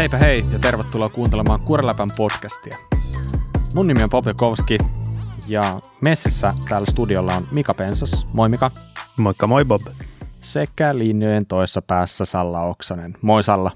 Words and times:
Heipä 0.00 0.16
hei 0.16 0.44
ja 0.52 0.58
tervetuloa 0.58 1.08
kuuntelemaan 1.08 1.60
Kureläpän 1.60 2.08
podcastia. 2.16 2.78
Mun 3.74 3.86
nimi 3.86 4.02
on 4.02 4.10
Bob 4.10 4.24
Kowski 4.36 4.78
ja 5.48 5.62
messissä 6.00 6.52
täällä 6.68 6.86
studiolla 6.90 7.34
on 7.34 7.48
Mika 7.50 7.74
Pensas. 7.74 8.26
Moi 8.32 8.48
Mika. 8.48 8.70
Moikka 9.16 9.46
moi 9.46 9.64
Bob. 9.64 9.80
Sekä 10.40 10.98
linjojen 10.98 11.46
toisessa 11.46 11.82
päässä 11.82 12.24
Salla 12.24 12.62
Oksanen. 12.62 13.16
Moi 13.22 13.42
Salla. 13.42 13.70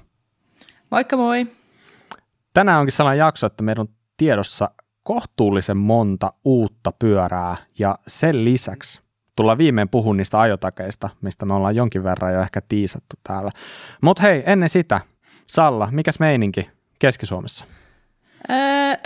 Moikka 0.91 1.17
moi. 1.17 1.47
Tänään 2.53 2.79
onkin 2.79 2.91
sellainen 2.91 3.19
jakso, 3.19 3.47
että 3.47 3.63
meidän 3.63 3.81
on 3.81 3.93
tiedossa 4.17 4.69
kohtuullisen 5.03 5.77
monta 5.77 6.33
uutta 6.45 6.91
pyörää 6.99 7.57
ja 7.79 7.99
sen 8.07 8.45
lisäksi 8.45 9.01
tullaan 9.35 9.57
viimein 9.57 9.89
puhun 9.89 10.17
niistä 10.17 10.39
ajotakeista, 10.39 11.09
mistä 11.21 11.45
me 11.45 11.53
ollaan 11.53 11.75
jonkin 11.75 12.03
verran 12.03 12.33
jo 12.33 12.41
ehkä 12.41 12.61
tiisattu 12.61 13.15
täällä. 13.27 13.51
Mutta 14.01 14.23
hei, 14.23 14.43
ennen 14.45 14.69
sitä, 14.69 15.01
Salla, 15.47 15.89
mikäs 15.91 16.19
meininki 16.19 16.69
Keski-Suomessa? 16.99 17.65
Öö, 18.49 18.55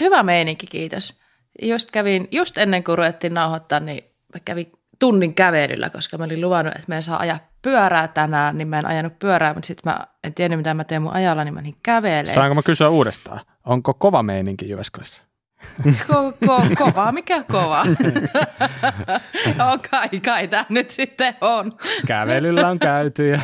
hyvä 0.02 0.23
meininki, 0.23 0.67
kiitos. 0.67 1.21
Just 1.62 1.91
kävin, 1.91 2.27
just 2.31 2.57
ennen 2.57 2.84
kuin 2.84 2.98
ruvettiin 2.98 3.34
nauhoittaa, 3.34 3.79
niin 3.79 4.03
mä 4.34 4.39
kävin 4.45 4.71
tunnin 4.99 5.34
kävelyllä, 5.34 5.89
koska 5.89 6.17
mä 6.17 6.23
olin 6.23 6.41
luvannut, 6.41 6.75
että 6.75 6.85
me 6.88 6.95
ei 6.95 7.03
saa 7.03 7.20
ajaa 7.20 7.39
pyörää 7.62 8.07
tänään, 8.07 8.57
niin 8.57 8.67
mä 8.67 8.79
en 8.79 8.85
ajanut 8.85 9.20
pyörää, 9.20 9.53
mutta 9.53 9.67
sitten 9.67 9.93
mä 9.93 10.07
en 10.23 10.34
tiennyt, 10.34 10.59
mitä 10.59 10.73
mä 10.73 10.84
teen 10.84 11.02
mun 11.02 11.13
ajalla, 11.13 11.43
niin 11.43 11.53
mä 11.53 11.62
niin 11.62 11.77
kävelee. 11.84 12.34
Saanko 12.34 12.55
mä 12.55 12.63
kysyä 12.63 12.90
uudestaan? 12.90 13.41
Onko 13.65 13.93
kova 13.93 14.23
meininki 14.23 14.70
Jyväskylässä? 14.70 15.23
Ko, 16.08 16.34
ko, 16.48 16.62
kova, 16.77 17.12
mikä 17.12 17.44
kova? 17.52 17.84
no, 19.58 19.80
kai, 19.91 20.09
kai 20.26 20.48
tämä 20.48 20.66
nyt 20.70 20.91
sitten 20.91 21.35
on. 21.41 21.72
Kävelyllä 22.08 22.70
on 22.70 22.80
käyty. 22.80 23.30
Ja... 23.30 23.40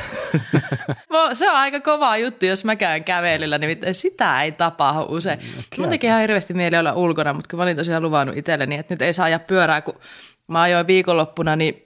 se 1.34 1.50
on 1.50 1.56
aika 1.56 1.80
kova 1.80 2.18
juttu, 2.18 2.46
jos 2.46 2.66
mä 2.66 2.76
käyn 2.76 3.04
kävelyllä, 3.04 3.58
niin 3.58 3.78
sitä 3.92 4.44
ei 4.44 4.52
tapahdu 4.52 5.06
usein. 5.10 5.40
Okay. 5.40 5.64
Mun 5.78 5.90
teki 5.90 6.08
ihan 6.08 6.22
hirveästi 6.22 6.54
mieli 6.54 6.78
olla 6.78 6.94
ulkona, 6.94 7.34
mutta 7.34 7.50
kun 7.50 7.60
mä 7.60 7.64
olin 7.64 7.78
tosiaan 7.78 8.04
luvannut 8.04 8.38
itselleni, 8.38 8.76
että 8.76 8.94
nyt 8.94 9.02
ei 9.02 9.14
saa 9.14 9.26
ajaa 9.26 9.40
pyörää, 9.40 9.82
kun 9.82 10.00
mä 10.48 10.62
ajoin 10.62 10.88
viikonloppuna 10.88 11.56
niin 11.56 11.86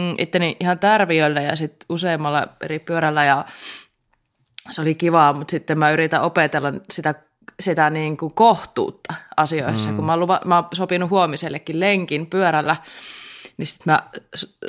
mm, 0.00 0.14
itteni 0.18 0.56
ihan 0.60 0.78
tärviöllä 0.78 1.40
ja 1.40 1.56
sitten 1.56 1.86
useammalla 1.88 2.48
eri 2.64 2.78
pyörällä 2.78 3.24
ja 3.24 3.44
se 4.70 4.80
oli 4.80 4.94
kivaa, 4.94 5.32
mutta 5.32 5.50
sitten 5.50 5.78
mä 5.78 5.90
yritän 5.90 6.22
opetella 6.22 6.72
sitä 6.92 7.14
sitä 7.60 7.90
niin 7.90 8.16
kuin 8.16 8.34
kohtuutta 8.34 9.14
asioissa. 9.36 9.90
Mm. 9.90 9.96
Kun 9.96 10.04
mä 10.04 10.12
oon, 10.12 10.20
lupa, 10.20 10.40
mä 10.44 10.56
oon 10.56 10.68
sopinut 10.74 11.10
huomisellekin 11.10 11.80
lenkin 11.80 12.26
pyörällä, 12.26 12.76
niin 13.56 13.66
sitten 13.66 13.92
mä 13.92 14.02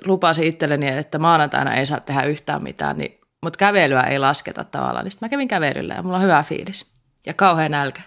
lupasin 0.06 0.46
itselleni, 0.46 0.88
että 0.88 1.20
maanantaina 1.20 1.74
ei 1.74 1.86
saa 1.86 2.00
tehdä 2.00 2.24
yhtään 2.24 2.64
mitään, 2.64 2.98
niin, 2.98 3.20
mutta 3.44 3.58
kävelyä 3.58 4.02
ei 4.02 4.20
lasketa 4.20 4.64
tavallaan. 4.64 5.06
Niin 5.06 5.12
sitten 5.12 5.28
mä 5.28 5.30
kävin 5.30 5.48
kävelyllä 5.48 5.94
ja 5.94 6.04
mulla 6.04 6.18
on 6.18 6.24
hyvä 6.24 6.44
fiilis 6.44 6.94
ja 7.26 7.34
kauhean 7.34 7.72
nälkä. 7.72 8.02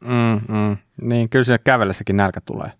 Mm, 0.00 0.40
mm. 0.56 0.76
Niin, 1.00 1.28
kyllä 1.28 1.44
siinä 1.44 1.58
kävellessäkin 1.58 2.16
nälkä 2.16 2.40
tulee. 2.40 2.72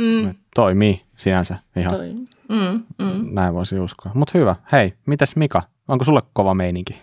Mm. 0.00 0.34
Toimii 0.54 1.02
sinänsä 1.16 1.56
ihan. 1.76 1.94
Toimii. 1.94 2.26
Mm, 2.48 2.82
mm. 2.98 3.28
Näin 3.34 3.54
voisi 3.54 3.78
uskoa. 3.78 4.12
Mutta 4.14 4.38
hyvä. 4.38 4.56
Hei, 4.72 4.94
mitäs 5.06 5.36
Mika? 5.36 5.62
Onko 5.88 6.04
sulle 6.04 6.22
kova 6.32 6.54
meininki? 6.54 7.02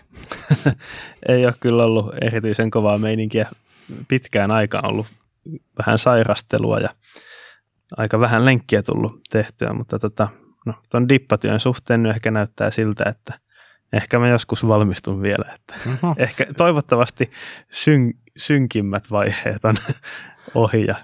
Ei 1.28 1.46
ole 1.46 1.54
kyllä 1.60 1.84
ollut 1.84 2.14
erityisen 2.20 2.70
kovaa 2.70 2.98
meininkiä 2.98 3.48
pitkään 4.08 4.50
aikaan 4.50 4.86
ollut 4.86 5.06
vähän 5.78 5.98
sairastelua 5.98 6.78
ja 6.78 6.88
aika 7.96 8.20
vähän 8.20 8.44
lenkkiä 8.44 8.82
tullut 8.82 9.20
tehtyä, 9.30 9.72
mutta 9.72 9.98
tota, 9.98 10.28
no, 10.66 10.74
ton 10.90 11.08
dippatyön 11.08 11.60
suhteen 11.60 12.02
nyt 12.02 12.14
ehkä 12.14 12.30
näyttää 12.30 12.70
siltä, 12.70 13.04
että 13.08 13.38
ehkä 13.92 14.18
mä 14.18 14.28
joskus 14.28 14.66
valmistun 14.68 15.22
vielä. 15.22 15.54
Että 15.54 15.74
ehkä 16.16 16.46
toivottavasti 16.56 17.30
syn, 17.72 18.14
synkimmät 18.36 19.10
vaiheet 19.10 19.64
on 19.64 19.74
ohi 20.54 20.86
ja 20.86 20.94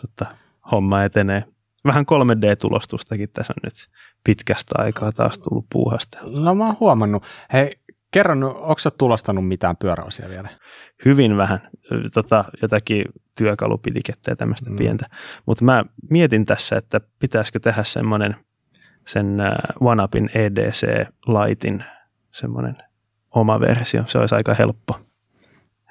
tota, 0.00 0.36
homma 0.70 1.04
etenee. 1.04 1.44
Vähän 1.84 2.04
3D-tulostustakin 2.04 3.28
tässä 3.32 3.52
on 3.56 3.60
nyt 3.64 3.88
pitkästä 4.24 4.74
aikaa 4.78 5.12
taas 5.12 5.38
tullut 5.38 5.66
puuhasteltua. 5.72 6.40
No 6.40 6.54
mä 6.54 6.66
oon 6.66 6.76
huomannut. 6.80 7.22
Hei, 7.52 7.76
kerron, 8.10 8.44
onko 8.44 8.78
sä 8.78 8.90
tulostanut 8.90 9.48
mitään 9.48 9.76
pyöräosia 9.76 10.28
vielä? 10.28 10.48
Hyvin 11.04 11.36
vähän. 11.36 11.60
Tota, 12.14 12.44
jotakin 12.62 13.04
työkalupidikettä 13.38 14.30
ja 14.30 14.36
tämmöistä 14.36 14.70
mm. 14.70 14.76
pientä. 14.76 15.06
Mutta 15.46 15.64
mä 15.64 15.84
mietin 16.10 16.46
tässä, 16.46 16.76
että 16.76 17.00
pitäisikö 17.18 17.60
tehdä 17.60 17.84
semmoinen 17.84 18.36
sen 19.06 19.38
OneUpin 19.80 20.30
EDC 20.34 21.06
Lightin 21.26 21.84
semmoinen 22.32 22.76
oma 23.30 23.60
versio. 23.60 24.04
Se 24.06 24.18
olisi 24.18 24.34
aika 24.34 24.54
helppo, 24.54 25.00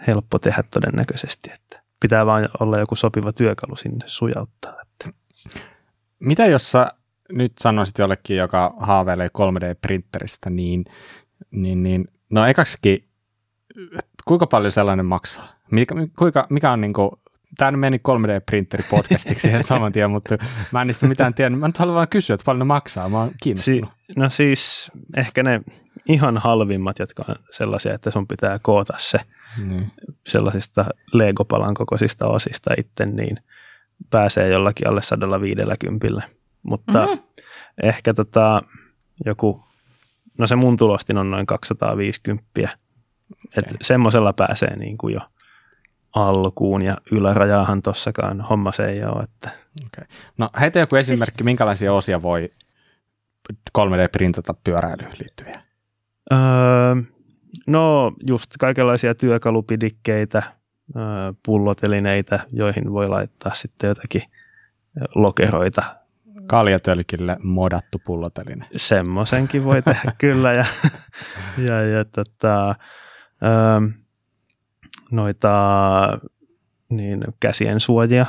helppo 0.07 0.39
tehdä 0.39 0.63
todennäköisesti, 0.63 1.51
että 1.53 1.81
pitää 1.99 2.25
vaan 2.25 2.49
olla 2.59 2.79
joku 2.79 2.95
sopiva 2.95 3.33
työkalu 3.33 3.75
sinne 3.75 4.05
sujauttaa. 4.07 4.81
Että. 4.81 5.19
Mitä 6.19 6.45
jos 6.45 6.71
sä 6.71 6.91
nyt 7.31 7.53
sanoisit 7.59 7.97
jollekin, 7.97 8.37
joka 8.37 8.73
haaveilee 8.79 9.27
3D-printeristä, 9.27 10.49
niin, 10.49 10.85
niin, 11.51 11.83
niin 11.83 12.07
no 12.31 12.45
ekaksikin, 12.45 13.07
kuinka 14.25 14.47
paljon 14.47 14.71
sellainen 14.71 15.05
maksaa? 15.05 15.47
Mikä, 15.71 15.95
kuinka, 16.17 16.47
mikä 16.49 16.71
on 16.71 16.81
niin 16.81 16.93
kuin, 16.93 17.11
tämä 17.57 17.77
meni 17.77 17.97
3D-printeri 17.97 18.83
podcastiksi 18.89 19.47
saman 19.61 19.91
tien, 19.91 20.11
mutta 20.11 20.37
mä 20.71 20.81
en 20.81 20.87
niistä 20.87 21.07
mitään 21.07 21.33
tiedä. 21.33 21.55
Mä 21.55 21.67
nyt 21.67 21.77
haluan 21.77 21.95
vaan 21.95 22.07
kysyä, 22.07 22.33
että 22.33 22.45
paljon 22.45 22.59
ne 22.59 22.65
maksaa. 22.65 23.09
Mä 23.09 23.19
oon 23.19 23.31
kiinnostunut. 23.43 23.89
Si- 24.07 24.19
no 24.19 24.29
siis 24.29 24.91
ehkä 25.17 25.43
ne 25.43 25.61
ihan 26.09 26.37
halvimmat, 26.37 26.99
jotka 26.99 27.25
on 27.27 27.35
sellaisia, 27.51 27.93
että 27.93 28.11
sun 28.11 28.27
pitää 28.27 28.57
koota 28.61 28.93
se 28.97 29.19
niin. 29.57 29.91
sellaisista 30.27 30.85
Lego-palan 31.13 31.73
kokoisista 31.73 32.27
osista 32.27 32.73
itse, 32.77 33.05
niin 33.05 33.37
pääsee 34.09 34.49
jollakin 34.49 34.87
alle 34.87 35.01
150 35.01 36.40
mutta 36.63 37.05
mm-hmm. 37.05 37.23
ehkä 37.83 38.13
tota, 38.13 38.61
joku, 39.25 39.63
no 40.37 40.47
se 40.47 40.55
mun 40.55 40.77
tulostin 40.77 41.17
on 41.17 41.31
noin 41.31 41.45
250. 41.45 42.43
Okay. 42.55 42.67
Että 43.57 43.75
semmoisella 43.81 44.33
pääsee 44.33 44.75
niin 44.75 44.97
kuin 44.97 45.13
jo 45.13 45.21
alkuun 46.15 46.81
ja 46.81 46.97
ylärajaahan 47.11 47.81
tossakaan 47.81 48.41
homma 48.41 48.71
se 48.71 48.85
ei 48.85 49.03
ole. 49.03 49.23
Että. 49.23 49.49
Okay. 49.85 50.07
No 50.37 50.49
heitä 50.59 50.79
joku 50.79 50.95
esimerkki, 50.95 51.31
siis... 51.31 51.43
minkälaisia 51.43 51.93
osia 51.93 52.21
voi 52.21 52.49
3D-printata 53.77 54.53
pyöräilyyn 54.63 55.11
liittyviä? 55.19 55.53
Öö, 56.31 56.37
no 57.67 58.11
just 58.27 58.51
kaikenlaisia 58.59 59.15
työkalupidikkeitä, 59.15 60.43
öö, 60.95 61.03
pullotelineitä, 61.45 62.39
joihin 62.51 62.93
voi 62.93 63.09
laittaa 63.09 63.53
sitten 63.53 63.87
jotakin 63.87 64.23
lokeroita 65.15 66.00
Kaljatölkille 66.51 67.37
modattu 67.43 68.01
pulloteline. 68.05 68.65
Semmoisenkin 68.75 69.63
voi 69.63 69.81
tehdä 69.81 70.11
kyllä. 70.17 70.53
Ja, 70.53 70.65
ja, 71.57 71.81
ja 71.81 72.05
tota, 72.05 72.69
ähm, 72.69 73.85
noita 75.11 75.49
niin, 76.89 77.23
käsien 77.39 77.79
suojia 77.79 78.25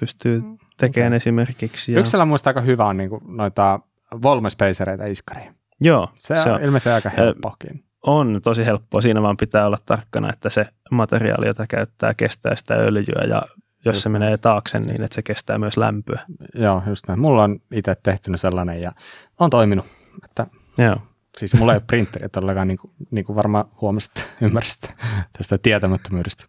pystyy 0.00 0.40
mm, 0.40 0.58
tekemään 0.76 1.10
okay. 1.10 1.16
esimerkiksi. 1.16 1.92
Ja... 1.92 2.00
Yksi 2.00 2.24
muista 2.26 2.50
aika 2.50 2.60
hyvä 2.60 2.84
on 2.84 2.96
niin 2.96 3.10
kuin 3.10 3.22
noita 3.26 3.80
volmespacereita 4.22 5.06
iskariin. 5.06 5.54
Joo. 5.80 6.08
Se, 6.14 6.36
se 6.36 6.52
on 6.52 6.62
ilmeisesti 6.62 6.90
aika 6.90 7.10
helppoakin. 7.16 7.84
On 8.06 8.40
tosi 8.42 8.66
helppoa. 8.66 9.00
Siinä 9.00 9.22
vaan 9.22 9.36
pitää 9.36 9.66
olla 9.66 9.78
tarkkana, 9.86 10.32
että 10.32 10.50
se 10.50 10.66
materiaali, 10.90 11.46
jota 11.46 11.66
käyttää, 11.66 12.14
kestää 12.14 12.56
sitä 12.56 12.74
öljyä 12.74 13.24
ja 13.28 13.42
jos 13.84 13.94
just 13.94 14.02
se 14.02 14.08
menee 14.08 14.38
taakse 14.38 14.80
niin, 14.80 15.02
että 15.02 15.14
se 15.14 15.22
kestää 15.22 15.58
myös 15.58 15.76
lämpöä. 15.76 16.20
Joo, 16.54 16.82
just 16.88 17.08
näin. 17.08 17.20
Mulla 17.20 17.44
on 17.44 17.60
itse 17.72 17.96
tehty 18.02 18.30
sellainen 18.36 18.82
ja 18.82 18.92
on 19.38 19.50
toiminut. 19.50 19.86
Että, 20.24 20.46
Joo. 20.78 20.96
Siis 21.38 21.54
mulla 21.54 21.72
ei 21.72 21.76
ole 21.76 21.84
printeri 21.86 22.28
todellakaan, 22.28 22.68
niin 22.68 22.78
kuin, 22.78 22.92
niin 23.10 23.24
kuin 23.24 23.36
varmaan 23.36 23.64
huomasit, 23.80 24.26
ymmärsit 24.40 24.92
tästä 25.38 25.58
tietämättömyydestä. 25.58 26.44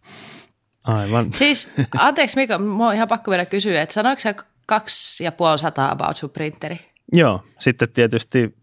Aivan. 0.84 1.32
Siis, 1.32 1.72
anteeksi 1.98 2.36
Mika, 2.36 2.58
mä 2.58 2.84
oon 2.84 2.94
ihan 2.94 3.08
pakko 3.08 3.30
vielä 3.30 3.46
kysyä, 3.46 3.82
että 3.82 3.92
sanoiko 3.92 4.20
sä 4.20 4.34
kaksi 4.66 5.24
ja 5.24 5.32
puoli 5.32 5.58
sataa 5.58 5.90
about 5.90 6.16
sun 6.16 6.30
printeri? 6.30 6.80
Joo, 7.12 7.44
sitten 7.58 7.88
tietysti 7.88 8.56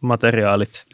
materiaalit 0.00 0.86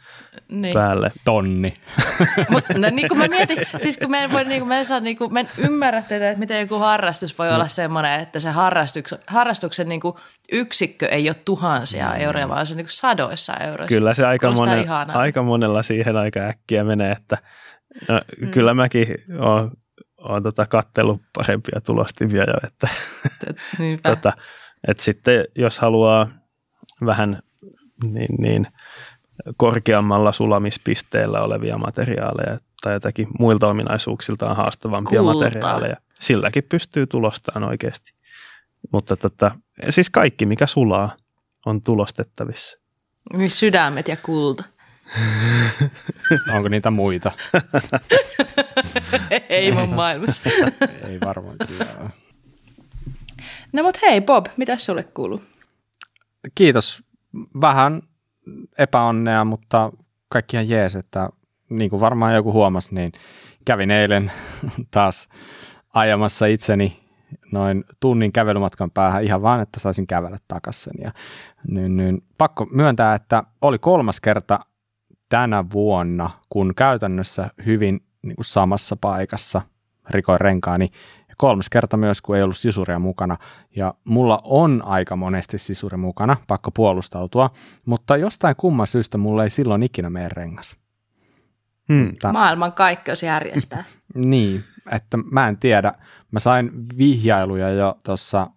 niin. 0.48 0.74
päälle. 0.74 1.12
Tonni. 1.24 1.74
Mut, 2.50 2.64
no, 2.76 2.88
niin 2.90 3.08
kuin 3.08 3.18
mä 3.18 3.28
mietin, 3.28 3.58
siis 3.76 3.98
kun 3.98 4.10
me 4.10 4.24
en, 4.24 4.32
voi, 4.32 4.44
niin 4.44 4.60
kuin 4.60 4.68
mä 4.68 4.84
saa, 4.84 5.00
niin 5.00 5.16
kuin, 5.16 5.32
mä 5.32 5.40
en 5.40 5.48
ymmärrä 5.58 6.02
tätä, 6.02 6.28
että 6.28 6.38
miten 6.38 6.60
joku 6.60 6.78
harrastus 6.78 7.38
voi 7.38 7.48
no. 7.48 7.54
olla 7.54 7.68
semmoinen, 7.68 8.20
että 8.20 8.40
se 8.40 8.50
harrastuksen, 8.50 9.18
harrastuksen 9.26 9.88
niin 9.88 10.00
kuin 10.00 10.14
yksikkö 10.52 11.06
ei 11.06 11.28
ole 11.28 11.36
tuhansia 11.44 12.08
mm. 12.08 12.20
euroja, 12.20 12.48
vaan 12.48 12.66
se 12.66 12.74
niin 12.74 12.86
kuin 12.86 12.92
sadoissa 12.92 13.54
euroissa. 13.54 13.94
Kyllä 13.94 14.14
se 14.14 14.26
aika, 14.26 14.50
monen, 14.50 14.90
aika 15.14 15.42
monella 15.42 15.82
siihen 15.82 16.16
aika 16.16 16.40
äkkiä 16.40 16.84
menee, 16.84 17.12
että 17.12 17.38
no, 18.08 18.20
mm. 18.40 18.50
kyllä 18.50 18.74
mäkin 18.74 19.06
olen, 19.38 19.70
olen 20.18 20.42
tota 20.42 20.66
kattellut 20.66 21.20
parempia 21.32 21.80
tulostimia 21.80 22.44
jo, 22.44 22.54
että, 22.66 22.88
tota, 24.10 24.32
että 24.88 25.02
sitten 25.02 25.44
jos 25.56 25.78
haluaa 25.78 26.28
vähän 27.06 27.42
niin, 28.02 28.36
niin– 28.38 28.66
korkeammalla 29.56 30.32
sulamispisteellä 30.32 31.40
olevia 31.40 31.78
materiaaleja 31.78 32.58
tai 32.82 32.92
jotakin 32.92 33.28
muilta 33.38 33.68
ominaisuuksiltaan 33.68 34.56
haastavampia 34.56 35.20
Kultaa. 35.20 35.34
materiaaleja. 35.34 35.96
Silläkin 36.20 36.64
pystyy 36.68 37.06
tulostamaan 37.06 37.70
oikeasti. 37.70 38.12
Mutta 38.92 39.16
tota, 39.16 39.50
siis 39.90 40.10
kaikki, 40.10 40.46
mikä 40.46 40.66
sulaa, 40.66 41.16
on 41.66 41.82
tulostettavissa. 41.82 42.78
Niin 43.36 43.50
Sydämet 43.50 44.08
ja 44.08 44.16
kulta. 44.16 44.64
Onko 46.54 46.68
niitä 46.68 46.90
muita? 46.90 47.32
Ei 49.48 49.72
mun 49.72 49.88
maailmassa. 49.88 50.50
Ei 51.08 51.20
varmaan 51.20 51.56
kyllä. 51.68 52.10
No 53.72 53.82
mut 53.82 54.02
hei 54.02 54.20
Bob, 54.20 54.46
mitä 54.56 54.76
sulle 54.76 55.02
kuuluu? 55.02 55.42
Kiitos. 56.54 57.02
Vähän 57.60 58.02
epäonnea, 58.78 59.44
mutta 59.44 59.92
kaikki 60.28 60.56
ihan 60.56 60.68
jees, 60.68 60.96
että 60.96 61.28
niin 61.70 61.90
kuin 61.90 62.00
varmaan 62.00 62.34
joku 62.34 62.52
huomasi, 62.52 62.94
niin 62.94 63.12
kävin 63.64 63.90
eilen 63.90 64.32
taas 64.90 65.28
ajamassa 65.94 66.46
itseni 66.46 67.02
noin 67.52 67.84
tunnin 68.00 68.32
kävelymatkan 68.32 68.90
päähän 68.90 69.24
ihan 69.24 69.42
vaan, 69.42 69.60
että 69.60 69.80
saisin 69.80 70.06
kävellä 70.06 70.38
takaisin. 70.48 70.92
Ja 71.02 71.12
niin, 71.68 71.96
niin, 71.96 72.22
pakko 72.38 72.66
myöntää, 72.70 73.14
että 73.14 73.42
oli 73.62 73.78
kolmas 73.78 74.20
kerta 74.20 74.60
tänä 75.28 75.64
vuonna, 75.72 76.30
kun 76.50 76.72
käytännössä 76.76 77.50
hyvin 77.66 78.00
niin 78.22 78.36
kuin 78.36 78.44
samassa 78.44 78.96
paikassa 78.96 79.62
rikoin 80.10 80.40
renkaani. 80.40 80.90
Ja 81.32 81.36
kolmas 81.38 81.70
kerta 81.70 81.96
myös, 81.96 82.20
kun 82.22 82.36
ei 82.36 82.42
ollut 82.42 82.56
sisuria 82.56 82.98
mukana. 82.98 83.36
Ja 83.76 83.94
mulla 84.04 84.40
on 84.44 84.82
aika 84.84 85.16
monesti 85.16 85.58
sisuri 85.58 85.96
mukana, 85.96 86.36
pakko 86.48 86.70
puolustautua, 86.70 87.50
mutta 87.86 88.16
jostain 88.16 88.56
kumman 88.56 88.86
syystä 88.86 89.18
mulla 89.18 89.44
ei 89.44 89.50
silloin 89.50 89.82
ikinä 89.82 90.10
mene 90.10 90.28
rengas. 90.32 90.76
Hmm. 91.92 92.12
Tää- 92.20 92.32
Maailman 92.32 92.72
kaikkeus 92.72 93.22
järjestää. 93.22 93.84
Niin, 94.14 94.64
että 94.90 95.16
mä 95.30 95.48
en 95.48 95.56
tiedä. 95.56 95.92
Mä 96.30 96.40
sain 96.40 96.70
vihjailuja 96.98 97.68
jo 97.70 97.98
tuossa 98.04 98.50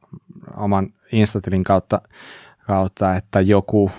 oman 0.58 0.90
Instatilin 1.12 1.64
kautta, 1.64 2.02
kautta, 2.68 3.16
että 3.16 3.42
joku 3.42 3.92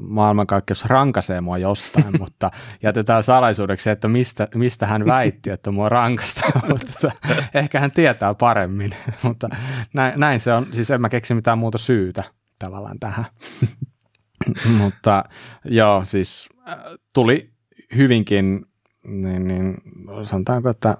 maailmankaikkeus 0.00 0.84
rankaisee 0.84 1.40
mua 1.40 1.58
jostain, 1.58 2.14
mutta 2.20 2.50
jätetään 2.82 3.22
salaisuudeksi, 3.22 3.90
että 3.90 4.08
mistä, 4.08 4.48
mistä 4.54 4.86
hän 4.86 5.06
väitti, 5.06 5.50
että 5.50 5.70
mua 5.70 5.88
rankasta, 5.88 6.40
mutta 6.68 6.92
tota, 7.00 7.14
ehkä 7.54 7.80
hän 7.80 7.90
tietää 7.92 8.34
paremmin, 8.34 8.90
mutta 9.22 9.48
näin, 9.94 10.20
näin 10.20 10.40
se 10.40 10.52
on, 10.52 10.66
siis 10.72 10.90
en 10.90 11.00
mä 11.00 11.08
keksi 11.08 11.34
mitään 11.34 11.58
muuta 11.58 11.78
syytä 11.78 12.24
tavallaan 12.58 12.98
tähän. 12.98 13.24
mutta 14.78 15.24
joo, 15.64 16.02
siis 16.04 16.48
äh, 16.68 16.76
tuli 17.14 17.50
hyvinkin, 17.96 18.66
niin, 19.04 19.48
niin 19.48 19.76
sanotaanko, 20.22 20.70
että 20.70 20.96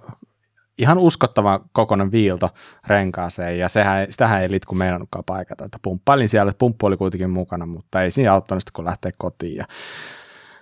ihan 0.78 0.98
uskottava 0.98 1.60
kokoinen 1.72 2.12
viilto 2.12 2.50
renkaaseen, 2.86 3.58
ja 3.58 3.68
sehän, 3.68 4.06
sitähän 4.10 4.42
ei 4.42 4.50
litku 4.50 4.74
meinannutkaan 4.74 5.24
paikata, 5.24 5.64
että 5.64 5.78
pumppailin 5.82 6.28
siellä, 6.28 6.50
että 6.50 6.58
pumppu 6.58 6.86
oli 6.86 6.96
kuitenkin 6.96 7.30
mukana, 7.30 7.66
mutta 7.66 8.02
ei 8.02 8.10
siinä 8.10 8.32
auttanut 8.32 8.62
kun 8.72 8.84
lähtee 8.84 9.12
kotiin, 9.18 9.56
ja 9.56 9.64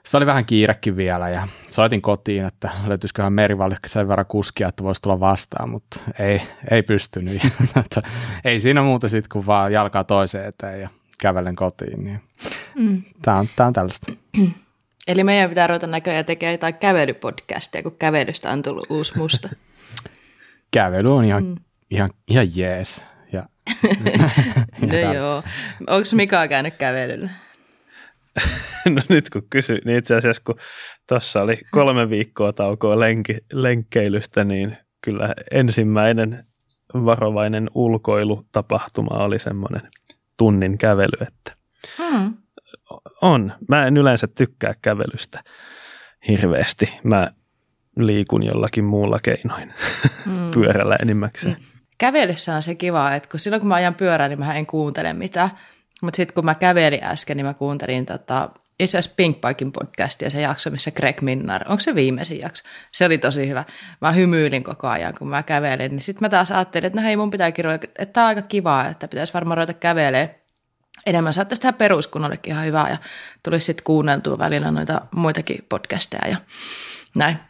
sitten 0.04 0.18
oli 0.18 0.26
vähän 0.26 0.44
kiirekin 0.44 0.96
vielä, 0.96 1.28
ja 1.28 1.48
soitin 1.70 2.02
kotiin, 2.02 2.44
että 2.44 2.70
löytyisiköhän 2.86 3.32
merivallikka 3.32 3.88
sen 3.88 4.08
verran 4.08 4.26
kuskia, 4.26 4.68
että 4.68 4.84
voisi 4.84 5.02
tulla 5.02 5.20
vastaan, 5.20 5.70
mutta 5.70 6.00
ei, 6.18 6.42
ei 6.70 6.82
pystynyt, 6.82 7.42
ei 8.44 8.60
siinä 8.60 8.82
muuta 8.82 9.08
sitten, 9.08 9.28
kuin 9.32 9.46
vaan 9.46 9.72
jalkaa 9.72 10.04
toiseen 10.04 10.46
eteen 10.46 10.80
ja 10.80 10.88
kävelen 11.18 11.56
kotiin, 11.56 12.04
niin 12.04 12.20
Mm. 12.74 13.02
tämä 13.22 13.38
on, 13.38 13.48
on 13.58 13.72
tällaista. 13.72 14.12
Eli 15.08 15.24
meidän 15.24 15.48
pitää 15.48 15.66
ruveta 15.66 15.86
näköjään 15.86 16.24
tekemään 16.24 16.54
jotain 16.54 16.74
kävelypodcastia, 16.74 17.82
kun 17.82 17.96
kävelystä 17.98 18.50
on 18.50 18.62
tullut 18.62 18.86
uusi 18.90 19.18
musta. 19.18 19.48
Kävely 20.70 21.16
on 21.16 21.24
ihan, 21.24 21.44
mm. 21.44 21.56
ihan, 21.90 22.10
ihan 22.28 22.56
jees, 22.56 23.02
ja 23.32 23.48
no 24.86 24.96
Ja 24.96 25.14
joo. 25.14 25.42
Onko 25.86 26.08
Mika 26.14 26.48
käynyt 26.48 26.74
kävelyllä? 26.74 27.30
No 28.88 29.02
nyt 29.08 29.30
kun 29.30 29.42
kysyin, 29.50 29.80
niin 29.84 29.98
itse 29.98 30.16
asiassa 30.16 30.42
kun 30.46 30.58
tuossa 31.08 31.42
oli 31.42 31.58
kolme 31.70 32.10
viikkoa 32.10 32.52
taukoa 32.52 33.00
lenki, 33.00 33.38
lenkkeilystä, 33.52 34.44
niin 34.44 34.76
kyllä 35.00 35.34
ensimmäinen 35.50 36.44
varovainen 36.94 37.70
ulkoilutapahtuma 37.74 39.24
oli 39.24 39.38
semmoinen 39.38 39.82
tunnin 40.36 40.78
kävely, 40.78 41.26
että 41.26 41.52
Hmm. 41.98 42.34
on. 43.22 43.52
Mä 43.68 43.86
en 43.86 43.96
yleensä 43.96 44.26
tykkää 44.26 44.74
kävelystä 44.82 45.42
hirveästi. 46.28 46.92
Mä 47.04 47.30
liikun 47.96 48.42
jollakin 48.42 48.84
muulla 48.84 49.18
keinoin, 49.22 49.72
Hmm. 50.24 50.50
pyörällä 50.54 50.96
enimmäkseen. 51.02 51.56
Kävelyssä 51.98 52.56
on 52.56 52.62
se 52.62 52.74
kiva, 52.74 53.14
että 53.14 53.28
kun 53.28 53.40
silloin 53.40 53.60
kun 53.60 53.68
mä 53.68 53.74
ajan 53.74 53.94
pyörää, 53.94 54.28
niin 54.28 54.38
mä 54.38 54.54
en 54.54 54.66
kuuntele 54.66 55.12
mitään. 55.12 55.50
Mutta 56.02 56.16
sitten 56.16 56.34
kun 56.34 56.44
mä 56.44 56.54
kävelin 56.54 57.04
äsken, 57.04 57.36
niin 57.36 57.46
mä 57.46 57.54
kuuntelin 57.54 58.06
tota, 58.06 58.50
itse 58.80 58.98
asiassa 58.98 59.16
Pink 59.16 59.38
Bikin 59.40 59.72
podcastia, 59.72 60.30
se 60.30 60.40
jakso, 60.40 60.70
missä 60.70 60.90
Greg 60.90 61.20
Minnar, 61.20 61.62
onko 61.68 61.80
se 61.80 61.94
viimeisin 61.94 62.40
jakso? 62.40 62.64
Se 62.92 63.06
oli 63.06 63.18
tosi 63.18 63.48
hyvä. 63.48 63.64
Mä 64.00 64.12
hymyilin 64.12 64.64
koko 64.64 64.88
ajan, 64.88 65.14
kun 65.18 65.28
mä 65.28 65.42
kävelin. 65.42 65.90
Niin 65.90 66.00
sitten 66.00 66.24
mä 66.24 66.28
taas 66.28 66.50
ajattelin, 66.50 66.86
että 66.86 67.00
no 67.00 67.04
hei, 67.06 67.16
mun 67.16 67.30
pitääkin 67.30 67.64
ruveta, 67.64 67.86
että 67.98 68.12
tää 68.12 68.24
on 68.24 68.28
aika 68.28 68.42
kivaa, 68.42 68.88
että 68.88 69.08
pitäisi 69.08 69.34
varmaan 69.34 69.56
ruveta 69.56 69.74
kävelemään 69.74 70.40
enemmän 71.06 71.32
saattaisi 71.32 71.62
tehdä 71.62 71.72
peruskunnollekin 71.72 72.52
ihan 72.52 72.66
hyvää 72.66 72.90
ja 72.90 72.96
tulisi 73.42 73.66
sitten 73.66 73.84
kuunneltua 73.84 74.38
välillä 74.38 74.70
noita 74.70 75.00
muitakin 75.14 75.66
podcasteja 75.68 76.28
ja 76.28 76.36
näin. 77.14 77.49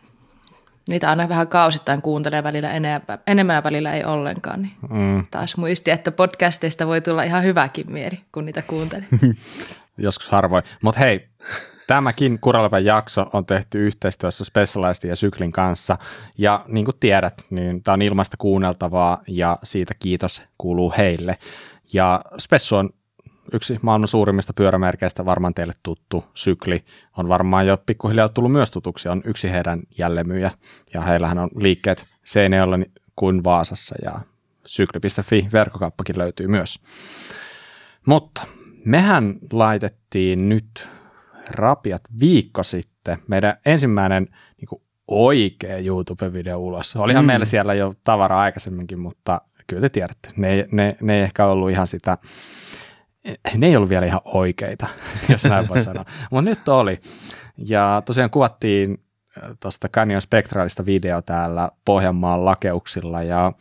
Niitä 0.90 1.08
aina 1.08 1.28
vähän 1.28 1.48
kausittain 1.48 2.02
kuuntelee 2.02 2.42
välillä 2.42 2.72
enemmän, 2.72 3.18
enemmän 3.26 3.64
välillä 3.64 3.94
ei 3.94 4.04
ollenkaan, 4.04 4.62
niin 4.62 4.72
mm, 4.90 5.26
taas 5.30 5.56
muisti, 5.56 5.90
että 5.90 6.12
podcasteista 6.12 6.86
voi 6.86 7.00
tulla 7.00 7.22
ihan 7.22 7.42
hyväkin 7.42 7.92
mieli, 7.92 8.20
kun 8.32 8.44
niitä 8.44 8.62
kuuntelee. 8.62 9.08
joskus 9.98 10.28
harvoin. 10.28 10.64
Mutta 10.82 11.00
hei, 11.00 11.28
tämäkin 11.86 12.40
Kuralepäin 12.40 12.84
jakso 12.84 13.30
on 13.32 13.46
tehty 13.46 13.86
yhteistyössä 13.86 14.44
Specialized 14.44 15.08
ja 15.08 15.16
Syklin 15.16 15.52
kanssa. 15.52 15.98
Ja 16.38 16.64
niin 16.68 16.84
kuin 16.84 16.96
tiedät, 17.00 17.44
niin 17.50 17.82
tämä 17.82 17.92
on 17.92 18.02
ilmaista 18.02 18.36
kuunneltavaa 18.36 19.22
ja 19.28 19.58
siitä 19.62 19.94
kiitos 19.98 20.42
kuuluu 20.58 20.94
heille. 20.96 21.38
Ja 21.92 22.20
Spessu 22.38 22.76
on 22.76 22.90
yksi 23.52 23.78
maailman 23.82 24.08
suurimmista 24.08 24.52
pyörämerkeistä, 24.52 25.24
varmaan 25.24 25.54
teille 25.54 25.72
tuttu. 25.82 26.24
Sykli 26.34 26.84
on 27.16 27.28
varmaan 27.28 27.66
jo 27.66 27.76
pikkuhiljaa 27.86 28.28
tullut 28.28 28.52
myös 28.52 28.70
tutuksi, 28.70 29.08
on 29.08 29.22
yksi 29.24 29.50
heidän 29.50 29.82
jälleenmyyjä. 29.98 30.50
Ja 30.94 31.00
heillähän 31.00 31.38
on 31.38 31.50
liikkeet 31.56 32.06
Seinäjoella 32.24 32.76
kuin 33.16 33.44
Vaasassa 33.44 33.94
ja 34.04 34.20
sykli.fi 34.66 35.48
verkkokauppakin 35.52 36.18
löytyy 36.18 36.46
myös. 36.46 36.78
Mutta 38.06 38.42
mehän 38.84 39.34
laitettiin 39.52 40.48
nyt 40.48 40.88
rapiat 41.50 42.02
viikko 42.20 42.62
sitten 42.62 43.18
meidän 43.28 43.56
ensimmäinen 43.66 44.26
niin 44.56 44.68
kuin 44.68 44.82
oikea 45.08 45.78
YouTube-video 45.78 46.56
ulos. 46.56 46.96
Olihan 46.96 47.24
mm. 47.24 47.26
meillä 47.26 47.44
siellä 47.44 47.74
jo 47.74 47.94
tavaraa 48.04 48.40
aikaisemminkin, 48.40 48.98
mutta 48.98 49.40
kyllä 49.66 49.80
te 49.80 49.88
tiedätte, 49.88 50.30
ne, 50.36 50.68
ne, 50.72 50.96
ne 51.00 51.16
ei 51.16 51.22
ehkä 51.22 51.46
ollut 51.46 51.70
ihan 51.70 51.86
sitä, 51.86 52.18
ne 53.56 53.66
ei 53.66 53.76
ollut 53.76 53.88
vielä 53.88 54.06
ihan 54.06 54.20
oikeita, 54.24 54.86
jos 55.28 55.44
näin 55.44 55.68
voi 55.68 55.80
sanoa. 55.80 56.04
Mutta 56.30 56.50
nyt 56.50 56.68
oli. 56.68 57.00
Ja 57.56 58.02
tosiaan 58.04 58.30
kuvattiin 58.30 59.04
tuosta 59.60 59.88
Canyon 59.88 60.22
Spectralista 60.22 60.86
video 60.86 61.22
täällä 61.22 61.70
Pohjanmaan 61.84 62.44
lakeuksilla 62.44 63.22
ja 63.22 63.52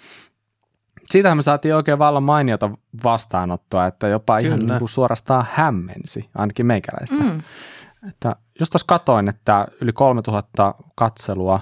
siitähän 1.10 1.38
me 1.38 1.42
saatiin 1.42 1.76
oikein 1.76 2.00
vallan 2.00 2.24
mainiota 2.24 2.70
vastaanottoa, 3.04 3.86
että 3.86 4.08
jopa 4.08 4.38
Kyllä. 4.38 4.48
ihan 4.48 4.66
niin 4.66 4.80
kuin 4.80 4.90
suorastaan 4.90 5.48
hämmensi, 5.52 6.30
ainakin 6.36 6.66
meikäläistä. 6.66 7.24
Mm. 7.24 7.42
Että 8.10 8.36
just 8.60 8.72
tuossa 8.72 8.86
katoin, 8.88 9.30
että 9.30 9.68
yli 9.82 9.92
3000 9.94 10.76
katselua 10.96 11.60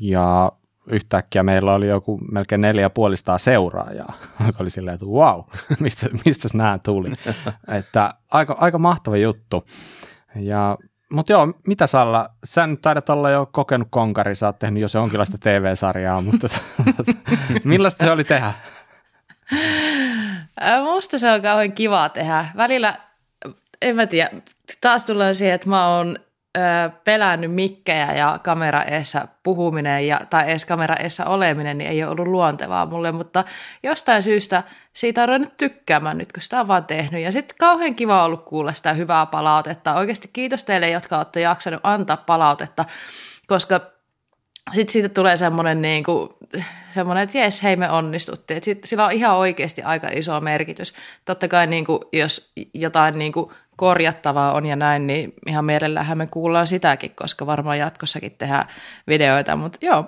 ja 0.00 0.52
yhtäkkiä 0.90 1.42
meillä 1.42 1.74
oli 1.74 1.88
joku 1.88 2.18
melkein 2.32 2.60
neljä 2.60 2.90
puolistaa 2.90 3.38
seuraajaa, 3.38 4.14
joka 4.46 4.62
oli 4.62 4.70
silleen, 4.70 4.94
että 4.94 5.06
wow, 5.06 5.40
mistä, 5.80 6.06
mistä 6.24 6.48
nämä 6.54 6.78
tuli. 6.82 7.12
että 7.78 8.14
aika, 8.30 8.56
aika 8.60 8.78
mahtava 8.78 9.16
juttu. 9.16 9.64
Ja, 10.36 10.78
mutta 11.12 11.32
joo, 11.32 11.48
mitä 11.66 11.86
Salla, 11.86 12.30
sä 12.44 12.66
nyt 12.66 12.82
taidat 12.82 13.10
olla 13.10 13.30
jo 13.30 13.48
kokenut 13.52 13.88
konkari, 13.90 14.34
sä 14.34 14.46
oot 14.46 14.58
tehnyt 14.58 14.80
jo 14.80 14.88
se 14.88 14.98
jonkinlaista 14.98 15.38
TV-sarjaa, 15.38 16.20
mutta 16.20 16.48
millaista 17.64 18.04
se 18.04 18.10
oli 18.10 18.24
tehdä? 18.24 18.52
Musta 20.84 21.18
se 21.18 21.32
on 21.32 21.42
kauhean 21.42 21.72
kivaa 21.72 22.08
tehdä. 22.08 22.46
Välillä, 22.56 22.94
en 23.82 23.96
mä 23.96 24.06
tiedä, 24.06 24.30
taas 24.80 25.04
tullaan 25.04 25.34
siihen, 25.34 25.54
että 25.54 25.68
mä 25.68 25.88
oon 25.88 26.16
ö, 26.58 26.60
pelännyt 27.04 27.54
mikkejä 27.54 28.12
ja 28.12 28.38
kamera 28.42 28.82
eessä 28.82 29.28
puhuminen 29.42 30.06
ja, 30.06 30.20
tai 30.30 30.50
edes 30.50 30.64
kamera 30.64 30.96
eessä 30.96 31.26
oleminen, 31.26 31.78
niin 31.78 31.90
ei 31.90 32.02
ole 32.02 32.10
ollut 32.10 32.28
luontevaa 32.28 32.86
mulle, 32.86 33.12
mutta 33.12 33.44
jostain 33.82 34.22
syystä 34.22 34.62
siitä 34.92 35.22
on 35.22 35.28
ruvennut 35.28 35.56
tykkäämään 35.56 36.18
nyt, 36.18 36.32
kun 36.32 36.42
sitä 36.42 36.60
on 36.60 36.68
vaan 36.68 36.84
tehnyt. 36.84 37.22
Ja 37.22 37.32
sitten 37.32 37.56
kauhean 37.58 37.94
kiva 37.94 38.24
ollut 38.24 38.44
kuulla 38.44 38.72
sitä 38.72 38.92
hyvää 38.92 39.26
palautetta. 39.26 39.94
Oikeasti 39.94 40.30
kiitos 40.32 40.62
teille, 40.62 40.90
jotka 40.90 41.18
olette 41.18 41.40
jaksanut 41.40 41.80
antaa 41.82 42.16
palautetta, 42.16 42.84
koska 43.46 43.80
sitten 44.72 44.92
siitä 44.92 45.08
tulee 45.08 45.36
semmoinen, 45.36 45.82
niin 45.82 46.04
kuin, 46.04 46.28
semmoinen 46.90 47.24
että 47.24 47.38
jes, 47.38 47.62
hei 47.62 47.76
me 47.76 47.90
onnistuttiin. 47.90 48.64
Sit, 48.64 48.84
sillä 48.84 49.04
on 49.04 49.12
ihan 49.12 49.36
oikeasti 49.36 49.82
aika 49.82 50.08
iso 50.12 50.40
merkitys. 50.40 50.94
Totta 51.24 51.48
kai 51.48 51.66
niin 51.66 51.84
kuin, 51.84 51.98
jos 52.12 52.52
jotain 52.74 53.18
niin 53.18 53.32
kuin, 53.32 53.50
korjattavaa 53.80 54.52
on 54.52 54.66
ja 54.66 54.76
näin, 54.76 55.06
niin 55.06 55.32
ihan 55.46 55.64
mielellähän 55.64 56.18
me 56.18 56.26
kuullaan 56.26 56.66
sitäkin, 56.66 57.14
koska 57.14 57.46
varmaan 57.46 57.78
jatkossakin 57.78 58.32
tehdään 58.38 58.64
videoita. 59.06 59.56
Mutta 59.56 59.78
joo, 59.82 60.04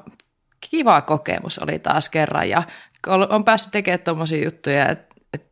kiva 0.71 1.01
kokemus 1.01 1.59
oli 1.59 1.79
taas 1.79 2.09
kerran 2.09 2.49
ja 2.49 2.63
on 3.07 3.45
päässyt 3.45 3.73
tekemään 3.73 4.01
tuommoisia 4.01 4.45
juttuja, 4.45 4.89
että 4.89 5.15
et, 5.33 5.47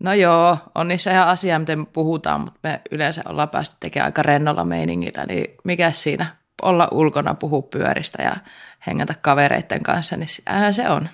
no 0.00 0.12
joo, 0.12 0.56
on 0.74 0.88
niissä 0.88 1.12
ihan 1.12 1.28
asia, 1.28 1.58
miten 1.58 1.78
me 1.78 1.86
puhutaan, 1.92 2.40
mutta 2.40 2.58
me 2.62 2.80
yleensä 2.90 3.22
ollaan 3.28 3.48
päästy 3.48 3.76
tekemään 3.80 4.08
aika 4.08 4.22
rennolla 4.22 4.64
meiningillä, 4.64 5.26
niin 5.26 5.54
mikä 5.64 5.90
siinä 5.90 6.26
olla 6.62 6.88
ulkona, 6.92 7.34
puhua 7.34 7.62
pyöristä 7.62 8.22
ja 8.22 8.36
hengätä 8.86 9.14
kavereiden 9.20 9.82
kanssa, 9.82 10.16
niin 10.16 10.28
sehän 10.28 10.74
se 10.74 10.90
on. 10.90 11.08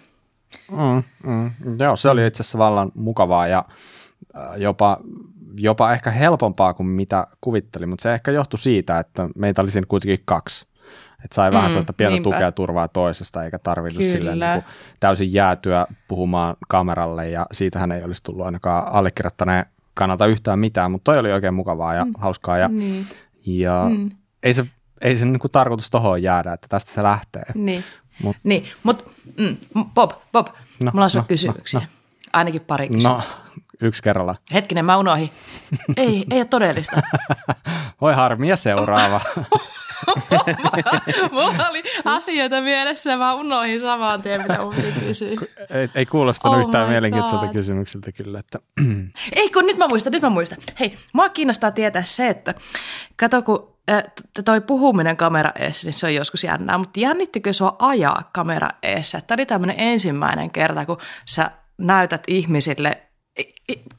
Mm, 0.71 1.03
mm. 1.31 1.51
Joo, 1.79 1.97
se 1.97 2.09
oli 2.09 2.27
itse 2.27 2.43
asiassa 2.43 2.59
vallan 2.59 2.93
mukavaa 2.95 3.47
ja 3.47 3.65
äh, 4.37 4.57
jopa, 4.57 4.99
jopa 5.57 5.93
ehkä 5.93 6.11
helpompaa 6.11 6.75
kuin 6.75 6.87
mitä 6.87 7.27
kuvittelin, 7.41 7.89
mutta 7.89 8.03
se 8.03 8.15
ehkä 8.15 8.31
johtui 8.31 8.59
siitä, 8.59 8.99
että 8.99 9.29
meitä 9.37 9.63
oli 9.63 9.71
siinä 9.71 9.87
kuitenkin 9.89 10.23
kaksi. 10.25 10.67
Että 11.25 11.35
sai 11.35 11.51
mm, 11.51 11.55
vähän 11.55 11.71
sellaista 11.71 11.93
pientä 11.93 12.13
niinpä. 12.13 12.31
tukea 12.31 12.53
turvaa 12.53 12.89
toisesta, 12.89 13.45
eikä 13.45 13.59
tarvinnut 13.59 14.05
silleen 14.05 14.39
niin 14.39 14.53
kuin 14.53 14.65
täysin 15.01 15.33
jäätyä 15.33 15.87
puhumaan 16.09 16.57
kameralle, 16.69 17.31
ja 17.31 17.47
siitähän 17.53 17.93
ei 17.93 18.05
olisi 18.05 18.23
tullut 18.23 18.47
ainakaan 18.47 18.93
allekirjoittaneen 18.93 19.67
kannalta 19.95 20.27
yhtään 20.27 20.59
mitään, 20.59 20.91
mutta 20.91 21.13
toi 21.13 21.19
oli 21.19 21.33
oikein 21.33 21.55
mukavaa 21.55 21.95
ja 21.95 22.05
mm, 22.05 22.13
hauskaa, 22.19 22.59
ja, 22.59 22.69
niin. 22.69 23.07
ja 23.47 23.87
mm. 23.91 24.11
ei 24.43 24.53
se 24.53 24.67
ei 25.05 25.17
se 25.17 25.25
niinku 25.25 25.49
tarkoitus 25.49 25.91
tohon 25.91 26.23
jäädä, 26.23 26.53
että 26.53 26.67
tästä 26.69 26.93
se 26.93 27.03
lähtee. 27.03 27.45
Niin, 27.55 27.85
Mut. 28.23 28.37
niin. 28.45 28.65
mutta 28.83 29.11
mm, 29.39 29.57
Bob, 29.95 30.11
Bob, 30.33 30.47
no, 30.83 30.91
mulla 30.95 31.05
on 31.05 31.11
no, 31.15 31.25
kysymyksiä. 31.29 31.81
No, 31.81 31.87
no. 31.87 31.93
Ainakin 32.33 32.61
pari 32.61 32.89
no, 32.89 32.95
kysymystä. 32.95 33.33
No, 33.47 33.63
yksi 33.85 34.03
kerralla. 34.03 34.35
Hetkinen, 34.55 34.85
mä 34.85 34.97
unohin. 34.97 35.31
ei, 35.97 36.25
ei 36.31 36.39
ole 36.39 36.45
todellista. 36.45 37.03
Voi 38.01 38.15
harmia 38.15 38.57
seuraava. 38.57 39.21
Mulla 41.33 41.69
oli 41.69 41.83
asioita 42.05 42.61
mielessä 42.61 43.11
ja 43.11 43.17
mä 43.17 43.35
unohin 43.35 43.81
samaan 43.81 44.23
tien, 44.23 44.43
mitä 44.43 44.59
mun 44.63 44.75
Ei, 45.71 45.89
ei 45.95 46.07
kuulostanut 46.07 46.59
oh 46.59 46.67
yhtään 46.67 46.89
mielenkiintoiselta 46.89 47.47
kysymykseltä 47.47 48.13
kyllä. 48.13 48.39
Että. 48.39 48.59
ei 49.37 49.51
kun 49.51 49.67
nyt 49.67 49.77
mä 49.77 49.89
muistan, 49.89 50.13
nyt 50.13 50.23
mä 50.23 50.31
muistan. 50.31 50.59
Hei, 50.81 50.99
mua 51.13 51.29
kiinnostaa 51.29 51.71
tietää 51.71 52.03
se, 52.05 52.29
että 52.29 52.55
kato 53.17 53.43
kun 53.43 53.75
toi 54.45 54.61
puhuminen 54.61 55.17
kamera 55.17 55.51
eessä, 55.59 55.87
niin 55.87 55.95
se 55.95 56.07
on 56.07 56.15
joskus 56.15 56.45
jännää, 56.45 56.79
mutta 56.79 57.01
jännittikö 57.01 57.53
sua 57.53 57.77
ajaa 57.79 58.31
kamera 58.33 58.69
eessä? 58.83 59.21
Tämä 59.21 59.37
oli 59.37 59.47
tämmöinen 59.47 59.77
ensimmäinen 59.79 60.51
kerta, 60.51 60.87
kun 60.87 60.99
sä 61.27 61.51
näytät 61.79 62.23
ihmisille 62.27 63.03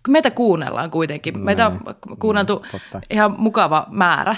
meitä 0.08 0.32
kuunnellaan 0.32 0.92
kuitenkin. 0.92 1.40
Meitä 1.40 1.68
on 1.68 1.82
kuunneltu 2.20 2.66
mm, 2.74 3.02
ihan 3.10 3.36
mukava 3.38 3.88
määrä. 3.92 4.36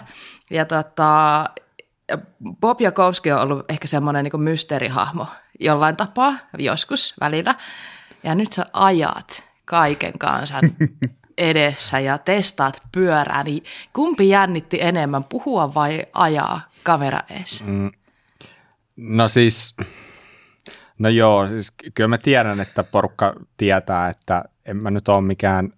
Ja 0.50 0.66
tota, 0.66 1.46
Bob 2.62 2.82
Jakowski 2.82 3.32
on 3.32 3.42
ollut 3.42 3.72
ehkä 3.72 3.88
semmoinen 3.88 4.24
niin 4.24 4.42
mysteerihahmo 4.42 5.28
jollain 5.60 5.98
tapaa, 5.98 6.34
joskus 6.58 7.14
välillä. 7.20 7.56
Ja 8.24 8.36
nyt 8.36 8.54
sä 8.54 8.66
ajat 8.74 9.50
kaiken 9.66 10.20
kansan 10.20 10.64
edessä 11.38 12.00
ja 12.00 12.18
testaat 12.18 12.82
pyörää, 12.92 13.44
niin 13.44 13.64
kumpi 13.94 14.30
jännitti 14.30 14.82
enemmän, 14.82 15.24
puhua 15.24 15.74
vai 15.74 16.06
ajaa 16.14 16.62
kamera 16.84 17.20
eessä? 17.30 17.64
Mm. 17.68 17.92
No 18.98 19.28
siis, 19.28 19.76
no 21.00 21.10
joo, 21.10 21.48
siis 21.48 21.72
kyllä 21.94 22.08
mä 22.08 22.18
tiedän, 22.18 22.60
että 22.60 22.84
porukka 22.84 23.34
tietää, 23.58 24.10
että 24.10 24.44
en 24.68 24.78
mä 24.78 24.92
nyt 24.92 25.08
ole 25.08 25.22
mikään 25.22 25.74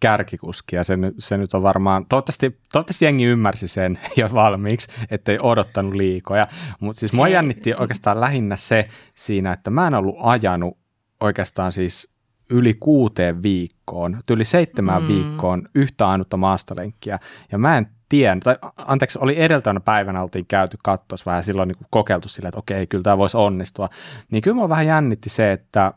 kärkikuski 0.00 0.76
ja 0.76 0.84
se, 0.84 0.98
se 1.18 1.36
nyt 1.36 1.54
on 1.54 1.62
varmaan, 1.62 2.06
toivottavasti, 2.06 2.60
toivottavasti 2.72 3.04
jengi 3.04 3.24
ymmärsi 3.24 3.68
sen 3.68 3.98
jo 4.16 4.28
valmiiksi, 4.32 4.88
ettei 5.10 5.38
odottanut 5.40 5.94
liikoja, 5.94 6.46
mutta 6.80 7.00
siis 7.00 7.12
mua 7.12 7.28
jännitti 7.28 7.74
oikeastaan 7.74 8.20
lähinnä 8.20 8.56
se 8.56 8.88
siinä, 9.14 9.52
että 9.52 9.70
mä 9.70 9.86
en 9.86 9.94
ollut 9.94 10.16
ajanut 10.18 10.78
oikeastaan 11.20 11.72
siis 11.72 12.14
yli 12.50 12.74
kuuteen 12.80 13.42
viikkoon, 13.42 14.20
yli 14.30 14.44
seitsemään 14.44 15.02
mm. 15.02 15.08
viikkoon 15.08 15.68
yhtä 15.74 16.08
ainutta 16.08 16.36
maastolenkkiä. 16.36 17.18
Ja 17.52 17.58
mä 17.58 17.78
en 17.78 17.86
tiedä, 18.08 18.36
tai 18.44 18.58
anteeksi, 18.76 19.18
oli 19.22 19.40
edeltävänä 19.42 19.80
päivänä 19.80 20.22
oltiin 20.22 20.46
käyty 20.46 20.78
kattos 20.82 21.26
vähän 21.26 21.44
silloin 21.44 21.68
niin 21.68 21.86
kokeiltu 21.90 22.28
sille, 22.28 22.48
että 22.48 22.58
okei, 22.58 22.86
kyllä 22.86 23.02
tämä 23.02 23.18
voisi 23.18 23.36
onnistua. 23.36 23.88
Niin 24.30 24.42
kyllä 24.42 24.60
mä 24.60 24.68
vähän 24.68 24.86
jännitti 24.86 25.30
se, 25.30 25.52
että, 25.52 25.94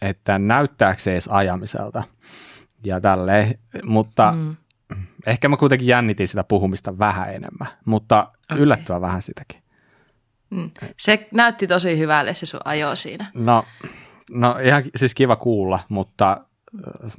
että 0.00 0.38
näyttääkö 0.38 1.02
se 1.02 1.12
edes 1.12 1.28
ajamiselta 1.28 2.02
ja 2.84 3.00
tälleen, 3.00 3.58
mutta 3.82 4.32
mm. 4.32 4.56
ehkä 5.26 5.48
mä 5.48 5.56
kuitenkin 5.56 5.88
jännitin 5.88 6.28
sitä 6.28 6.44
puhumista 6.44 6.98
vähän 6.98 7.34
enemmän, 7.34 7.68
mutta 7.84 8.32
okay. 8.52 8.62
yllättävän 8.62 9.00
vähän 9.00 9.22
sitäkin. 9.22 9.62
Mm. 10.50 10.70
Se 10.96 11.28
näytti 11.34 11.66
tosi 11.66 11.98
hyvälle 11.98 12.34
se 12.34 12.46
sun 12.46 12.60
ajo 12.64 12.96
siinä. 12.96 13.26
No 13.34 13.64
No 14.30 14.58
ihan 14.62 14.82
siis 14.96 15.14
kiva 15.14 15.36
kuulla, 15.36 15.80
mutta 15.88 16.40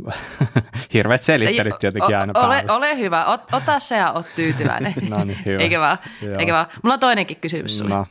äh, 0.07 0.15
hirveät 0.93 1.23
selittelyt 1.23 1.79
tietenkin 1.79 2.17
aina 2.17 2.33
ole, 2.35 2.65
ole 2.69 2.97
hyvä, 2.97 3.25
Ot, 3.25 3.41
ota 3.51 3.79
se 3.79 3.97
ja 3.97 4.11
ot 4.11 4.25
tyytyväinen. 4.35 4.93
no 5.09 5.23
niin, 5.23 5.45
hyvä. 5.45 5.61
Eikä 5.61 5.79
vaan, 5.79 5.97
eikä 6.39 6.53
vaan. 6.53 6.65
Mulla 6.83 6.93
on 6.93 6.99
toinenkin 6.99 7.37
kysymys 7.37 7.77
sulle. 7.77 7.95
No. 7.95 8.05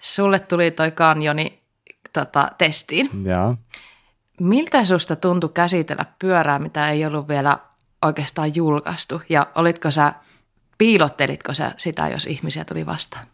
Sulle 0.00 0.38
tuli 0.38 0.70
toi 0.70 0.90
kanjoni 0.90 1.62
tota, 2.20 2.48
testiin. 2.58 3.10
Joo. 3.24 3.56
Miltä 4.40 4.84
susta 4.84 5.16
tuntui 5.16 5.50
käsitellä 5.54 6.04
pyörää, 6.18 6.58
mitä 6.58 6.90
ei 6.90 7.06
ollut 7.06 7.28
vielä 7.28 7.58
oikeastaan 8.02 8.54
julkaistu? 8.54 9.22
Ja 9.28 9.46
olitko 9.54 9.90
sä, 9.90 10.12
piilottelitko 10.78 11.54
sä 11.54 11.72
sitä, 11.76 12.08
jos 12.08 12.26
ihmisiä 12.26 12.64
tuli 12.64 12.86
vastaan? 12.86 13.26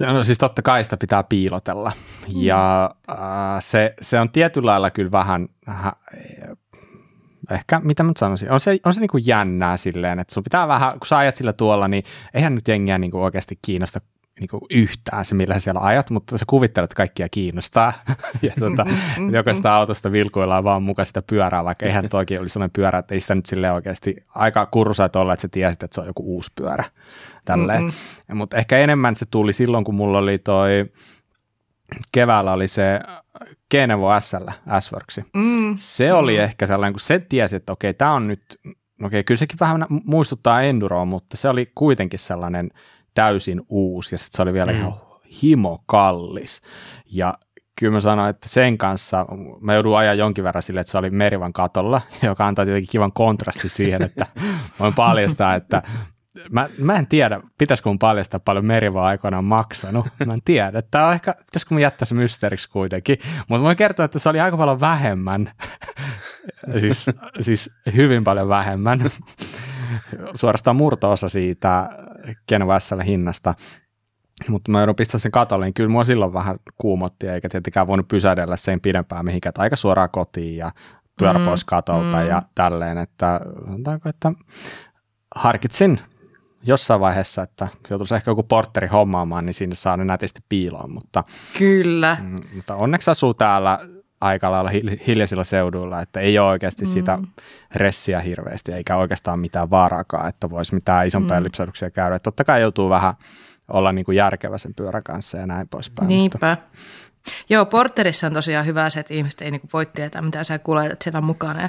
No 0.00 0.24
siis 0.24 0.38
totta 0.38 0.62
kai 0.62 0.84
sitä 0.84 0.96
pitää 0.96 1.22
piilotella. 1.22 1.92
Mm. 2.28 2.42
Ja 2.42 2.90
äh, 3.10 3.16
se, 3.60 3.94
se 4.00 4.20
on 4.20 4.30
tietyllä 4.30 4.70
lailla 4.70 4.90
kyllä 4.90 5.10
vähän, 5.10 5.48
äh, 5.68 5.92
ehkä 7.50 7.80
mitä 7.80 8.02
mä 8.02 8.08
nyt 8.08 8.16
sanoisin, 8.16 8.50
on 8.50 8.60
se, 8.60 8.78
on 8.84 8.94
se 8.94 9.00
niin 9.00 9.08
kuin 9.08 9.26
jännää 9.26 9.76
silleen, 9.76 10.18
että 10.18 10.34
sun 10.34 10.44
pitää 10.44 10.68
vähän, 10.68 10.92
kun 10.92 11.06
sä 11.06 11.18
ajat 11.18 11.36
sillä 11.36 11.52
tuolla, 11.52 11.88
niin 11.88 12.04
eihän 12.34 12.54
nyt 12.54 12.68
jengiä 12.68 12.98
niin 12.98 13.10
kuin 13.10 13.22
oikeasti 13.22 13.58
kiinnosta 13.62 14.00
niin 14.40 14.48
kuin 14.48 14.62
yhtään 14.70 15.24
se, 15.24 15.34
millä 15.34 15.58
siellä 15.58 15.80
ajat, 15.80 16.10
mutta 16.10 16.38
sä 16.38 16.44
kuvittelet, 16.46 16.84
että 16.84 16.96
kaikkia 16.96 17.28
kiinnostaa. 17.28 17.92
ja 18.42 18.52
tuota, 18.58 18.86
jokaista 19.32 19.76
autosta 19.76 20.12
vilkuillaan 20.12 20.64
vaan 20.64 20.82
mukaan 20.82 21.06
sitä 21.06 21.22
pyörää, 21.22 21.64
vaikka 21.64 21.86
eihän 21.86 22.08
toki 22.08 22.38
olisi 22.38 22.52
sellainen 22.52 22.72
pyörä, 22.72 22.98
että 22.98 23.14
ei 23.14 23.20
sitä 23.20 23.34
nyt 23.34 23.46
sille 23.46 23.72
oikeasti 23.72 24.16
aika 24.34 24.66
kursaat 24.66 25.16
olla, 25.16 25.32
että 25.32 25.42
sä 25.42 25.48
tiesit, 25.48 25.82
että 25.82 25.94
se 25.94 26.00
on 26.00 26.06
joku 26.06 26.22
uusi 26.34 26.50
pyörä. 26.54 26.84
Tälleen. 27.44 27.92
Mutta 28.34 28.56
ehkä 28.56 28.78
enemmän 28.78 29.14
se 29.14 29.26
tuli 29.30 29.52
silloin, 29.52 29.84
kun 29.84 29.94
mulla 29.94 30.18
oli 30.18 30.38
toi 30.38 30.90
keväällä 32.12 32.52
oli 32.52 32.68
se 32.68 33.00
Genevo 33.70 34.20
SL, 34.20 34.48
S-Works. 34.78 35.20
Mm. 35.34 35.74
Se 35.76 36.12
oli 36.12 36.36
mm. 36.36 36.42
ehkä 36.42 36.66
sellainen, 36.66 36.92
kun 36.92 37.00
se 37.00 37.18
tiesi, 37.18 37.56
että 37.56 37.72
okei, 37.72 37.94
tämä 37.94 38.12
on 38.12 38.28
nyt, 38.28 38.42
okei, 39.02 39.24
kyllä 39.24 39.38
sekin 39.38 39.58
vähän 39.60 39.86
muistuttaa 39.88 40.62
Enduroa, 40.62 41.04
mutta 41.04 41.36
se 41.36 41.48
oli 41.48 41.72
kuitenkin 41.74 42.18
sellainen 42.18 42.70
täysin 43.18 43.62
uusi 43.68 44.14
ja 44.14 44.18
sitten 44.18 44.36
se 44.36 44.42
oli 44.42 44.52
vielä 44.52 44.72
mm. 44.72 44.78
ihan 44.78 44.92
himo 45.42 45.82
kallis. 45.86 46.62
Ja 47.06 47.34
kyllä 47.78 47.92
mä 47.92 48.00
sanoin, 48.00 48.30
että 48.30 48.48
sen 48.48 48.78
kanssa 48.78 49.26
mä 49.60 49.74
joudun 49.74 49.98
ajaa 49.98 50.14
jonkin 50.14 50.44
verran 50.44 50.62
sille, 50.62 50.80
että 50.80 50.90
se 50.90 50.98
oli 50.98 51.10
Merivan 51.10 51.52
katolla, 51.52 52.00
joka 52.22 52.44
antaa 52.44 52.64
tietenkin 52.64 52.90
kivan 52.90 53.12
kontrasti 53.12 53.68
siihen, 53.68 54.02
että 54.02 54.26
voin 54.80 54.94
paljastaa, 54.94 55.54
että 55.54 55.82
mä, 56.50 56.68
mä 56.78 56.96
en 56.96 57.06
tiedä, 57.06 57.40
pitäisikö 57.58 57.88
mun 57.88 57.98
paljastaa 57.98 58.40
paljon 58.40 58.64
Merivan 58.64 59.04
aikoinaan 59.04 59.44
maksanut. 59.44 60.06
Mä 60.26 60.34
en 60.34 60.42
tiedä, 60.44 60.78
että 60.78 61.06
on 61.06 61.12
ehkä, 61.12 61.34
pitäisikö 61.46 61.74
mun 61.74 61.82
jättää 61.82 62.06
se 62.06 62.14
mysteeriksi 62.14 62.70
kuitenkin. 62.70 63.18
Mutta 63.48 63.62
voin 63.62 63.76
kertoa, 63.76 64.04
että 64.04 64.18
se 64.18 64.28
oli 64.28 64.40
aika 64.40 64.56
paljon 64.56 64.80
vähemmän, 64.80 65.52
siis, 66.80 67.10
siis 67.40 67.70
hyvin 67.96 68.24
paljon 68.24 68.48
vähemmän, 68.48 69.10
suorastaan 70.34 70.76
murto-osa 70.76 71.28
siitä 71.28 71.90
Genova 72.48 72.78
hinnasta. 73.06 73.54
Mutta 74.48 74.70
mä 74.70 74.78
joudun 74.78 74.96
pistää 74.96 75.18
sen 75.18 75.32
katolle, 75.32 75.64
niin 75.64 75.74
kyllä 75.74 75.90
mua 75.90 76.04
silloin 76.04 76.32
vähän 76.32 76.56
kuumotti, 76.78 77.28
eikä 77.28 77.48
tietenkään 77.48 77.86
voinut 77.86 78.08
pysähdellä 78.08 78.56
sen 78.56 78.80
pidempään 78.80 79.24
mihinkään, 79.24 79.52
aika 79.58 79.76
suoraan 79.76 80.10
kotiin 80.10 80.56
ja 80.56 80.72
pyörä 81.18 81.38
mm, 81.38 81.44
pois 81.44 81.64
katolta 81.64 82.16
mm. 82.16 82.26
ja 82.26 82.42
tälleen, 82.54 82.98
että 82.98 83.40
sanotaanko, 83.64 84.08
että 84.08 84.32
harkitsin 85.34 86.00
jossain 86.62 87.00
vaiheessa, 87.00 87.42
että 87.42 87.68
joutuisi 87.90 88.14
ehkä 88.14 88.30
joku 88.30 88.42
porteri 88.42 88.86
hommaamaan, 88.86 89.46
niin 89.46 89.54
sinne 89.54 89.74
saa 89.74 89.96
ne 89.96 90.04
nätisti 90.04 90.40
piiloon, 90.48 90.90
mutta, 90.90 91.24
Kyllä. 91.58 92.16
Mm, 92.22 92.40
mutta 92.54 92.74
onneksi 92.74 93.10
asuu 93.10 93.34
täällä 93.34 93.78
aika 94.20 94.50
lailla 94.50 94.70
hiljaisilla 95.06 95.44
seuduilla, 95.44 96.00
että 96.00 96.20
ei 96.20 96.38
ole 96.38 96.48
oikeasti 96.48 96.84
mm. 96.84 96.88
sitä 96.88 97.18
ressiä 97.74 98.20
hirveästi, 98.20 98.72
eikä 98.72 98.96
oikeastaan 98.96 99.38
mitään 99.38 99.70
vaaraakaan, 99.70 100.28
että 100.28 100.50
voisi 100.50 100.74
mitään 100.74 101.06
isompia 101.06 101.40
mm. 101.40 101.44
lipsahduksia 101.44 101.90
käydä. 101.90 102.16
Että 102.16 102.24
totta 102.24 102.44
kai 102.44 102.60
joutuu 102.60 102.90
vähän, 102.90 103.14
olla 103.68 103.92
niin 103.92 104.04
kuin 104.04 104.16
järkevä 104.16 104.58
sen 104.58 104.74
pyörän 104.74 105.02
kanssa 105.02 105.38
ja 105.38 105.46
näin 105.46 105.68
poispäin. 105.68 106.08
Niinpä. 106.08 106.50
Mutta. 106.50 106.56
Joo, 107.48 107.66
Porterissa 107.66 108.26
on 108.26 108.32
tosiaan 108.32 108.66
hyvä 108.66 108.90
se, 108.90 109.00
että 109.00 109.14
ihmiset 109.14 109.42
ei 109.42 109.50
niinku 109.50 109.68
voi 109.72 109.86
tietää, 109.86 110.22
mitä 110.22 110.44
sä 110.44 110.58
kuljetat 110.58 111.02
siellä 111.02 111.20
mukana. 111.20 111.62
Ja, 111.62 111.68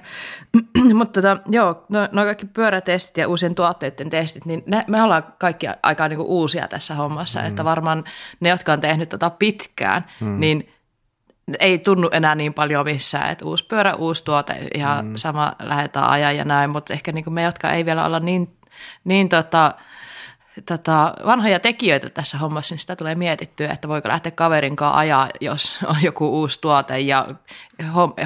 mutta 0.95 1.21
tota, 1.21 1.41
joo, 1.47 1.85
no, 1.89 1.99
no 2.11 2.23
kaikki 2.23 2.45
pyörätestit 2.45 3.17
ja 3.17 3.27
uusien 3.27 3.55
tuotteiden 3.55 4.09
testit, 4.09 4.45
niin 4.45 4.63
ne, 4.65 4.85
me 4.87 5.01
ollaan 5.01 5.23
kaikki 5.37 5.67
aika 5.83 6.07
niinku 6.07 6.23
uusia 6.23 6.67
tässä 6.67 6.95
hommassa, 6.95 7.39
mm. 7.39 7.47
että 7.47 7.63
varmaan 7.63 8.03
ne, 8.39 8.49
jotka 8.49 8.73
on 8.73 8.81
tehnyt 8.81 9.09
tota 9.09 9.29
pitkään, 9.29 10.05
mm. 10.21 10.39
niin 10.39 10.69
ei 11.59 11.79
tunnu 11.79 12.09
enää 12.11 12.35
niin 12.35 12.53
paljon 12.53 12.85
missään, 12.85 13.31
että 13.31 13.45
uusi 13.45 13.65
pyörä, 13.65 13.93
uusi 13.93 14.23
tuote, 14.23 14.67
ihan 14.73 15.05
mm. 15.05 15.15
sama 15.15 15.53
lähdetään 15.59 16.09
ajaa 16.09 16.31
ja 16.31 16.45
näin, 16.45 16.69
mutta 16.69 16.93
ehkä 16.93 17.11
niin 17.11 17.33
me, 17.33 17.43
jotka 17.43 17.71
ei 17.71 17.85
vielä 17.85 18.05
olla 18.05 18.19
niin, 18.19 18.47
niin 19.03 19.29
tota, 19.29 19.73
tota, 20.65 21.13
vanhoja 21.25 21.59
tekijöitä 21.59 22.09
tässä 22.09 22.37
hommassa, 22.37 22.73
niin 22.73 22.79
sitä 22.79 22.95
tulee 22.95 23.15
mietittyä, 23.15 23.71
että 23.71 23.87
voiko 23.87 24.09
lähteä 24.09 24.31
kaverin 24.31 24.75
kanssa 24.75 24.97
ajaa, 24.97 25.29
jos 25.41 25.79
on 25.87 25.95
joku 26.01 26.27
uusi 26.39 26.61
tuote. 26.61 26.99
Ja 26.99 27.27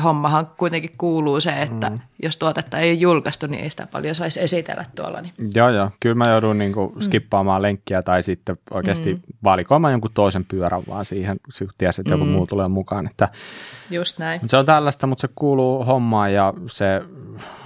hommahan 0.04 0.48
kuitenkin 0.58 0.98
kuuluu 0.98 1.42
se, 1.42 1.62
että 1.62 1.90
mm. 1.90 2.00
Jos 2.24 2.38
tuotetta 2.38 2.80
ei 2.80 2.92
ole 2.92 3.00
julkaistu, 3.00 3.48
niin 3.48 3.64
ei 3.64 3.70
sitä 3.70 3.88
paljon 3.92 4.16
saisi 4.16 4.42
esitellä 4.42 4.86
tuolla. 4.96 5.22
Niin. 5.22 5.34
Joo, 5.56 5.70
joo. 5.70 5.90
Kyllä 6.00 6.16
mä 6.16 6.30
joudun 6.30 6.58
niin 6.58 6.74
kuin 6.74 6.94
skippaamaan 7.00 7.62
mm. 7.62 7.64
lenkkiä 7.64 8.02
tai 8.02 8.24
sitten 8.24 8.58
oikeasti 8.72 9.14
mm. 9.14 9.22
valikoimaan 9.44 9.92
jonkun 9.94 10.12
toisen 10.14 10.46
pyörän 10.46 10.84
vaan 10.88 11.06
siihen, 11.06 11.40
kun 11.60 11.70
tiesi, 11.78 12.02
että 12.02 12.14
joku 12.14 12.26
mm. 12.26 12.32
muu 12.32 12.48
tulee 12.48 12.68
mukaan. 12.68 13.08
Että, 13.08 13.30
Just 13.90 14.20
näin. 14.20 14.42
Se 14.48 14.58
on 14.58 14.66
tällaista, 14.66 15.08
mutta 15.08 15.22
se 15.22 15.30
kuuluu 15.36 15.84
hommaan 15.86 16.34
ja 16.34 16.54
se, 16.68 17.02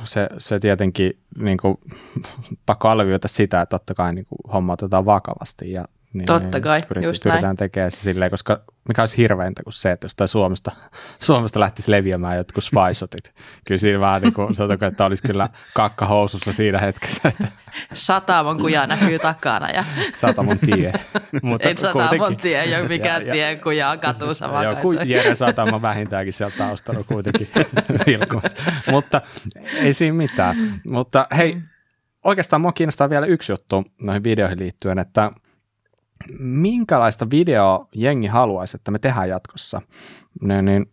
se, 0.04 0.30
se 0.38 0.60
tietenkin 0.60 1.18
niin 1.38 1.58
kuin, 1.58 1.78
pakko 2.66 2.90
alleviivata 2.90 3.28
sitä, 3.28 3.62
että 3.62 3.78
totta 3.78 3.94
kai 3.94 4.14
niin 4.14 4.26
kuin, 4.26 4.54
homma 4.54 4.74
otetaan 4.74 5.06
vakavasti 5.06 5.72
ja 5.72 5.86
niin, 6.18 6.26
Totta 6.26 6.62
kai, 6.62 6.82
pyrit, 6.88 7.04
just 7.04 7.24
pyritään 7.24 7.44
näin. 7.44 7.58
tekemään 7.58 7.92
se 7.92 7.98
silleen, 7.98 8.32
koska 8.32 8.64
mikä 8.88 9.02
olisi 9.02 9.18
hirveintä 9.18 9.64
kuin 9.64 9.74
se, 9.74 9.92
että 9.92 10.06
jos 10.06 10.16
tai 10.16 10.28
Suomesta, 10.28 10.72
Suomesta 11.20 11.60
lähtisi 11.60 11.92
leviämään 11.92 12.38
jotkut 12.38 12.64
spaisotit. 12.64 13.34
Kyllä 13.66 13.80
siinä 13.80 14.00
vähän 14.00 14.22
niin 14.22 14.34
kuin, 14.34 14.56
sanotaanko, 14.56 14.86
että 14.86 15.06
olisi 15.06 15.24
kyllä 15.24 15.50
kakka 15.74 16.06
housussa 16.06 16.52
siinä 16.52 16.80
hetkessä. 16.80 17.30
Että 17.30 17.48
Satamon 17.94 18.58
kuja 18.58 18.88
näkyy 18.88 19.20
takana. 19.20 19.70
Ja... 19.70 19.84
Satamon 20.22 20.60
tie. 20.60 20.94
Mutta 21.44 21.70
Ei 21.70 21.78
Satamon 21.78 22.38
tie, 22.38 22.62
ei 22.62 22.76
ole 22.80 22.88
mikään 22.88 23.28
ja, 23.28 23.34
tie, 23.34 23.56
kuja 23.56 23.98
katu 23.98 24.36
sama 24.36 24.64
Joku 24.64 24.92
Jere 24.92 25.36
Satama 25.36 25.82
vähintäänkin 25.82 26.34
sieltä 26.34 26.58
taustalla 26.58 27.04
kuitenkin 27.04 27.50
vilkumassa. 28.08 28.56
Mutta 28.92 29.22
ei 29.76 29.94
siinä 29.94 30.14
mitään. 30.14 30.56
Mutta 30.92 31.28
hei, 31.38 31.58
oikeastaan 32.24 32.62
mua 32.62 32.72
kiinnostaa 32.72 33.10
vielä 33.10 33.26
yksi 33.26 33.52
juttu 33.52 33.86
noihin 34.02 34.24
videoihin 34.24 34.60
liittyen, 34.60 35.00
että– 35.00 35.32
minkälaista 36.40 37.28
videoa 37.32 37.88
jengi 37.96 38.28
haluaisi, 38.28 38.78
että 38.78 38.92
me 38.92 39.00
tehdään 39.00 39.30
jatkossa. 39.30 39.82
Niin, 40.42 40.66
niin, 40.66 40.92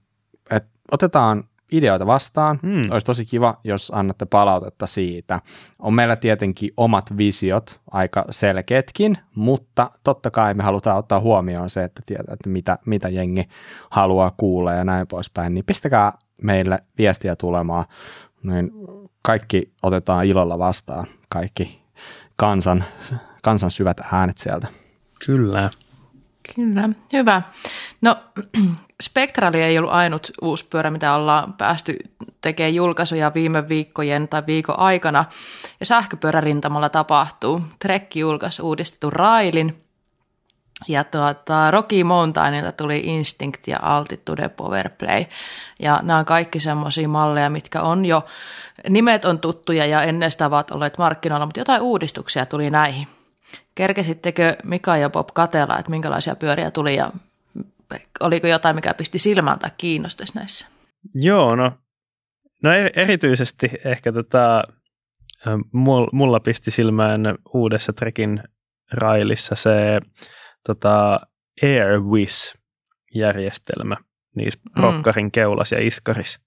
et 0.50 0.68
otetaan 0.92 1.44
ideoita 1.72 2.06
vastaan. 2.06 2.58
Hmm. 2.62 2.82
Olisi 2.90 3.06
tosi 3.06 3.24
kiva, 3.24 3.60
jos 3.64 3.92
annatte 3.94 4.24
palautetta 4.24 4.86
siitä. 4.86 5.40
On 5.78 5.94
meillä 5.94 6.16
tietenkin 6.16 6.70
omat 6.76 7.16
visiot, 7.16 7.80
aika 7.90 8.24
selkeätkin, 8.30 9.16
mutta 9.34 9.90
totta 10.04 10.30
kai 10.30 10.54
me 10.54 10.62
halutaan 10.62 10.98
ottaa 10.98 11.20
huomioon 11.20 11.70
se, 11.70 11.84
että 11.84 12.02
tietää, 12.06 12.34
että 12.34 12.48
mitä, 12.48 12.78
mitä 12.86 13.08
jengi 13.08 13.48
haluaa 13.90 14.32
kuulla 14.36 14.72
ja 14.72 14.84
näin 14.84 15.06
poispäin. 15.06 15.54
Niin 15.54 15.64
pistäkää 15.64 16.12
meille 16.42 16.78
viestiä 16.98 17.36
tulemaan. 17.36 17.84
Niin 18.42 18.70
kaikki 19.22 19.72
otetaan 19.82 20.24
ilolla 20.24 20.58
vastaan, 20.58 21.06
kaikki 21.28 21.82
kansan, 22.36 22.84
kansan 23.42 23.70
syvät 23.70 24.00
äänet 24.12 24.38
sieltä. 24.38 24.83
Kyllä. 25.26 25.70
Kyllä, 26.54 26.88
hyvä. 27.12 27.42
No 28.00 28.16
Spectrali 29.02 29.62
ei 29.62 29.78
ollut 29.78 29.92
ainut 29.92 30.30
uusi 30.42 30.66
pyörä, 30.70 30.90
mitä 30.90 31.14
ollaan 31.14 31.52
päästy 31.52 31.96
tekemään 32.40 32.74
julkaisuja 32.74 33.34
viime 33.34 33.68
viikkojen 33.68 34.28
tai 34.28 34.42
viikon 34.46 34.78
aikana. 34.78 35.24
Ja 35.80 35.86
sähköpyörärintamalla 35.86 36.88
tapahtuu. 36.88 37.62
Trek 37.78 38.16
julkaisi 38.16 38.62
uudistetun 38.62 39.12
railin. 39.12 39.84
Ja 40.88 41.04
tuota, 41.04 41.70
Rocky 41.70 42.04
Mountainilta 42.04 42.72
tuli 42.72 43.00
Instinct 43.04 43.66
ja 43.66 43.78
Altitude 43.82 44.48
Powerplay. 44.48 45.24
Ja 45.78 46.00
nämä 46.02 46.18
on 46.18 46.24
kaikki 46.24 46.60
semmoisia 46.60 47.08
malleja, 47.08 47.50
mitkä 47.50 47.82
on 47.82 48.04
jo, 48.04 48.24
nimet 48.88 49.24
on 49.24 49.38
tuttuja 49.38 49.86
ja 49.86 50.02
ennen 50.02 50.30
sitä 50.30 50.46
ovat 50.46 50.70
olleet 50.70 50.98
markkinoilla, 50.98 51.46
mutta 51.46 51.60
jotain 51.60 51.82
uudistuksia 51.82 52.46
tuli 52.46 52.70
näihin. 52.70 53.08
Kerkesittekö 53.74 54.56
Mika 54.64 54.96
ja 54.96 55.10
Bob 55.10 55.28
katella, 55.34 55.78
että 55.78 55.90
minkälaisia 55.90 56.36
pyöriä 56.36 56.70
tuli 56.70 56.96
ja 56.96 57.12
oliko 58.20 58.46
jotain, 58.46 58.74
mikä 58.74 58.94
pisti 58.94 59.18
silmään 59.18 59.58
tai 59.58 59.70
kiinnostaisi 59.78 60.34
näissä? 60.34 60.66
Joo, 61.14 61.56
no, 61.56 61.72
no 62.62 62.70
erityisesti 62.96 63.70
ehkä 63.84 64.12
tota, 64.12 64.62
mulla 66.12 66.40
pisti 66.40 66.70
silmään 66.70 67.20
uudessa 67.54 67.92
Trekin 67.92 68.42
railissa 68.92 69.54
se 69.54 70.00
tota, 70.66 71.20
Airwiz-järjestelmä 71.62 73.96
niissä 74.36 74.60
mm. 74.76 74.82
rokkarin 74.82 75.32
keulas 75.32 75.72
ja 75.72 75.86
iskaris. 75.86 76.38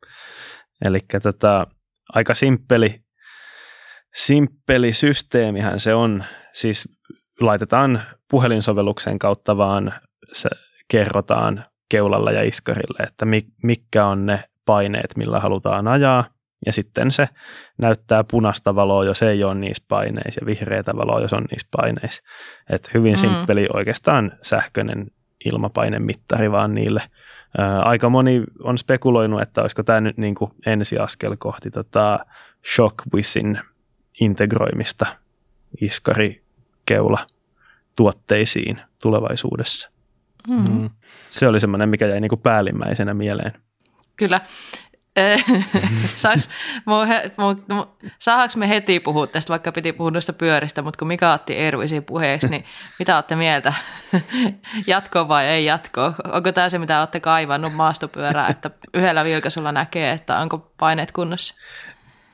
Eli 0.85 0.99
tota, 1.23 1.67
aika 2.13 2.35
simppeli, 2.35 2.95
simppeli 4.15 4.93
systeemihän 4.93 5.79
se 5.79 5.93
on. 5.93 6.23
Siis 6.53 6.96
laitetaan 7.41 8.01
puhelinsovelluksen 8.31 9.19
kautta 9.19 9.57
vaan 9.57 9.93
se 10.33 10.49
kerrotaan 10.87 11.65
keulalla 11.89 12.31
ja 12.31 12.41
iskarille, 12.41 13.03
että 13.07 13.25
mitkä 13.63 14.05
on 14.05 14.25
ne 14.25 14.43
paineet, 14.65 15.17
millä 15.17 15.39
halutaan 15.39 15.87
ajaa. 15.87 16.25
Ja 16.65 16.73
sitten 16.73 17.11
se 17.11 17.29
näyttää 17.77 18.23
punaista 18.23 18.75
valoa, 18.75 19.05
jos 19.05 19.21
ei 19.21 19.43
ole 19.43 19.55
niissä 19.55 19.83
paineissa, 19.87 20.41
ja 20.41 20.45
vihreätä 20.45 20.95
valoa, 20.95 21.21
jos 21.21 21.33
on 21.33 21.45
niissä 21.51 21.67
paineissa. 21.71 22.23
Et 22.69 22.93
hyvin 22.93 23.13
mm. 23.13 23.17
simppeli 23.17 23.67
oikeastaan 23.73 24.31
sähköinen 24.41 25.07
ilmapainemittari 25.45 26.51
vaan 26.51 26.75
niille. 26.75 27.01
Ää, 27.57 27.81
aika 27.81 28.09
moni 28.09 28.43
on 28.63 28.77
spekuloinut, 28.77 29.41
että 29.41 29.61
olisiko 29.61 29.83
tämä 29.83 30.01
nyt 30.01 30.17
niin 30.17 30.35
kuin 30.35 30.51
ensiaskel 30.65 31.35
kohti 31.39 31.71
tota 31.71 32.19
ShockWizin 32.73 33.59
integroimista 34.21 35.05
iskari 35.81 36.46
keula 36.87 37.27
tuotteisiin 37.95 38.81
tulevaisuudessa. 39.01 39.91
Mm. 40.47 40.71
Mm. 40.71 40.89
Se 41.29 41.47
oli 41.47 41.59
semmoinen, 41.59 41.89
mikä 41.89 42.07
jäi 42.07 42.21
niinku 42.21 42.37
päällimmäisenä 42.37 43.13
mieleen. 43.13 43.53
Kyllä. 44.15 44.41
Sais, 46.15 46.49
saadaanko 48.19 48.53
me 48.57 48.69
heti 48.69 48.99
puhua 48.99 49.27
tästä, 49.27 49.49
vaikka 49.49 49.71
piti 49.71 49.93
puhua 49.93 50.11
noista 50.11 50.33
pyöristä, 50.33 50.81
mutta 50.81 50.99
kun 50.99 51.07
Mika 51.07 51.33
otti 51.33 51.57
Ervisiin 51.57 52.03
puheeksi, 52.03 52.47
niin 52.47 52.65
mitä 52.99 53.15
olette 53.15 53.35
mieltä? 53.35 53.73
Jatko 54.87 55.27
vai 55.27 55.45
ei 55.45 55.65
jatko? 55.65 56.13
Onko 56.33 56.51
tämä 56.51 56.69
se, 56.69 56.79
mitä 56.79 56.99
olette 56.99 57.19
kaivannut 57.19 57.73
maastopyörää, 57.73 58.47
että 58.47 58.71
yhdellä 58.93 59.23
vilkaisulla 59.23 59.71
näkee, 59.71 60.11
että 60.11 60.39
onko 60.39 60.71
paineet 60.77 61.11
kunnossa? 61.11 61.53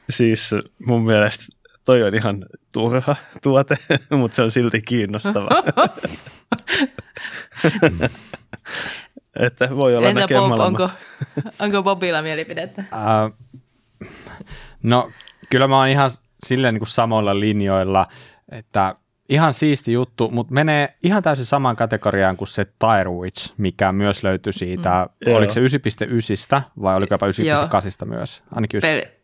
Siis 0.09 0.51
mun 0.85 1.05
mielestä 1.05 1.43
toi 1.85 2.03
on 2.03 2.15
ihan 2.15 2.45
turha 2.71 3.15
tuote, 3.43 3.77
mutta 4.19 4.35
se 4.35 4.41
on 4.41 4.51
silti 4.51 4.81
kiinnostava. 4.81 5.49
että 9.39 9.69
voi 9.75 9.95
olla 9.95 10.07
Entä 10.07 10.27
Bob, 10.27 10.59
onko, 10.59 10.89
onko 11.59 11.83
Bobilla 11.83 12.21
mielipidettä? 12.21 12.83
Uh, 12.91 13.37
no 14.83 15.11
kyllä 15.49 15.67
mä 15.67 15.77
oon 15.77 15.87
ihan 15.87 16.09
silleen 16.45 16.73
niin 16.73 16.79
kuin 16.79 16.89
samoilla 16.89 17.39
linjoilla, 17.39 18.07
että 18.51 18.95
ihan 19.29 19.53
siisti 19.53 19.93
juttu, 19.93 20.29
mutta 20.33 20.53
menee 20.53 20.95
ihan 21.03 21.23
täysin 21.23 21.45
samaan 21.45 21.75
kategoriaan 21.75 22.37
kuin 22.37 22.47
se 22.47 22.65
Tire 22.65 23.09
Witch, 23.09 23.53
mikä 23.57 23.91
myös 23.91 24.23
löytyi 24.23 24.53
siitä, 24.53 25.07
mm. 25.25 25.33
oliko 25.33 25.53
se 25.53 25.59
9.9 25.59 26.61
vai 26.81 26.95
oliko 26.95 27.13
jopa 27.13 27.27
9.8 27.27 28.05
myös? 28.05 28.43
Ainakin 28.51 28.77
9. 28.77 28.89
Per, 28.89 29.22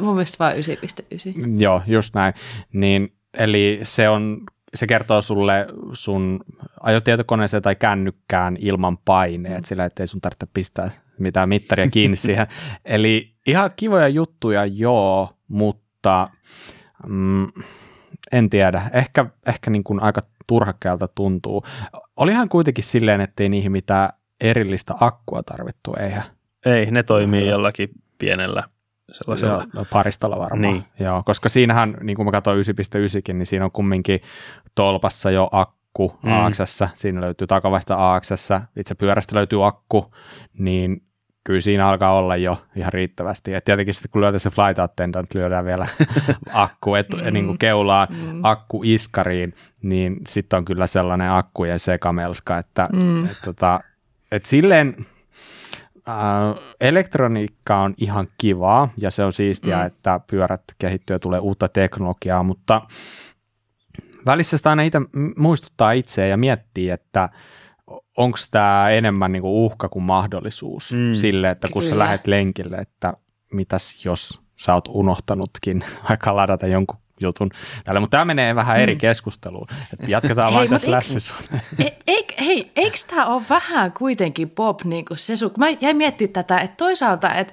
Mun 0.00 0.14
mielestä 0.14 0.44
vain 0.44 0.56
9.9. 0.56 1.62
Joo, 1.62 1.82
just 1.86 2.14
näin. 2.14 2.34
Niin, 2.72 3.12
eli 3.34 3.80
se 3.82 4.08
on 4.08 4.40
se 4.74 4.86
kertoo 4.86 5.22
sulle 5.22 5.66
sun 5.92 6.40
ajotietokoneeseen 6.80 7.62
tai 7.62 7.76
kännykkään 7.76 8.56
ilman 8.60 8.98
paineet, 8.98 9.58
mm. 9.58 9.64
sillä 9.64 9.84
ettei 9.84 10.06
sun 10.06 10.20
tarvitse 10.20 10.46
pistää 10.54 10.90
mitään 11.18 11.48
mittaria 11.48 11.90
kiinni 11.90 12.16
siihen. 12.26 12.46
Eli 12.84 13.34
ihan 13.46 13.70
kivoja 13.76 14.08
juttuja, 14.08 14.66
joo, 14.66 15.36
mutta 15.48 16.28
mm, 17.06 17.46
en 18.32 18.50
tiedä, 18.50 18.90
ehkä, 18.92 19.26
ehkä 19.46 19.70
niin 19.70 19.84
kuin 19.84 20.02
aika 20.02 20.22
turhakkeelta 20.46 21.08
tuntuu. 21.08 21.64
Olihan 22.16 22.48
kuitenkin 22.48 22.84
silleen, 22.84 23.20
ettei 23.20 23.48
niihin 23.48 23.72
mitään 23.72 24.08
erillistä 24.40 24.94
akkua 25.00 25.42
tarvittu, 25.42 25.94
eihän? 26.00 26.22
Ei, 26.66 26.90
ne 26.90 27.02
toimii 27.02 27.48
jollakin 27.48 27.88
pienellä 28.18 28.62
sellaisella. 29.12 29.54
Joo, 29.54 29.66
no, 29.74 29.84
paristolla 29.92 30.38
varmaan. 30.38 30.60
Niin. 30.60 30.84
Joo, 31.00 31.22
koska 31.26 31.48
siinähän, 31.48 31.96
niin 32.02 32.16
kuin 32.16 32.26
mä 32.26 32.32
katsoin 32.32 32.58
9.9, 32.58 33.32
niin 33.32 33.46
siinä 33.46 33.64
on 33.64 33.72
kumminkin 33.72 34.20
tolpassa 34.74 35.30
jo 35.30 35.50
ak- 35.54 35.80
akku 35.90 36.18
mm. 36.22 36.32
AXS, 36.32 36.84
siinä 36.94 37.20
löytyy 37.20 37.46
takavaista 37.46 38.14
AXS, 38.14 38.48
itse 38.76 38.94
pyörästä 38.94 39.36
löytyy 39.36 39.66
akku, 39.66 40.14
niin 40.58 41.02
kyllä 41.44 41.60
siinä 41.60 41.88
alkaa 41.88 42.12
olla 42.12 42.36
jo 42.36 42.62
ihan 42.76 42.92
riittävästi. 42.92 43.54
Et 43.54 43.64
tietenkin 43.64 43.94
sitten 43.94 44.10
kun 44.10 44.20
lyödään 44.20 44.40
se 44.40 44.50
flight 44.50 44.78
attendant, 44.78 45.34
lyödään 45.34 45.64
vielä 45.64 45.86
akku 46.52 46.94
et, 46.94 47.06
mm. 47.08 47.32
niin 47.32 47.46
kuin 47.46 47.58
keulaan, 47.58 48.08
mm. 48.10 48.40
akku 48.44 48.82
iskariin, 48.84 49.54
niin 49.82 50.16
sitten 50.26 50.56
on 50.56 50.64
kyllä 50.64 50.86
sellainen 50.86 51.30
akkujen 51.30 51.78
sekamelska, 51.78 52.58
että 52.58 52.88
mm. 52.92 53.24
et, 53.24 53.38
tota, 53.44 53.80
et 54.32 54.44
silleen 54.44 54.96
äh, 56.10 56.64
elektroniikka 56.80 57.80
on 57.80 57.94
ihan 57.96 58.26
kivaa 58.38 58.88
ja 59.00 59.10
se 59.10 59.24
on 59.24 59.32
siistiä, 59.32 59.76
mm. 59.76 59.86
että 59.86 60.20
pyörät 60.30 60.62
kehittyy 60.78 61.14
ja 61.14 61.18
tulee 61.18 61.40
uutta 61.40 61.68
teknologiaa, 61.68 62.42
mutta 62.42 62.82
välissä 64.26 64.56
sitä 64.56 64.70
aina 64.70 64.82
itse 64.82 64.98
muistuttaa 65.36 65.92
itseä 65.92 66.26
ja 66.26 66.36
miettii, 66.36 66.90
että 66.90 67.28
onko 68.16 68.38
tämä 68.50 68.90
enemmän 68.90 69.32
niinku 69.32 69.66
uhka 69.66 69.88
kuin 69.88 70.02
mahdollisuus 70.02 70.92
mm. 70.92 71.14
sille, 71.14 71.50
että 71.50 71.68
kun 71.72 71.82
Kyllä. 71.82 71.90
sä 71.90 71.98
lähdet 71.98 72.26
lenkille, 72.26 72.76
että 72.76 73.14
mitäs 73.52 74.04
jos 74.04 74.40
sä 74.56 74.74
oot 74.74 74.88
unohtanutkin 74.88 75.84
aika 76.10 76.36
ladata 76.36 76.66
jonkun 76.66 76.99
jutun 77.20 77.50
tälle, 77.84 78.00
mutta 78.00 78.10
tämä 78.10 78.24
menee 78.24 78.54
vähän 78.54 78.76
mm. 78.76 78.82
eri 78.82 78.96
keskusteluun. 78.96 79.66
Että 79.92 80.10
jatketaan 80.10 80.54
vain 80.54 80.70
tässä 80.70 80.90
lässissä. 80.90 81.34
E, 81.78 81.86
e, 82.06 82.44
hei, 82.44 82.72
eikö 82.76 82.98
tämä 83.10 83.26
ole 83.26 83.42
vähän 83.50 83.92
kuitenkin 83.92 84.50
Bob 84.50 84.80
niin 84.84 85.04
kuin 85.04 85.18
se 85.18 85.36
sun, 85.36 85.50
mä 85.58 85.66
jäin 85.80 85.96
miettimään 85.96 86.32
tätä, 86.32 86.58
että 86.58 86.76
toisaalta, 86.76 87.34
että 87.34 87.52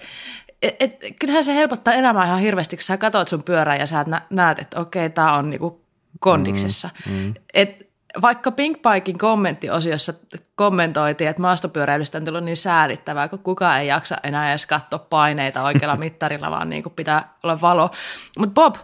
et, 0.61 0.75
et, 0.79 1.03
kyllähän 1.19 1.43
se 1.43 1.55
helpottaa 1.55 1.93
elämää 1.93 2.25
ihan 2.25 2.39
hirveästi, 2.39 2.75
kun 2.77 2.83
sä 2.83 2.97
katsot 2.97 3.27
sun 3.27 3.43
pyörää 3.43 3.75
ja 3.75 3.87
sä 3.87 4.05
näet, 4.29 4.59
että 4.59 4.79
okei, 4.79 5.09
tämä 5.09 5.33
on 5.33 5.49
niinku 5.49 5.81
kondiksessa. 6.19 6.89
Mm, 7.09 7.13
mm. 7.13 7.33
Et 7.53 7.87
vaikka 8.21 8.51
Pink 8.51 8.77
Pikein 8.77 9.17
kommenttiosiossa 9.17 10.13
kommentoitiin, 10.55 11.29
että 11.29 11.41
maastopyöräilystä 11.41 12.17
on 12.17 12.25
tullut 12.25 12.43
niin 12.43 12.57
säädittävää, 12.57 13.27
kun 13.27 13.39
kukaan 13.39 13.79
ei 13.79 13.87
jaksa 13.87 14.15
enää 14.23 14.49
edes 14.49 14.65
katsoa 14.65 14.99
paineita 14.99 15.63
oikealla 15.63 15.95
mittarilla, 16.05 16.51
vaan 16.51 16.69
niin 16.69 16.83
kuin 16.83 16.93
pitää 16.93 17.33
olla 17.43 17.61
valo. 17.61 17.91
Mutta 18.39 18.53
Bob, 18.53 18.75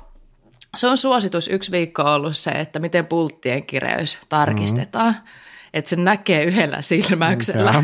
se 0.76 0.88
on 0.88 0.98
suositus 0.98 1.48
yksi 1.48 1.72
viikko 1.72 2.04
ollut 2.04 2.38
se, 2.38 2.52
että 2.52 2.80
miten 2.80 3.06
pulttien 3.06 3.66
kireys 3.66 4.20
tarkistetaan. 4.30 5.14
Mm-hmm. 5.14 5.28
Että 5.74 5.90
se 5.90 5.96
näkee 5.96 6.44
yhdellä 6.44 6.82
silmäyksellä. 6.82 7.74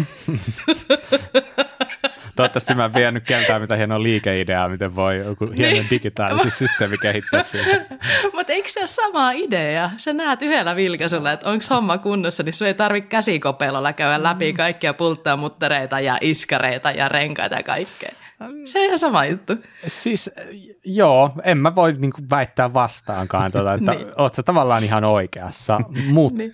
Toivottavasti 2.36 2.75
mä 2.75 2.86
en 2.86 2.93
vienyt 2.93 3.23
keltään 3.23 3.62
mitä 3.62 3.75
hienoa 3.75 4.04
liikeideaa, 4.04 4.69
miten 4.69 4.95
voi 4.95 5.17
joku 5.17 5.45
hieno 5.58 5.73
niin. 5.73 5.86
digitaalinen 5.89 6.52
systeemi 6.52 6.97
kehittää 6.97 7.43
siihen. 7.43 7.86
Mutta 8.36 8.54
eikö 8.54 8.69
se 8.69 8.80
ole 8.80 8.88
sama 8.88 9.32
idea? 9.32 9.89
Sä 9.97 10.13
näet 10.13 10.41
yhdellä 10.41 10.75
vilkaisulla, 10.75 11.32
että 11.32 11.49
onko 11.49 11.65
homma 11.69 11.97
kunnossa, 11.97 12.43
niin 12.43 12.54
sun 12.54 12.67
ei 12.67 12.73
tarvitse 12.73 13.10
käsikopelolla 13.10 13.93
käydä 13.93 14.23
läpi 14.23 14.52
mm. 14.52 14.58
kaikkia 14.58 14.93
pulttamuttereita 14.93 15.99
ja 15.99 16.17
iskareita 16.21 16.91
ja 16.91 17.10
renkaita 17.10 17.56
ja 17.56 17.63
kaikkea. 17.63 18.12
Se 18.65 18.80
on 18.80 18.86
ihan 18.86 18.99
sama 18.99 19.25
juttu. 19.25 19.54
Siis 19.88 20.32
joo, 20.86 21.32
en 21.43 21.58
mä 21.58 21.75
voi 21.75 21.93
niinku 21.93 22.21
väittää 22.30 22.73
vastaankaan, 22.73 23.52
tuota, 23.52 23.73
että 23.73 23.91
niin. 23.95 24.08
oot 24.17 24.36
sä 24.36 24.43
tavallaan 24.43 24.84
ihan 24.84 25.04
oikeassa, 25.04 25.80
mutta 26.12 26.38
niin. 26.38 26.54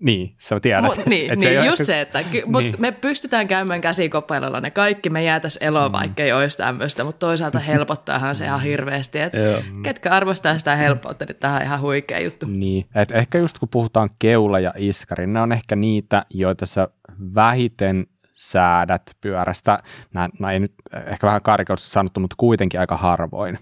Niin, 0.00 0.34
sä 0.38 0.60
tiedät. 0.60 0.84
Mut, 0.84 1.06
niin, 1.06 1.32
et 1.32 1.38
niin 1.38 1.60
se 1.60 1.66
just 1.66 1.84
se, 1.84 2.00
että 2.00 2.22
ky- 2.22 2.42
mut 2.46 2.62
niin. 2.62 2.74
me 2.78 2.92
pystytään 2.92 3.48
käymään 3.48 3.80
käsikopelolla 3.80 4.60
ne 4.60 4.70
kaikki, 4.70 5.10
me 5.10 5.24
jäätäisiin 5.24 5.64
eloon, 5.64 5.90
mm. 5.90 5.98
vaikka 5.98 6.22
ei 6.22 6.32
olisi 6.32 6.56
tämmöistä, 6.56 7.04
mutta 7.04 7.26
toisaalta 7.26 7.58
helpottaahan 7.72 8.34
se 8.34 8.44
ihan 8.44 8.62
hirveästi, 8.62 9.18
että 9.18 9.38
ketkä 9.82 10.10
arvostaa 10.10 10.58
sitä 10.58 10.76
helppoutta, 10.76 11.24
niin 11.24 11.36
tämä 11.36 11.56
on 11.56 11.62
ihan 11.62 11.80
huikea 11.80 12.20
juttu. 12.20 12.46
Niin, 12.46 12.86
et 12.94 13.10
ehkä 13.10 13.38
just 13.38 13.58
kun 13.58 13.68
puhutaan 13.68 14.10
keula 14.18 14.60
ja 14.60 14.72
iskari, 14.76 15.26
ne 15.26 15.40
on 15.40 15.52
ehkä 15.52 15.76
niitä, 15.76 16.26
joita 16.30 16.66
sä 16.66 16.88
vähiten 17.34 18.06
säädät 18.34 19.02
pyörästä, 19.20 19.78
nämä, 20.14 20.28
nämä 20.38 20.52
ei 20.52 20.60
nyt 20.60 20.72
ehkä 21.06 21.26
vähän 21.26 21.42
karikausta 21.42 21.88
sanottu, 21.88 22.20
mutta 22.20 22.34
kuitenkin 22.38 22.80
aika 22.80 22.96
harvoin, 22.96 23.58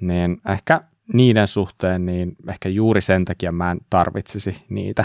niin 0.00 0.40
ehkä 0.48 0.80
niiden 1.12 1.46
suhteen, 1.46 2.06
niin 2.06 2.36
ehkä 2.48 2.68
juuri 2.68 3.00
sen 3.00 3.24
takia 3.24 3.52
mä 3.52 3.70
en 3.70 3.78
tarvitsisi 3.90 4.64
niitä. 4.68 5.04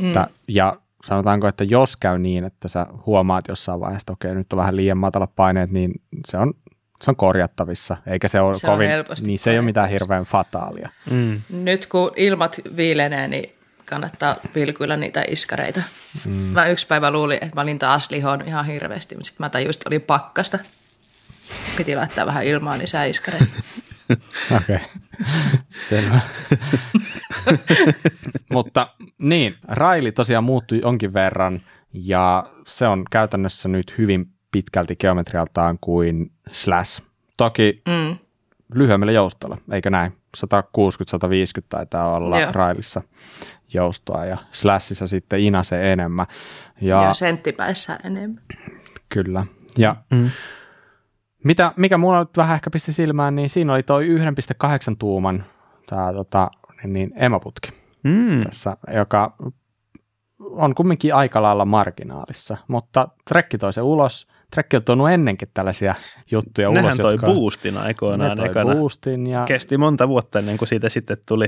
Että, 0.00 0.20
mm. 0.20 0.34
Ja 0.48 0.76
sanotaanko, 1.04 1.48
että 1.48 1.64
jos 1.64 1.96
käy 1.96 2.18
niin, 2.18 2.44
että 2.44 2.68
sä 2.68 2.86
huomaat 3.06 3.48
jossain 3.48 3.80
vaiheessa, 3.80 4.02
että 4.02 4.12
okei, 4.12 4.34
nyt 4.34 4.52
on 4.52 4.56
vähän 4.56 4.76
liian 4.76 4.98
matala 4.98 5.26
paineet, 5.26 5.70
niin 5.70 5.92
se 6.26 6.38
on, 6.38 6.54
se 7.02 7.10
on 7.10 7.16
korjattavissa, 7.16 7.96
eikä 8.06 8.28
se 8.28 8.40
ole 8.40 8.54
se 8.54 8.66
kovin, 8.66 8.90
niin 9.22 9.38
se 9.38 9.50
ei 9.50 9.58
ole 9.58 9.64
mitään 9.64 9.90
hirveän 9.90 10.24
fataalia. 10.24 10.88
Mm. 11.10 11.40
Nyt 11.50 11.86
kun 11.86 12.10
ilmat 12.16 12.60
viilenee, 12.76 13.28
niin 13.28 13.57
kannattaa 13.88 14.36
vilkuilla 14.54 14.96
niitä 14.96 15.24
iskareita. 15.28 15.82
Mm. 16.26 16.32
Mä 16.32 16.66
yksi 16.66 16.86
päivä 16.86 17.10
luulin, 17.10 17.38
että 17.40 17.54
mä 17.54 17.60
olin 17.60 17.78
taas 17.78 18.10
lihon 18.10 18.42
ihan 18.46 18.66
hirveästi, 18.66 19.14
mutta 19.14 19.26
sitten 19.26 19.44
mä 19.44 19.50
tajusin, 19.50 19.78
että 19.78 19.88
oli 19.88 19.98
pakkasta. 19.98 20.58
Piti 21.76 21.96
laittaa 21.96 22.26
vähän 22.26 22.44
ilmaa 22.44 22.78
lisää 22.78 23.04
iskareita. 23.04 23.46
Okei, 24.56 24.76
okay. 24.76 24.80
selvä. 25.68 26.20
Mutta 28.52 28.88
niin, 29.22 29.54
raili 29.68 30.12
tosiaan 30.12 30.44
muuttui 30.44 30.80
jonkin 30.80 31.14
verran 31.14 31.60
ja 31.92 32.50
se 32.66 32.86
on 32.86 33.04
käytännössä 33.10 33.68
nyt 33.68 33.94
hyvin 33.98 34.26
pitkälti 34.50 34.96
geometrialtaan 34.96 35.78
kuin 35.80 36.32
slash. 36.52 37.02
Toki 37.36 37.82
mm. 37.88 38.18
lyhyemmällä 38.74 39.12
joustolla, 39.12 39.58
eikö 39.72 39.90
näin? 39.90 40.12
160-150 40.36 40.46
taitaa 41.68 42.14
olla 42.14 42.40
Joo. 42.40 42.52
railissa 42.52 43.02
joustoa 43.74 44.24
ja 44.24 44.36
slashissa 44.52 45.06
sitten 45.06 45.40
inase 45.40 45.92
enemmän. 45.92 46.26
Ja, 46.80 47.02
ja 47.02 47.12
senttipäissä 47.12 47.98
enemmän. 48.04 48.42
Kyllä. 49.08 49.46
Ja 49.78 49.96
mm. 50.10 50.30
Mitä, 51.44 51.72
mikä 51.76 51.98
mulla 51.98 52.18
nyt 52.18 52.36
vähän 52.36 52.54
ehkä 52.54 52.70
pisti 52.70 52.92
silmään, 52.92 53.36
niin 53.36 53.50
siinä 53.50 53.72
oli 53.72 53.82
toi 53.82 54.08
1,8 54.08 54.96
tuuman 54.98 55.44
tää, 55.86 56.12
tota, 56.12 56.50
niin, 56.82 56.92
niin 56.92 57.12
emaputki 57.16 57.70
mm. 58.02 58.40
tässä, 58.40 58.76
joka 58.94 59.36
on 60.40 60.74
kumminkin 60.74 61.14
aika 61.14 61.42
lailla 61.42 61.64
marginaalissa, 61.64 62.56
mutta 62.68 63.08
trekki 63.28 63.58
toi 63.58 63.72
se 63.72 63.82
ulos. 63.82 64.28
Trekki 64.50 64.76
on 64.76 64.84
tuonut 64.84 65.10
ennenkin 65.10 65.48
tällaisia 65.54 65.94
juttuja 66.30 66.70
Nehän 66.70 66.84
ulos. 66.84 66.96
toi 66.96 67.12
jotka, 67.12 67.26
boostin 67.26 67.76
aikoinaan. 67.76 68.38
Ne 68.38 68.48
toi 68.52 68.64
boostin 68.76 69.26
ja... 69.26 69.44
Kesti 69.44 69.78
monta 69.78 70.08
vuotta 70.08 70.38
ennen 70.38 70.58
kuin 70.58 70.68
siitä 70.68 70.88
sitten 70.88 71.16
tuli 71.28 71.46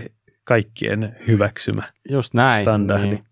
kaikkien 0.51 1.17
hyväksymä 1.27 1.83
Just 2.11 2.35
näin. 2.35 2.63
standardi. 2.63 3.07
Niin 3.07 3.25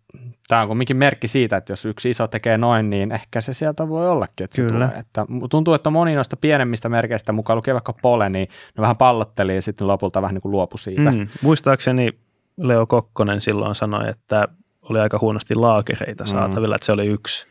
tämä 0.49 0.63
on 0.63 0.69
kumminkin 0.69 0.97
merkki 0.97 1.29
siitä, 1.29 1.57
että 1.57 1.73
jos 1.73 1.85
yksi 1.85 2.11
iso 2.11 2.29
tekee 2.29 2.59
noin, 2.59 2.91
niin 2.91 3.13
ehkä 3.13 3.41
se 3.41 3.53
sieltä 3.53 3.89
voi 3.89 4.11
ollakin, 4.11 4.45
että 4.45 4.57
Kyllä. 4.57 4.87
Se 4.87 4.91
tulee. 4.91 5.01
Että 5.01 5.27
tuntuu, 5.51 5.75
että 5.75 5.91
moni 5.91 6.15
noista 6.15 6.37
pienemmistä 6.37 6.89
merkeistä, 6.89 7.33
mukaan 7.33 7.57
lukee 7.57 7.75
vaikka 7.75 7.93
pole, 8.03 8.29
niin 8.29 8.49
ne 8.77 8.81
vähän 8.81 8.97
pallotteli 8.97 9.55
ja 9.55 9.63
sitten 9.63 9.87
lopulta 9.87 10.23
vähän 10.23 10.35
niin 10.35 10.43
kuin 10.43 10.53
luopui 10.53 10.79
siitä. 10.79 11.11
Mm. 11.11 11.29
Muistaakseni 11.43 12.11
Leo 12.57 12.87
Kokkonen 12.87 13.41
silloin 13.41 13.75
sanoi, 13.75 14.09
että 14.09 14.49
oli 14.83 15.01
aika 15.01 15.19
huonosti 15.21 15.55
laakereita 15.55 16.25
mm. 16.25 16.29
saatavilla, 16.29 16.75
mm. 16.75 16.75
että 16.75 16.87
se 16.87 16.93
oli 16.93 17.07
yksi 17.07 17.47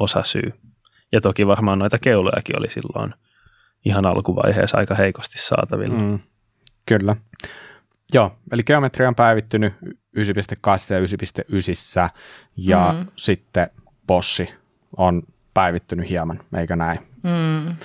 osa 0.00 0.22
syy. 0.24 0.52
Ja 1.12 1.20
toki 1.20 1.46
varmaan 1.46 1.78
noita 1.78 1.98
keulojakin 1.98 2.58
oli 2.58 2.70
silloin 2.70 3.14
ihan 3.84 4.06
alkuvaiheessa 4.06 4.78
aika 4.78 4.94
heikosti 4.94 5.38
saatavilla. 5.38 5.98
Mm. 5.98 6.18
Kyllä. 6.86 7.16
Joo, 8.14 8.36
eli 8.52 8.62
geometria 8.62 9.08
on 9.08 9.14
päivittynyt 9.14 9.72
9.2 9.82 9.86
ja 10.90 11.00
9.9 12.08 12.10
ja 12.56 12.94
mm. 12.98 13.06
sitten 13.16 13.70
possi 14.06 14.48
on 14.96 15.22
päivittynyt 15.54 16.08
hieman, 16.08 16.40
eikö 16.56 16.76
näin? 16.76 16.98
Mm. 17.22 17.76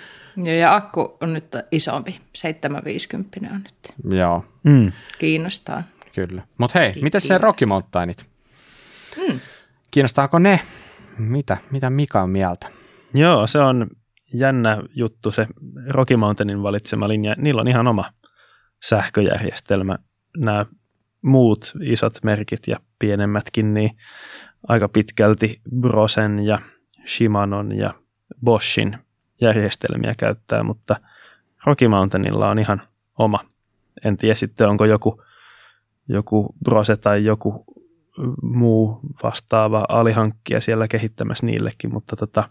Joo, 0.45 0.55
ja 0.55 0.75
akku 0.75 1.17
on 1.21 1.33
nyt 1.33 1.45
isompi, 1.71 2.21
750 2.35 3.37
on 3.51 3.63
nyt. 3.63 4.15
Joo. 4.17 4.45
Mm. 4.63 4.91
Kiinnostaa. 5.19 5.83
Kyllä. 6.15 6.41
Mutta 6.57 6.79
hei, 6.79 6.87
miten 7.01 7.21
se 7.21 7.37
Rocky 7.37 7.65
Mountainit? 7.65 8.29
Mm. 9.17 9.39
Kiinnostaako 9.91 10.39
ne? 10.39 10.59
Mitä, 11.17 11.57
mitä 11.71 11.89
Mika 11.89 12.21
on 12.21 12.29
mieltä? 12.29 12.69
Joo, 13.13 13.47
se 13.47 13.59
on 13.59 13.87
jännä 14.33 14.77
juttu 14.95 15.31
se 15.31 15.47
Rocky 15.87 16.15
Mountainin 16.15 16.63
valitsema 16.63 17.07
linja. 17.07 17.35
Niillä 17.37 17.61
on 17.61 17.67
ihan 17.67 17.87
oma 17.87 18.05
sähköjärjestelmä 18.83 19.97
nämä 20.37 20.65
muut 21.21 21.73
isot 21.81 22.13
merkit 22.23 22.67
ja 22.67 22.79
pienemmätkin, 22.99 23.73
niin 23.73 23.97
aika 24.67 24.89
pitkälti 24.89 25.61
Brosen 25.79 26.39
ja 26.39 26.59
Shimanon 27.07 27.77
ja 27.77 27.93
Boschin 28.43 28.97
järjestelmiä 29.41 30.13
käyttää, 30.17 30.63
mutta 30.63 30.95
Rocky 31.65 31.87
Mountainilla 31.87 32.49
on 32.49 32.59
ihan 32.59 32.81
oma. 33.17 33.39
En 34.05 34.17
tiedä 34.17 34.35
sitten, 34.35 34.69
onko 34.69 34.85
joku, 34.85 35.23
joku 36.07 36.55
Brose 36.63 36.97
tai 36.97 37.25
joku 37.25 37.65
muu 38.41 38.99
vastaava 39.23 39.85
alihankkija 39.89 40.61
siellä 40.61 40.87
kehittämässä 40.87 41.45
niillekin, 41.45 41.93
mutta 41.93 42.15
tota, 42.15 42.49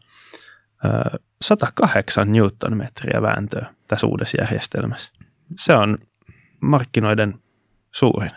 108 1.43 2.33
newtonmetriä 2.33 3.23
vääntöä 3.23 3.75
tässä 3.89 4.07
uudessa 4.07 4.39
järjestelmässä. 4.41 5.13
Se 5.59 5.75
on 5.75 5.99
markkinoiden 6.61 7.35
suurin. 7.93 8.31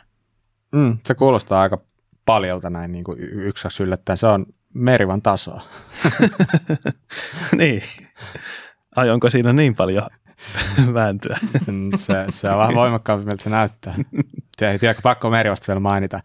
Mm, 0.72 0.98
se 1.06 1.16
kuulostaa 1.16 1.62
aika 1.62 1.82
paljolta 2.26 2.70
näin 2.70 2.92
niin 2.92 3.04
kuin 3.04 3.20
yksi 3.20 3.84
yllättäen. 3.84 4.18
Se 4.18 4.28
on 4.28 4.46
Merivan 4.74 5.22
tasoa. 5.22 5.62
niin. 7.58 7.84
Ai 8.96 9.10
onko 9.10 9.30
siinä 9.30 9.54
niin 9.54 9.76
paljon 9.76 10.08
vääntyä? 10.94 11.38
se, 11.96 12.26
se 12.30 12.50
on 12.50 12.58
vähän 12.58 12.76
voimakkaampi, 12.76 13.26
miltä 13.26 13.44
se 13.44 13.50
näyttää. 13.50 13.96
Tiedä, 14.58 14.96
pakko 15.04 15.30
Merivasta 15.30 15.68
vielä 15.68 15.80
mainita. 15.80 16.20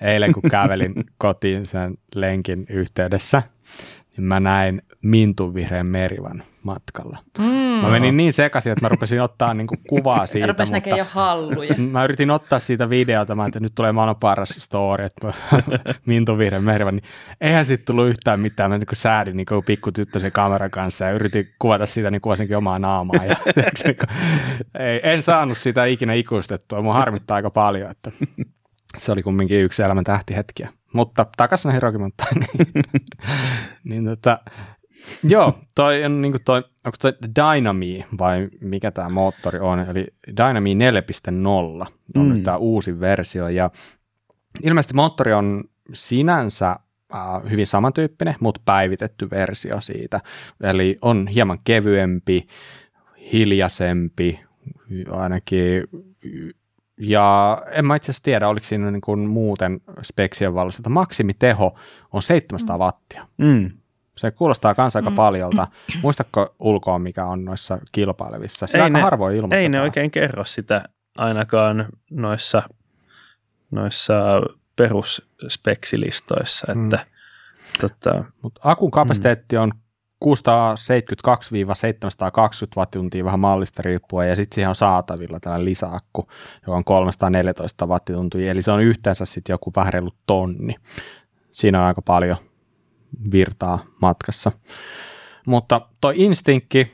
Eilen 0.00 0.32
kun 0.32 0.50
kävelin 0.50 0.94
kotiin 1.18 1.66
sen 1.66 1.94
lenkin 2.14 2.66
yhteydessä, 2.68 3.42
mä 4.22 4.40
näin 4.40 4.82
mintun 5.02 5.54
vihreän 5.54 5.90
merivan 5.90 6.42
matkalla. 6.62 7.18
Mm. 7.38 7.78
Mä 7.82 7.90
menin 7.90 8.16
niin 8.16 8.32
sekaisin, 8.32 8.72
että 8.72 8.84
mä 8.84 8.88
rupesin 8.88 9.22
ottaa 9.22 9.54
niinku 9.54 9.76
kuvaa 9.88 10.26
siitä. 10.30 10.46
Rupesi 10.46 10.74
mutta 10.74 10.96
jo 10.96 11.06
halluja. 11.10 11.74
Mä 11.92 12.04
yritin 12.04 12.30
ottaa 12.30 12.58
siitä 12.58 12.90
videota, 12.90 13.34
mä, 13.34 13.46
että 13.46 13.60
nyt 13.60 13.74
tulee 13.74 13.92
maailman 13.92 14.16
paras 14.16 14.48
story, 14.48 15.04
että 15.04 15.32
mintun 16.06 16.38
vihreän 16.38 16.64
merivan. 16.64 16.96
Niin 16.96 17.04
eihän 17.40 17.64
siitä 17.64 17.84
tullut 17.84 18.08
yhtään 18.08 18.40
mitään. 18.40 18.70
Mä 18.70 18.78
niinku 18.78 18.94
säädin 18.94 19.36
niinku 19.36 19.62
pikku 19.62 19.92
tyttö 19.92 20.18
sen 20.18 20.32
kameran 20.32 20.70
kanssa 20.70 21.04
ja 21.04 21.12
yritin 21.12 21.48
kuvata 21.58 21.86
siitä, 21.86 22.10
niin 22.10 22.20
kuvasinkin 22.20 22.56
omaa 22.56 22.78
naamaa. 22.78 23.24
Ja, 23.24 23.36
niinku, 23.84 24.04
ei, 24.78 25.00
en 25.02 25.22
saanut 25.22 25.58
sitä 25.58 25.84
ikinä 25.84 26.12
ikustettua. 26.14 26.82
Mun 26.82 26.94
harmittaa 26.94 27.34
aika 27.34 27.50
paljon, 27.50 27.90
että 27.90 28.10
se 28.96 29.12
oli 29.12 29.22
kumminkin 29.22 29.60
yksi 29.60 29.82
elämän 29.82 30.04
tähtihetkiä. 30.04 30.68
Mutta 30.92 31.26
takaisin 31.36 31.68
näihin 31.68 31.82
Rocky 31.82 31.98
niin, 31.98 32.84
niin 33.84 34.04
tota, 34.04 34.38
Joo, 35.24 35.58
toi 35.74 36.04
on 36.04 36.22
niin 36.22 36.34
toi, 36.44 36.58
onko 36.58 36.96
toi 37.00 37.12
Dynami 37.36 38.04
vai 38.18 38.48
mikä 38.60 38.90
tämä 38.90 39.08
moottori 39.08 39.58
on, 39.58 39.80
eli 39.80 40.06
Dynami 40.36 40.74
4.0 40.74 41.86
on 42.16 42.26
mm. 42.26 42.34
nyt 42.34 42.42
tämä 42.42 42.56
uusi 42.56 43.00
versio. 43.00 43.48
Ja 43.48 43.70
ilmeisesti 44.62 44.94
moottori 44.94 45.32
on 45.32 45.64
sinänsä 45.92 46.70
äh, 46.70 47.50
hyvin 47.50 47.66
samantyyppinen, 47.66 48.34
mutta 48.40 48.60
päivitetty 48.64 49.30
versio 49.30 49.80
siitä, 49.80 50.20
eli 50.62 50.98
on 51.02 51.28
hieman 51.28 51.58
kevyempi, 51.64 52.46
hiljaisempi, 53.32 54.40
ainakin 55.10 55.84
ja 57.00 57.62
en 57.70 57.86
mä 57.86 57.96
itse 57.96 58.10
asiassa 58.10 58.24
tiedä, 58.24 58.48
oliko 58.48 58.66
siinä 58.66 58.90
niin 58.90 59.00
kuin 59.00 59.20
muuten 59.20 59.80
speksien 60.02 60.54
valossa, 60.54 60.80
että 60.80 60.90
maksimiteho 60.90 61.74
on 62.12 62.22
700 62.22 62.78
wattia. 62.78 63.26
Mm. 63.38 63.70
Se 64.16 64.30
kuulostaa 64.30 64.74
kanssa 64.74 64.98
aika 64.98 65.10
mm. 65.10 65.16
paljolta. 65.16 65.68
Muistatko 66.02 66.54
ulkoa, 66.58 66.98
mikä 66.98 67.24
on 67.24 67.44
noissa 67.44 67.78
kilpailevissa? 67.92 68.66
Se 68.66 68.78
ei 68.78 68.82
aika 68.82 68.98
ne, 68.98 69.02
harvoin 69.02 69.36
ilmoitetaan. 69.36 69.62
Ei 69.62 69.68
ne 69.68 69.80
oikein 69.80 70.10
kerro 70.10 70.44
sitä 70.44 70.84
ainakaan 71.16 71.86
noissa, 72.10 72.62
noissa 73.70 74.14
perusspeksilistoissa. 74.76 76.66
Että, 76.72 76.96
mm. 76.96 77.80
tota, 77.80 78.24
Mut 78.42 78.58
akun 78.64 78.90
kapasiteetti 78.90 79.56
on 79.56 79.72
672-720 80.24 80.28
wattituntia 82.76 83.24
vähän 83.24 83.40
mallista 83.40 83.82
riippuen, 83.82 84.28
ja 84.28 84.36
sitten 84.36 84.54
siihen 84.54 84.68
on 84.68 84.74
saatavilla 84.74 85.40
tällä 85.40 85.64
lisäakku, 85.64 86.28
joka 86.66 86.76
on 86.76 86.84
314 86.84 87.86
wattituntia, 87.86 88.50
eli 88.50 88.62
se 88.62 88.72
on 88.72 88.82
yhteensä 88.82 89.24
sitten 89.24 89.54
joku 89.54 89.72
vähän 89.76 89.92
reilu 89.92 90.10
tonni. 90.26 90.74
Siinä 91.52 91.80
on 91.80 91.86
aika 91.86 92.02
paljon 92.02 92.36
virtaa 93.32 93.78
matkassa. 94.02 94.52
Mutta 95.46 95.80
tuo 96.00 96.12
Instinkki 96.14 96.92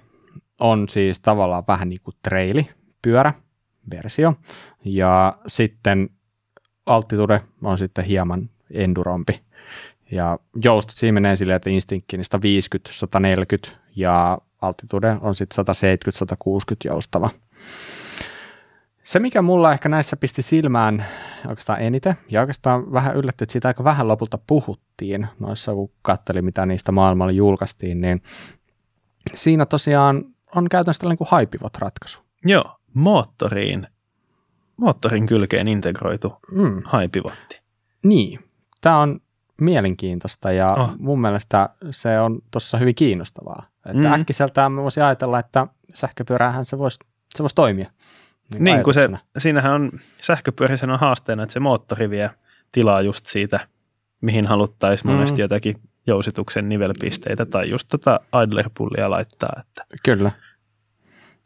on 0.60 0.88
siis 0.88 1.20
tavallaan 1.20 1.64
vähän 1.68 1.88
niin 1.88 2.00
kuin 2.04 2.14
traili, 2.22 2.70
pyörä, 3.02 3.32
versio, 3.90 4.34
ja 4.84 5.38
sitten 5.46 6.10
Altitude 6.86 7.40
on 7.62 7.78
sitten 7.78 8.04
hieman 8.04 8.50
endurompi. 8.70 9.40
Ja 10.10 10.38
joustot 10.64 10.96
siinä 10.96 11.12
menee 11.12 11.36
silleen, 11.36 11.56
että 11.56 11.70
Instinkki 11.70 12.24
150, 12.24 12.90
140 12.92 13.68
ja 13.96 14.38
Altitude 14.62 15.16
on 15.20 15.34
sitten 15.34 15.54
170, 15.54 16.18
160 16.18 16.88
joustava. 16.88 17.30
Se, 19.02 19.18
mikä 19.18 19.42
mulla 19.42 19.72
ehkä 19.72 19.88
näissä 19.88 20.16
pisti 20.16 20.42
silmään 20.42 21.06
oikeastaan 21.48 21.80
eniten, 21.80 22.14
ja 22.28 22.40
oikeastaan 22.40 22.92
vähän 22.92 23.16
yllätti, 23.16 23.44
että 23.44 23.52
siitä 23.52 23.68
aika 23.68 23.84
vähän 23.84 24.08
lopulta 24.08 24.38
puhuttiin 24.46 25.26
noissa, 25.40 25.72
kun 25.72 25.90
katselin, 26.02 26.44
mitä 26.44 26.66
niistä 26.66 26.92
maailmalla 26.92 27.32
julkaistiin, 27.32 28.00
niin 28.00 28.22
siinä 29.34 29.66
tosiaan 29.66 30.24
on 30.54 30.68
käytännössä 30.68 31.00
tällainen 31.00 31.18
kuin 31.18 31.28
haipivot 31.30 31.76
ratkaisu. 31.78 32.20
Joo, 32.44 32.76
moottoriin, 32.94 33.86
moottorin 34.76 35.26
kylkeen 35.26 35.68
integroitu 35.68 36.36
mm. 36.50 36.82
haipivotti. 36.84 37.60
Niin, 38.02 38.40
tämä 38.80 38.98
on 38.98 39.20
mielenkiintoista 39.60 40.52
ja 40.52 40.66
oh. 40.66 40.90
mun 40.98 41.20
mielestä 41.20 41.68
se 41.90 42.20
on 42.20 42.38
tuossa 42.50 42.78
hyvin 42.78 42.94
kiinnostavaa. 42.94 43.66
Että 43.86 44.08
mm. 44.08 44.12
äkkiseltään 44.12 44.72
mä 44.72 44.82
voisin 44.82 45.02
ajatella, 45.02 45.38
että 45.38 45.66
sähköpyörähän 45.94 46.64
se 46.64 46.78
voisi, 46.78 46.98
se 47.34 47.42
voisi 47.42 47.56
toimia. 47.56 47.90
Niin, 48.52 48.64
niin 48.64 48.82
kun 48.82 48.94
se, 48.94 49.10
siinähän 49.38 49.72
on 49.72 49.92
sähköpyörissä 50.20 50.86
on 50.86 50.98
haasteena, 50.98 51.42
että 51.42 51.52
se 51.52 51.60
moottori 51.60 52.10
vie 52.10 52.30
tilaa 52.72 53.02
just 53.02 53.26
siitä, 53.26 53.68
mihin 54.20 54.46
haluttaisiin 54.46 55.10
mm. 55.10 55.14
monesti 55.14 55.40
jotakin 55.40 55.80
jousituksen 56.06 56.68
nivelpisteitä 56.68 57.46
tai 57.46 57.70
just 57.70 57.88
tota 57.90 58.20
idler-pullia 58.44 59.10
laittaa. 59.10 59.52
Että 59.60 59.84
kyllä. 60.04 60.32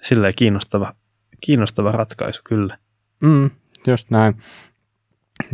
Silleen 0.03 0.33
kiinnostava, 0.37 0.95
kiinnostava 1.41 1.93
ratkaisu, 1.93 2.41
kyllä. 2.45 2.79
Mm, 3.23 3.51
just 3.87 4.11
näin. 4.11 4.37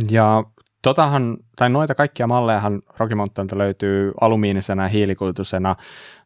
Ja 0.09 0.43
totahan, 0.87 1.37
tai 1.55 1.69
noita 1.69 1.95
kaikkia 1.95 2.27
mallejahan 2.27 2.81
Rocky 2.97 3.15
Mountainilta 3.15 3.57
löytyy 3.57 4.11
alumiinisena 4.21 4.83
ja 4.83 4.89
hiilikulutusena, 4.89 5.75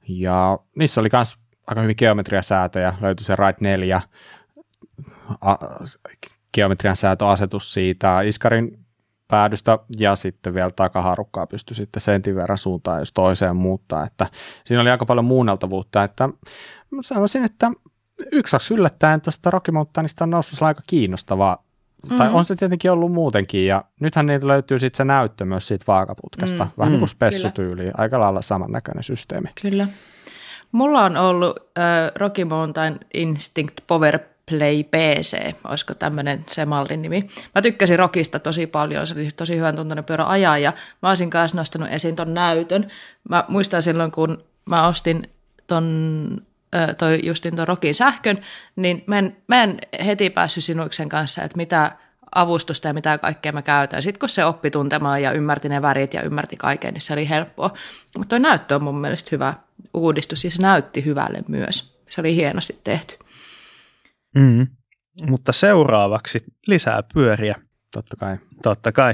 ja 0.08 0.60
niissä 0.76 1.02
oli 1.02 1.10
myös 1.14 1.38
aika 1.68 1.82
hyvin 1.82 1.96
geometriasäätöjä, 1.98 2.94
löytyi 3.02 3.26
se 3.26 3.36
Ride 3.36 3.58
4, 3.60 4.02
a, 5.42 5.56
geometrian 6.54 6.96
säätöasetus 6.96 7.74
siitä 7.74 8.22
Iskarin 8.22 8.86
päädystä 9.28 9.80
ja 9.98 10.16
sitten 10.16 10.54
vielä 10.54 10.72
takaharukkaa 10.72 11.48
pystyi 11.48 11.76
sitten 11.76 12.02
sentin 12.02 12.36
verran 12.36 12.58
suuntaan 12.58 13.00
jos 13.00 13.14
toiseen 13.14 13.56
muuttaa, 13.56 14.06
että 14.06 14.28
siinä 14.66 14.82
oli 14.82 14.90
aika 14.90 15.06
paljon 15.06 15.26
muunneltavuutta, 15.26 16.04
että 16.04 16.30
sanoisin, 17.02 17.44
että 17.44 17.72
yksi 18.32 18.74
yllättäen 18.74 19.22
tuosta 19.22 19.52
Rocky 19.52 19.72
Mountainista 19.72 20.26
on 20.26 20.30
noussut 20.30 20.62
aika 20.62 20.82
kiinnostavaa 20.88 21.64
Mm-hmm. 22.04 22.18
Tai 22.18 22.30
on 22.30 22.46
se 22.46 22.56
tietenkin 22.56 22.92
ollut 22.92 23.12
muutenkin, 23.12 23.66
ja 23.66 23.84
nythän 24.00 24.26
niitä 24.26 24.48
löytyy 24.48 24.80
sitten 24.80 24.98
se 24.98 25.04
näyttö 25.04 25.46
myös 25.46 25.68
siitä 25.68 25.86
vaakaputkesta, 25.88 26.64
mm, 26.64 26.72
vähän 26.78 26.92
mm, 26.92 26.94
niin 26.94 27.00
kuin 27.00 27.10
spessutyyli, 27.10 27.92
aika 27.98 28.20
lailla 28.20 28.42
samannäköinen 28.42 29.04
systeemi. 29.04 29.50
Kyllä. 29.62 29.88
Mulla 30.72 31.04
on 31.04 31.18
ollut 31.18 31.60
äh, 31.60 32.12
Rocky 32.16 32.46
Mountain 32.46 33.00
Instinct 33.14 33.76
Power 33.88 34.20
Play 34.50 34.84
PC, 34.84 35.56
olisiko 35.64 35.94
tämmöinen 35.94 36.46
se 36.48 36.66
mallin 36.66 37.02
nimi. 37.02 37.30
Mä 37.56 37.62
tykkäsin 37.62 38.00
Rockista 38.00 38.40
tosi 38.40 38.68
paljon, 38.68 39.08
se 39.08 39.14
oli 39.14 39.30
tosi 39.36 39.58
hyvän 39.58 39.76
tuntunut 39.76 40.06
pyörä 40.06 40.28
ajaa 40.28 40.58
ja 40.58 40.74
mä 41.02 41.10
olisin 41.10 41.30
kanssa 41.30 41.58
nostanut 41.58 41.90
esiin 41.92 42.16
ton 42.16 42.34
näytön. 42.34 42.88
Mä 43.30 43.46
muistan 43.48 43.84
silloin, 43.84 44.12
kun 44.12 44.44
mä 44.70 44.88
ostin 44.88 45.30
ton 45.68 46.38
toi 46.98 47.20
justin 47.24 47.56
ton 47.56 47.68
Rokin 47.68 47.96
sähkön, 47.96 48.38
niin 48.76 49.04
mä 49.08 49.20
en, 49.20 49.38
mä 49.48 49.64
en 49.64 49.78
heti 50.06 50.30
päässyt 50.30 50.64
sinuksen 50.64 51.10
kanssa, 51.10 51.44
että 51.44 51.58
mitä 51.58 51.92
avustusta 52.36 52.88
ja 52.88 52.94
mitä 52.94 53.18
kaikkea 53.18 53.52
mä 53.52 53.62
käytän. 53.62 54.02
Sitten 54.02 54.20
kun 54.20 54.30
se 54.30 54.46
oppi 54.46 54.72
tuntemaan 54.72 55.22
ja 55.22 55.32
ymmärti 55.32 55.70
ne 55.70 55.82
värit 55.82 56.14
ja 56.14 56.22
ymmärti 56.22 56.58
kaiken, 56.58 56.94
niin 56.94 57.02
se 57.02 57.14
oli 57.14 57.30
helppoa. 57.30 57.74
Mutta 58.18 58.30
toi 58.30 58.40
näyttö 58.40 58.76
on 58.76 58.84
mun 58.84 59.02
mielestä 59.02 59.30
hyvä 59.32 59.54
uudistus 59.94 60.44
ja 60.44 60.52
se 60.52 60.62
näytti 60.62 61.06
hyvälle 61.06 61.44
myös. 61.48 62.02
Se 62.10 62.22
oli 62.22 62.36
hienosti 62.36 62.80
tehty. 62.84 63.18
Mm. 64.36 64.68
Mutta 65.30 65.52
seuraavaksi 65.52 66.44
lisää 66.68 67.04
pyöriä. 67.14 67.56
Totta 67.94 68.16
kai. 68.16 68.38
Totta 68.64 68.92
kai. 68.92 69.14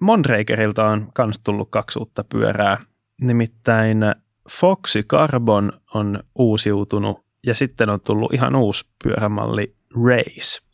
Mondrakerilta 0.00 0.88
on 0.88 1.12
myös 1.18 1.38
tullut 1.44 1.68
kaksi 1.70 1.98
uutta 1.98 2.24
pyörää. 2.24 2.78
Nimittäin 3.20 3.98
Foxy 4.50 5.02
Carbon 5.02 5.72
on 5.94 6.22
uusiutunut 6.34 7.24
ja 7.46 7.54
sitten 7.54 7.90
on 7.90 7.98
tullut 8.04 8.34
ihan 8.34 8.56
uusi 8.56 8.86
pyörämalli 9.04 9.74
Race 10.06 10.68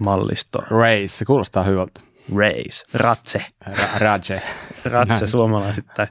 mallisto. 0.00 0.58
Race, 0.58 1.06
se 1.06 1.24
kuulostaa 1.24 1.64
hyvältä. 1.64 2.00
Race, 2.36 2.84
ratse. 2.94 3.46
Ra- 3.64 3.98
ratse. 3.98 4.42
ratse 4.84 5.26
suomalaisittain. 5.26 6.08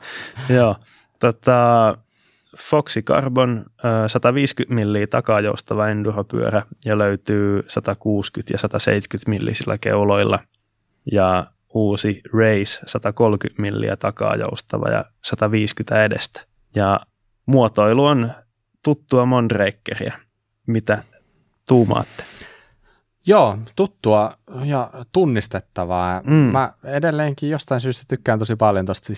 Joo. 0.49 0.75
Tota, 1.19 1.97
Foxy 2.57 3.01
Carbon 3.01 3.65
150 4.07 4.75
milliä 4.75 5.07
takajoustava 5.07 5.87
enduropyörä 5.87 6.63
ja 6.85 6.97
löytyy 6.97 7.63
160 7.67 8.53
ja 8.53 8.57
170 8.59 9.29
millisillä 9.29 9.77
keuloilla. 9.77 10.39
Ja 11.11 11.47
uusi 11.73 12.21
Race 12.33 12.79
130 12.85 13.61
milliä 13.61 13.97
takajoustava 13.97 14.89
ja 14.89 15.05
150 15.23 16.03
edestä. 16.05 16.50
Ja 16.75 16.99
muotoilu 17.45 18.05
on 18.05 18.31
tuttua 18.83 19.25
Mondrakeria. 19.25 20.13
Mitä 20.67 21.03
tuumaatte? 21.67 22.23
Joo, 23.25 23.57
tuttua 23.75 24.31
ja 24.65 24.91
tunnistettavaa. 25.11 26.21
Mm. 26.25 26.33
Mä 26.33 26.73
edelleenkin 26.83 27.49
jostain 27.49 27.81
syystä 27.81 28.03
tykkään 28.07 28.39
tosi 28.39 28.55
paljon 28.55 28.85
tuosta 28.85 29.13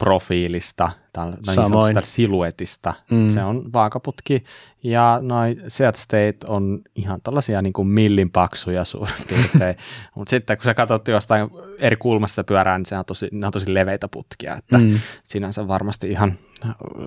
sivuprofiilista, 0.00 0.90
tai 1.12 1.30
niin 1.30 1.54
Samoin. 1.54 1.96
siluetista. 2.02 2.94
Mm. 3.10 3.28
Se 3.28 3.42
on 3.44 3.72
vaakaputki, 3.72 4.44
ja 4.82 5.18
noin 5.22 5.62
Seat 5.68 5.94
State 5.96 6.36
on 6.46 6.80
ihan 6.96 7.20
tällaisia 7.22 7.62
niin 7.62 7.72
kuin 7.72 7.88
millin 7.88 8.30
paksuja 8.30 8.84
suurin 8.84 9.14
piirtein. 9.28 9.76
Mutta 10.14 10.30
sitten 10.30 10.56
kun 10.56 10.64
sä 10.64 10.74
katsot 10.74 11.08
jostain 11.08 11.50
eri 11.78 11.96
kulmassa 11.96 12.44
pyörää, 12.44 12.78
niin 12.78 12.86
se 12.86 12.98
on 12.98 13.04
tosi, 13.04 13.28
ne 13.32 13.46
on 13.46 13.52
tosi 13.52 13.74
leveitä 13.74 14.08
putkia, 14.08 14.56
että 14.56 14.78
Mm. 14.78 14.98
sinänsä 15.24 15.68
varmasti 15.68 16.10
ihan 16.10 16.32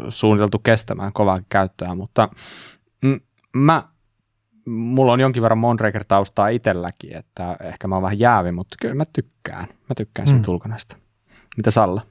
suunniteltu 0.10 0.60
kestämään 0.60 1.14
kovaa 1.14 1.40
käyttöä, 1.50 1.96
mutta 1.96 2.30
mm, 3.04 3.20
mä, 3.54 3.84
mulla 4.66 5.14
on 5.14 5.20
jonkin 5.20 5.44
verran 5.44 5.58
Mondraker-taustaa 5.58 6.48
itselläkin, 6.48 7.16
että 7.16 7.58
ehkä 7.64 7.88
mä 7.88 7.96
oon 7.96 8.04
vähän 8.04 8.20
jäävi, 8.20 8.52
mutta 8.52 8.76
kyllä 8.82 8.96
mä 8.96 9.04
tykkään. 9.14 9.66
Mä 9.90 9.96
tykkään 9.98 10.28
siitä 10.28 10.48
Mm. 10.48 10.54
ulkonäöstä. 10.54 10.96
Mitä 11.58 11.72
Salla? 11.72 12.02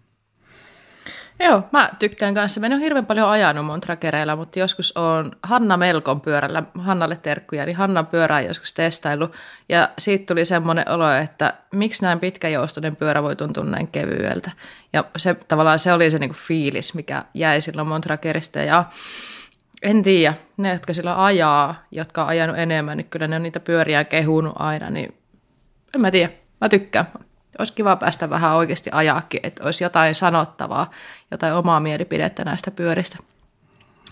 Joo, 1.45 1.63
mä 1.73 1.91
tykkään 1.99 2.35
kanssa. 2.35 2.61
Mä 2.61 2.67
en 2.67 2.73
ole 2.73 2.81
hirveän 2.81 3.07
paljon 3.07 3.29
ajanut 3.29 3.67
Montrakereilla, 3.67 4.37
mutta 4.37 4.59
joskus 4.59 4.97
on 4.97 5.31
Hanna 5.43 5.77
Melkon 5.77 6.21
pyörällä, 6.21 6.63
Hannalle 6.79 7.17
terkkuja, 7.17 7.67
niin 7.67 7.77
Hannan 7.77 8.07
pyörää 8.07 8.41
joskus 8.41 8.73
testailu. 8.73 9.29
Ja 9.69 9.89
siitä 9.99 10.27
tuli 10.27 10.45
semmoinen 10.45 10.91
olo, 10.91 11.13
että 11.13 11.55
miksi 11.73 12.03
näin 12.03 12.21
pitkäjoustoinen 12.21 12.97
pyörä 12.97 13.23
voi 13.23 13.37
tuntua 13.37 13.65
näin 13.65 13.89
kevyeltä. 13.89 14.51
Ja 14.93 15.05
se 15.17 15.35
tavallaan 15.35 15.79
se 15.79 15.93
oli 15.93 16.11
se 16.11 16.19
niinku 16.19 16.37
fiilis, 16.39 16.95
mikä 16.95 17.25
jäi 17.35 17.61
silloin 17.61 17.89
Montrakerista. 17.89 18.59
Ja 18.59 18.85
en 19.83 20.03
tiedä, 20.03 20.35
ne, 20.57 20.73
jotka 20.73 20.93
silloin 20.93 21.17
ajaa, 21.17 21.75
jotka 21.91 22.23
on 22.23 22.29
ajanut 22.29 22.59
enemmän, 22.59 22.97
niin 22.97 23.09
kyllä 23.09 23.27
ne 23.29 23.37
on 23.37 23.43
niitä 23.43 23.61
pyöriä 23.61 24.05
kehunut 24.05 24.53
aina, 24.59 24.91
niin 24.91 25.15
en 25.95 26.01
mä 26.01 26.11
tiedä, 26.11 26.33
mä 26.61 26.69
tykkään. 26.69 27.07
Olisi 27.59 27.73
kiva 27.73 27.97
päästä 27.97 28.31
vähän 28.31 28.55
oikeasti 28.55 28.91
ajaakin, 28.93 29.41
että 29.43 29.65
olisi 29.65 29.85
jotain 29.85 30.15
sanottavaa, 30.15 30.91
jotain 31.31 31.55
omaa 31.55 31.81
mielipidettä 31.81 32.45
näistä 32.45 32.71
pyöristä. 32.71 33.19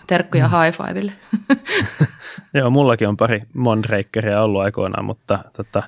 Terkkuja 0.07 0.47
mm. 0.47 0.51
high 0.51 0.77
fivelle. 0.77 1.13
Joo, 2.53 2.69
mullakin 2.69 3.07
on 3.07 3.17
pari 3.17 3.41
Mondrakeria 3.53 4.41
ollut 4.41 4.61
aikoinaan, 4.61 5.05
mutta 5.05 5.39
tota, 5.53 5.83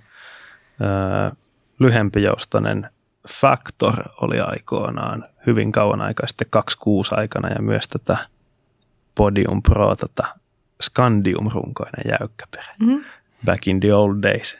öö, 0.81 1.31
lyhempijoustoinen 1.79 2.89
Factor 3.29 3.93
oli 4.21 4.39
aikoinaan 4.39 5.25
hyvin 5.45 5.71
kauan 5.71 6.01
aikaa 6.01 6.27
sitten 6.27 6.47
26 6.49 7.15
aikana 7.15 7.49
ja 7.49 7.61
myös 7.61 7.87
tätä 7.87 8.17
Podium 9.15 9.63
Pro 9.63 9.95
tota 9.95 10.27
Scandium-runkoinen 10.83 12.09
jäykkäperä. 12.09 12.75
Mm-hmm. 12.79 13.03
Back 13.45 13.67
in 13.67 13.79
the 13.79 13.93
old 13.93 14.15
days. 14.21 14.57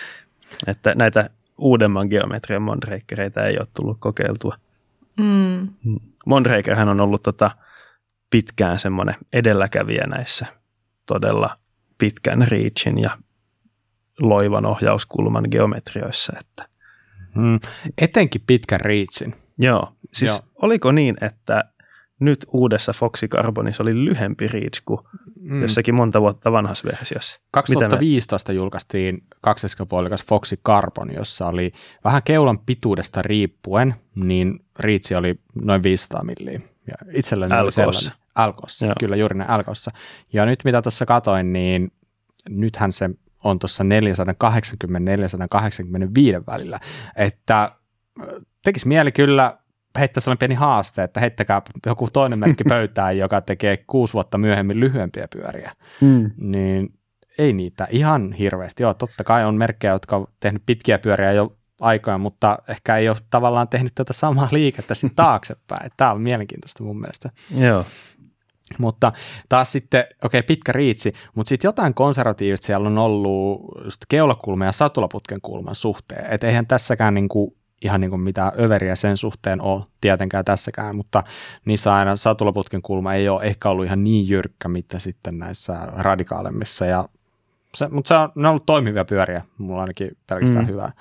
että 0.66 0.94
näitä 0.94 1.30
uudemman 1.60 2.08
geometrian 2.08 2.62
Mondrakereita 2.62 3.46
ei 3.46 3.58
ole 3.58 3.66
tullut 3.74 3.96
kokeiltua. 4.00 4.56
Mm. 5.18 5.68
Mondrakerhän 6.26 6.88
on 6.88 7.00
ollut 7.00 7.22
tota 7.22 7.50
pitkään 8.30 8.78
semmoinen 8.78 9.14
edelläkävijä 9.32 10.06
näissä 10.06 10.46
todella 11.06 11.56
pitkän 11.98 12.46
reachin 12.48 12.98
ja 12.98 13.18
loivan 14.20 14.66
ohjauskulman 14.66 15.44
geometrioissa. 15.50 16.32
Että. 16.40 16.68
Mm, 17.34 17.60
etenkin 17.98 18.42
pitkän 18.46 18.80
reachin. 18.80 19.34
Joo, 19.58 19.92
siis 20.12 20.30
Joo. 20.30 20.38
Joo. 20.38 20.52
oliko 20.62 20.92
niin, 20.92 21.16
että 21.20 21.64
nyt 22.20 22.46
uudessa 22.52 22.92
Foxy 22.92 23.28
Carbonissa 23.28 23.82
oli 23.82 24.04
lyhempi 24.04 24.48
reach 24.48 24.82
kuin 24.84 25.00
mm. 25.40 25.62
jossakin 25.62 25.94
monta 25.94 26.20
vuotta 26.20 26.52
vanhassa 26.52 26.88
versiossa? 26.88 27.40
2015 27.50 28.52
julkaistiin 28.52 29.22
kaksiskepuolikas 29.40 30.24
Foxy 30.24 30.56
Carbon, 30.56 31.14
jossa 31.14 31.46
oli 31.46 31.72
vähän 32.04 32.22
keulan 32.22 32.58
pituudesta 32.58 33.22
riippuen, 33.22 33.94
niin 34.14 34.64
riitsi 34.78 35.14
oli 35.14 35.40
noin 35.62 35.82
500 35.82 36.24
milliä. 36.24 36.60
Ja 36.86 36.94
itselläni 37.12 37.54
oli 37.54 37.66
LK:ssa. 37.66 37.92
sellainen. 37.92 38.20
Alkossa, 38.34 38.86
Joo. 38.86 38.94
kyllä 39.00 39.16
juuri 39.16 39.38
ne 39.38 39.44
Alkossa. 39.48 39.90
Ja 40.32 40.46
nyt 40.46 40.64
mitä 40.64 40.82
tuossa 40.82 41.06
katoin, 41.06 41.52
niin 41.52 41.92
nythän 42.48 42.92
se 42.92 43.10
on 43.44 43.58
tuossa 43.58 43.84
480-485 43.84 43.86
välillä, 46.46 46.80
että 47.16 47.72
tekisi 48.64 48.88
mieli 48.88 49.12
kyllä 49.12 49.58
heittää 49.98 50.20
sellainen 50.20 50.38
pieni 50.38 50.54
haaste, 50.54 51.02
että 51.02 51.20
heittäkää 51.20 51.62
joku 51.86 52.08
toinen 52.12 52.38
merkki 52.38 52.64
pöytään, 52.74 53.18
joka 53.18 53.40
tekee 53.40 53.76
kuusi 53.86 54.14
vuotta 54.14 54.38
myöhemmin 54.38 54.80
lyhyempiä 54.80 55.28
pyöriä 55.32 55.72
Mm. 56.00 56.30
niin 56.36 56.94
ei 57.38 57.52
niitä 57.52 57.88
ihan 57.90 58.32
hirveästi 58.32 58.84
ole. 58.84 58.94
Totta 58.94 59.24
kai 59.24 59.44
on 59.44 59.54
merkkejä, 59.54 59.92
jotka 59.92 60.16
on 60.16 60.26
tehnyt 60.40 60.62
pitkiä 60.66 60.98
pyöriä 60.98 61.32
jo 61.32 61.56
aikaa, 61.80 62.18
mutta 62.18 62.58
ehkä 62.68 62.96
ei 62.96 63.08
ole 63.08 63.16
tavallaan 63.30 63.68
tehnyt 63.68 63.94
tätä 63.94 64.12
samaa 64.12 64.48
liikettä 64.52 64.94
sitten 64.94 65.16
taaksepäin. 65.16 65.90
Tämä 65.96 66.12
on 66.12 66.20
mielenkiintoista 66.20 66.84
mun 66.84 67.00
mielestä. 67.00 67.30
Joo, 67.56 67.84
Mutta 68.78 69.12
taas 69.48 69.72
sitten, 69.72 70.00
okei, 70.00 70.38
okay, 70.38 70.42
pitkä 70.46 70.72
riitsi, 70.72 71.12
mutta 71.34 71.48
sitten 71.48 71.68
jotain 71.68 71.94
konservatiivista 71.94 72.66
siellä 72.66 72.88
on 72.88 72.98
ollut 72.98 73.62
just 73.84 74.02
keulakulman 74.08 74.66
ja 74.66 74.72
satulaputken 74.72 75.40
kulman 75.42 75.74
suhteen. 75.74 76.32
Että 76.32 76.46
eihän 76.46 76.66
tässäkään 76.66 77.14
niinku, 77.14 77.56
ihan 77.82 78.00
niinku 78.00 78.16
mitään 78.16 78.52
överiä 78.58 78.96
sen 78.96 79.16
suhteen 79.16 79.60
ole 79.60 79.82
tietenkään 80.00 80.44
tässäkään, 80.44 80.96
mutta 80.96 81.22
niissä 81.64 81.94
aina 81.94 82.16
satulaputken 82.16 82.82
kulma 82.82 83.14
ei 83.14 83.28
ole 83.28 83.42
ehkä 83.42 83.70
ollut 83.70 83.86
ihan 83.86 84.04
niin 84.04 84.28
jyrkkä, 84.28 84.68
mitä 84.68 84.98
sitten 84.98 85.38
näissä 85.38 85.78
radikaalemmissa. 85.96 86.86
Ja 86.86 87.08
se, 87.74 87.88
mutta 87.88 88.08
se 88.08 88.14
on, 88.14 88.32
ne 88.34 88.48
on 88.48 88.50
ollut 88.50 88.66
toimivia 88.66 89.04
pyöriä, 89.04 89.44
mulla 89.58 89.74
on 89.74 89.80
ainakin 89.80 90.16
pelkästään 90.26 90.64
Mm. 90.64 90.70
hyvä, 90.70 90.92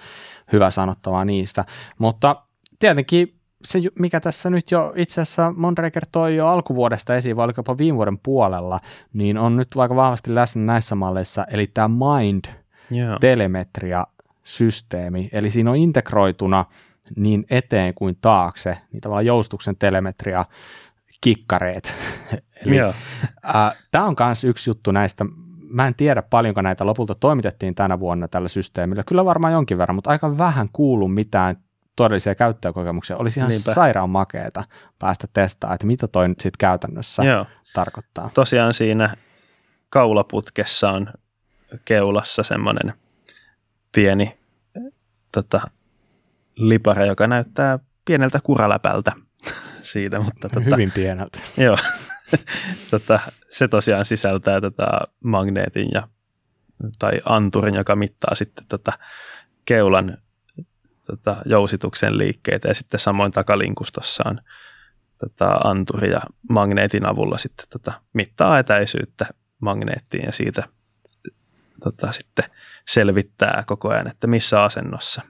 hyvä 0.51 0.71
sanottavaa 0.71 1.25
niistä. 1.25 1.65
Mutta 1.97 2.35
tietenkin 2.79 3.35
se, 3.63 3.79
mikä 3.99 4.19
tässä 4.19 4.49
nyt 4.49 4.71
jo 4.71 4.93
itse 4.95 5.21
asiassa 5.21 5.53
Mondraker 5.57 6.05
toi 6.11 6.35
jo 6.35 6.47
alkuvuodesta 6.47 7.15
esiin, 7.15 7.35
vai 7.35 7.43
oliko 7.43 7.59
jopa 7.59 7.77
viime 7.77 7.95
vuoden 7.95 8.17
puolella, 8.17 8.79
niin 9.13 9.37
on 9.37 9.57
nyt 9.57 9.67
aika 9.77 9.95
vahvasti 9.95 10.35
läsnä 10.35 10.63
näissä 10.63 10.95
malleissa, 10.95 11.45
eli 11.51 11.67
tämä 11.67 11.87
Mind 11.87 12.45
joo. 13.83 14.09
Telemetria-systeemi, 14.49 15.29
eli 15.31 15.49
siinä 15.49 15.69
on 15.69 15.75
integroituna 15.75 16.65
niin 17.15 17.45
eteen 17.49 17.93
kuin 17.93 18.17
taakse, 18.21 18.77
niin 18.91 19.01
tavallaan 19.01 19.25
joustuksen 19.25 19.75
telemetria 19.77 20.45
kikkareet. 21.21 21.95
eli. 22.65 22.75
Tämä 23.91 24.05
on 24.05 24.15
myös 24.19 24.43
yksi 24.43 24.69
juttu 24.69 24.91
näistä. 24.91 25.25
Mä 25.69 25.87
en 25.87 25.95
tiedä 25.95 26.21
paljonko 26.21 26.61
näitä 26.61 26.85
lopulta 26.85 27.15
toimitettiin 27.15 27.75
tänä 27.75 27.99
vuonna 27.99 28.27
tällä 28.27 28.47
systeemillä. 28.47 29.03
Kyllä 29.03 29.25
varmaan 29.25 29.53
jonkin 29.53 29.77
verran, 29.77 29.95
mutta 29.95 30.09
aika 30.09 30.37
vähän 30.37 30.69
kuulu 30.73 31.07
mitään 31.07 31.55
todellisia 31.95 32.35
käyttökokemuksia. 32.35 33.17
Olisi 33.17 33.39
ihan 33.39 33.49
Niinpä. 33.49 33.73
sairaan 33.73 34.09
makeeta 34.09 34.63
päästä 34.99 35.27
testaamaan, 35.33 35.75
että 35.75 35.87
mitä 35.87 36.07
toi 36.07 36.29
nyt 36.29 36.39
sitten 36.39 36.59
käytännössä 36.59 37.23
joo. 37.23 37.45
tarkoittaa. 37.73 38.29
Tosiaan 38.33 38.73
siinä 38.73 39.15
kaulaputkessa 39.89 40.91
on 40.91 41.07
keulassa 41.85 42.43
semmoinen 42.43 42.93
pieni 43.95 44.38
tota, 45.31 45.61
lipare, 46.55 47.05
joka 47.05 47.27
näyttää 47.27 47.79
pieneltä 48.05 48.39
kuraläpältä 48.43 49.11
siinä, 49.81 50.19
mutta 50.19 50.49
tota, 50.49 50.65
Hyvin 50.71 50.91
pieneltä. 50.91 51.39
Joo. 51.57 51.77
tota, 52.91 53.19
se 53.51 53.67
tosiaan 53.67 54.05
sisältää 54.05 54.61
tätä 54.61 54.87
magneetin 55.23 55.89
ja, 55.93 56.07
tai 56.99 57.11
anturin, 57.25 57.75
joka 57.75 57.95
mittaa 57.95 58.35
sitten 58.35 58.65
tätä 58.67 58.93
keulan 59.65 60.17
tota, 61.07 61.35
jousituksen 61.45 62.17
liikkeitä 62.17 62.67
ja 62.67 62.73
sitten 62.73 62.99
samoin 62.99 63.31
takalinkustossa 63.31 64.23
on 64.29 64.41
tätä 65.17 65.45
anturi 65.63 66.11
ja 66.11 66.21
magneetin 66.49 67.05
avulla 67.05 67.37
sitten 67.37 67.65
tota, 67.69 68.01
mittaa 68.13 68.59
etäisyyttä 68.59 69.25
magneettiin 69.59 70.25
ja 70.25 70.31
siitä 70.31 70.63
tota, 71.83 72.11
sitten 72.11 72.45
selvittää 72.89 73.63
koko 73.67 73.89
ajan, 73.89 74.07
että 74.07 74.27
missä 74.27 74.63
asennossa, 74.63 75.21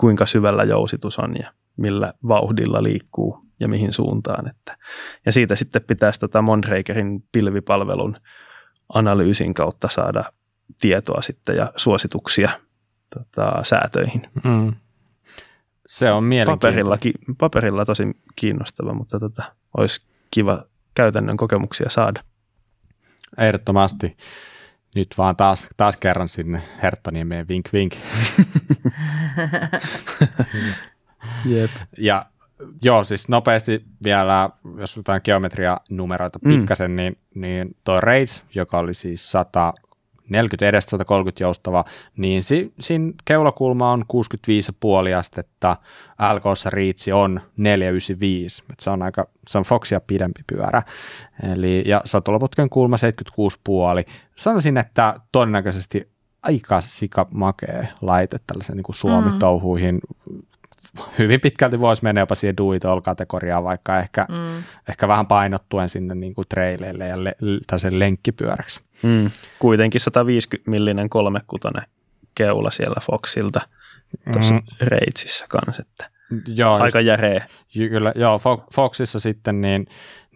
kuinka 0.00 0.26
syvällä 0.26 0.64
jousitus 0.64 1.18
on 1.18 1.34
ja 1.38 1.52
millä 1.78 2.12
vauhdilla 2.28 2.82
liikkuu 2.82 3.46
ja 3.60 3.68
mihin 3.68 3.92
suuntaan. 3.92 4.48
Että. 4.48 4.76
Ja 5.26 5.32
siitä 5.32 5.56
sitten 5.56 5.82
pitäisi 5.82 6.20
tota 6.20 6.42
Mondrakerin 6.42 7.24
pilvipalvelun 7.32 8.16
analyysin 8.88 9.54
kautta 9.54 9.88
saada 9.88 10.24
tietoa 10.80 11.22
sitten 11.22 11.56
ja 11.56 11.72
suosituksia 11.76 12.50
tota, 13.14 13.60
säätöihin. 13.62 14.30
Mm. 14.44 14.72
Se 15.86 16.12
on 16.12 16.24
mielenkiintoista. 16.24 16.84
Paperilla, 16.84 16.98
paperilla 17.38 17.84
tosi 17.84 18.04
kiinnostava, 18.36 18.94
mutta 18.94 19.20
tota, 19.20 19.42
olisi 19.76 20.00
kiva 20.30 20.62
käytännön 20.94 21.36
kokemuksia 21.36 21.90
saada. 21.90 22.20
Ehdottomasti. 23.38 24.16
Nyt 24.94 25.08
vaan 25.18 25.36
taas, 25.36 25.68
taas 25.76 25.96
kerran 25.96 26.28
sinne 26.28 26.62
Herttoniemeen 26.82 27.48
vink 27.48 27.68
vink. 27.72 27.94
Jep. 31.44 31.70
Ja 31.98 32.26
joo, 32.82 33.04
siis 33.04 33.28
nopeasti 33.28 33.84
vielä, 34.04 34.50
jos 34.78 34.96
jotain 34.96 35.20
geometria-numeroita 35.24 36.38
Mm. 36.44 36.48
pikkasen, 36.48 36.96
niin, 36.96 37.18
niin 37.34 37.76
toi 37.84 38.00
Rage, 38.00 38.42
joka 38.54 38.78
oli 38.78 38.94
siis 38.94 39.32
140 39.32 39.91
40 40.32 40.68
edestä 40.68 40.90
130 40.90 41.44
joustava, 41.44 41.84
niin 42.16 42.42
si, 42.42 42.72
siinä 42.80 43.12
keulakulma 43.24 43.92
on 43.92 44.04
65,5 45.12 45.16
astetta, 45.18 45.76
LKssa 46.34 46.70
riitsi 46.70 47.12
on 47.12 47.40
495, 47.56 48.62
että 48.70 48.84
se 48.84 48.90
on 48.90 49.02
aika, 49.02 49.28
se 49.48 49.58
on 49.58 49.64
Foxia 49.64 50.00
pidempi 50.00 50.40
pyörä, 50.46 50.82
eli, 51.52 51.84
ja 51.86 52.02
satulaputken 52.04 52.70
kulma 52.70 52.96
76,5. 54.06 54.12
Sanoisin, 54.36 54.76
että 54.76 55.20
todennäköisesti 55.32 56.12
aika 56.42 56.80
sika 56.80 57.26
makee 57.30 57.88
laite 58.00 58.38
tällaisen 58.46 58.76
niin 58.76 58.84
Suomi-touhuihin. 58.90 60.00
Mm. 60.30 60.42
Hyvin 61.18 61.40
pitkälti 61.40 61.80
voisi 61.80 62.02
mennä 62.04 62.20
jopa 62.20 62.34
siihen 62.34 62.56
do 62.56 62.72
it 62.72 62.82
kategoriaan, 63.04 63.64
vaikka 63.64 63.98
ehkä, 63.98 64.26
mm. 64.28 64.62
ehkä 64.88 65.08
vähän 65.08 65.26
painottuen 65.26 65.88
sinne 65.88 66.14
niin 66.14 66.34
kuin 66.34 66.48
traileille 66.48 67.06
ja 67.06 67.24
le, 67.24 67.34
tällaisen 67.66 67.98
lenkkipyöräksi. 67.98 68.80
Mm. 69.02 69.30
Kuitenkin 69.58 70.00
150 70.00 70.70
millinen 70.70 71.10
kolmekutainen 71.10 71.82
keula 72.34 72.70
siellä 72.70 73.00
Foxilta 73.00 73.60
tuossa 74.32 74.54
mm. 74.54 74.62
reitsissä 74.80 75.46
kanssa, 75.48 75.82
että 75.88 76.10
joo, 76.46 76.74
aika 76.74 77.00
just, 77.00 77.06
järeä. 77.06 77.46
Kyllä, 77.74 78.12
joo, 78.16 78.40
Foxissa 78.74 79.20
sitten 79.20 79.60
niin, 79.60 79.86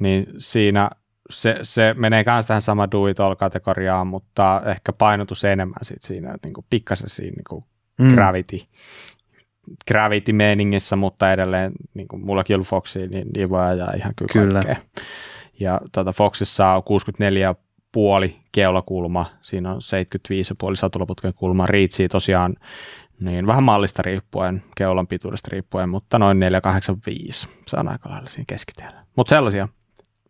niin 0.00 0.26
siinä 0.38 0.90
se, 1.30 1.58
se 1.62 1.94
menee 1.98 2.24
myös 2.26 2.46
tähän 2.46 2.62
sama 2.62 2.90
do 2.90 3.06
it 3.06 3.16
kategoriaan, 3.38 4.06
mutta 4.06 4.62
ehkä 4.66 4.92
painotus 4.92 5.44
enemmän 5.44 5.78
sit 5.82 6.02
siinä 6.02 6.34
niin 6.42 6.54
kuin 6.54 6.66
pikkasen 6.70 7.08
siinä 7.08 7.34
niin 7.36 7.44
kuin 7.48 7.64
mm. 7.98 8.14
gravity, 8.14 8.60
gravity-meiningissä, 9.88 10.96
mutta 10.96 11.32
edelleen 11.32 11.72
niin 11.94 12.08
kuin 12.08 12.26
mullakin 12.26 12.54
ollut 12.54 12.66
Foxi, 12.66 13.06
niin, 13.06 13.28
niin 13.34 13.50
voi 13.50 13.62
ajaa 13.62 13.92
ihan 13.96 14.12
kyllä, 14.16 14.32
kyllä. 14.32 14.60
Kaikkea. 14.60 14.84
Ja 15.60 15.80
tuota, 15.92 16.12
Foxissa 16.12 16.68
on 16.68 16.82
64 16.82 17.54
puoli 17.92 18.36
keulakulma, 18.52 19.26
siinä 19.42 19.72
on 19.72 19.80
75,5 20.70 20.76
satulaputken 20.76 21.34
kulma, 21.34 21.66
riitsii 21.66 22.08
tosiaan 22.08 22.56
niin 23.20 23.46
vähän 23.46 23.64
mallista 23.64 24.02
riippuen, 24.02 24.62
keulan 24.76 25.06
pituudesta 25.06 25.48
riippuen, 25.52 25.88
mutta 25.88 26.18
noin 26.18 26.40
485, 26.40 27.48
se 27.66 27.76
on 27.76 27.88
aika 27.88 28.10
lailla 28.10 28.28
siinä 28.28 28.44
keskitiellä. 28.48 29.04
Mutta 29.16 29.30
sellaisia 29.30 29.68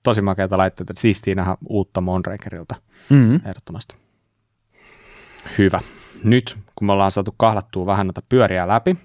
tosi 0.03 0.23
makeita 0.23 0.59
laitteita, 0.59 0.93
siistii 0.97 1.35
nähdä 1.35 1.57
uutta 1.69 2.01
Monrakerilta 2.01 2.75
mm-hmm. 3.11 3.41
ehdottomasti. 3.45 3.97
Hyvä. 5.59 5.81
Nyt 6.25 6.57
kun 6.77 6.87
me 6.87 6.93
ollaan 6.93 7.11
saatu 7.11 7.35
kahlattua 7.37 7.87
vähän 7.87 8.07
noita 8.07 8.23
pyöriä 8.29 8.69
läpi, 8.69 8.97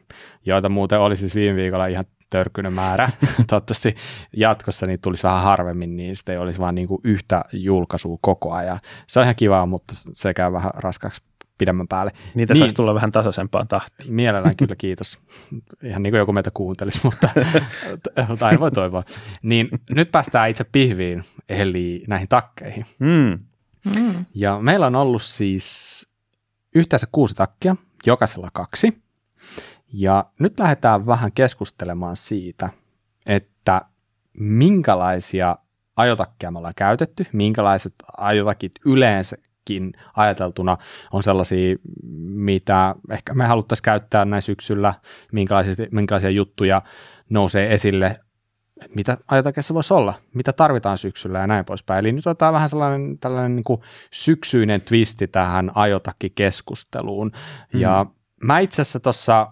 joita 0.46 0.70
muuten 0.70 1.00
oli 1.00 1.16
siis 1.16 1.36
viime 1.36 1.56
viikolla 1.56 1.88
ihan 1.88 2.06
törkyinen 2.30 2.74
määrä. 2.74 3.10
Toivottavasti 3.48 3.96
jatkossa 4.38 4.86
niitä 4.86 5.02
tulisi 5.02 5.24
vähän 5.24 5.44
harvemmin, 5.44 5.98
niin 5.98 6.16
sitten 6.16 6.34
ei 6.34 6.40
olisi 6.40 6.60
vaan 6.60 6.76
niin 6.76 6.88
kuin 6.88 7.02
yhtä 7.04 7.44
julkaisua 7.54 8.18
koko 8.22 8.54
ajan. 8.54 8.80
Se 9.08 9.20
on 9.20 9.24
ihan 9.24 9.36
kivaa, 9.36 9.66
mutta 9.66 9.94
se 9.96 10.34
käy 10.34 10.52
vähän 10.52 10.72
raskaaksi 10.76 11.22
pidemmän 11.58 11.88
päälle. 11.88 12.12
Niitä 12.36 12.54
niin, 12.54 12.60
saisi 12.60 12.76
tulla 12.76 12.96
vähän 12.96 13.12
tasaisempaan 13.12 13.68
tahtiin. 13.68 14.14
Mielellään 14.14 14.56
kyllä, 14.56 14.76
kiitos. 14.86 15.20
Ihan 15.84 16.04
niin 16.04 16.12
kuin 16.12 16.20
joku 16.20 16.34
meitä 16.34 16.52
kuuntelisi, 16.54 17.00
mutta, 17.04 17.30
mutta 18.28 18.46
aina 18.46 18.60
voi 18.60 18.72
toivoa. 18.72 19.04
Niin 19.42 19.70
nyt 19.90 20.12
päästään 20.12 20.50
itse 20.50 20.64
pihviin, 20.64 21.24
eli 21.50 22.04
näihin 22.08 22.28
takkeihin. 22.28 22.86
Mm. 23.00 23.40
Mm. 23.96 24.26
Ja 24.34 24.60
meillä 24.60 24.86
on 24.86 24.96
ollut 24.96 25.22
siis 25.22 26.08
yhteensä 26.76 27.08
kuusi 27.12 27.36
takkia, 27.36 27.76
jokaisella 28.06 28.50
kaksi. 28.54 29.02
Ja 29.94 30.26
nyt 30.40 30.60
lähdetään 30.60 31.06
vähän 31.06 31.32
keskustelemaan 31.32 32.16
siitä, 32.16 32.70
että 33.26 33.82
minkälaisia 34.34 35.58
ajotakkeja 35.96 36.52
me 36.52 36.58
ollaan 36.58 36.74
käytetty, 36.78 37.26
minkälaiset 37.34 37.94
ajotakit 38.18 38.72
yleensäkin 38.86 39.94
ajateltuna 40.16 40.78
on 41.12 41.24
sellaisia, 41.24 41.76
mitä 42.24 42.96
ehkä 43.10 43.34
me 43.34 43.46
haluttaisiin 43.46 43.84
käyttää 43.84 44.26
näin 44.26 44.42
syksyllä, 44.42 44.94
minkälaisia, 45.32 45.88
minkälaisia 45.92 46.30
juttuja 46.30 46.82
nousee 47.30 47.74
esille, 47.74 48.20
mitä 48.96 49.18
ajotakeissa 49.28 49.74
voisi 49.74 49.94
olla, 49.94 50.14
mitä 50.34 50.54
tarvitaan 50.54 50.98
syksyllä 50.98 51.40
ja 51.40 51.48
näin 51.48 51.66
poispäin. 51.66 52.00
Eli 52.00 52.12
nyt 52.12 52.28
otetaan 52.28 52.54
vähän 52.54 52.70
sellainen 52.70 53.18
tällainen 53.20 53.56
niin 53.56 53.64
kuin 53.64 53.82
syksyinen 54.12 54.82
twisti 54.82 55.28
tähän 55.28 55.72
ajotakkikeskusteluun. 55.76 57.32
Mm. 57.74 57.80
Ja 57.80 58.06
mä 58.44 58.60
itse 58.60 58.82
asiassa 58.82 59.00
tuossa 59.00 59.48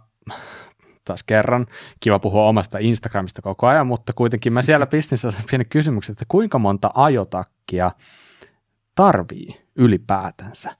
taas 1.05 1.23
kerran, 1.23 1.67
kiva 1.99 2.19
puhua 2.19 2.47
omasta 2.47 2.77
Instagramista 2.77 3.41
koko 3.41 3.67
ajan, 3.67 3.88
mutta 3.88 4.13
kuitenkin 4.13 4.53
mä 4.53 4.61
siellä 4.61 4.86
pistin 4.95 5.17
sellaisen 5.17 5.45
pienen 5.49 5.69
kysymyksen, 5.69 6.13
että 6.13 6.25
kuinka 6.27 6.59
monta 6.59 6.91
ajotakkia 6.93 7.91
tarvii 8.95 9.61
ylipäätänsä, 9.75 10.75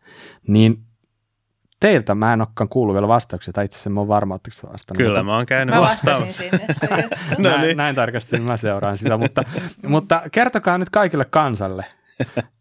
niin 0.48 0.89
teiltä 1.80 2.16
mä 2.16 2.34
en 2.34 2.42
olekaan 2.42 2.70
kuullut 2.70 2.94
vielä 2.94 3.08
vastauksia, 3.08 3.54
tai 3.54 3.66
itse 3.66 3.76
asiassa 3.76 3.90
mä 3.90 4.00
oon 4.00 4.08
varma, 4.08 4.36
että 4.36 4.50
vastannut. 4.72 4.98
Kyllä, 4.98 5.10
mutta... 5.10 5.24
mä 5.24 5.36
oon 5.36 5.46
käynyt 5.46 5.76
Mä 5.76 5.82
vastasin 5.82 6.34
sinne. 6.34 6.66
no 7.38 7.50
niin. 7.50 7.62
näin, 7.62 7.78
näin 7.78 7.96
tarkasti 7.96 8.40
mä 8.40 8.58
seuraan 8.58 8.98
sitä, 8.98 9.18
mutta, 9.18 9.44
mutta 9.88 10.22
kertokaa 10.32 10.78
nyt 10.78 10.90
kaikille 10.90 11.26
kansalle, 11.26 11.86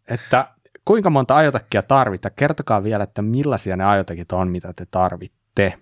että 0.07 0.47
kuinka 0.85 1.09
monta 1.09 1.35
ajotakkia 1.35 1.81
tarvitaan. 1.81 2.33
Kertokaa 2.35 2.83
vielä, 2.83 3.03
että 3.03 3.21
millaisia 3.21 3.77
ne 3.77 3.85
ajotakit 3.85 4.31
on, 4.31 4.51
mitä 4.51 4.73
te 4.75 4.85
tarvitte. 4.91 5.79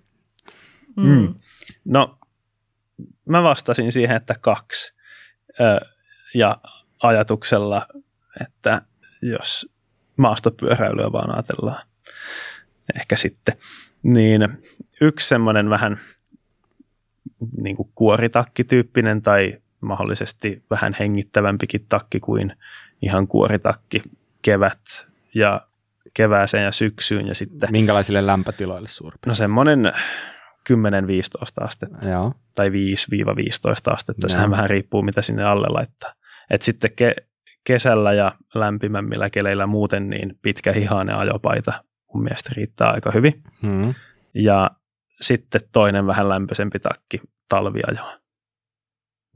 Mm. 0.96 1.08
mm. 1.08 1.30
No, 1.84 2.18
mä 3.28 3.42
vastasin 3.42 3.92
siihen, 3.92 4.16
että 4.16 4.34
kaksi. 4.40 4.94
Ö, 5.60 5.80
ja 6.34 6.58
ajatuksella, 7.02 7.86
että 8.40 8.82
jos 9.22 9.72
maastopyöräilyä 10.16 11.12
vaan 11.12 11.34
ajatellaan, 11.34 11.86
ehkä 13.00 13.16
sitten, 13.16 13.56
niin 14.02 14.48
yksi 15.00 15.28
semmoinen 15.28 15.70
vähän 15.70 16.00
niin 17.60 17.76
kuin 17.76 17.88
kuoritakkityyppinen 17.94 19.22
tai 19.22 19.58
mahdollisesti 19.80 20.62
vähän 20.70 20.94
hengittävämpikin 20.98 21.86
takki 21.88 22.20
kuin 22.20 22.52
ihan 23.02 23.28
kuoritakki 23.28 24.02
kevät 24.42 25.06
ja 25.34 25.66
kevääseen 26.14 26.64
ja 26.64 26.72
syksyyn. 26.72 27.26
Ja 27.26 27.34
sitten, 27.34 27.72
Minkälaisille 27.72 28.26
lämpötiloille 28.26 28.88
suurin 28.88 29.18
No 29.26 29.34
semmoinen 29.34 29.92
10-15 30.72 31.64
astetta 31.64 32.08
Joo. 32.08 32.32
tai 32.54 32.68
5-15 32.68 32.72
astetta. 33.92 34.26
Joo. 34.26 34.28
Sehän 34.28 34.50
vähän 34.50 34.70
riippuu, 34.70 35.02
mitä 35.02 35.22
sinne 35.22 35.44
alle 35.44 35.66
laittaa. 35.70 36.12
Et 36.50 36.62
sitten 36.62 36.90
ke- 36.90 37.24
kesällä 37.64 38.12
ja 38.12 38.32
lämpimämmillä 38.54 39.30
keleillä 39.30 39.66
muuten 39.66 40.10
niin 40.10 40.38
pitkä 40.42 40.72
hihainen 40.72 41.16
ajopaita 41.16 41.84
mun 42.14 42.22
mielestä 42.22 42.50
riittää 42.56 42.90
aika 42.90 43.10
hyvin. 43.10 43.42
Hmm. 43.62 43.94
Ja 44.34 44.70
sitten 45.20 45.60
toinen 45.72 46.06
vähän 46.06 46.28
lämpöisempi 46.28 46.78
takki 46.78 47.20
talviajoon. 47.48 48.18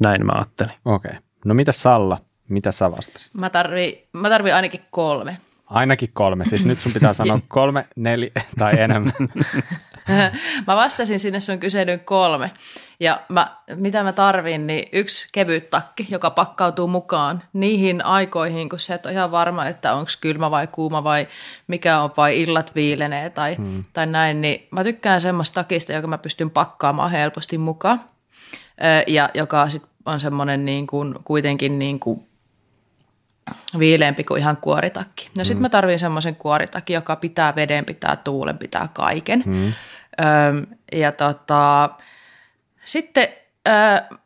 Näin 0.00 0.26
mä 0.26 0.32
ajattelin. 0.32 0.72
Okei. 0.84 1.10
Okay. 1.10 1.22
No 1.44 1.54
mitä 1.54 1.72
Salla? 1.72 2.18
Mitä 2.48 2.72
sä 2.72 2.90
vastasit? 2.90 3.34
Mä 3.34 3.50
tarvii, 3.50 4.08
mä 4.12 4.28
tarvii 4.28 4.52
ainakin 4.52 4.80
kolme. 4.90 5.36
Ainakin 5.66 6.08
kolme. 6.12 6.44
Siis 6.44 6.66
nyt 6.66 6.80
sun 6.80 6.92
pitää 6.92 7.14
sanoa 7.14 7.40
kolme, 7.48 7.86
neljä 7.96 8.30
tai 8.58 8.80
enemmän. 8.80 9.12
mä 10.66 10.76
vastasin 10.76 11.18
sinne 11.18 11.40
sun 11.40 11.58
kyselyyn 11.58 12.00
kolme. 12.00 12.50
Ja 13.00 13.20
mä, 13.28 13.56
mitä 13.74 14.02
mä 14.02 14.12
tarvin, 14.12 14.66
niin 14.66 14.88
yksi 14.92 15.28
kevyt 15.32 15.70
takki, 15.70 16.06
joka 16.10 16.30
pakkautuu 16.30 16.86
mukaan 16.86 17.42
niihin 17.52 18.04
aikoihin, 18.04 18.68
kun 18.68 18.80
se 18.80 18.94
et 18.94 19.06
ole 19.06 19.14
ihan 19.14 19.30
varma, 19.30 19.66
että 19.66 19.94
onko 19.94 20.10
kylmä 20.20 20.50
vai 20.50 20.66
kuuma 20.66 21.04
vai 21.04 21.28
mikä 21.66 22.00
on, 22.00 22.10
vai 22.16 22.42
illat 22.42 22.74
viilenee 22.74 23.30
tai, 23.30 23.56
hmm. 23.56 23.84
tai 23.92 24.06
näin. 24.06 24.40
Niin 24.40 24.68
mä 24.70 24.84
tykkään 24.84 25.20
semmoista 25.20 25.54
takista, 25.54 25.92
joka 25.92 26.06
mä 26.06 26.18
pystyn 26.18 26.50
pakkaamaan 26.50 27.10
helposti 27.10 27.58
mukaan. 27.58 28.00
Ja 29.06 29.30
joka 29.34 29.70
sit 29.70 29.82
on 30.06 30.20
semmoinen 30.20 30.64
niin 30.64 30.86
kuin, 30.86 31.14
kuitenkin 31.24 31.78
niin 31.78 32.00
kuin 32.00 32.26
viileämpi 33.78 34.24
kuin 34.24 34.40
ihan 34.40 34.56
kuoritakki. 34.56 35.30
No 35.36 35.44
sitten 35.44 35.58
mm. 35.58 35.62
mä 35.62 35.68
tarvin 35.68 35.98
semmoisen 35.98 36.36
kuoritakki, 36.36 36.92
joka 36.92 37.16
pitää 37.16 37.54
veden, 37.54 37.84
pitää 37.84 38.16
tuulen, 38.16 38.58
pitää 38.58 38.88
kaiken. 38.92 39.42
Mm. 39.46 39.66
Öm, 39.66 40.66
ja 40.92 41.12
tota, 41.12 41.90
sitten 42.84 43.28
ö, 43.68 44.16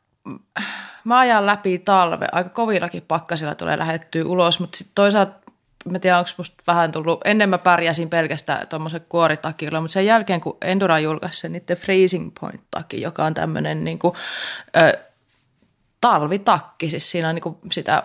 mä 1.05 1.19
ajan 1.19 1.47
läpi 1.47 1.79
talve. 1.79 2.27
Aika 2.33 2.51
kovillakin 2.51 3.05
pakkasilla 3.09 3.55
tulee 3.55 3.79
lähettyä 3.79 4.25
ulos, 4.25 4.61
mutta 4.61 4.79
sitten 4.79 4.95
toisaalta 4.95 5.47
mä 5.91 5.99
tiedän, 5.99 6.19
onko 6.19 6.31
musta 6.39 6.63
vähän 6.67 6.93
tullut, 6.93 7.21
ennen 7.25 7.49
mä 7.49 7.59
pärjäsin 7.59 8.11
pelkästään 8.11 8.69
tuommoisen 8.69 9.07
kuoritakilla, 9.09 9.81
mutta 9.81 9.93
sen 9.93 10.07
jälkeen 10.07 10.41
kun 10.41 10.57
Endura 10.63 10.99
julkaisi 10.99 11.41
sen 11.41 11.53
niiden 11.53 11.77
Freezing 11.77 12.33
Point-taki, 12.41 13.01
joka 13.01 13.25
on 13.25 13.35
tämmöinen 13.35 13.85
niin 13.85 13.99
kuin, 13.99 14.15
ö, 14.77 14.99
talvitakki, 16.01 16.91
siis 16.91 17.11
siinä 17.11 17.29
on 17.29 17.35
niin 17.35 17.43
kuin 17.43 17.57
sitä 17.73 18.03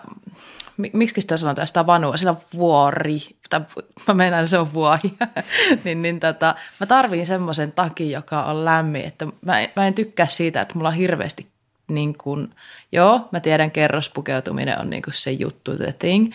miksi 0.92 1.20
sitä 1.20 1.36
sanotaan? 1.36 1.66
Sitä 1.66 1.86
vanua, 1.86 2.16
sillä 2.16 2.34
vuori, 2.54 3.18
tai 3.50 3.60
mä 4.08 4.14
meinaan, 4.14 4.48
se 4.48 4.58
on 4.58 4.72
vuohi, 4.72 5.14
niin, 5.84 6.02
niin 6.02 6.20
tota, 6.20 6.54
mä 6.80 6.86
tarviin 6.86 7.26
semmoisen 7.26 7.72
takin, 7.72 8.10
joka 8.10 8.44
on 8.44 8.64
lämmin, 8.64 9.04
että 9.04 9.24
mä, 9.24 9.52
mä 9.76 9.86
en 9.86 9.94
tykkää 9.94 10.26
siitä, 10.26 10.60
että 10.60 10.74
mulla 10.74 10.88
on 10.88 10.94
hirveästi 10.94 11.46
niin 11.88 12.18
kuin, 12.18 12.54
joo, 12.92 13.28
mä 13.32 13.40
tiedän 13.40 13.70
kerrospukeutuminen 13.70 14.80
on 14.80 14.90
niin 14.90 15.02
se 15.10 15.30
juttu, 15.30 15.76
the 15.76 15.94
thing, 15.98 16.32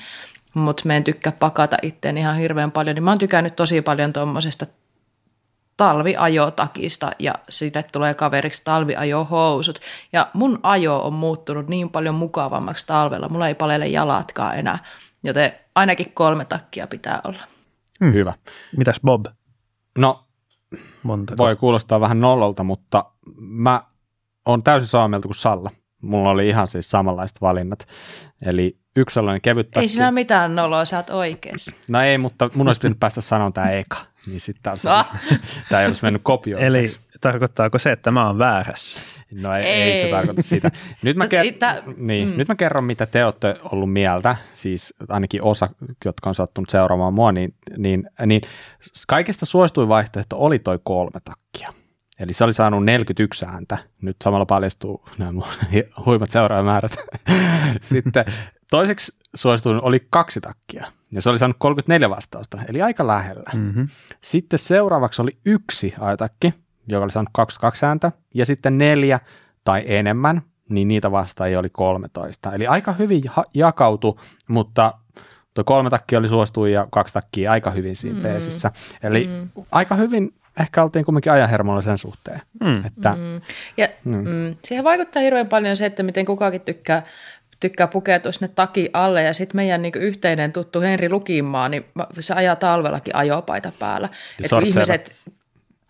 mutta 0.53 0.83
me 0.85 0.97
en 0.97 1.03
tykkää 1.03 1.33
pakata 1.39 1.77
itteen 1.81 2.17
ihan 2.17 2.37
hirveän 2.37 2.71
paljon, 2.71 2.95
niin 2.95 3.03
mä 3.03 3.11
oon 3.11 3.17
tykännyt 3.17 3.55
tosi 3.55 3.81
paljon 3.81 4.13
tuommoisesta 4.13 4.65
talviajotakista 5.77 7.11
ja 7.19 7.33
sille 7.49 7.83
tulee 7.91 8.13
kaveriksi 8.13 8.61
talviajohousut. 8.63 9.79
Ja 10.13 10.27
mun 10.33 10.59
ajo 10.63 10.99
on 10.99 11.13
muuttunut 11.13 11.67
niin 11.67 11.89
paljon 11.89 12.15
mukavammaksi 12.15 12.87
talvella, 12.87 13.29
mulla 13.29 13.47
ei 13.47 13.55
palele 13.55 13.87
jalatkaan 13.87 14.57
enää, 14.57 14.79
joten 15.23 15.51
ainakin 15.75 16.11
kolme 16.13 16.45
takkia 16.45 16.87
pitää 16.87 17.21
olla. 17.23 17.43
Hmm. 17.99 18.13
Hyvä. 18.13 18.33
Mitäs 18.77 18.99
Bob? 19.05 19.25
No, 19.97 20.23
Montako? 21.03 21.37
voi 21.37 21.55
kuulostaa 21.55 21.99
vähän 21.99 22.21
nollolta, 22.21 22.63
mutta 22.63 23.05
mä 23.39 23.83
oon 24.45 24.63
täysin 24.63 24.87
samaa 24.87 25.07
mieltä 25.07 25.27
kuin 25.27 25.35
Salla. 25.35 25.71
Mulla 26.01 26.29
oli 26.29 26.47
ihan 26.47 26.67
siis 26.67 26.89
samanlaiset 26.89 27.41
valinnat. 27.41 27.87
Eli 28.45 28.77
yksi 28.95 29.13
sellainen 29.13 29.41
kevyt 29.41 29.67
takki. 29.67 29.79
Ei 29.79 29.87
siinä 29.87 30.11
mitään 30.11 30.55
noloa, 30.55 30.85
sä 30.85 30.97
oot 30.97 31.09
oikeassa. 31.09 31.71
No 31.87 32.01
ei, 32.01 32.17
mutta 32.17 32.49
mun 32.55 32.67
olisi 32.67 32.79
pitänyt 32.79 32.99
päästä 32.99 33.21
sanomaan 33.21 33.53
tämä 33.53 33.69
eka. 33.69 33.97
Niin 34.27 34.41
sitten 34.41 34.63
taas 34.63 34.85
Ah. 34.85 35.11
tämä 35.69 35.81
ei 35.81 35.87
olisi 35.87 36.03
mennyt 36.03 36.21
kopioimiseksi. 36.23 36.97
Eli 36.97 37.19
tarkoittaako 37.21 37.79
se, 37.79 37.91
että 37.91 38.11
mä 38.11 38.27
oon 38.27 38.37
väärässä? 38.37 38.99
No 39.31 39.55
ei, 39.55 39.63
ei. 39.65 39.81
ei 39.81 40.01
se 40.01 40.07
tarkoita 40.07 40.41
sitä. 40.41 40.71
Nyt 41.01 41.17
mä, 41.17 41.25
ker- 41.25 41.45
itä- 41.45 41.83
niin, 41.97 42.27
mm. 42.29 42.37
nyt 42.37 42.47
mä 42.47 42.55
kerron, 42.55 42.83
mitä 42.83 43.05
te 43.05 43.25
olette 43.25 43.55
ollut 43.71 43.93
mieltä, 43.93 44.35
siis 44.51 44.93
ainakin 45.09 45.43
osa, 45.43 45.69
jotka 46.05 46.29
on 46.29 46.35
sattunut 46.35 46.69
seuraamaan 46.69 47.13
mua, 47.13 47.31
niin, 47.31 47.53
niin, 47.77 48.09
niin 48.25 48.41
kaikista 49.07 49.45
suosituin 49.45 49.89
vaihtoehto 49.89 50.35
oli 50.39 50.59
toi 50.59 50.79
kolme 50.83 51.19
takkia. 51.23 51.73
Eli 52.19 52.33
se 52.33 52.43
oli 52.43 52.53
saanut 52.53 52.85
41 52.85 53.45
ääntä. 53.45 53.77
Nyt 54.01 54.15
samalla 54.23 54.45
paljastuu 54.45 55.05
nämä 55.17 55.31
mun 55.31 55.43
huimat 56.05 56.29
seuraajamäärät. 56.31 56.97
Sitten 57.81 58.25
toiseksi 58.71 59.11
suosituin 59.35 59.81
oli 59.83 60.07
kaksi 60.09 60.41
takkia. 60.41 60.85
Ja 61.11 61.21
se 61.21 61.29
oli 61.29 61.39
saanut 61.39 61.57
34 61.59 62.09
vastausta, 62.09 62.59
eli 62.69 62.81
aika 62.81 63.07
lähellä. 63.07 63.49
Mm-hmm. 63.53 63.87
Sitten 64.21 64.59
seuraavaksi 64.59 65.21
oli 65.21 65.31
yksi 65.45 65.93
ajatakki, 65.99 66.53
joka 66.87 67.03
oli 67.03 67.11
saanut 67.11 67.29
22 67.33 67.85
ääntä, 67.85 68.11
ja 68.33 68.45
sitten 68.45 68.77
neljä 68.77 69.19
tai 69.63 69.83
enemmän, 69.85 70.41
niin 70.69 70.87
niitä 70.87 71.11
vastaajia 71.11 71.59
oli 71.59 71.69
13. 71.69 72.53
Eli 72.53 72.67
aika 72.67 72.91
hyvin 72.93 73.23
ha- 73.27 73.45
jakautui, 73.53 74.15
mutta 74.47 74.93
tuo 75.53 75.63
kolme 75.63 75.89
takkia 75.89 76.19
oli 76.19 76.27
suosituin 76.27 76.73
ja 76.73 76.87
kaksi 76.91 77.13
takkia 77.13 77.51
aika 77.51 77.71
hyvin 77.71 77.95
siinä 77.95 78.17
mm. 78.17 78.23
peesissä. 78.23 78.71
Eli 79.03 79.29
mm. 79.33 79.63
aika 79.71 79.95
hyvin 79.95 80.33
ehkä 80.59 80.83
oltiin 80.83 81.05
kumminkin 81.05 81.31
ajanhermolla 81.31 81.81
sen 81.81 81.97
suhteen. 81.97 82.41
Mm. 82.63 82.85
Että, 82.85 83.15
Mm. 83.15 83.41
Ja 83.77 83.87
mm. 84.03 84.17
Mm, 84.17 84.55
siihen 84.65 84.83
vaikuttaa 84.83 85.21
hirveän 85.21 85.49
paljon 85.49 85.75
se, 85.75 85.85
että 85.85 86.03
miten 86.03 86.25
kukakin 86.25 86.61
tykkää, 86.61 87.03
tykkää 87.59 87.87
pukeutua 87.87 88.31
sinne 88.31 88.47
taki 88.47 88.89
alle. 88.93 89.23
Ja 89.23 89.33
sitten 89.33 89.55
meidän 89.55 89.81
niin 89.81 89.93
yhteinen 89.97 90.53
tuttu 90.53 90.81
Henri 90.81 91.09
Lukimaa, 91.09 91.69
niin 91.69 91.85
mä- 91.93 92.07
se 92.19 92.33
ajaa 92.33 92.55
talvellakin 92.55 93.15
ajopaita 93.15 93.71
päällä. 93.79 94.09
Et 94.43 94.65
ihmiset, 94.65 95.15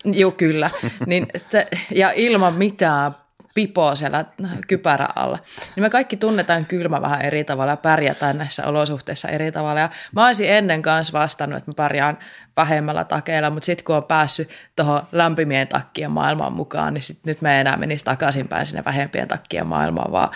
joo 0.04 0.30
kyllä, 0.30 0.70
niin, 1.06 1.26
että, 1.34 1.66
ja 1.94 2.12
ilman 2.14 2.54
mitään 2.54 3.12
pipoa 3.54 3.94
siellä 3.94 4.24
kypärä 4.68 5.08
alla. 5.16 5.38
Niin 5.76 5.82
me 5.82 5.90
kaikki 5.90 6.16
tunnetaan 6.16 6.66
kylmä 6.66 7.02
vähän 7.02 7.22
eri 7.22 7.44
tavalla 7.44 7.72
ja 7.72 7.76
pärjätään 7.76 8.38
näissä 8.38 8.66
olosuhteissa 8.66 9.28
eri 9.28 9.52
tavalla. 9.52 9.80
Ja 9.80 9.90
mä 10.12 10.26
olisin 10.26 10.50
ennen 10.50 10.82
kanssa 10.82 11.18
vastannut, 11.18 11.58
että 11.58 11.70
mä 11.70 11.74
pärjään 11.74 12.18
vähemmällä 12.56 13.04
takeilla, 13.04 13.50
mutta 13.50 13.66
sitten 13.66 13.84
kun 13.84 13.96
on 13.96 14.04
päässyt 14.04 14.48
tuohon 14.76 15.02
lämpimien 15.12 15.68
takkien 15.68 16.10
maailmaan 16.10 16.52
mukaan, 16.52 16.94
niin 16.94 17.02
sit 17.02 17.18
nyt 17.24 17.42
me 17.42 17.54
ei 17.54 17.60
enää 17.60 17.76
menisi 17.76 18.04
takaisinpäin 18.04 18.66
sinne 18.66 18.82
vähempien 18.84 19.28
takkien 19.28 19.66
maailmaan, 19.66 20.12
vaan 20.12 20.30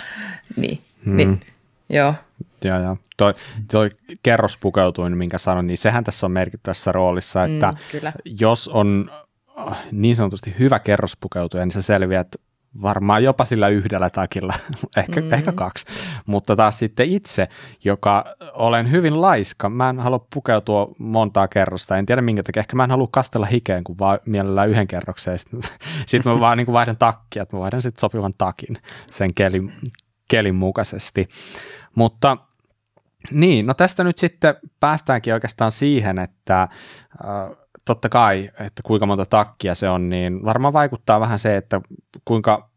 niin, 0.57 0.83
hmm. 1.05 1.17
niin 1.17 1.41
joo. 1.89 2.15
Ja, 2.65 2.79
ja 2.79 2.97
toi, 3.17 3.35
toi 3.71 3.91
kerrospukeutuin, 4.23 5.17
minkä 5.17 5.39
sanoin, 5.39 5.67
niin 5.67 5.79
sehän 5.79 6.05
tässä 6.05 6.27
on 6.27 6.33
merkittävässä 6.33 6.93
roolissa, 6.93 7.45
että 7.45 7.71
Mm, 7.73 7.79
kyllä. 7.91 8.13
jos 8.41 8.69
on 8.69 9.11
äh, 9.71 9.87
niin 9.93 10.17
sanotusti 10.17 10.55
hyvä 10.59 10.79
kerrospukeutuja, 10.79 11.65
niin 11.65 11.73
sä 11.73 11.83
selviät 11.83 12.37
varmaan 12.83 13.25
jopa 13.25 13.45
sillä 13.45 13.69
yhdellä 13.69 14.11
takilla, 14.11 14.55
ehkä, 14.97 15.21
mm. 15.21 15.33
ehkä 15.33 15.53
kaksi. 15.53 15.87
Mutta 16.27 16.57
taas 16.57 16.79
sitten 16.79 17.09
itse, 17.11 17.49
joka 17.85 18.25
olen 18.53 18.91
hyvin 18.91 19.21
laiska, 19.21 19.69
mä 19.69 19.91
en 19.91 20.01
halua 20.01 20.27
pukeutua 20.35 20.93
montaa 20.99 21.49
kerrosta, 21.49 21.97
en 21.97 22.07
tiedä 22.07 22.23
minkä 22.23 22.43
takia, 22.43 22.61
ehkä 22.61 22.77
mä 22.77 22.85
en 22.85 22.91
halua 22.91 23.09
kastella 23.11 23.47
hikeen, 23.47 23.85
kun 23.85 23.99
vaan 23.99 24.19
mielellään 24.27 24.69
yhden 24.69 24.87
kerroksen, 24.87 25.39
sitten 25.39 25.61
sit 26.07 26.25
mä 26.25 26.41
vaan 26.41 26.59
niin 26.59 26.67
kuin 26.67 26.73
vaihdan 26.73 26.97
takkia, 26.97 27.43
että 27.43 27.57
mä 27.57 27.61
vaihdan 27.61 27.83
sitten 27.83 28.01
sopivan 28.01 28.35
takin 28.39 28.79
sen 29.11 29.35
kelin, 29.35 29.73
kelin 30.29 30.55
mukaisesti. 30.55 31.29
Mutta 31.95 32.37
niin, 33.31 33.67
no 33.67 33.75
tästä 33.75 34.05
nyt 34.05 34.19
sitten 34.19 34.55
päästäänkin 34.81 35.35
oikeastaan 35.35 35.71
siihen, 35.73 36.19
että 36.19 36.63
äh, 36.63 36.69
totta 37.85 38.09
kai, 38.09 38.51
että 38.61 38.83
kuinka 38.85 39.07
monta 39.07 39.27
takkia 39.27 39.75
se 39.75 39.89
on, 39.89 40.09
niin 40.09 40.45
varmaan 40.45 40.73
vaikuttaa 40.73 41.21
vähän 41.21 41.39
se, 41.39 41.57
että 41.57 41.81
kuinka 42.25 42.71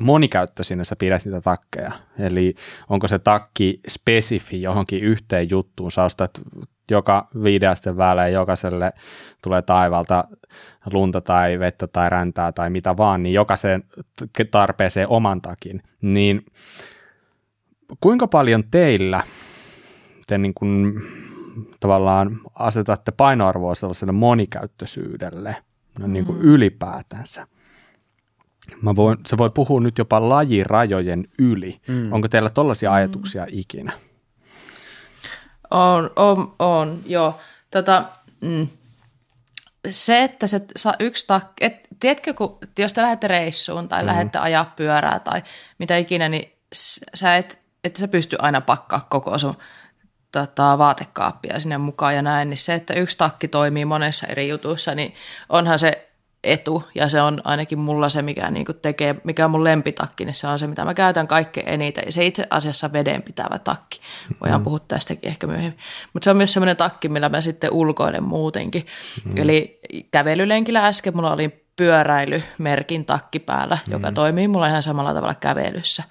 monikäyttöisinä 0.00 0.84
sä 0.84 0.96
pidät 0.96 1.24
niitä 1.24 1.40
takkeja. 1.40 1.92
Eli 2.18 2.54
onko 2.88 3.08
se 3.08 3.18
takki 3.18 3.80
spesifi 3.88 4.62
johonkin 4.62 5.02
yhteen 5.02 5.50
juttuun, 5.50 5.92
sä 5.92 6.04
ostat 6.04 6.30
joka 6.90 7.28
viideasten 7.42 7.96
välein 7.96 8.34
jokaiselle 8.34 8.92
tulee 9.42 9.62
taivalta 9.62 10.24
lunta 10.92 11.20
tai 11.20 11.58
vettä 11.58 11.86
tai 11.86 12.10
räntää 12.10 12.52
tai 12.52 12.70
mitä 12.70 12.96
vaan, 12.96 13.22
niin 13.22 13.32
jokaiseen 13.32 13.84
tarpeeseen 14.50 15.08
oman 15.08 15.40
takin. 15.40 15.82
Niin 16.02 16.46
kuinka 18.00 18.26
paljon 18.26 18.64
teillä 18.70 19.22
te 20.26 20.38
niin 20.38 20.54
kuin 20.54 21.02
tavallaan 21.80 22.40
asetatte 22.54 23.12
painoarvoa 23.12 23.74
sellaiselle 23.74 24.12
monikäyttöisyydelle 24.12 25.56
no 26.00 26.06
niin 26.06 26.24
kuin 26.24 26.38
ylipäätänsä? 26.38 27.46
Mä 28.82 28.96
voin, 28.96 29.18
se 29.26 29.38
voi 29.38 29.50
puhua 29.50 29.80
nyt 29.80 29.98
jopa 29.98 30.28
lajirajojen 30.28 31.28
yli. 31.38 31.80
Mm. 31.88 32.12
Onko 32.12 32.28
teillä 32.28 32.50
tollaisia 32.50 32.92
ajatuksia 32.92 33.46
ikinä? 33.48 33.92
On, 35.70 36.10
on, 36.16 36.54
on 36.58 36.98
joo. 37.06 37.38
Tota, 37.70 38.04
mm, 38.40 38.68
se, 39.90 40.24
että 40.24 40.46
se 40.46 40.60
sa, 40.76 40.94
yksi 41.00 41.26
takki, 41.26 41.64
et, 41.64 41.88
tiedätkö, 42.00 42.34
kun, 42.34 42.58
jos 42.78 42.92
te 42.92 43.02
lähdette 43.02 43.28
reissuun 43.28 43.88
tai 43.88 44.02
mm. 44.02 44.06
lähdette 44.06 44.38
ajaa 44.38 44.72
pyörää 44.76 45.20
tai 45.20 45.42
mitä 45.78 45.96
ikinä, 45.96 46.28
niin 46.28 46.52
sä 47.14 47.36
et, 47.36 47.61
et 47.84 47.96
sä 47.96 48.08
pysty 48.08 48.36
aina 48.38 48.60
pakkaa 48.60 49.06
koko 49.10 49.38
sun 49.38 49.56
tota, 50.32 50.78
vaatekaappia 50.78 51.60
sinne 51.60 51.78
mukaan 51.78 52.14
ja 52.14 52.22
näin, 52.22 52.50
niin 52.50 52.58
se, 52.58 52.74
että 52.74 52.94
yksi 52.94 53.18
takki 53.18 53.48
toimii 53.48 53.84
monessa 53.84 54.26
eri 54.26 54.48
jutussa, 54.48 54.94
niin 54.94 55.14
onhan 55.48 55.78
se 55.78 56.08
etu, 56.44 56.84
ja 56.94 57.08
se 57.08 57.20
on 57.20 57.40
ainakin 57.44 57.78
mulla 57.78 58.08
se, 58.08 58.22
mikä 58.22 58.50
niin 58.50 58.66
tekee, 58.82 59.16
mikä 59.24 59.44
on 59.44 59.50
mun 59.50 59.64
lempitakki, 59.64 60.24
niin 60.24 60.34
se 60.34 60.46
on 60.46 60.58
se, 60.58 60.66
mitä 60.66 60.84
mä 60.84 60.94
käytän 60.94 61.26
kaikkein 61.26 61.68
eniten, 61.68 62.02
ja 62.06 62.12
se 62.12 62.26
itse 62.26 62.46
asiassa 62.50 62.92
vedenpitävä 62.92 63.58
takki. 63.58 64.00
Voidaan 64.40 64.60
mm. 64.60 64.64
puhua 64.64 64.78
tästäkin 64.78 65.28
ehkä 65.28 65.46
myöhemmin. 65.46 65.78
Mutta 66.12 66.24
se 66.24 66.30
on 66.30 66.36
myös 66.36 66.52
semmoinen 66.52 66.76
takki, 66.76 67.08
millä 67.08 67.28
mä 67.28 67.40
sitten 67.40 67.72
ulkoilen 67.72 68.22
muutenkin. 68.22 68.86
Mm. 69.24 69.32
Eli 69.36 69.80
kävelylenkillä 70.10 70.86
äsken 70.86 71.16
mulla 71.16 71.32
oli 71.32 71.64
pyöräilymerkin 71.76 73.04
takki 73.04 73.38
päällä, 73.38 73.78
mm. 73.86 73.92
joka 73.92 74.12
toimii 74.12 74.48
mulla 74.48 74.66
ihan 74.66 74.82
samalla 74.82 75.14
tavalla 75.14 75.34
kävelyssä, 75.34 76.02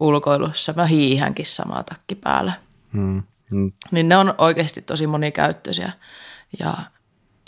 ulkoilussa. 0.00 0.72
Mä 0.76 0.86
hiihänkin 0.86 1.46
samaa 1.46 1.82
takki 1.82 2.14
päällä. 2.14 2.52
Mm. 2.92 3.22
Mm. 3.50 3.72
Niin 3.90 4.08
ne 4.08 4.16
on 4.16 4.34
oikeasti 4.38 4.82
tosi 4.82 5.06
monikäyttöisiä, 5.06 5.92
ja, 6.58 6.74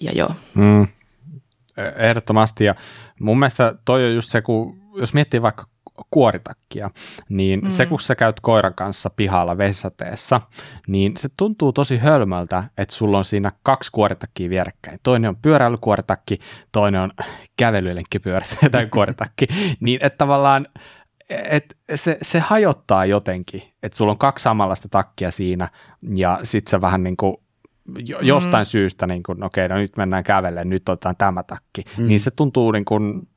ja 0.03 0.13
joo. 0.13 0.31
Mm. 0.55 0.89
Ehdottomasti, 1.97 2.65
ja 2.65 2.75
mun 3.21 3.39
mielestä 3.39 3.75
toi 3.85 4.05
on 4.05 4.15
just 4.15 4.31
se, 4.31 4.43
kun 4.43 4.81
jos 4.95 5.15
miettii 5.15 5.43
vaikka 5.43 5.67
kuoritakkia, 6.11 6.91
niin 7.29 7.61
mm. 7.61 7.71
se 7.71 7.87
kun 7.87 8.01
sä 8.01 8.15
käyt 8.15 8.41
koiran 8.41 8.75
kanssa 8.75 9.11
pihalla 9.11 9.59
vessateessa, 9.59 10.41
niin 10.87 11.17
se 11.17 11.29
tuntuu 11.37 11.73
tosi 11.73 11.99
hölmöltä, 11.99 12.65
että 12.79 12.95
sulla 12.95 13.19
on 13.19 13.25
siinä 13.25 13.53
kaksi 13.63 13.91
kuoritakkia 13.93 14.51
vierekkäin. 14.51 15.01
Toinen 15.03 15.29
on 15.29 15.37
pyöräilykuoritakki, 15.37 16.39
toinen 16.73 17.01
on 17.01 17.13
kävelylenkkipyörätakki, 17.57 19.47
niin 19.81 19.99
että 20.03 20.19
tavallaan 20.19 20.67
et 21.31 21.77
se, 21.95 22.19
se 22.23 22.39
hajottaa 22.39 23.07
jotenkin, 23.07 23.63
että 23.83 23.99
sulla 23.99 24.13
on 24.13 24.19
kaksi 24.19 24.43
samanlaista 24.43 24.89
takkia 24.89 25.31
siinä, 25.31 25.69
ja 26.15 26.41
sit 26.43 26.69
sä 26.69 26.81
vähän 26.81 27.03
niin 27.03 27.17
kuin 27.17 27.37
jostain 28.21 28.63
mm. 28.63 28.69
syystä, 28.69 29.07
niin 29.07 29.23
kuin, 29.23 29.45
okei, 29.45 29.69
no 29.69 29.77
nyt 29.77 29.97
mennään 29.97 30.25
kävelle, 30.25 30.65
nyt 30.65 30.89
otetaan 30.89 31.17
tämä 31.17 31.43
takki, 31.43 31.85
mm. 31.99 32.07
niin 32.07 32.21
se 32.21 32.31
tuntuu 32.31 32.73
niin 32.73 32.85
kuin 32.85 33.29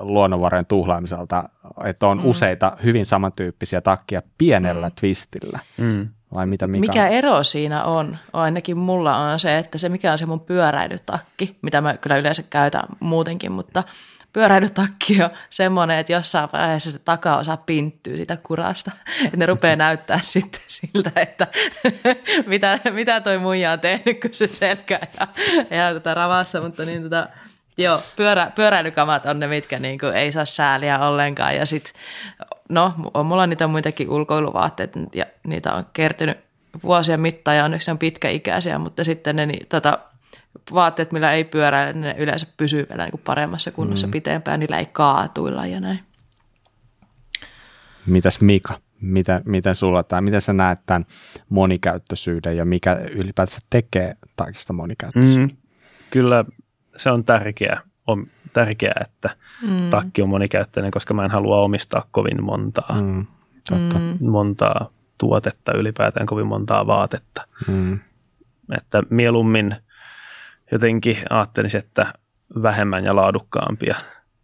luonnonvarojen 0.00 0.66
tuhlaamiselta, 0.66 1.48
että 1.84 2.06
on 2.06 2.18
mm. 2.18 2.26
useita 2.26 2.76
hyvin 2.84 3.06
samantyyppisiä 3.06 3.80
takkia 3.80 4.22
pienellä 4.38 4.88
mm. 4.88 4.94
twistillä. 5.00 5.58
Mm. 5.78 6.08
Vai 6.34 6.46
mitä 6.46 6.66
Mika? 6.66 6.80
Mikä 6.80 7.08
ero 7.08 7.44
siinä 7.44 7.84
on? 7.84 8.16
Ainakin 8.32 8.78
mulla 8.78 9.16
on 9.16 9.38
se, 9.38 9.58
että 9.58 9.78
se 9.78 9.88
mikä 9.88 10.12
on 10.12 10.18
se 10.18 10.26
mun 10.26 10.40
pyöräilytakki, 10.40 11.58
mitä 11.62 11.80
mä 11.80 11.96
kyllä 11.96 12.16
yleensä 12.16 12.42
käytän 12.50 12.84
muutenkin, 13.00 13.52
mutta 13.52 13.84
pyöräilytakki 14.32 15.22
on 15.22 15.30
semmoinen, 15.50 15.98
että 15.98 16.12
jossain 16.12 16.48
vaiheessa 16.52 16.92
se 16.92 16.98
takaosa 16.98 17.56
pinttyy 17.56 18.16
sitä 18.16 18.36
kurasta. 18.36 18.90
Että 19.24 19.36
ne 19.36 19.46
rupeaa 19.46 19.76
näyttää 19.76 20.18
sitten 20.32 20.60
siltä, 20.66 21.10
että 21.16 21.46
mitä, 22.46 22.78
mitä 22.90 23.20
toi 23.20 23.38
muija 23.38 23.72
on 23.72 23.80
tehnyt, 23.80 24.20
kun 24.20 24.30
se 24.32 24.46
selkä 24.46 25.00
ja, 25.20 25.26
ja 25.76 25.94
tätä 25.94 26.14
ravassa. 26.14 26.60
Mutta 26.60 26.84
niin 26.84 27.02
tota, 27.02 27.28
joo, 27.78 28.02
pyörä, 28.16 28.52
pyöräilykamat 28.54 29.26
on 29.26 29.40
ne, 29.40 29.46
mitkä 29.46 29.78
niin 29.78 29.98
kuin 29.98 30.16
ei 30.16 30.32
saa 30.32 30.44
sääliä 30.44 30.98
ollenkaan. 30.98 31.56
Ja 31.56 31.66
sitten, 31.66 31.92
no, 32.68 32.94
on 33.14 33.26
mulla 33.26 33.46
niitä 33.46 33.66
muitakin 33.66 34.10
ulkoiluvaatteita 34.10 34.98
ja 35.14 35.26
niitä 35.44 35.72
on 35.72 35.86
kertynyt 35.92 36.38
vuosien 36.82 37.20
mittaan 37.20 37.56
ja 37.56 37.64
onneksi 37.64 37.90
ne 37.90 37.92
on 37.92 37.98
pitkäikäisiä, 37.98 38.78
mutta 38.78 39.04
sitten 39.04 39.36
ne 39.36 39.46
niin, 39.46 39.66
tota, 39.66 39.98
vaatteet, 40.74 41.12
millä 41.12 41.32
ei 41.32 41.44
pyöräile, 41.44 41.92
niin 41.92 42.02
ne 42.02 42.14
yleensä 42.18 42.46
pysyy 42.56 42.86
vielä 42.88 43.02
niin 43.02 43.10
kuin 43.10 43.22
paremmassa 43.24 43.70
kunnossa 43.70 44.06
mm. 44.06 44.10
pitempään, 44.10 44.60
niillä 44.60 44.78
ei 44.78 44.86
kaatuilla 44.86 45.66
ja 45.66 45.80
näin. 45.80 46.00
Mitäs 48.06 48.40
Mika, 48.40 48.78
mitä, 49.00 49.40
mitä 49.44 49.74
sulla 49.74 50.02
tai 50.02 50.22
miten 50.22 50.40
sä 50.40 50.52
näet 50.52 50.80
tämän 50.86 51.06
monikäyttöisyyden 51.48 52.56
ja 52.56 52.64
mikä 52.64 52.94
ylipäätänsä 52.94 53.60
tekee 53.70 54.16
takista 54.36 54.72
monikäyttöisyyden? 54.72 55.48
Mm. 55.48 55.56
Kyllä 56.10 56.44
se 56.96 57.10
on 57.10 57.24
tärkeää, 57.24 57.80
on 58.06 58.26
tärkeää, 58.52 59.04
että 59.04 59.36
mm. 59.62 59.90
takki 59.90 60.22
on 60.22 60.28
monikäyttöinen, 60.28 60.90
koska 60.90 61.14
mä 61.14 61.24
en 61.24 61.30
halua 61.30 61.60
omistaa 61.60 62.08
kovin 62.10 62.44
montaa, 62.44 63.02
mm. 63.02 63.26
Totta. 63.68 63.98
Mm. 63.98 64.30
montaa 64.30 64.90
tuotetta, 65.18 65.72
ylipäätään 65.72 66.26
kovin 66.26 66.46
montaa 66.46 66.86
vaatetta. 66.86 67.42
Mm. 67.68 67.98
Että 68.76 69.02
mieluummin– 69.10 69.76
jotenkin 70.72 71.16
ajattelisin, 71.30 71.78
että 71.78 72.12
vähemmän 72.62 73.04
ja 73.04 73.16
laadukkaampia. 73.16 73.96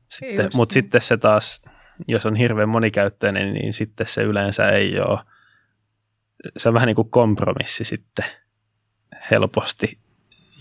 Sitten, 0.09 0.51
mutta 0.55 0.73
sitten 0.73 1.01
se 1.01 1.17
taas, 1.17 1.63
jos 2.09 2.27
on 2.27 2.37
hirveän 2.37 2.69
monikäyttöinen, 2.69 3.55
niin 3.55 3.75
sitten 3.75 4.07
se 4.07 4.23
yleensä 4.23 4.69
ei 4.69 5.01
ole, 5.01 5.19
se 6.57 6.69
on 6.69 6.75
vähän 6.75 6.87
niin 6.87 6.97
kuin 6.97 7.11
kompromissi 7.11 7.85
sitten 7.85 8.25
helposti 9.31 9.99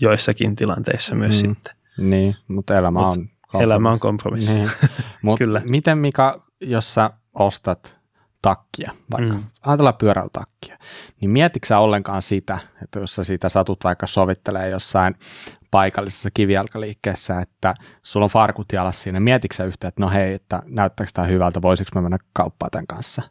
joissakin 0.00 0.56
tilanteissa 0.56 1.14
myös 1.14 1.42
mm. 1.42 1.48
sitten. 1.48 1.74
Niin, 1.98 2.34
mutta 2.48 2.78
elämä 2.78 3.00
Mut 3.00 3.08
on 3.08 3.14
kompromissi. 3.14 3.64
Elämä 3.64 3.90
on 3.90 4.00
kompromissi. 4.00 4.54
Niin. 4.54 4.70
Mut 5.22 5.38
Kyllä. 5.38 5.62
Miten 5.70 5.98
Mika, 5.98 6.46
jos 6.60 6.94
sä 6.94 7.10
ostat 7.34 7.98
takkia, 8.42 8.92
vaikka 9.10 9.34
mm. 9.34 9.44
ajatellaan 9.66 9.96
pyöräilytakkia, 9.98 10.78
niin 11.20 11.30
mietitkö 11.30 11.78
ollenkaan 11.78 12.22
sitä, 12.22 12.58
että 12.82 13.00
jos 13.00 13.14
sä 13.14 13.24
siitä 13.24 13.48
satut 13.48 13.84
vaikka 13.84 14.06
sovittelee 14.06 14.68
jossain 14.68 15.14
paikallisessa 15.70 16.30
kivijalkaliikkeessä, 16.34 17.40
että 17.40 17.74
sulla 18.02 18.24
on 18.24 18.30
farkut 18.30 18.72
jalassa 18.72 19.02
siinä, 19.02 19.20
mietitkö 19.20 19.64
yhtä, 19.64 19.88
että 19.88 20.00
no 20.00 20.10
hei, 20.10 20.34
että 20.34 20.62
näyttääkö 20.66 21.12
tämä 21.14 21.26
hyvältä, 21.26 21.62
voisiko 21.62 21.90
mä 21.94 22.02
mennä 22.02 22.18
kauppaan 22.32 22.70
tämän 22.70 22.86
kanssa? 22.86 23.22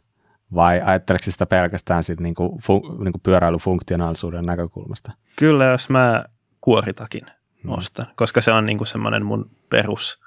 Vai 0.54 0.80
ajatteleeko 0.80 1.24
sitä 1.30 1.46
pelkästään 1.46 2.02
sit 2.02 2.20
niinku, 2.20 2.60
fu, 2.62 2.96
niinku 3.04 3.18
pyöräilyfunktionaalisuuden 3.22 4.44
näkökulmasta? 4.44 5.12
Kyllä, 5.38 5.64
jos 5.64 5.90
mä 5.90 6.24
kuoritakin 6.60 7.26
hmm. 7.62 7.72
ostan, 7.72 8.06
koska 8.16 8.40
se 8.40 8.52
on 8.52 8.66
niinku 8.66 8.84
semmoinen 8.84 9.26
mun 9.26 9.50
perus 9.70 10.20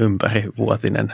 ympärivuotinen 0.00 1.12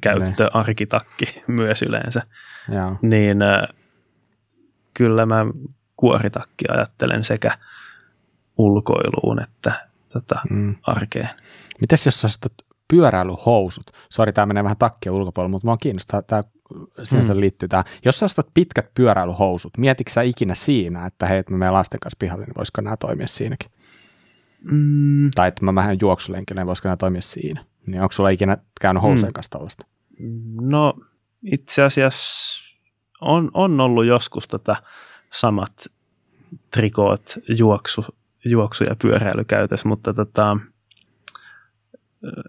käyttöarkitakki 0.00 1.24
ne. 1.24 1.42
myös 1.54 1.82
yleensä. 1.82 2.22
Joo. 2.68 2.96
Niin 3.02 3.42
äh, 3.42 3.62
kyllä 4.94 5.26
mä 5.26 5.46
kuoritakki 5.96 6.64
ajattelen 6.68 7.24
sekä 7.24 7.50
ulkoiluun 8.60 9.42
että 9.42 9.88
tota, 10.12 10.40
mm. 10.50 10.76
arkeen. 10.82 11.28
Mites 11.80 12.06
jos 12.06 12.20
sä 12.20 12.26
ostat 12.26 12.52
pyöräilyhousut? 12.88 13.90
Sori, 14.10 14.32
tämä 14.32 14.46
menee 14.46 14.64
vähän 14.64 14.76
takkien 14.76 15.12
ulkopuolelle, 15.12 15.50
mutta 15.50 15.66
mua 15.66 15.76
kiinnostaa, 15.76 16.22
tämä 16.22 16.42
sinänsä 17.04 17.34
mm. 17.34 17.40
liittyy 17.40 17.68
tähän. 17.68 17.84
Jos 18.04 18.18
sä 18.18 18.24
ostat 18.24 18.46
pitkät 18.54 18.94
pyöräilyhousut, 18.94 19.78
mietitkö 19.78 20.12
sä 20.12 20.22
ikinä 20.22 20.54
siinä, 20.54 21.06
että 21.06 21.26
hei, 21.26 21.38
että 21.38 21.52
mä 21.52 21.58
menen 21.58 21.74
lasten 21.74 22.00
kanssa 22.00 22.16
pihalle, 22.18 22.44
niin 22.44 22.56
voisiko 22.56 22.80
nämä 22.80 22.96
toimia 22.96 23.26
siinäkin? 23.26 23.70
Mm. 24.70 25.30
Tai 25.34 25.48
että 25.48 25.64
mä 25.64 25.74
vähän 25.74 25.96
juoksulenkille, 26.00 26.60
niin 26.60 26.66
voisiko 26.66 26.88
nämä 26.88 26.96
toimia 26.96 27.22
siinä? 27.22 27.64
Niin 27.86 28.02
onko 28.02 28.12
sulla 28.12 28.28
ikinä 28.28 28.58
käynyt 28.80 29.02
housujen 29.02 29.30
mm. 29.30 29.32
kanssa 29.32 29.50
tällaista? 29.50 29.86
No 30.60 30.94
itse 31.44 31.82
asiassa 31.82 32.60
on, 33.20 33.50
on 33.54 33.80
ollut 33.80 34.06
joskus 34.06 34.48
tätä 34.48 34.76
samat 35.32 35.86
trikoot 36.74 37.38
juoksu, 37.48 38.04
juoksu- 38.44 38.84
ja 38.84 38.96
pyöräilykäytössä, 39.02 39.88
mutta 39.88 40.14
tota, 40.14 40.56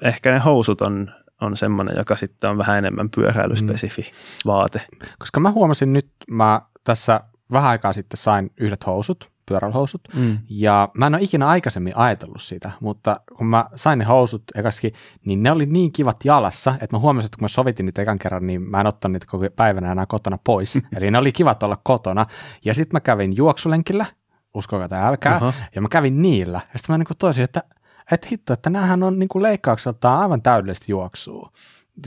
ehkä 0.02 0.32
ne 0.32 0.40
housut 0.40 0.82
on, 0.82 1.12
on 1.42 1.58
semmoinen, 1.58 1.98
joka 1.98 2.16
sitten 2.16 2.50
on 2.50 2.58
vähän 2.58 2.78
enemmän 2.78 3.10
pyöräilyspesifi 3.10 4.02
mm. 4.02 4.08
vaate. 4.46 4.82
Koska 5.20 5.40
mä 5.40 5.52
huomasin 5.52 5.94
nyt, 5.94 6.10
mä 6.30 6.62
tässä 6.84 7.22
vähän 7.52 7.70
aikaa 7.70 7.94
sitten 7.94 8.18
sain 8.18 8.52
yhdet 8.58 8.86
housut, 8.86 9.32
pyöräilyhousut. 9.46 10.02
Mm. 10.16 10.38
Ja 10.50 10.90
mä 10.94 11.08
en 11.08 11.16
ole 11.16 11.24
ikinä 11.24 11.48
aikaisemmin 11.48 11.98
ajatellut 11.98 12.42
sitä, 12.42 12.72
mutta 12.80 13.20
kun 13.38 13.48
mä 13.48 13.66
sain 13.76 14.00
ne 14.00 14.06
housut 14.06 14.44
ekaskin, 14.56 14.94
niin 15.26 15.44
ne 15.44 15.52
oli 15.52 15.66
niin 15.66 15.92
kivat 15.92 16.26
jalassa, 16.26 16.74
että 16.82 16.96
mä 16.96 17.00
huomasin, 17.00 17.26
että 17.26 17.38
kun 17.38 17.44
mä 17.44 17.48
sovitin 17.48 17.86
niitä 17.86 18.02
ekan 18.02 18.20
kerran, 18.20 18.48
niin 18.48 18.62
mä 18.62 18.82
en 18.82 18.88
ottanut 18.88 19.14
niitä 19.14 19.26
koko 19.30 19.46
päivänä 19.56 19.92
enää 19.92 20.06
kotona 20.06 20.38
pois. 20.44 20.80
Eli 20.96 21.12
ne 21.12 21.18
oli 21.18 21.32
kivat 21.32 21.64
olla 21.64 21.78
kotona. 21.84 22.26
Ja 22.66 22.74
sitten 22.74 22.96
mä 22.96 23.00
kävin 23.00 23.36
juoksulenkillä, 23.36 24.06
uskokaa 24.54 24.90
tai 24.90 25.04
älkää, 25.04 25.38
uh-huh. 25.38 25.54
ja 25.76 25.82
mä 25.82 25.88
kävin 25.88 26.22
niillä. 26.22 26.62
Ja 26.74 26.80
sitten 26.80 26.94
mä 26.94 26.98
niin 26.98 27.18
toisin, 27.20 27.44
että, 27.44 27.64
että 28.12 28.28
hitto, 28.32 28.54
että 28.54 28.70
näähän 28.70 29.04
on 29.04 29.20
niin 29.20 29.30
leikkaukseltaan 29.36 30.22
aivan 30.22 30.42
täydellisesti 30.42 30.92
juoksua 30.92 31.52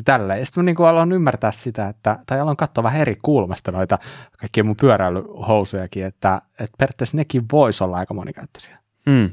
tällä. 0.05 0.37
Ja 0.37 0.47
sitten 0.47 0.65
mä 0.65 0.67
niin 0.67 0.89
aloin 0.89 1.13
ymmärtää 1.13 1.53
sitä, 1.53 1.89
että, 1.89 2.19
tai 2.27 2.41
aloin 2.41 2.57
katsoa 2.57 2.85
vähän 2.85 3.01
eri 3.01 3.17
kulmasta 3.23 3.73
noita 3.73 3.99
kaikkia 4.39 4.65
mun 4.65 4.77
pyöräilyhousujakin, 4.77 6.05
että, 6.05 6.43
että 6.61 6.77
periaatteessa 6.79 7.17
nekin 7.17 7.45
voisi 7.53 7.85
olla 7.85 7.97
aika 7.97 8.15
monikäyttöisiä. 8.15 8.79
Mm. 9.07 9.31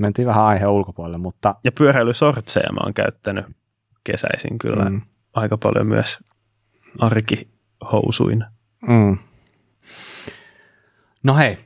Mentiin 0.00 0.28
vähän 0.28 0.44
aiheen 0.44 0.70
ulkopuolelle, 0.70 1.18
mutta... 1.18 1.54
Ja 1.64 1.72
pyöräilysortseja 1.72 2.72
mä 2.72 2.80
oon 2.82 2.94
käyttänyt 2.94 3.46
kesäisin 4.04 4.58
kyllä 4.58 4.90
mm. 4.90 5.00
aika 5.34 5.58
paljon 5.58 5.86
myös 5.86 6.18
arkihousuin. 6.98 8.44
Mm. 8.88 9.18
No 11.22 11.36
hei, 11.36 11.58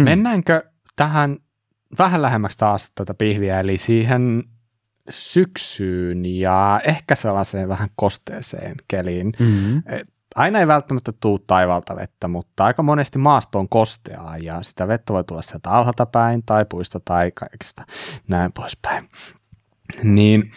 hmm. 0.00 0.10
mennäänkö 0.10 0.62
tähän 0.96 1.36
vähän 1.98 2.22
lähemmäksi 2.22 2.58
taas 2.58 2.92
tätä 2.94 3.14
pihviä, 3.14 3.60
eli 3.60 3.78
siihen 3.78 4.44
syksyyn 5.10 6.26
ja 6.26 6.80
ehkä 6.84 7.14
sellaiseen 7.14 7.68
vähän 7.68 7.88
kosteeseen 7.96 8.76
keliin. 8.88 9.32
Mm-hmm. 9.38 9.82
Aina 10.34 10.58
ei 10.58 10.66
välttämättä 10.66 11.12
tule 11.20 11.40
taivalta 11.46 11.96
vettä, 11.96 12.28
mutta 12.28 12.64
aika 12.64 12.82
monesti 12.82 13.18
maasto 13.18 13.58
on 13.58 13.68
kosteaa 13.68 14.38
ja 14.38 14.62
sitä 14.62 14.88
vettä 14.88 15.12
voi 15.12 15.24
tulla 15.24 15.42
sieltä 15.42 15.70
alhaalta 15.70 16.06
päin 16.06 16.42
tai 16.46 16.64
puista 16.64 17.00
tai 17.00 17.30
kaikista 17.30 17.84
näin 18.28 18.52
poispäin. 18.52 19.08
Niin 20.02 20.50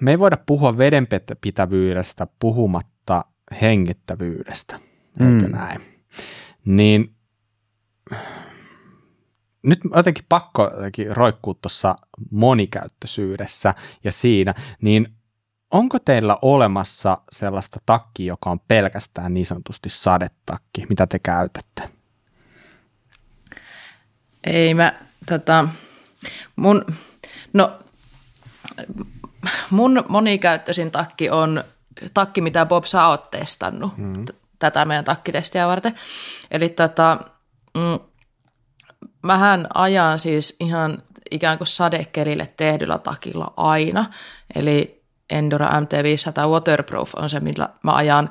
me 0.00 0.10
ei 0.10 0.18
voida 0.18 0.36
puhua 0.46 0.78
vedenpitävyydestä 0.78 2.26
puhumatta 2.38 3.24
hengittävyydestä, 3.60 4.76
eikö 5.20 5.46
mm. 5.46 5.52
näin? 5.52 5.80
Niin 6.64 7.14
nyt 9.62 9.80
jotenkin 9.96 10.24
pakko 10.28 10.70
jotenkin 10.74 11.16
roikkuu 11.16 11.54
tuossa 11.54 11.96
monikäyttöisyydessä 12.30 13.74
ja 14.04 14.12
siinä, 14.12 14.54
niin 14.82 15.14
onko 15.70 15.98
teillä 15.98 16.38
olemassa 16.42 17.18
sellaista 17.32 17.80
takkia, 17.86 18.26
joka 18.26 18.50
on 18.50 18.60
pelkästään 18.60 19.34
niin 19.34 19.46
sanotusti 19.46 19.90
sadetakki, 19.90 20.86
mitä 20.88 21.06
te 21.06 21.18
käytätte? 21.18 21.90
Ei 24.46 24.74
mä, 24.74 24.92
tota, 25.26 25.68
mun, 26.56 26.84
no, 27.52 27.78
mun 29.70 30.04
monikäyttöisin 30.08 30.90
takki 30.90 31.30
on 31.30 31.64
takki, 32.14 32.40
mitä 32.40 32.66
Bob 32.66 32.84
sä 32.84 33.08
oot 33.08 33.30
testannut 33.30 33.96
mm. 33.96 34.24
Tätä 34.70 34.84
meidän 34.84 35.04
takkitestiä 35.04 35.66
varten. 35.66 35.94
Eli 36.50 36.68
tota, 36.68 37.18
mm, 37.76 37.98
mähän 39.22 39.66
ajan 39.74 40.18
siis 40.18 40.56
ihan 40.60 41.02
ikään 41.30 41.58
kuin 41.58 41.68
sadekelille 41.68 42.48
tehdyllä 42.56 42.98
takilla 42.98 43.52
aina. 43.56 44.06
Eli 44.54 45.04
Endura 45.30 45.68
MT500 45.68 46.48
Waterproof 46.48 47.14
on 47.16 47.30
se, 47.30 47.40
millä 47.40 47.68
mä 47.82 47.92
ajan 47.92 48.30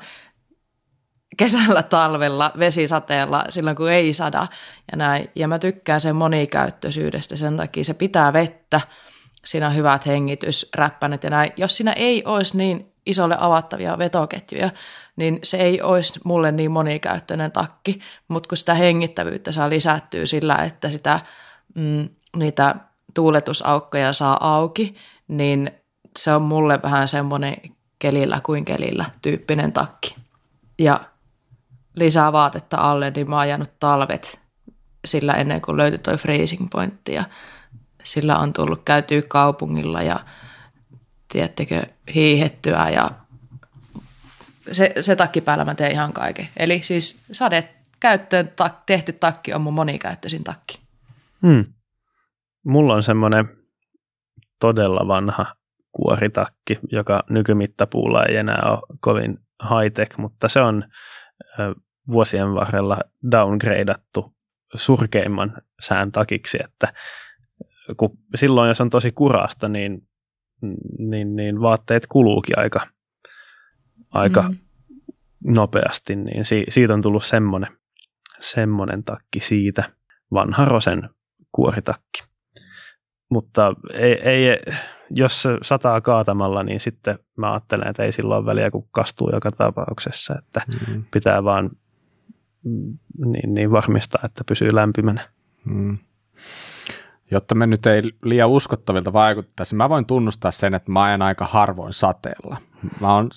kesällä, 1.36 1.82
talvella, 1.82 2.50
vesisateella, 2.58 3.44
silloin 3.48 3.76
kun 3.76 3.90
ei 3.90 4.14
sada 4.14 4.46
ja 4.92 4.96
näin. 4.96 5.30
Ja 5.34 5.48
mä 5.48 5.58
tykkään 5.58 6.00
sen 6.00 6.16
monikäyttöisyydestä 6.16 7.36
sen 7.36 7.56
takia, 7.56 7.84
se 7.84 7.94
pitää 7.94 8.32
vettä, 8.32 8.80
siinä 9.44 9.66
on 9.66 9.74
hyvät 9.74 10.06
hengitysräppänet 10.06 11.24
ja 11.24 11.30
näin. 11.30 11.52
Jos 11.56 11.76
siinä 11.76 11.92
ei 11.92 12.22
olisi 12.24 12.56
niin 12.56 12.92
isolle 13.06 13.36
avattavia 13.38 13.98
vetoketjuja, 13.98 14.70
niin 15.16 15.38
se 15.42 15.56
ei 15.56 15.82
olisi 15.82 16.20
mulle 16.24 16.52
niin 16.52 16.70
monikäyttöinen 16.70 17.52
takki, 17.52 18.00
mutta 18.28 18.48
kun 18.48 18.58
sitä 18.58 18.74
hengittävyyttä 18.74 19.52
saa 19.52 19.70
lisättyä 19.70 20.26
sillä, 20.26 20.56
että 20.56 20.90
sitä, 20.90 21.20
mm, 21.74 22.08
niitä 22.36 22.74
tuuletusaukkoja 23.14 24.12
saa 24.12 24.54
auki, 24.54 24.94
niin 25.28 25.70
se 26.18 26.34
on 26.34 26.42
mulle 26.42 26.82
vähän 26.82 27.08
semmoinen 27.08 27.56
kelillä 27.98 28.40
kuin 28.40 28.64
kelillä 28.64 29.04
tyyppinen 29.22 29.72
takki. 29.72 30.16
Ja 30.78 31.00
lisää 31.96 32.32
vaatetta 32.32 32.76
alle, 32.76 33.12
niin 33.16 33.30
mä 33.30 33.36
oon 33.36 33.40
ajanut 33.40 33.70
talvet 33.80 34.40
sillä 35.04 35.32
ennen 35.32 35.60
kuin 35.60 35.76
löytyi 35.76 35.98
toi 35.98 36.16
freezing 36.16 36.68
pointti 36.72 37.12
ja 37.12 37.24
sillä 38.02 38.38
on 38.38 38.52
tullut 38.52 38.82
käytyä 38.84 39.22
kaupungilla 39.28 40.02
ja 40.02 40.20
tiedättekö, 41.28 41.86
hiihettyä 42.14 42.90
ja 42.90 43.10
se, 44.72 44.92
se 45.00 45.16
takki 45.16 45.40
päällä 45.40 45.64
mä 45.64 45.74
teen 45.74 45.92
ihan 45.92 46.12
kaiken. 46.12 46.48
Eli 46.56 46.82
siis 46.82 47.24
sade 47.32 47.74
käyttöön 48.00 48.48
tak, 48.56 48.82
tehty 48.86 49.12
takki 49.12 49.54
on 49.54 49.60
mun 49.60 49.74
monikäyttöisin 49.74 50.44
takki. 50.44 50.80
Hmm. 51.46 51.64
Mulla 52.64 52.94
on 52.94 53.02
semmoinen 53.02 53.48
todella 54.60 55.08
vanha 55.08 55.54
kuoritakki, 55.92 56.78
joka 56.92 57.22
nykymittapuulla 57.30 58.24
ei 58.24 58.36
enää 58.36 58.62
ole 58.64 58.96
kovin 59.00 59.38
high-tech, 59.62 60.18
mutta 60.18 60.48
se 60.48 60.60
on 60.60 60.84
vuosien 62.08 62.54
varrella 62.54 62.98
downgradeattu 63.30 64.34
surkeimman 64.74 65.56
sään 65.80 66.12
takiksi, 66.12 66.58
että 66.64 66.92
kun 67.96 68.18
silloin 68.34 68.68
jos 68.68 68.80
on 68.80 68.90
tosi 68.90 69.12
kurasta, 69.12 69.68
niin, 69.68 70.08
niin, 70.98 71.36
niin 71.36 71.60
vaatteet 71.60 72.06
kuluukin 72.06 72.58
aika, 72.58 72.86
aika 74.14 74.42
mm. 74.42 74.56
nopeasti, 75.44 76.16
niin 76.16 76.44
si, 76.44 76.64
siitä 76.68 76.94
on 76.94 77.02
tullut 77.02 77.24
semmoinen, 77.24 77.76
semmoinen 78.40 79.04
takki 79.04 79.40
siitä, 79.40 79.90
vanha 80.32 80.64
Rosen 80.64 81.10
kuoritakki. 81.52 82.22
Mutta 83.30 83.74
ei, 83.92 84.20
ei, 84.22 84.58
jos 85.10 85.48
sataa 85.62 86.00
kaatamalla, 86.00 86.62
niin 86.62 86.80
sitten 86.80 87.18
mä 87.36 87.52
ajattelen, 87.52 87.88
että 87.88 88.02
ei 88.02 88.12
silloin 88.12 88.46
väliä, 88.46 88.70
kun 88.70 88.88
kastuu 88.90 89.30
joka 89.32 89.50
tapauksessa, 89.50 90.34
että 90.38 90.60
mm. 90.88 91.04
pitää 91.10 91.44
vaan 91.44 91.70
mm, 92.64 92.98
niin, 93.26 93.54
niin 93.54 93.70
varmistaa, 93.70 94.22
että 94.24 94.44
pysyy 94.44 94.74
lämpimänä. 94.74 95.28
Mm. 95.64 95.98
Jotta 97.30 97.54
me 97.54 97.66
nyt 97.66 97.86
ei 97.86 98.02
liian 98.24 98.50
uskottavilta 98.50 99.12
vaikuttaisi, 99.12 99.74
mä 99.74 99.88
voin 99.88 100.06
tunnustaa 100.06 100.50
sen, 100.50 100.74
että 100.74 100.92
mä 100.92 101.02
ajan 101.02 101.22
aika 101.22 101.44
harvoin 101.44 101.92
sateella. 101.92 102.56
Mä 103.00 103.14
oon 103.14 103.30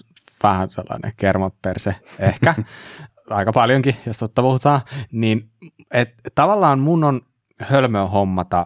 vähän 0.43 0.69
sellainen 0.69 1.13
kermaperse, 1.17 1.95
ehkä 2.19 2.55
aika 3.29 3.51
paljonkin, 3.51 3.95
jos 4.05 4.17
totta 4.17 4.41
puhutaan, 4.41 4.81
niin 5.11 5.51
et, 5.91 6.09
tavallaan 6.35 6.79
mun 6.79 7.03
on 7.03 7.21
hölmöä 7.59 8.05
hommata 8.05 8.65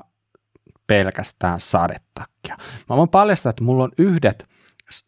pelkästään 0.88 1.60
sadetakkia. 1.60 2.58
Mä 2.90 2.98
voin 2.98 3.10
paljastaa, 3.10 3.50
että 3.50 3.64
mulla 3.64 3.84
on 3.84 3.92
yhdet 3.98 4.48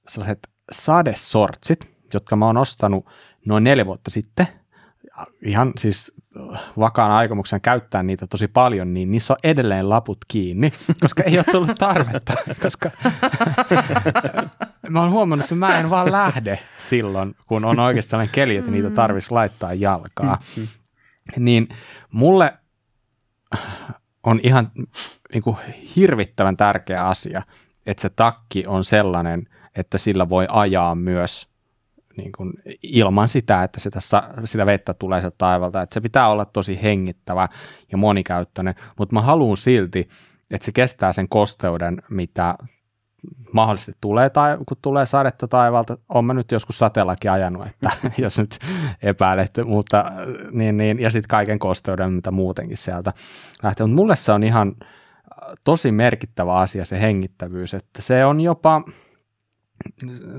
sellaiset 0.07 0.49
sadesortsit, 0.71 1.97
jotka 2.13 2.35
mä 2.35 2.45
oon 2.45 2.57
ostanut 2.57 3.05
noin 3.45 3.63
neljä 3.63 3.85
vuotta 3.85 4.11
sitten. 4.11 4.47
Ihan 5.41 5.73
siis 5.77 6.13
vakaan 6.79 7.11
aikomuksen 7.11 7.61
käyttää 7.61 8.03
niitä 8.03 8.27
tosi 8.27 8.47
paljon, 8.47 8.93
niin 8.93 9.11
niissä 9.11 9.33
on 9.33 9.37
edelleen 9.43 9.89
laput 9.89 10.17
kiinni, 10.27 10.71
koska 11.01 11.23
ei 11.23 11.37
ole 11.37 11.45
tullut 11.51 11.75
tarvetta, 11.79 12.33
koska 12.61 12.91
mä 14.89 15.01
oon 15.01 15.11
huomannut, 15.11 15.43
että 15.43 15.55
mä 15.55 15.79
en 15.79 15.89
vaan 15.89 16.11
lähde 16.11 16.59
silloin, 16.79 17.35
kun 17.45 17.65
on 17.65 17.79
oikeasti 17.79 18.09
sellainen 18.09 18.33
keli, 18.33 18.57
että 18.57 18.71
niitä 18.71 18.89
tarvitsisi 18.89 19.33
laittaa 19.33 19.73
jalkaa. 19.73 20.35
Mm-hmm. 20.35 20.67
Niin 21.45 21.69
mulle 22.11 22.53
on 24.23 24.39
ihan 24.43 24.71
niin 25.33 25.43
kuin 25.43 25.57
hirvittävän 25.95 26.57
tärkeä 26.57 27.07
asia, 27.07 27.41
että 27.85 28.01
se 28.01 28.09
takki 28.09 28.67
on 28.67 28.83
sellainen, 28.83 29.47
että 29.75 29.97
sillä 29.97 30.29
voi 30.29 30.47
ajaa 30.49 30.95
myös 30.95 31.52
niin 32.17 32.31
kuin 32.37 32.53
ilman 32.83 33.27
sitä, 33.27 33.63
että 33.63 33.79
sitä, 33.79 33.99
sitä 34.43 34.65
vettä 34.65 34.93
tulee 34.93 35.21
sieltä 35.21 35.35
taivalta. 35.37 35.81
Että 35.81 35.93
se 35.93 36.01
pitää 36.01 36.29
olla 36.29 36.45
tosi 36.45 36.79
hengittävä 36.83 37.47
ja 37.91 37.97
monikäyttöinen, 37.97 38.75
mutta 38.97 39.13
mä 39.13 39.21
haluan 39.21 39.57
silti, 39.57 40.07
että 40.51 40.65
se 40.65 40.71
kestää 40.71 41.13
sen 41.13 41.29
kosteuden, 41.29 42.01
mitä 42.09 42.55
mahdollisesti 43.53 43.97
tulee, 44.01 44.29
tai 44.29 44.57
kun 44.67 44.77
tulee 44.81 45.05
sadetta 45.05 45.47
taivalta, 45.47 45.97
on 46.09 46.25
mä 46.25 46.33
nyt 46.33 46.51
joskus 46.51 46.77
sateellakin 46.77 47.31
ajanut, 47.31 47.67
että 47.67 47.91
jos 48.17 48.39
nyt 48.39 48.57
epäilet, 49.03 49.51
mutta 49.65 50.05
niin, 50.51 50.77
niin, 50.77 50.99
ja 50.99 51.09
sitten 51.09 51.29
kaiken 51.29 51.59
kosteuden, 51.59 52.13
mitä 52.13 52.31
muutenkin 52.31 52.77
sieltä 52.77 53.13
lähtee. 53.63 53.87
Mutta 53.87 54.01
mulle 54.01 54.15
se 54.15 54.31
on 54.31 54.43
ihan 54.43 54.75
tosi 55.63 55.91
merkittävä 55.91 56.53
asia 56.53 56.85
se 56.85 57.01
hengittävyys, 57.01 57.73
että 57.73 58.01
se 58.01 58.25
on 58.25 58.41
jopa, 58.41 58.81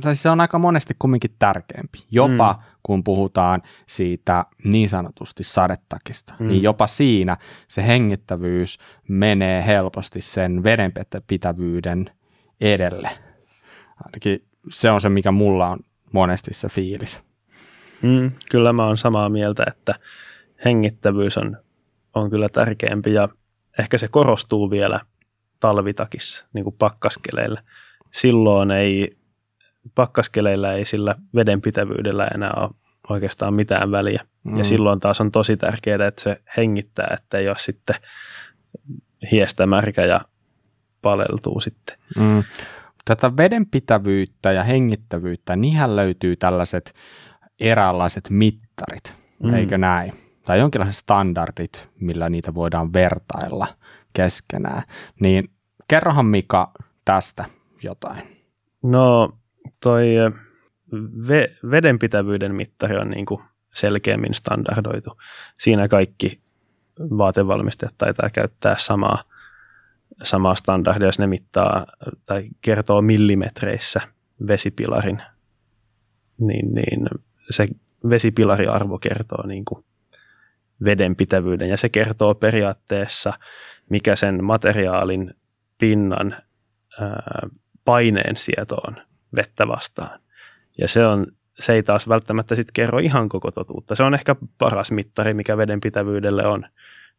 tai 0.01 0.17
se 0.17 0.31
on 0.31 0.41
aika 0.41 0.59
monesti 0.59 0.97
kumminkin 0.99 1.35
tärkeämpi, 1.39 1.99
jopa 2.11 2.53
mm. 2.53 2.59
kun 2.83 3.05
puhutaan 3.05 3.63
siitä 3.87 4.45
niin 4.65 4.89
sanotusti 4.89 5.45
sadetakista, 5.45 6.35
mm. 6.39 6.49
niin 6.49 6.63
jopa 6.63 6.87
siinä 6.87 7.37
se 7.69 7.87
hengittävyys 7.87 8.79
menee 9.09 9.67
helposti 9.67 10.21
sen 10.21 10.65
vedenpitävyyden 10.65 12.11
edelle. 12.61 13.11
Ainakin 14.05 14.45
se 14.71 14.91
on 14.91 15.01
se, 15.01 15.09
mikä 15.09 15.33
mulla 15.33 15.69
on 15.69 15.79
monesti 16.13 16.55
se 16.55 16.69
fiilis. 16.69 17.21
Mm, 18.03 18.33
kyllä 18.51 18.73
mä 18.73 18.87
oon 18.87 18.99
samaa 18.99 19.29
mieltä, 19.29 19.65
että 19.67 19.95
hengittävyys 20.65 21.39
on, 21.39 21.57
on 22.15 22.31
kyllä 22.31 22.49
tärkeämpi 22.49 23.13
ja 23.13 23.29
ehkä 23.79 23.99
se 23.99 24.09
korostuu 24.09 24.71
vielä 24.71 25.01
talvitakissa, 25.61 26.47
niin 26.53 26.65
kuin 26.65 26.77
pakkaskeleillä. 26.79 27.63
Silloin 28.13 28.71
ei, 28.71 29.17
pakkaskeleillä 29.95 30.73
ei 30.73 30.85
sillä 30.85 31.15
vedenpitävyydellä 31.35 32.27
enää 32.35 32.53
ole 32.57 32.71
oikeastaan 33.09 33.55
mitään 33.55 33.91
väliä. 33.91 34.27
Mm. 34.45 34.57
Ja 34.57 34.65
silloin 34.65 35.01
taas 35.01 35.21
on 35.21 35.33
tosi 35.33 35.57
tärkeää, 35.57 36.07
että 36.07 36.23
se 36.23 36.43
hengittää, 36.57 37.17
että 37.19 37.39
ei 37.39 37.49
ole 37.49 37.57
sitten 37.59 37.97
hiestä 39.31 39.67
märkä 39.67 40.05
ja 40.05 40.21
paleltuu 41.03 41.61
sitten. 41.61 41.97
Mm. 42.19 42.45
Tätä 43.05 43.37
vedenpitävyyttä 43.37 44.53
ja 44.53 44.65
hengittävyyttä, 44.65 45.57
niihin 45.57 45.97
löytyy 45.97 46.37
tällaiset 46.37 46.95
eräänlaiset 47.61 48.31
mittarit, 48.31 49.15
mm. 49.43 49.55
eikö 49.55 49.79
näin? 49.79 50.13
Tai 50.45 50.59
jonkinlaiset 50.59 50.97
standardit, 50.97 51.89
millä 52.01 52.29
niitä 52.29 52.55
voidaan 52.55 52.93
vertailla 52.93 53.67
keskenään. 54.13 54.83
Niin 55.21 55.51
kerrohan 55.89 56.27
Mika 56.27 56.73
tästä 57.05 57.45
jotain. 57.83 58.23
No 58.83 59.33
toi 59.81 60.07
ve- 61.29 61.71
vedenpitävyyden 61.71 62.55
mittari 62.55 62.97
on 62.97 63.11
niin 63.11 63.27
kuin 63.27 63.43
selkeämmin 63.75 64.35
standardoitu. 64.35 65.21
Siinä 65.59 65.89
kaikki 65.89 66.41
vaatevalmistajat 67.01 67.95
taitaa 67.99 68.31
käyttää 68.31 68.77
samaa 68.79 69.25
samaa 70.23 70.55
standardia, 70.55 71.09
jos 71.09 71.19
ne 71.19 71.27
mittaa 71.27 71.87
tai 72.27 72.49
kertoo 72.61 73.03
millimetreissä 73.03 74.01
vesipilarin, 74.47 75.23
niin, 76.39 76.75
niin 76.75 77.07
se 77.51 77.69
vesipilariarvo 78.09 78.99
kertoo 78.99 79.47
niin 79.47 79.65
kuin 79.65 79.85
vedenpitävyyden 80.85 81.69
ja 81.69 81.77
se 81.77 81.89
kertoo 81.89 82.35
periaatteessa, 82.35 83.33
mikä 83.91 84.17
sen 84.17 84.45
materiaalin 84.45 85.35
pinnan 85.79 86.43
ää, 87.01 87.49
paineen 87.85 88.37
sieto 88.37 88.75
on 88.75 88.97
vettä 89.37 89.69
vastaan. 89.69 90.21
Ja 90.79 90.89
se, 90.89 91.07
on, 91.07 91.27
se 91.59 91.73
ei 91.73 91.83
taas 91.83 92.09
välttämättä 92.09 92.57
sit 92.57 92.73
kerro 92.73 92.99
ihan 92.99 93.29
koko 93.29 93.51
totuutta. 93.51 93.95
Se 93.95 94.03
on 94.03 94.15
ehkä 94.15 94.37
paras 94.59 94.91
mittari, 94.91 95.35
mikä 95.35 95.57
vedenpitävyydelle 95.57 96.47
on 96.47 96.67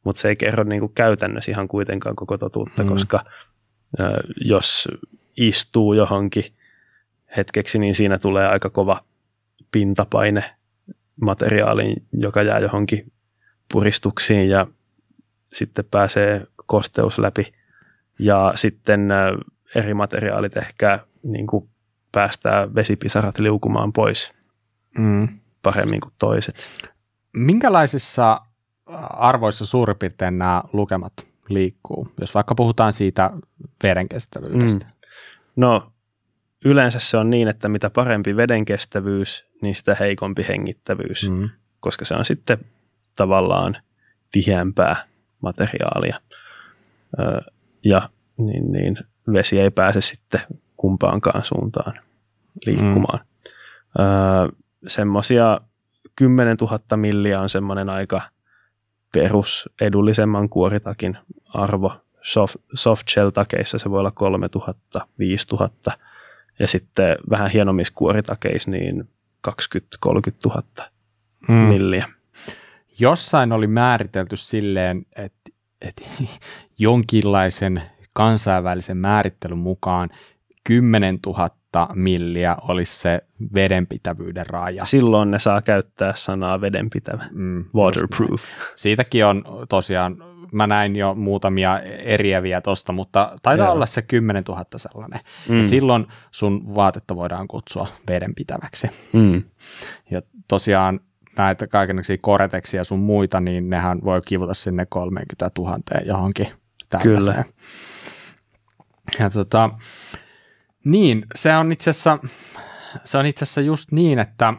mutta 0.06 0.22
se 0.22 0.30
ei 0.30 0.36
kerro 0.36 0.64
niin 0.64 0.80
kuin 0.80 0.94
käytännössä 0.94 1.52
ihan 1.52 1.68
kuitenkaan 1.68 2.16
koko 2.16 2.38
totuutta, 2.38 2.84
mm. 2.84 2.90
koska 2.90 3.24
äh, 4.00 4.08
jos 4.42 4.88
istuu 5.38 5.94
johonkin 5.94 6.44
hetkeksi, 7.38 7.80
niin 7.80 7.96
siinä 7.96 8.18
tulee 8.18 8.48
aika 8.48 8.70
kova 8.70 9.00
pintapaine 9.72 10.44
materiaaliin, 11.22 12.04
joka 12.14 12.42
jää 12.42 12.60
johonkin 12.60 13.12
puristuksiin 13.72 14.50
ja 14.50 14.68
sitten 15.46 15.86
pääsee 15.92 16.48
kosteus 16.66 17.20
läpi. 17.20 17.54
Ja 18.20 18.54
sitten 18.56 19.10
eri 19.76 19.94
materiaalit 19.94 20.58
ehkä 20.58 21.00
niin 21.24 21.48
kuin 21.48 21.70
päästää 22.16 22.76
vesipisarat 22.76 23.40
liukumaan 23.40 23.94
pois 23.94 24.34
mm. 24.98 25.28
paremmin 25.62 26.02
kuin 26.02 26.14
toiset. 26.20 26.70
Minkälaisissa 27.34 28.42
arvoissa 29.10 29.66
suurin 29.66 29.98
piirtein 29.98 30.38
nämä 30.38 30.64
lukemat 30.74 31.14
liikkuu, 31.50 32.08
jos 32.22 32.36
vaikka 32.36 32.56
puhutaan 32.56 32.94
siitä 32.94 33.32
vedenkestävyydestä? 33.84 34.86
Mm. 34.86 34.92
No 35.56 35.92
yleensä 36.66 37.00
se 37.00 37.18
on 37.18 37.30
niin, 37.30 37.48
että 37.48 37.70
mitä 37.70 37.90
parempi 37.90 38.36
vedenkestävyys, 38.36 39.46
niin 39.62 39.76
sitä 39.76 39.96
heikompi 40.00 40.46
hengittävyys, 40.48 41.30
mm. 41.30 41.50
koska 41.80 42.06
se 42.06 42.16
on 42.16 42.26
sitten 42.26 42.58
tavallaan 43.16 43.78
tiheämpää 44.32 44.96
materiaalia. 45.42 46.20
Ja 47.84 48.10
niin, 48.38 48.72
niin 48.72 48.98
vesi 49.34 49.60
ei 49.60 49.72
pääse 49.72 50.02
sitten 50.02 50.42
kumpaankaan 50.86 51.46
suuntaan 51.46 52.00
liikkumaan. 52.66 53.20
Mm. 53.20 54.04
Öö, 54.04 54.48
semmoisia 54.88 55.62
10 56.16 56.58
000 56.62 56.98
milliä 56.98 57.42
on 57.42 57.50
semmoinen 57.50 57.90
aika 57.90 58.22
perus 59.14 59.70
edullisemman 59.82 60.50
kuoritakin 60.50 61.18
arvo. 61.48 61.94
Soft, 62.22 62.56
soft 62.74 63.10
shell 63.10 63.30
takeissa 63.30 63.80
se 63.80 63.92
voi 63.92 64.00
olla 64.00 64.12
3000, 64.12 65.08
5000 65.20 65.92
ja 66.60 66.68
sitten 66.68 67.18
vähän 67.30 67.50
hienommissa 67.50 67.94
kuoritakeissa 67.96 68.72
niin 68.72 69.10
20 69.42 69.98
30 70.00 70.50
000 70.50 70.64
mm. 71.48 71.54
milliä. 71.54 72.08
Jossain 73.00 73.52
oli 73.52 73.68
määritelty 73.68 74.38
silleen, 74.38 75.06
että, 75.16 75.52
että 75.82 76.04
jonkinlaisen 76.78 77.84
kansainvälisen 78.14 78.98
määrittelyn 78.98 79.58
mukaan 79.58 80.10
10 80.68 81.20
000 81.26 81.50
milliä 81.94 82.56
olisi 82.62 83.00
se 83.00 83.22
vedenpitävyyden 83.54 84.46
raja. 84.46 84.86
Silloin 84.86 85.32
ne 85.32 85.40
saa 85.40 85.62
käyttää 85.62 86.14
sanaa 86.16 86.62
vedenpitävä, 86.62 87.26
mm, 87.32 87.66
waterproof. 87.76 88.42
Siitäkin 88.76 89.26
on 89.26 89.44
tosiaan, 89.70 90.18
mä 90.52 90.68
näin 90.68 90.96
jo 90.96 91.16
muutamia 91.16 91.80
eriäviä 91.82 92.62
tosta, 92.62 92.94
mutta 92.94 93.36
taitaa 93.42 93.66
Joo. 93.66 93.74
olla 93.74 93.86
se 93.86 94.02
10 94.02 94.44
000 94.48 94.66
sellainen. 94.76 95.20
Mm. 95.50 95.62
Et 95.62 95.68
silloin 95.68 96.08
sun 96.32 96.76
vaatetta 96.76 97.16
voidaan 97.16 97.48
kutsua 97.48 97.88
vedenpitäväksi. 98.10 98.88
Mm. 99.14 99.44
Ja 100.12 100.22
tosiaan 100.48 101.00
näitä 101.38 101.68
kaikenlaisia 101.68 102.18
koreteksia 102.22 102.84
sun 102.84 103.00
muita, 103.00 103.40
niin 103.40 103.70
nehän 103.70 104.00
voi 104.04 104.22
kivuta 104.26 104.54
sinne 104.54 104.86
30 104.86 105.52
000 105.58 105.80
johonkin 106.06 106.48
tällaiseen. 106.90 107.44
Kyllä. 107.44 107.46
Ja 109.20 109.30
tota, 109.30 109.70
niin, 110.86 111.26
se 111.36 111.56
on 111.56 111.72
itse 111.72 111.90
asiassa, 111.90 112.18
se 113.04 113.18
on 113.18 113.26
itse 113.26 113.44
asiassa 113.44 113.62
just 113.62 113.92
niin, 113.92 114.20
että 114.20 114.54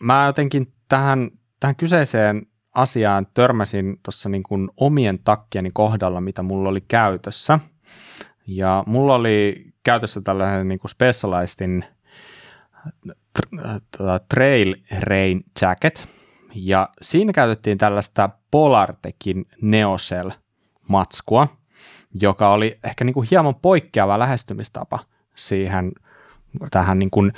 mä 0.00 0.26
jotenkin 0.26 0.72
tähän, 0.88 1.30
tähän 1.60 1.76
kyseiseen 1.76 2.46
asiaan 2.74 3.26
törmäsin 3.34 4.00
tuossa 4.02 4.28
niin 4.28 4.42
kuin 4.42 4.70
omien 4.76 5.18
takkieni 5.18 5.70
kohdalla, 5.72 6.20
mitä 6.20 6.42
mulla 6.42 6.68
oli 6.68 6.80
käytössä. 6.80 7.58
Ja 8.46 8.84
mulla 8.86 9.14
oli 9.14 9.66
käytössä 9.82 10.20
tällainen 10.20 10.68
niin 10.68 10.78
kuin 10.78 10.90
Specialistin 10.90 11.84
Trail 14.28 14.74
Rain 15.00 15.44
Jacket, 15.62 16.08
ja 16.54 16.88
siinä 17.02 17.32
käytettiin 17.32 17.78
tällaista 17.78 18.30
Polartekin 18.50 19.46
Neosel 19.62 20.30
matskua, 20.88 21.48
joka 22.14 22.52
oli 22.52 22.78
ehkä 22.84 23.04
niin 23.04 23.14
kuin 23.14 23.28
hieman 23.30 23.54
poikkeava 23.54 24.18
lähestymistapa 24.18 24.98
siihen 25.34 25.92
tähän 26.70 26.98
niin, 26.98 27.10
kuin 27.10 27.32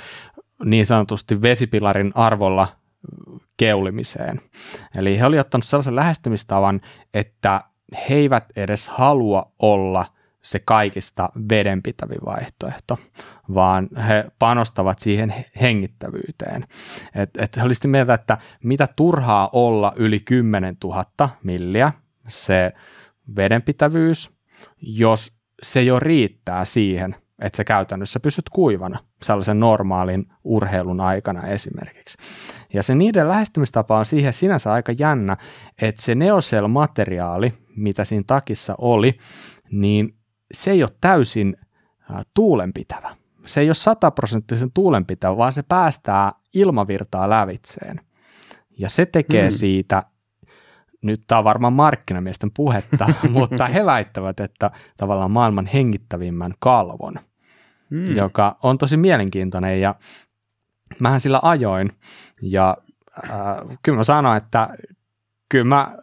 niin 0.65 0.85
sanotusti 0.85 1.41
vesipilarin 1.41 2.11
arvolla 2.15 2.67
keulimiseen. 3.57 4.39
Eli 4.95 5.19
he 5.19 5.25
olivat 5.25 5.45
ottanut 5.45 5.65
sellaisen 5.65 5.95
lähestymistavan, 5.95 6.81
että 7.13 7.63
he 8.09 8.15
eivät 8.15 8.45
edes 8.55 8.89
halua 8.89 9.51
olla 9.59 10.05
se 10.41 10.59
kaikista 10.59 11.29
vedenpitävin 11.49 12.25
vaihtoehto, 12.25 12.97
vaan 13.53 13.89
he 14.07 14.25
panostavat 14.39 14.99
siihen 14.99 15.33
hengittävyyteen. 15.61 16.65
Et, 17.15 17.29
et 17.37 17.57
he 17.57 17.63
olisivat 17.63 17.91
mieltä, 17.91 18.13
että 18.13 18.37
mitä 18.63 18.87
turhaa 18.95 19.49
olla 19.53 19.93
yli 19.95 20.19
10 20.19 20.77
000 20.83 21.29
milliä 21.43 21.91
se 22.27 22.73
vedenpitävyys, 23.35 24.31
jos 24.81 25.37
se 25.61 25.83
jo 25.83 25.99
riittää 25.99 26.65
siihen, 26.65 27.15
että 27.39 27.57
sä 27.57 27.63
käytännössä 27.63 28.19
pysyt 28.19 28.49
kuivana 28.49 28.99
sellaisen 29.23 29.59
normaalin 29.59 30.25
urheilun 30.43 31.01
aikana 31.01 31.47
esimerkiksi. 31.47 32.17
Ja 32.73 32.83
se 32.83 32.95
niiden 32.95 33.27
lähestymistapa 33.27 33.97
on 33.97 34.05
siihen 34.05 34.33
sinänsä 34.33 34.73
aika 34.73 34.91
jännä, 34.91 35.37
että 35.81 36.01
se 36.01 36.15
neosel-materiaali, 36.15 37.53
mitä 37.75 38.05
siinä 38.05 38.23
takissa 38.27 38.75
oli, 38.77 39.17
niin 39.71 40.15
se 40.53 40.71
ei 40.71 40.83
ole 40.83 40.91
täysin 41.01 41.57
tuulenpitävä. 42.33 43.15
Se 43.45 43.61
ei 43.61 43.67
ole 43.67 43.73
sataprosenttisen 43.73 44.71
tuulenpitävä, 44.73 45.37
vaan 45.37 45.51
se 45.51 45.63
päästää 45.63 46.31
ilmavirtaa 46.53 47.29
lävitseen. 47.29 48.01
Ja 48.77 48.89
se 48.89 49.05
tekee 49.05 49.49
hmm. 49.49 49.57
siitä 49.57 50.03
nyt 51.03 51.21
tämä 51.27 51.39
on 51.39 51.45
varmaan 51.45 51.73
markkinamiesten 51.73 52.51
puhetta, 52.51 53.09
mutta 53.29 53.67
he 53.67 53.85
väittävät, 53.85 54.39
että 54.39 54.71
tavallaan 54.97 55.31
maailman 55.31 55.65
hengittävimmän 55.65 56.53
kalvon, 56.59 57.15
mm. 57.89 58.15
joka 58.15 58.57
on 58.63 58.77
tosi 58.77 58.97
mielenkiintoinen 58.97 59.81
ja 59.81 59.95
mähän 61.01 61.19
sillä 61.19 61.39
ajoin 61.41 61.91
ja 62.41 62.77
äh, 63.23 63.77
kyllä 63.83 63.97
mä 63.97 64.03
sanoin, 64.03 64.37
että 64.37 64.69
kyllä 65.49 65.65
mä, 65.65 65.95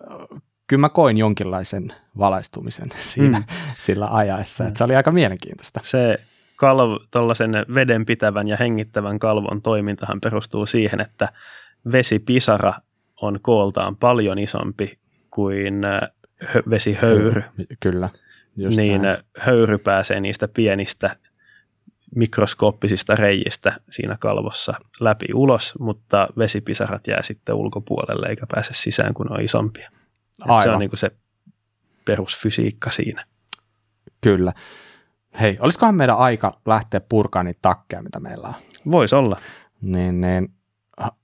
kyllä 0.66 0.80
mä 0.80 0.88
koin 0.88 1.18
jonkinlaisen 1.18 1.94
valaistumisen 2.18 2.86
siinä 3.14 3.38
mm. 3.38 3.44
sillä 3.74 4.08
ajaessa, 4.10 4.66
että 4.66 4.78
se 4.78 4.84
oli 4.84 4.96
aika 4.96 5.12
mielenkiintoista. 5.12 5.80
Se 5.82 6.20
kalvo, 6.56 7.00
tuollaisen 7.10 7.52
vedenpitävän 7.74 8.48
ja 8.48 8.56
hengittävän 8.56 9.18
kalvon 9.18 9.62
toimintahan 9.62 10.20
perustuu 10.20 10.66
siihen, 10.66 11.00
että 11.00 11.28
vesipisara 11.92 12.72
on 13.22 13.38
kooltaan 13.42 13.96
paljon 13.96 14.38
isompi 14.38 14.98
kuin 15.30 15.84
äh, 15.84 16.00
vesihöyry. 16.70 17.42
Kyllä. 17.80 18.08
Just 18.56 18.76
niin 18.76 19.02
näin. 19.02 19.22
höyry 19.38 19.78
pääsee 19.78 20.20
niistä 20.20 20.48
pienistä 20.48 21.16
mikroskooppisista 22.14 23.16
reijistä 23.16 23.72
siinä 23.90 24.16
kalvossa 24.20 24.74
läpi 25.00 25.26
ulos, 25.34 25.74
mutta 25.78 26.28
vesipisarat 26.38 27.06
jää 27.06 27.22
sitten 27.22 27.54
ulkopuolelle 27.54 28.26
eikä 28.28 28.46
pääse 28.54 28.74
sisään, 28.74 29.14
kun 29.14 29.32
on 29.32 29.40
isompia. 29.40 29.90
Se 30.62 30.70
on 30.70 30.78
niin 30.78 30.90
kuin 30.90 30.98
se 30.98 31.10
perusfysiikka 32.04 32.90
siinä. 32.90 33.26
Kyllä. 34.20 34.52
Hei, 35.40 35.56
olisikohan 35.60 35.94
meidän 35.94 36.16
aika 36.16 36.60
lähteä 36.66 37.00
purkaan 37.00 37.46
niitä 37.46 37.58
takkeja, 37.62 38.02
mitä 38.02 38.20
meillä 38.20 38.48
on? 38.48 38.54
Voisi 38.90 39.14
olla. 39.14 39.36
Niin, 39.80 40.20
niin 40.20 40.54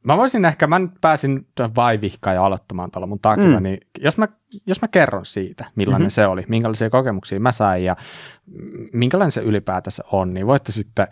mä 0.02 0.16
voisin 0.16 0.44
ehkä, 0.44 0.66
mä 0.66 0.78
nyt 0.78 0.90
pääsin 1.00 1.46
vaivihkaan 1.76 2.36
ja 2.36 2.44
aloittamaan 2.44 2.90
tuolla 2.90 3.06
mun 3.06 3.20
takilla, 3.20 3.60
mm. 3.60 3.62
niin 3.62 3.78
jos 3.98 4.18
mä, 4.18 4.28
jos 4.66 4.82
mä 4.82 4.88
kerron 4.88 5.26
siitä, 5.26 5.64
millainen 5.74 6.02
mm-hmm. 6.02 6.10
se 6.10 6.26
oli, 6.26 6.44
minkälaisia 6.48 6.90
kokemuksia 6.90 7.40
mä 7.40 7.52
sain 7.52 7.84
ja 7.84 7.96
minkälainen 8.92 9.30
se 9.30 9.40
ylipäätänsä 9.40 10.04
on, 10.12 10.34
niin 10.34 10.46
voitte 10.46 10.72
sitten 10.72 11.08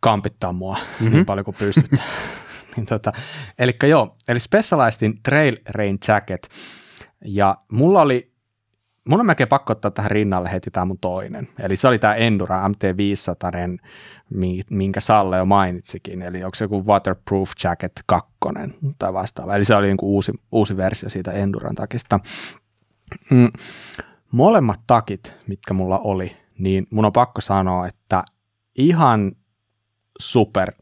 kampittaa 0.00 0.52
mua 0.52 0.74
mm-hmm. 0.74 1.14
niin 1.14 1.26
paljon 1.26 1.44
kuin 1.44 1.56
pystytte. 1.58 1.96
niin 2.76 2.86
tota, 2.86 3.12
eli 3.58 3.76
joo, 3.88 4.16
eli 4.28 4.38
Specializedin 4.38 5.22
Trail 5.22 5.56
Rain 5.68 5.98
Jacket, 6.08 6.48
ja 7.24 7.56
mulla 7.72 8.02
oli 8.02 8.32
mun 9.08 9.20
on 9.20 9.26
melkein 9.26 9.48
pakko 9.48 9.72
ottaa 9.72 9.90
tähän 9.90 10.10
rinnalle 10.10 10.52
heti 10.52 10.70
tämä 10.70 10.86
mun 10.86 10.98
toinen. 10.98 11.48
Eli 11.58 11.76
se 11.76 11.88
oli 11.88 11.98
tämä 11.98 12.14
Endura 12.14 12.68
MT500, 12.68 13.78
minkä 14.70 15.00
Salle 15.00 15.36
jo 15.36 15.44
mainitsikin. 15.44 16.22
Eli 16.22 16.44
onko 16.44 16.54
se 16.54 16.64
joku 16.64 16.86
Waterproof 16.86 17.50
Jacket 17.64 18.02
2 18.06 18.32
tai 18.98 19.12
vastaava. 19.12 19.56
Eli 19.56 19.64
se 19.64 19.74
oli 19.74 19.86
niin 19.86 19.96
kuin 19.96 20.10
uusi, 20.10 20.32
uusi 20.52 20.76
versio 20.76 21.08
siitä 21.08 21.32
Enduran 21.32 21.74
takista. 21.74 22.20
Mm. 23.30 23.52
Molemmat 24.30 24.80
takit, 24.86 25.32
mitkä 25.46 25.74
mulla 25.74 25.98
oli, 25.98 26.36
niin 26.58 26.86
mun 26.90 27.04
on 27.04 27.12
pakko 27.12 27.40
sanoa, 27.40 27.86
että 27.86 28.24
ihan 28.78 29.32
super 30.20 30.72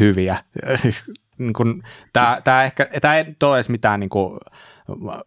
hyviä. 0.00 0.36
Siis, 0.82 1.12
niin 1.38 1.82
ehkä, 2.64 2.88
tää 3.00 3.16
ei 3.16 3.36
ole 3.42 3.56
edes 3.56 3.68
mitään 3.68 4.00
niin 4.00 4.10
kuin, 4.10 4.38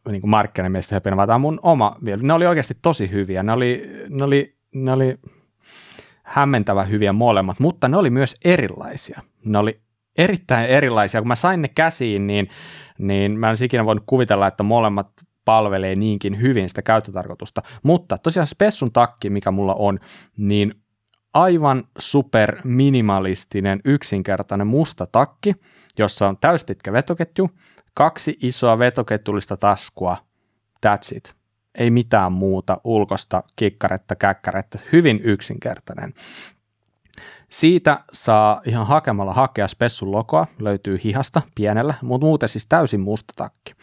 niin 0.10 0.22
kuin 0.22 0.32
markkinamiestä 0.32 0.96
höpinä, 0.96 1.18
vaan 1.18 1.28
tämä 1.28 1.36
on 1.36 1.42
mun 1.42 1.60
oma 1.64 1.96
vielä. 2.06 2.22
Ne 2.24 2.34
oli 2.34 2.48
oikeasti 2.48 2.78
tosi 2.82 3.12
hyviä. 3.12 3.44
Ne 3.44 3.52
oli, 3.52 3.90
ne 4.10 4.24
oli, 4.24 4.56
ne 4.76 4.92
oli 4.92 5.18
hämmentävä 6.24 6.84
hyviä 6.84 7.14
molemmat, 7.14 7.60
mutta 7.60 7.88
ne 7.88 7.98
oli 7.98 8.10
myös 8.10 8.36
erilaisia. 8.46 9.22
Ne 9.46 9.58
oli 9.58 9.82
erittäin 10.18 10.66
erilaisia. 10.66 11.22
Kun 11.22 11.28
mä 11.28 11.36
sain 11.36 11.62
ne 11.62 11.68
käsiin, 11.68 12.28
niin, 12.28 12.50
niin 12.98 13.40
mä 13.40 13.50
en 13.50 13.56
ikinä 13.66 13.86
voinut 13.86 14.04
kuvitella, 14.08 14.48
että 14.48 14.64
molemmat 14.64 15.12
palvelee 15.46 15.96
niinkin 15.96 16.42
hyvin 16.42 16.70
sitä 16.70 16.82
käyttötarkoitusta. 16.82 17.62
Mutta 17.84 18.18
tosiaan 18.18 18.48
Spessun 18.48 18.92
takki, 18.92 19.30
mikä 19.30 19.52
mulla 19.52 19.74
on, 19.74 20.00
niin 20.38 20.76
aivan 21.34 21.84
super 21.98 22.56
minimalistinen, 22.64 23.80
yksinkertainen 23.86 24.68
musta 24.68 25.06
takki, 25.06 25.56
jossa 25.98 26.28
on 26.28 26.38
täyspitkä 26.38 26.94
vetoketju, 26.94 27.50
kaksi 28.00 28.38
isoa 28.42 28.80
vetoketjullista 28.80 29.58
taskua, 29.58 30.18
that's 30.86 31.16
it. 31.18 31.36
Ei 31.76 31.92
mitään 31.92 32.32
muuta 32.32 32.82
ulkosta 32.84 33.44
kikkaretta, 33.56 34.16
käkkäretta, 34.16 34.80
hyvin 34.92 35.20
yksinkertainen. 35.24 36.14
Siitä 37.50 38.04
saa 38.14 38.62
ihan 38.66 38.88
hakemalla 38.88 39.34
hakea 39.34 39.68
Spessun 39.68 40.12
logoa, 40.12 40.48
löytyy 40.60 41.00
hihasta 41.04 41.42
pienellä, 41.56 41.94
mutta 42.02 42.26
muuten 42.26 42.50
siis 42.50 42.66
täysin 42.70 43.00
musta 43.00 43.34
takki. 43.36 43.74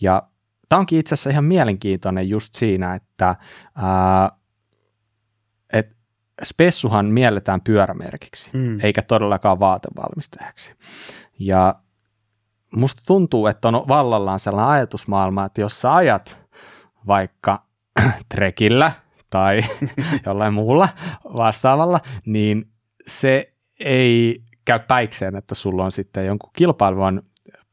Ja 0.00 0.22
tämä 0.68 0.80
onkin 0.80 0.98
itse 0.98 1.14
asiassa 1.14 1.30
ihan 1.30 1.44
mielenkiintoinen 1.44 2.28
just 2.28 2.54
siinä, 2.54 2.94
että 2.94 3.36
ää, 3.76 4.30
spessuhan 6.42 7.06
mielletään 7.06 7.60
pyörämerkiksi, 7.60 8.50
mm. 8.52 8.80
eikä 8.82 9.02
todellakaan 9.02 9.60
vaatevalmistajaksi. 9.60 10.74
Ja 11.38 11.74
musta 12.76 13.02
tuntuu, 13.06 13.46
että 13.46 13.68
on 13.68 13.88
vallallaan 13.88 14.38
sellainen 14.38 14.72
ajatusmaailma, 14.72 15.44
että 15.44 15.60
jos 15.60 15.80
sä 15.80 15.94
ajat 15.94 16.44
vaikka 17.06 17.62
trekillä 18.34 18.92
tai 19.30 19.60
jollain 20.26 20.54
muulla 20.54 20.88
vastaavalla, 21.36 22.00
niin 22.26 22.68
se 23.06 23.52
ei 23.80 24.42
käy 24.64 24.78
päikseen, 24.78 25.36
että 25.36 25.54
sulla 25.54 25.84
on 25.84 25.92
sitten 25.92 26.26
jonkun 26.26 26.50
kilpailuvan 26.52 27.22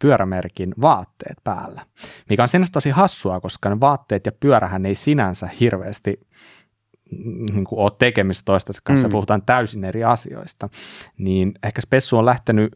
pyörämerkin 0.02 0.74
vaatteet 0.82 1.38
päällä, 1.44 1.86
mikä 2.30 2.44
on 2.44 2.50
sinänsä 2.50 2.72
tosi 2.72 2.90
hassua, 2.90 3.40
koska 3.40 3.70
ne 3.70 3.80
vaatteet 3.80 4.26
ja 4.26 4.32
pyörähän 4.32 4.86
ei 4.86 4.96
sinänsä 4.96 5.50
hirveästi 5.60 6.20
niin 7.54 7.64
kuin 7.64 7.80
ole 7.80 7.92
tekemistä 8.00 8.46
toistensa 8.46 8.82
kanssa, 8.84 9.08
mm. 9.08 9.12
puhutaan 9.12 9.42
täysin 9.42 9.84
eri 9.84 10.04
asioista, 10.04 10.70
niin 11.18 11.54
ehkä 11.64 11.82
Spessu 11.82 12.18
on 12.18 12.26
lähtenyt, 12.26 12.76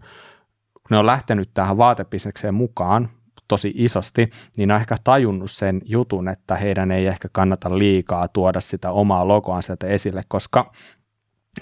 kun 0.87 0.95
ne 0.95 0.97
on 0.97 1.05
lähtenyt 1.05 1.49
tähän 1.53 1.77
vaatebisnekseen 1.77 2.53
mukaan 2.53 3.09
tosi 3.47 3.71
isosti, 3.75 4.29
niin 4.57 4.71
on 4.71 4.77
ehkä 4.77 4.95
tajunnut 5.03 5.51
sen 5.51 5.81
jutun, 5.85 6.27
että 6.27 6.55
heidän 6.55 6.91
ei 6.91 7.05
ehkä 7.05 7.29
kannata 7.31 7.77
liikaa 7.77 8.27
tuoda 8.27 8.61
sitä 8.61 8.91
omaa 8.91 9.27
logoa 9.27 9.61
sieltä 9.61 9.87
esille, 9.87 10.21
koska 10.27 10.71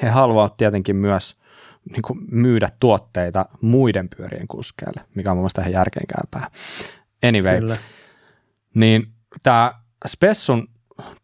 he 0.01 0.09
haluavat 0.09 0.57
tietenkin 0.57 0.95
myös 0.95 1.39
niin 1.91 2.01
kuin 2.01 2.19
myydä 2.31 2.69
tuotteita 2.79 3.45
muiden 3.61 4.09
pyörien 4.17 4.47
kuskeille, 4.47 5.01
mikä 5.15 5.31
on 5.31 5.37
mun 5.37 5.41
mielestä 5.41 5.61
ihan 5.61 5.73
järkeenkäypää. 5.73 6.51
Anyway, 7.27 7.59
Kyllä. 7.59 7.77
niin 8.73 9.07
tämä 9.43 9.73
Spessun 10.07 10.67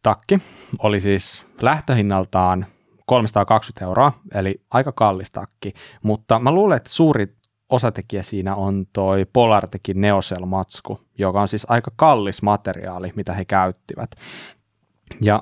takki 0.02 0.40
oli 0.80 1.02
siis 1.02 1.46
lähtöhinnaltaan 1.62 2.66
320 3.06 3.86
euroa, 3.86 4.14
eli 4.34 4.62
aika 4.72 4.92
kallis 4.92 5.32
takki, 5.32 5.74
mutta 6.04 6.40
mä 6.40 6.52
luulen, 6.52 6.78
että 6.78 6.90
suuri 6.90 7.36
osatekijä 7.70 8.24
siinä 8.24 8.56
on 8.56 8.86
toi 8.94 9.26
Polartekin 9.34 10.02
Neosel-matsku, 10.02 11.00
joka 11.18 11.42
on 11.42 11.48
siis 11.48 11.66
aika 11.70 11.92
kallis 11.96 12.42
materiaali, 12.42 13.14
mitä 13.16 13.34
he 13.34 13.46
käyttivät. 13.46 14.12
Ja 15.22 15.42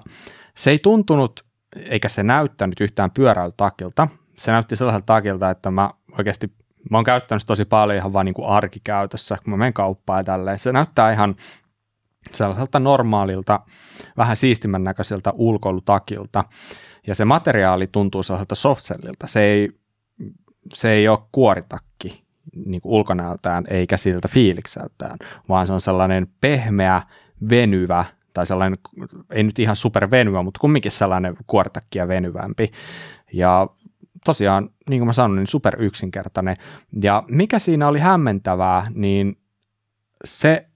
se 0.55 0.71
ei 0.71 0.79
tuntunut, 0.79 1.45
eikä 1.75 2.09
se 2.09 2.23
näyttänyt 2.23 2.81
yhtään 2.81 3.11
pyöräilytakilta. 3.11 4.07
Se 4.37 4.51
näytti 4.51 4.75
sellaiselta 4.75 5.05
takilta, 5.05 5.49
että 5.49 5.71
mä 5.71 5.91
oikeasti, 6.17 6.51
mä 6.91 6.97
oon 6.97 7.03
käyttänyt 7.03 7.43
tosi 7.47 7.65
paljon 7.65 7.97
ihan 7.97 8.13
vaan 8.13 8.25
niin 8.25 8.33
kuin 8.33 8.47
arkikäytössä, 8.47 9.37
kun 9.43 9.51
mä 9.51 9.57
menen 9.57 9.73
kauppaan 9.73 10.19
ja 10.19 10.23
tälleen. 10.23 10.59
Se 10.59 10.71
näyttää 10.71 11.11
ihan 11.11 11.35
sellaiselta 12.33 12.79
normaalilta, 12.79 13.59
vähän 14.17 14.35
siistimän 14.35 14.83
näköiseltä 14.83 15.31
ulkoilutakilta. 15.35 16.43
Ja 17.07 17.15
se 17.15 17.25
materiaali 17.25 17.87
tuntuu 17.87 18.23
sellaiselta 18.23 18.55
softcellilta. 18.55 19.27
Se 19.27 19.43
ei, 19.43 19.69
se 20.73 20.91
ei 20.91 21.07
ole 21.07 21.19
kuoritakki 21.31 22.23
niin 22.65 22.81
kuin 22.81 22.93
ulkonäöltään 22.93 23.63
eikä 23.69 23.97
siltä 23.97 24.27
fiilikseltään, 24.27 25.17
vaan 25.49 25.67
se 25.67 25.73
on 25.73 25.81
sellainen 25.81 26.27
pehmeä, 26.41 27.01
venyvä 27.49 28.05
tai 28.33 28.45
sellainen, 28.45 28.79
ei 29.31 29.43
nyt 29.43 29.59
ihan 29.59 29.75
supervenyvä, 29.75 30.43
mutta 30.43 30.59
kumminkin 30.59 30.91
sellainen 30.91 31.37
kuoritakki 31.47 31.99
ja 31.99 32.07
venyvämpi. 32.07 32.71
Ja 33.33 33.67
tosiaan, 34.25 34.69
niin 34.89 34.99
kuin 34.99 35.07
mä 35.07 35.13
sanoin, 35.13 35.35
niin 35.35 35.47
super 35.47 35.83
yksinkertainen. 35.83 36.55
Ja 37.01 37.23
mikä 37.27 37.59
siinä 37.59 37.87
oli 37.87 37.99
hämmentävää, 37.99 38.91
niin 38.93 39.37
se 40.23 40.67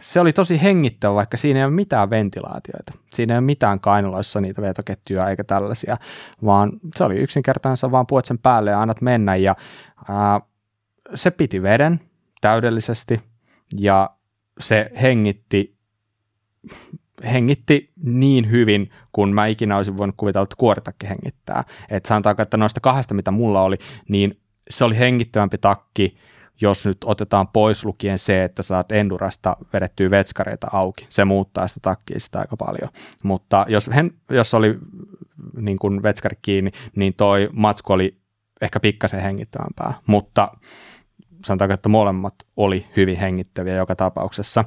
se 0.00 0.20
oli 0.20 0.32
tosi 0.32 0.62
hengittävä, 0.62 1.14
vaikka 1.14 1.36
siinä 1.36 1.58
ei 1.58 1.64
ole 1.64 1.72
mitään 1.74 2.10
ventilaatioita. 2.10 2.92
Siinä 3.14 3.34
ei 3.34 3.38
ole 3.38 3.44
mitään 3.44 3.80
kainaloissa 3.80 4.40
niitä 4.40 4.62
vetoketjuja 4.62 5.28
eikä 5.28 5.44
tällaisia, 5.44 5.96
vaan 6.44 6.72
se 6.96 7.04
oli 7.04 7.16
yksinkertainen, 7.16 7.76
sä 7.76 7.90
vaan 7.90 8.06
puet 8.06 8.24
sen 8.24 8.38
päälle 8.38 8.70
ja 8.70 8.82
annat 8.82 9.00
mennä 9.00 9.36
ja 9.36 9.56
ää, 10.08 10.40
se 11.14 11.30
piti 11.30 11.62
veden 11.62 12.00
täydellisesti 12.40 13.20
ja 13.76 14.10
se 14.60 14.90
hengitti 15.02 15.78
hengitti 17.24 17.92
niin 18.02 18.50
hyvin, 18.50 18.90
kun 19.12 19.34
mä 19.34 19.46
ikinä 19.46 19.76
olisin 19.76 19.96
voinut 19.96 20.16
kuvitella, 20.16 20.42
että 20.42 20.56
kuoritakki 20.58 21.08
hengittää. 21.08 21.64
että 21.90 22.08
sanotaanko, 22.08 22.42
että 22.42 22.56
noista 22.56 22.80
kahdesta, 22.80 23.14
mitä 23.14 23.30
mulla 23.30 23.62
oli, 23.62 23.78
niin 24.08 24.40
se 24.70 24.84
oli 24.84 24.98
hengittävämpi 24.98 25.58
takki 25.58 26.16
jos 26.60 26.86
nyt 26.86 26.98
otetaan 27.04 27.48
pois 27.48 27.84
lukien 27.84 28.18
se, 28.18 28.44
että 28.44 28.62
saat 28.62 28.92
Endurasta 28.92 29.56
vedettyä 29.72 30.10
vetskareita 30.10 30.66
auki, 30.72 31.06
se 31.08 31.24
muuttaa 31.24 31.68
sitä 31.68 31.80
takkia 31.82 32.20
sitä 32.20 32.38
aika 32.38 32.56
paljon. 32.56 32.90
Mutta 33.22 33.66
jos, 33.68 33.90
jos 34.30 34.54
oli 34.54 34.78
niin 35.56 35.78
kuin 35.78 36.02
vetskari 36.02 36.38
kiinni, 36.42 36.70
niin 36.96 37.14
toi 37.14 37.48
matsku 37.52 37.92
oli 37.92 38.18
ehkä 38.60 38.80
pikkasen 38.80 39.22
hengittävämpää, 39.22 39.94
mutta 40.06 40.48
sanotaanko, 41.44 41.74
että 41.74 41.88
molemmat 41.88 42.34
oli 42.56 42.86
hyvin 42.96 43.16
hengittäviä 43.16 43.74
joka 43.74 43.96
tapauksessa. 43.96 44.64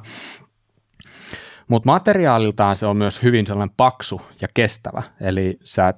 Mutta 1.68 1.86
materiaaliltaan 1.86 2.76
se 2.76 2.86
on 2.86 2.96
myös 2.96 3.22
hyvin 3.22 3.46
sellainen 3.46 3.74
paksu 3.76 4.22
ja 4.40 4.48
kestävä. 4.54 5.02
Eli 5.20 5.58
sä, 5.64 5.94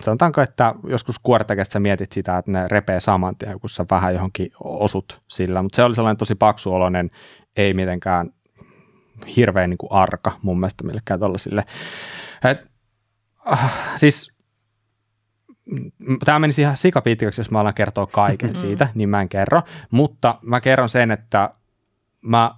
sanotaanko, 0.00 0.40
että 0.40 0.74
joskus 0.88 1.18
kuortakestä 1.18 1.72
sä 1.72 1.80
mietit 1.80 2.12
sitä, 2.12 2.38
että 2.38 2.50
ne 2.50 2.68
repee 2.68 3.00
saman 3.00 3.36
tien, 3.36 3.60
kun 3.60 3.70
sä 3.70 3.84
vähän 3.90 4.14
johonkin 4.14 4.52
osut 4.60 5.22
sillä. 5.28 5.62
Mutta 5.62 5.76
se 5.76 5.82
oli 5.82 5.94
sellainen 5.94 6.16
tosi 6.16 6.34
paksuoloinen, 6.34 7.10
ei 7.56 7.74
mitenkään 7.74 8.30
hirveän 9.36 9.70
niin 9.70 9.78
kuin 9.78 9.92
arka 9.92 10.32
mun 10.42 10.60
mielestä 10.60 10.84
millekään 10.84 11.20
tuollaisille. 11.20 11.64
Et, 12.44 12.70
äh, 13.52 13.74
siis 13.96 14.38
tämä 16.24 16.38
menisi 16.38 16.62
ihan 16.62 16.76
sikapitkäksi, 16.76 17.40
jos 17.40 17.50
mä 17.50 17.60
alan 17.60 17.74
kertoa 17.74 18.06
kaiken 18.06 18.56
siitä, 18.56 18.88
niin 18.94 19.08
mä 19.08 19.20
en 19.20 19.28
kerro. 19.28 19.62
Mutta 19.90 20.38
mä 20.42 20.60
kerron 20.60 20.88
sen, 20.88 21.10
että 21.10 21.54
mä 22.20 22.54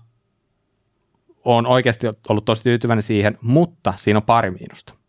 on 1.45 1.67
oikeasti 1.67 2.07
ollut 2.29 2.45
tosi 2.45 2.63
tyytyväinen 2.63 3.03
siihen, 3.03 3.39
mutta 3.43 3.95
siinä 3.97 4.19
on 4.19 4.23
pari 4.23 4.51
miinusta. 4.51 5.00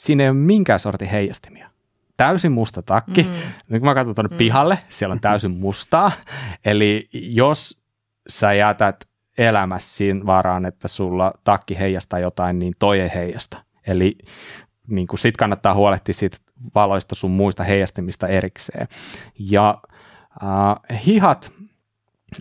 Siinä 0.00 0.22
ei 0.24 0.30
ole 0.30 0.36
minkään 0.36 0.80
sortin 0.80 1.08
heijastimia. 1.08 1.70
Täysin 2.16 2.52
musta 2.52 2.82
takki. 2.82 3.22
Mm-hmm. 3.22 3.42
Nyt 3.68 3.80
kun 3.80 3.88
mä 3.88 3.94
katson 3.94 4.14
tuonne 4.14 4.28
mm-hmm. 4.28 4.38
pihalle, 4.38 4.78
siellä 4.88 5.12
on 5.12 5.20
täysin 5.20 5.50
mustaa. 5.50 6.12
Eli 6.64 7.08
jos 7.12 7.82
sä 8.28 8.52
jätät 8.52 9.08
elämässä 9.38 9.96
siinä 9.96 10.26
varaan, 10.26 10.66
että 10.66 10.88
sulla 10.88 11.32
takki 11.44 11.78
heijastaa 11.78 12.18
jotain, 12.18 12.58
niin 12.58 12.74
toi 12.78 13.00
ei 13.00 13.10
heijasta. 13.14 13.58
Eli 13.86 14.18
niin 14.86 15.06
kuin 15.06 15.18
sit 15.18 15.36
kannattaa 15.36 15.74
huolehtia 15.74 16.14
siitä 16.14 16.36
valoista 16.74 17.14
sun 17.14 17.30
muista 17.30 17.64
heijastimista 17.64 18.28
erikseen. 18.28 18.88
Ja 19.38 19.82
äh, 20.42 21.04
hihat 21.06 21.52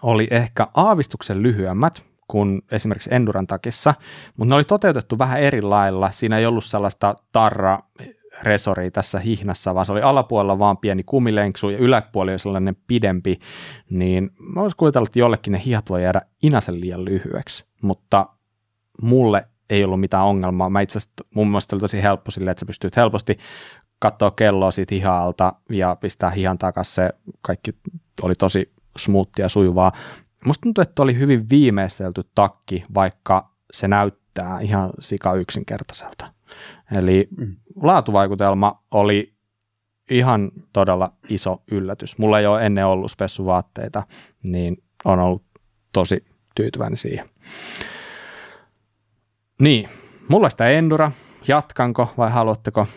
oli 0.02 0.28
ehkä 0.32 0.68
aavistuksen 0.74 1.44
lyhyemmät, 1.44 2.04
kuin 2.30 2.62
esimerkiksi 2.72 3.16
Enduran 3.16 3.48
takissa, 3.48 3.94
mutta 4.38 4.50
ne 4.50 4.56
oli 4.56 4.64
toteutettu 4.64 5.20
vähän 5.20 5.40
eri 5.40 5.62
lailla. 5.62 6.12
Siinä 6.12 6.38
ei 6.38 6.46
ollut 6.46 6.66
sellaista 6.66 7.16
tarra 7.32 7.80
resori 8.44 8.92
tässä 8.92 9.20
hihnassa, 9.20 9.76
vaan 9.76 9.86
se 9.86 9.92
oli 9.92 10.02
alapuolella 10.02 10.60
vaan 10.60 10.78
pieni 10.78 11.04
kumilenksu 11.04 11.70
ja 11.70 11.78
yläpuoli 11.78 12.32
oli 12.32 12.40
sellainen 12.40 12.78
pidempi, 12.88 13.40
niin 13.90 14.32
mä 14.40 14.62
voisin 14.62 14.78
kuvitella, 14.78 15.06
että 15.06 15.20
jollekin 15.20 15.52
ne 15.52 15.62
hihat 15.66 15.90
voi 15.90 16.04
jäädä 16.04 16.22
inasen 16.44 16.82
liian 16.82 17.06
lyhyeksi, 17.06 17.66
mutta 17.82 18.26
mulle 19.02 19.48
ei 19.70 19.84
ollut 19.84 20.00
mitään 20.00 20.26
ongelmaa. 20.26 20.70
Mä 20.70 20.82
itse 20.82 20.98
asiassa 20.98 21.14
mun 21.36 21.48
mielestä 21.48 21.76
oli 21.76 21.80
tosi 21.80 22.04
helppo 22.04 22.32
sille, 22.32 22.52
että 22.52 22.60
sä 22.60 22.66
pystyt 22.66 22.96
helposti 22.96 23.38
katsoa 24.00 24.32
kelloa 24.32 24.72
siitä 24.72 24.96
hihalta 24.96 25.54
ja 25.70 25.96
pistää 25.96 26.30
hihan 26.30 26.58
takaisin. 26.58 26.94
Se 26.94 27.10
kaikki 27.42 27.72
oli 28.22 28.36
tosi 28.36 28.72
smoothia 28.98 29.50
sujuvaa. 29.50 29.92
Musta 30.46 30.62
tuntuu, 30.62 30.82
että 30.82 31.02
oli 31.02 31.18
hyvin 31.18 31.50
viimeistelty 31.50 32.24
takki, 32.36 32.84
vaikka 32.96 33.52
se 33.74 33.88
näyttää 33.88 34.60
ihan 34.60 34.90
sika 35.00 35.34
yksinkertaiselta. 35.34 36.34
Eli 36.96 37.28
mm. 37.38 37.56
laatuvaikutelma 37.76 38.84
oli 38.92 39.34
ihan 40.10 40.52
todella 40.74 41.14
iso 41.30 41.64
yllätys. 41.72 42.18
Mulla 42.18 42.40
ei 42.40 42.46
ole 42.46 42.66
ennen 42.66 42.86
ollut 42.86 43.12
spessuvaatteita, 43.12 44.04
niin 44.48 44.84
on 45.06 45.20
ollut 45.20 45.44
tosi 45.94 46.26
tyytyväinen 46.56 46.98
siihen. 46.98 47.30
Niin, 49.60 49.90
mulla 50.28 50.50
sitä 50.50 50.70
Endura. 50.70 51.12
Jatkanko 51.48 52.14
vai 52.18 52.32
haluatteko 52.32 52.88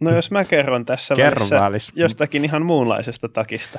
No 0.00 0.14
jos 0.14 0.30
mä 0.30 0.44
kerron 0.44 0.84
tässä 0.84 1.14
Kerro 1.14 1.46
välissä, 1.50 1.92
jostakin 1.96 2.44
ihan 2.44 2.66
muunlaisesta 2.66 3.28
takista. 3.28 3.78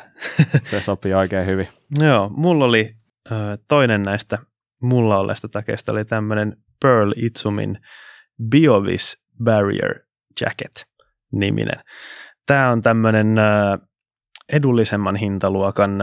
Se 0.63 0.81
sopii 0.81 1.13
oikein 1.13 1.45
hyvin. 1.45 1.67
Joo, 1.99 2.29
mulla 2.29 2.65
oli 2.65 2.91
toinen 3.67 4.03
näistä 4.03 4.37
mulla 4.81 5.17
olleista 5.17 5.49
takeista 5.49 5.91
oli 5.91 6.05
tämmöinen 6.05 6.57
Pearl 6.81 7.11
Itsumin 7.15 7.79
Biovis 8.49 9.23
Barrier 9.43 9.99
Jacket 10.41 10.85
niminen. 11.31 11.83
Tämä 12.45 12.69
on 12.69 12.81
tämmöinen 12.81 13.35
edullisemman 14.53 15.15
hintaluokan 15.15 15.97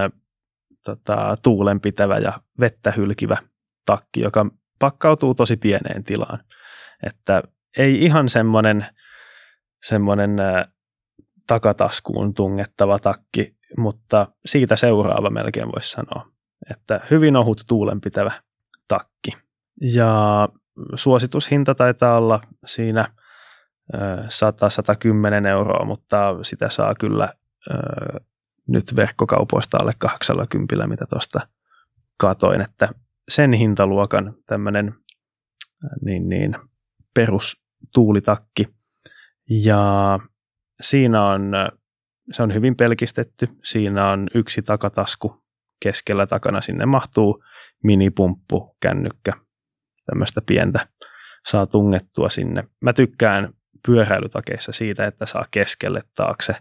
tota, 0.84 1.36
tuulenpitävä 1.42 2.18
ja 2.18 2.32
vettä 2.60 2.92
hylkivä 2.96 3.36
takki, 3.84 4.20
joka 4.20 4.46
pakkautuu 4.78 5.34
tosi 5.34 5.56
pieneen 5.56 6.04
tilaan. 6.04 6.38
Että 7.02 7.42
ei 7.78 8.04
ihan 8.04 8.28
semmoinen 8.28 8.86
semmoinen 9.88 10.36
takataskuun 11.46 12.34
tungettava 12.34 12.98
takki, 12.98 13.56
mutta 13.78 14.28
siitä 14.46 14.76
seuraava 14.76 15.30
melkein 15.30 15.66
voisi 15.66 15.90
sanoa, 15.90 16.28
että 16.70 17.00
hyvin 17.10 17.36
ohut 17.36 17.62
tuulenpitävä 17.68 18.32
takki. 18.88 19.30
Ja 19.82 20.48
suositushinta 20.94 21.74
taitaa 21.74 22.16
olla 22.16 22.40
siinä 22.66 23.08
100-110 25.42 25.46
euroa, 25.46 25.84
mutta 25.84 26.36
sitä 26.42 26.68
saa 26.68 26.94
kyllä 27.00 27.32
nyt 28.68 28.96
verkkokaupoista 28.96 29.78
alle 29.80 29.92
80, 29.98 30.86
mitä 30.86 31.06
tuosta 31.10 31.40
katoin, 32.16 32.60
että 32.60 32.88
sen 33.28 33.52
hintaluokan 33.52 34.34
tämmöinen 34.46 34.94
niin, 36.04 36.28
niin, 36.28 36.56
perustuulitakki. 37.14 38.75
Ja 39.50 40.18
siinä 40.82 41.26
on, 41.26 41.52
se 42.32 42.42
on 42.42 42.54
hyvin 42.54 42.76
pelkistetty. 42.76 43.48
Siinä 43.64 44.10
on 44.10 44.26
yksi 44.34 44.62
takatasku 44.62 45.44
keskellä 45.82 46.26
takana. 46.26 46.60
Sinne 46.60 46.86
mahtuu 46.86 47.44
minipumppu, 47.82 48.76
kännykkä, 48.80 49.32
tämmöistä 50.06 50.40
pientä 50.46 50.86
saa 51.46 51.66
tungettua 51.66 52.30
sinne. 52.30 52.64
Mä 52.80 52.92
tykkään 52.92 53.52
pyöräilytakeissa 53.86 54.72
siitä, 54.72 55.04
että 55.04 55.26
saa 55.26 55.46
keskelle 55.50 56.02
taakse 56.14 56.56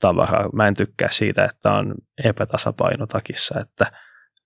tavaraa. 0.00 0.48
Mä 0.52 0.68
en 0.68 0.74
tykkää 0.74 1.08
siitä, 1.10 1.44
että 1.44 1.72
on 1.72 1.94
epätasapaino 2.24 3.06
takissa, 3.06 3.60
että 3.60 3.92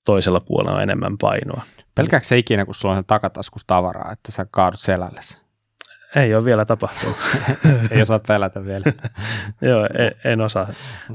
toisella 0.07 0.41
puolella 0.41 0.77
on 0.77 0.83
enemmän 0.83 1.19
painoa. 1.19 1.63
Pelkääkö 1.95 2.27
se 2.27 2.39
ikinä, 2.39 2.65
kun 2.65 2.75
sulla 2.75 2.97
on 2.97 3.05
takataskus 3.05 3.65
tavaraa, 3.67 4.13
että 4.13 4.33
sä 4.33 4.47
kaadut 4.51 4.81
selällesi? 4.81 5.44
Ei 6.17 6.35
ole 6.35 6.45
vielä 6.45 6.65
tapahtunut. 6.65 7.17
Ei 7.91 8.03
osaa 8.03 8.21
pelätä 8.29 8.65
vielä. 8.65 8.85
Joo, 9.69 9.87
en, 9.99 10.13
en 10.25 10.41
osaa, 10.41 10.67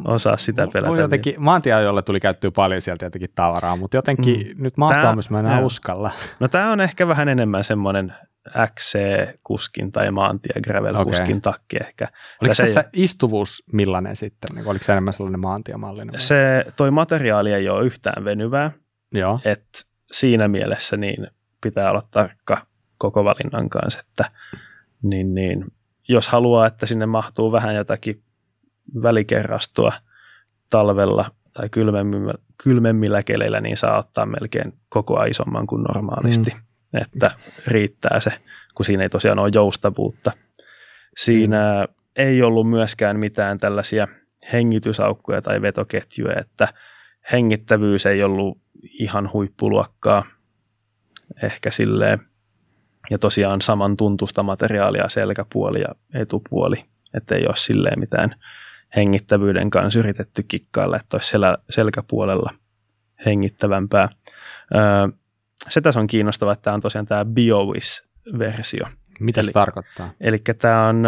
osaa 0.05 0.37
sitä 0.37 0.67
pelätä. 0.73 0.89
Mun 0.89 0.99
jotenkin, 0.99 1.35
maantieajolle 1.37 2.01
tuli 2.01 2.19
käyttyä 2.19 2.51
paljon 2.51 2.81
sieltä 2.81 3.05
jotenkin 3.05 3.29
tavaraa, 3.35 3.75
mutta 3.75 3.97
jotenkin 3.97 4.47
mm. 4.47 4.63
nyt 4.63 4.77
maastoamissa 4.77 5.31
mä 5.31 5.39
enää 5.39 5.59
uskalla. 5.59 6.11
No 6.39 6.47
tämä 6.47 6.71
on 6.71 6.81
ehkä 6.81 7.07
vähän 7.07 7.29
enemmän 7.29 7.63
semmoinen 7.63 8.13
XC-kuskin 8.49 9.91
tai 9.91 10.11
maantie 10.11 10.61
gravel-kuskin 10.61 11.21
okay. 11.21 11.41
takki 11.41 11.77
ehkä. 11.77 12.07
Oliko 12.41 12.53
se 12.53 12.63
tässä 12.63 12.83
istuvuus 12.93 13.63
millainen 13.73 14.15
sitten? 14.15 14.55
Niin 14.55 14.67
oliko 14.67 14.85
se 14.85 14.91
enemmän 14.91 15.13
sellainen 15.13 15.39
maantiemallinen? 15.39 16.21
Se, 16.21 16.65
toi 16.75 16.91
materiaali 16.91 17.53
ei 17.53 17.69
ole 17.69 17.85
yhtään 17.85 18.25
venyvää. 18.25 18.71
Joo. 19.11 19.39
Et 19.45 19.85
siinä 20.11 20.47
mielessä 20.47 20.97
niin 20.97 21.27
pitää 21.61 21.91
olla 21.91 22.03
tarkka 22.11 22.57
koko 22.97 23.23
valinnan 23.23 23.69
kanssa, 23.69 23.99
että 23.99 24.31
niin, 25.03 25.33
niin, 25.33 25.65
jos 26.07 26.27
haluaa, 26.27 26.67
että 26.67 26.85
sinne 26.85 27.05
mahtuu 27.05 27.51
vähän 27.51 27.75
jotakin 27.75 28.21
välikerrastua 29.03 29.93
talvella 30.69 31.31
tai 31.53 31.69
kylmemmillä, 31.69 32.33
kylmemmillä 32.63 33.23
keleillä, 33.23 33.61
niin 33.61 33.77
saa 33.77 33.97
ottaa 33.97 34.25
melkein 34.25 34.73
koko 34.89 35.17
ajan 35.17 35.31
isomman 35.31 35.67
kuin 35.67 35.83
normaalisti. 35.83 36.51
Mm 36.55 36.61
että 36.93 37.31
riittää 37.67 38.19
se, 38.19 38.31
kun 38.75 38.85
siinä 38.85 39.03
ei 39.03 39.09
tosiaan 39.09 39.39
ole 39.39 39.51
joustavuutta. 39.53 40.31
Siinä 41.17 41.87
mm. 41.87 41.93
ei 42.15 42.41
ollut 42.41 42.69
myöskään 42.69 43.19
mitään 43.19 43.59
tällaisia 43.59 44.07
hengitysaukkoja 44.53 45.41
tai 45.41 45.61
vetoketjuja, 45.61 46.39
että 46.39 46.67
hengittävyys 47.31 48.05
ei 48.05 48.23
ollut 48.23 48.61
ihan 48.99 49.33
huippuluokkaa 49.33 50.25
ehkä 51.43 51.71
silleen. 51.71 52.19
Ja 53.09 53.19
tosiaan 53.19 53.61
saman 53.61 53.97
tuntusta 53.97 54.43
materiaalia 54.43 55.09
selkäpuoli 55.09 55.81
ja 55.81 55.87
etupuoli, 56.13 56.85
että 57.13 57.35
ei 57.35 57.47
ole 57.47 57.55
silleen 57.55 57.99
mitään 57.99 58.35
hengittävyyden 58.95 59.69
kanssa 59.69 59.99
yritetty 59.99 60.43
kikkailla, 60.43 60.95
että 60.95 61.17
olisi 61.17 61.37
selkäpuolella 61.69 62.53
hengittävämpää. 63.25 64.09
Öö, 64.75 64.81
se 65.69 65.81
tässä 65.81 65.99
on 65.99 66.07
kiinnostavaa, 66.07 66.53
että 66.53 66.63
tämä 66.63 66.73
on 66.73 66.81
tosiaan 66.81 67.05
tämä 67.05 67.25
BioWish-versio. 67.25 68.87
Mitä 69.19 69.43
se 69.43 69.51
tarkoittaa? 69.51 70.11
Eli 70.21 70.39
tämä 70.39 70.87
on 70.87 71.03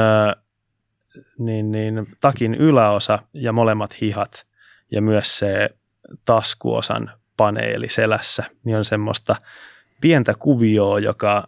niin, 1.39 1.72
niin, 1.72 2.08
takin 2.22 2.56
yläosa 2.56 3.20
ja 3.34 3.52
molemmat 3.52 4.02
hihat 4.02 4.45
ja 4.91 5.02
myös 5.02 5.39
se 5.39 5.70
taskuosan 6.26 7.12
paneeli 7.38 7.89
selässä, 7.89 8.43
niin 8.64 8.78
on 8.78 8.86
semmoista 8.86 9.36
pientä 10.02 10.34
kuvioa, 10.39 10.99
joka 10.99 11.47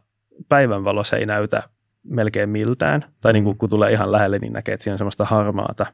päivänvalossa 0.50 1.18
ei 1.18 1.26
näytä 1.26 1.64
melkein 2.04 2.50
miltään. 2.50 3.06
Tai 3.22 3.34
niin 3.34 3.44
kuin, 3.44 3.58
kun 3.58 3.70
tulee 3.70 3.92
ihan 3.92 4.12
lähelle, 4.12 4.40
niin 4.40 4.54
näkee, 4.54 4.74
että 4.74 4.84
siinä 4.84 4.94
on 4.94 4.98
semmoista 4.98 5.26
harmaata. 5.26 5.86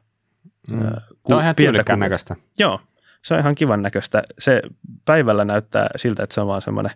Mm. 0.72 0.80
Ku, 1.22 1.34
on 1.34 1.42
ihan 1.42 1.54
tyylikkään 1.54 1.98
näköistä. 1.98 2.36
Joo, 2.58 2.80
se 3.22 3.34
on 3.34 3.40
ihan 3.40 3.54
kivan 3.54 3.82
näköistä. 3.82 4.22
Se 4.38 4.62
päivällä 5.04 5.44
näyttää 5.44 5.88
siltä, 5.96 6.22
että 6.22 6.34
se 6.34 6.40
on 6.40 6.46
vaan 6.46 6.62
semmoinen 6.62 6.92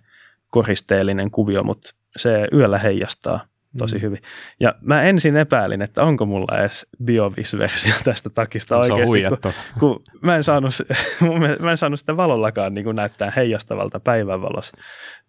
koristeellinen 0.51 1.31
kuvio, 1.31 1.63
mutta 1.63 1.95
se 2.17 2.49
yöllä 2.53 2.79
heijastaa 2.79 3.41
tosi 3.79 3.97
mm. 3.97 4.03
hyvin. 4.03 4.23
Ja 4.61 4.75
mä 4.81 5.03
ensin 5.03 5.37
epäilin, 5.37 5.83
että 5.83 6.03
onko 6.03 6.27
mulla 6.27 6.59
edes 6.59 6.87
BioVis-versio 7.05 7.95
tästä 8.05 8.31
takista 8.31 8.85
se 8.85 8.93
oikeasti, 8.93 9.41
kun, 9.41 9.53
kun 9.81 10.03
mä, 10.23 10.37
en 10.37 10.45
saanut, 10.45 10.73
mä 11.61 11.71
en 11.71 11.77
saanut 11.77 12.01
sitä 12.01 12.17
valollakaan 12.17 12.75
niin 12.75 12.85
kuin 12.85 12.97
näyttää 12.97 13.33
heijastavalta 13.37 14.01
päivänvalossa 14.01 14.77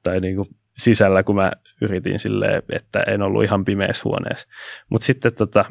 tai 0.04 0.20
niin 0.20 0.36
kuin 0.36 0.50
sisällä, 0.78 1.24
kun 1.24 1.36
mä 1.36 1.52
yritin 1.82 2.20
silleen, 2.20 2.64
että 2.70 3.00
en 3.00 3.22
ollut 3.22 3.44
ihan 3.44 3.66
pimeässä 3.66 4.02
huoneessa. 4.06 4.48
Mutta 4.90 5.06
sitten 5.06 5.34
tota, 5.34 5.66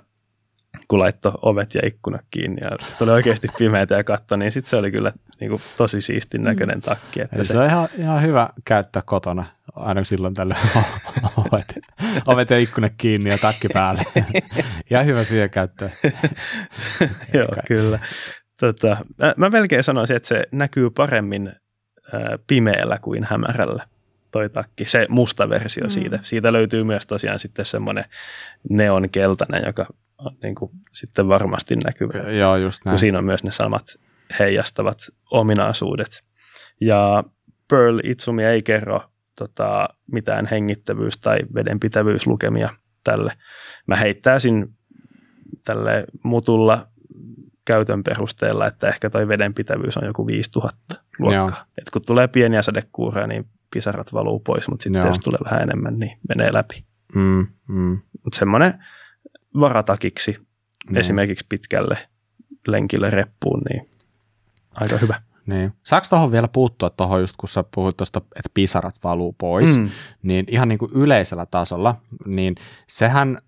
kun 0.89 0.99
laittoi 0.99 1.33
ovet 1.43 1.75
ja 1.75 1.81
ikkunat 1.85 2.25
kiinni 2.31 2.61
ja 2.65 2.71
tuli 2.99 3.11
oikeasti 3.11 3.49
pimeätä 3.59 3.95
ja 3.95 4.05
katto, 4.05 4.37
niin 4.37 4.53
sitten 4.53 4.71
se 4.71 4.77
oli 4.77 4.91
kyllä 4.91 5.13
niin 5.41 5.51
kuin, 5.51 5.63
tosi 5.77 6.01
siistin 6.01 6.41
mm. 6.41 6.45
näköinen 6.45 6.81
takki. 6.81 7.21
Että 7.21 7.45
se, 7.45 7.53
se 7.53 7.59
on 7.59 7.67
ihan, 7.67 7.89
ihan 7.99 8.23
hyvä 8.23 8.49
käyttää 8.65 9.03
kotona, 9.07 9.45
aina 9.75 10.05
silloin 10.05 10.35
tällä 10.35 10.57
ovet, 11.37 11.79
ovet 12.27 12.51
ja 12.51 12.59
ikkunat 12.59 12.93
kiinni 12.97 13.31
ja 13.31 13.39
takki 13.39 13.69
päälle. 13.69 14.03
ihan 14.91 15.07
hyvä 15.07 15.25
siihen 15.25 15.51
käyttää. 15.51 15.91
Joo, 17.35 17.49
kyllä. 17.69 17.99
Tota, 18.61 18.97
mä 19.37 19.51
melkein 19.51 19.85
sanoisin, 19.85 20.17
että 20.17 20.29
se 20.29 20.45
näkyy 20.53 20.91
paremmin 20.91 21.53
pimeällä 22.47 22.99
kuin 22.99 23.25
hämärällä 23.25 23.87
toi 24.35 24.51
takki, 24.51 24.85
se 24.85 25.07
musta 25.09 25.49
versio 25.49 25.85
mm. 25.85 25.91
siitä. 25.91 26.19
Siitä 26.23 26.53
löytyy 26.53 26.85
myös 26.85 27.07
tosiaan 27.07 27.39
sitten 27.39 27.67
semmoinen 27.67 28.05
neonkeltainen, 28.71 29.63
joka 29.67 29.87
on 30.19 30.37
niin 30.43 30.55
kuin 30.55 30.71
sitten 30.93 31.29
varmasti 31.29 31.77
näkyvä. 31.77 32.31
Joo, 32.31 32.57
just 32.57 32.85
näin. 32.85 32.93
Kun 32.93 32.99
siinä 32.99 33.19
on 33.19 33.25
myös 33.25 33.45
ne 33.45 33.51
samat 33.51 33.87
heijastavat 34.39 34.99
ominaisuudet. 35.31 36.25
Ja 36.81 37.25
Pearl 37.71 37.99
Itsumi 38.05 38.45
ei 38.45 38.63
kerro 38.63 39.03
tota, 39.39 39.89
mitään 40.13 40.47
hengittävyys- 40.47 41.21
tai 41.21 41.39
vedenpitävyyslukemia 41.55 42.69
tälle. 43.05 43.33
Mä 43.87 43.97
heittäisin 43.97 44.67
tälle 45.65 46.05
mutulla 46.25 46.89
käytön 47.65 48.05
perusteella, 48.05 48.67
että 48.67 48.89
ehkä 48.89 49.11
toi 49.11 49.29
vedenpitävyys 49.29 49.97
on 49.97 50.07
joku 50.07 50.27
5000 50.27 51.05
luokkaa. 51.19 51.67
Et 51.79 51.91
kun 51.91 52.03
tulee 52.07 52.29
pieniä 52.29 52.63
sadekuureja, 52.63 53.27
niin 53.27 53.47
pisarat 53.75 54.13
valuu 54.13 54.41
pois, 54.41 54.69
mutta 54.69 54.83
sitten 54.83 55.07
jos 55.07 55.19
tulee 55.19 55.41
vähän 55.45 55.63
enemmän, 55.63 55.99
niin 55.99 56.19
menee 56.29 56.53
läpi. 56.53 56.85
Mm, 57.15 57.47
mm. 57.69 57.99
Mutta 58.25 58.39
semmoinen 58.39 58.85
varatakiksi 59.61 60.37
mm. 60.91 60.97
esimerkiksi 60.97 61.47
pitkälle 61.49 61.99
lenkille 62.67 63.11
reppuun, 63.11 63.63
niin 63.71 63.89
aika 64.75 64.97
hyvä. 64.97 65.23
Niin. 65.47 65.73
Saako 65.83 66.07
tuohon 66.11 66.33
vielä 66.33 66.49
puuttua 66.49 66.91
tuohon 66.91 67.21
just, 67.21 67.35
kun 67.37 67.49
sä 67.49 67.65
puhuit 67.75 67.97
tuosta, 67.97 68.21
että 68.21 68.51
pisarat 68.55 68.95
valuu 69.05 69.33
pois, 69.39 69.77
mm. 69.77 69.91
niin 70.23 70.45
ihan 70.49 70.69
niin 70.69 70.79
kuin 70.79 70.93
yleisellä 70.95 71.47
tasolla, 71.47 71.95
niin 72.27 72.55
sehän, 72.87 73.39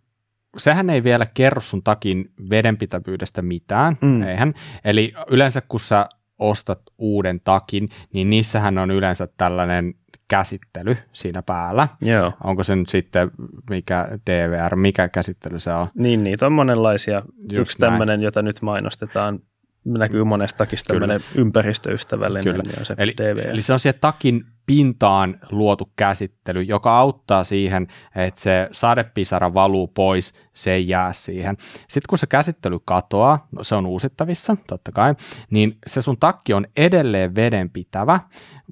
sehän 0.56 0.90
ei 0.90 1.04
vielä 1.04 1.26
kerro 1.26 1.60
sun 1.60 1.82
takin 1.82 2.32
vedenpitävyydestä 2.50 3.42
mitään, 3.42 3.96
mm. 4.00 4.22
eihän. 4.22 4.54
Eli 4.84 5.12
yleensä 5.30 5.62
kun 5.68 5.80
sä 5.80 6.08
ostat 6.38 6.80
uuden 6.98 7.40
takin, 7.40 7.88
niin 8.12 8.30
niissähän 8.30 8.78
on 8.78 8.90
yleensä 8.90 9.28
tällainen 9.36 9.94
käsittely 10.28 10.96
siinä 11.12 11.42
päällä. 11.42 11.88
Joo. 12.00 12.32
Onko 12.44 12.62
se 12.62 12.76
nyt 12.76 12.88
sitten 12.88 13.30
mikä 13.70 14.08
DVR, 14.30 14.76
mikä 14.76 15.08
käsittely 15.08 15.58
se 15.58 15.72
on? 15.72 15.86
Niin, 15.94 16.24
niitä 16.24 16.46
on 16.46 16.52
monenlaisia. 16.52 17.18
Just 17.52 17.52
Yksi 17.52 17.78
tämmöinen, 17.78 18.22
jota 18.22 18.42
nyt 18.42 18.62
mainostetaan, 18.62 19.40
näkyy 19.84 20.24
monestakin 20.24 20.78
tämmöinen 20.86 21.20
ympäristöystävällinen, 21.34 22.52
Kyllä. 22.52 22.62
niin 22.66 22.78
on 22.78 22.86
se 22.86 22.94
eli, 22.98 23.14
DVR. 23.16 23.48
Eli 23.48 23.62
se 23.62 23.72
on 23.72 23.80
siellä 23.80 23.98
takin 24.00 24.44
pintaan 24.66 25.36
luotu 25.50 25.90
käsittely, 25.96 26.62
joka 26.62 26.98
auttaa 26.98 27.44
siihen, 27.44 27.86
että 28.14 28.40
se 28.40 28.68
sadepisara 28.72 29.54
valuu 29.54 29.86
pois, 29.86 30.34
se 30.52 30.72
ei 30.72 30.88
jää 30.88 31.12
siihen. 31.12 31.56
Sitten 31.88 32.08
kun 32.08 32.18
se 32.18 32.26
käsittely 32.26 32.78
katoaa, 32.84 33.46
no 33.52 33.64
se 33.64 33.74
on 33.74 33.86
uusittavissa 33.86 34.56
totta 34.66 34.92
kai, 34.92 35.14
niin 35.50 35.78
se 35.86 36.02
sun 36.02 36.16
takki 36.20 36.54
on 36.54 36.66
edelleen 36.76 37.34
vedenpitävä, 37.34 38.20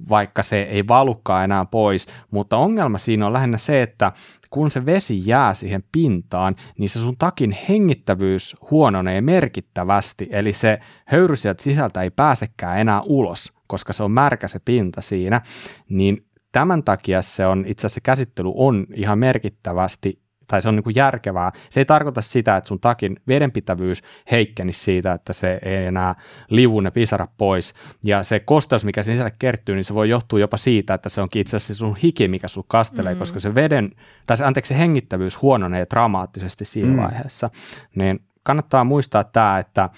vaikka 0.09 0.43
se 0.43 0.63
ei 0.63 0.89
valukaan 0.89 1.45
enää 1.45 1.65
pois, 1.65 2.07
mutta 2.31 2.57
ongelma 2.57 2.99
siinä 2.99 3.27
on 3.27 3.33
lähinnä 3.33 3.59
se, 3.59 3.83
että 3.83 4.13
kun 4.51 4.71
se 4.71 4.87
vesi 4.87 5.23
jää 5.27 5.55
siihen 5.55 5.85
pintaan, 5.93 6.57
niin 6.79 6.89
se 6.89 6.99
sun 6.99 7.17
takin 7.19 7.57
hengittävyys 7.69 8.57
huononee 8.71 9.21
merkittävästi, 9.21 10.29
eli 10.31 10.53
se 10.53 10.79
höyry 11.05 11.37
sieltä 11.37 11.63
sisältä 11.63 12.03
ei 12.03 12.11
pääsekään 12.11 12.79
enää 12.79 13.03
ulos, 13.07 13.54
koska 13.67 13.93
se 13.93 14.03
on 14.03 14.11
märkä 14.11 14.49
se 14.49 14.61
pinta 14.65 15.01
siinä, 15.01 15.41
niin 15.89 16.27
tämän 16.53 16.83
takia 16.83 17.23
se 17.23 17.47
on, 17.47 17.65
itse 17.67 17.87
asiassa 17.87 17.95
se 17.95 18.01
käsittely 18.01 18.53
on 18.55 18.87
ihan 18.95 19.19
merkittävästi 19.19 20.25
tai 20.49 20.63
se 20.63 20.69
on 20.69 20.77
niin 20.77 20.85
kuin 20.85 20.97
järkevää. 20.97 21.53
Se 21.71 21.81
ei 21.81 21.85
tarkoita 21.85 22.23
sitä, 22.23 22.57
että 22.57 22.69
sun 22.69 22.81
takin 22.81 23.17
vedenpitävyys 23.29 24.03
heikkenisi 24.31 24.81
siitä, 24.81 25.13
että 25.13 25.33
se 25.33 25.59
ei 25.63 25.87
enää 25.87 26.15
livu 26.51 26.81
ne 26.81 26.91
pisara 26.91 27.29
pois. 27.37 27.75
Ja 28.05 28.23
se 28.23 28.41
kosteus, 28.41 28.85
mikä 28.85 29.03
sisälle 29.03 29.33
kertyy, 29.39 29.75
niin 29.75 29.85
se 29.85 29.95
voi 29.95 30.09
johtua 30.09 30.39
jopa 30.39 30.57
siitä, 30.57 30.95
että 30.95 31.09
se 31.09 31.21
onkin 31.21 31.41
itse 31.41 31.57
asiassa 31.57 31.75
sun 31.75 31.97
hiki, 31.97 32.29
mikä 32.29 32.49
sun 32.49 32.65
kastelee, 32.69 33.15
mm. 33.15 33.19
koska 33.19 33.41
se 33.41 33.55
veden, 33.55 33.91
tai 34.27 34.37
se, 34.37 34.45
anteeksi, 34.45 34.69
se 34.69 34.79
hengittävyys 34.79 35.43
huononee 35.43 35.87
dramaattisesti 35.91 36.65
siinä 36.65 36.91
mm. 36.91 37.03
vaiheessa. 37.03 37.51
Niin 37.95 38.21
kannattaa 38.45 38.85
muistaa 38.85 39.25
tämä, 39.25 39.59
että 39.59 39.91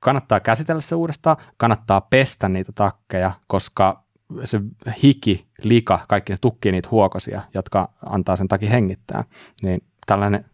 kannattaa 0.00 0.40
käsitellä 0.40 0.80
se 0.80 0.94
uudestaan, 0.94 1.36
kannattaa 1.56 2.00
pestä 2.00 2.48
niitä 2.48 2.72
takkeja, 2.72 3.32
koska 3.46 4.04
se 4.44 4.60
hiki, 5.02 5.46
lika, 5.62 6.04
kaikki 6.08 6.32
ne 6.32 6.38
tukkii 6.40 6.72
niitä 6.72 6.88
huokosia, 6.90 7.42
jotka 7.54 7.92
antaa 8.06 8.36
sen 8.36 8.48
takia 8.48 8.70
hengittää. 8.70 9.24
Niin 9.62 9.84
tällainen 10.06 10.44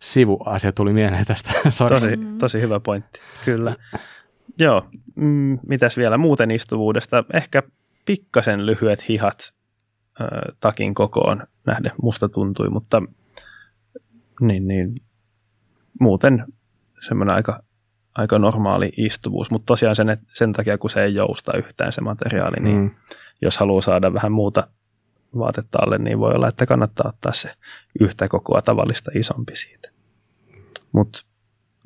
sivuasia 0.00 0.72
tuli 0.72 0.92
mieleen 0.92 1.26
tästä. 1.26 1.50
tosi, 1.88 2.18
tosi 2.38 2.60
hyvä 2.60 2.80
pointti, 2.80 3.20
kyllä. 3.44 3.76
Joo, 4.58 4.86
mm, 5.16 5.58
mitäs 5.68 5.96
vielä 5.96 6.18
muuten 6.18 6.50
istuvuudesta? 6.50 7.24
Ehkä 7.32 7.62
pikkasen 8.06 8.66
lyhyet 8.66 9.08
hihat 9.08 9.54
äh, 10.20 10.28
takin 10.60 10.94
kokoon 10.94 11.46
nähden 11.66 11.92
musta 12.02 12.28
tuntui, 12.28 12.70
mutta 12.70 13.02
niin, 14.40 14.68
niin, 14.68 14.94
muuten 16.00 16.44
semmoinen 17.04 17.36
aika, 17.36 17.62
aika 18.14 18.38
normaali 18.38 18.92
istuvuus, 18.96 19.50
mutta 19.50 19.66
tosiaan 19.66 19.96
sen, 19.96 20.18
sen 20.34 20.52
takia, 20.52 20.78
kun 20.78 20.90
se 20.90 21.04
ei 21.04 21.14
jousta 21.14 21.56
yhtään 21.56 21.92
se 21.92 22.00
materiaali, 22.00 22.56
niin 22.60 22.76
mm. 22.76 22.90
jos 23.42 23.58
haluaa 23.58 23.80
saada 23.80 24.14
vähän 24.14 24.32
muuta 24.32 24.68
vaatetta 25.38 25.78
alle, 25.82 25.98
niin 25.98 26.18
voi 26.18 26.34
olla, 26.34 26.48
että 26.48 26.66
kannattaa 26.66 27.08
ottaa 27.08 27.32
se 27.32 27.54
yhtä 28.00 28.28
kokoa 28.28 28.62
tavallista 28.62 29.10
isompi 29.14 29.56
siitä. 29.56 29.90
Mutta 30.92 31.24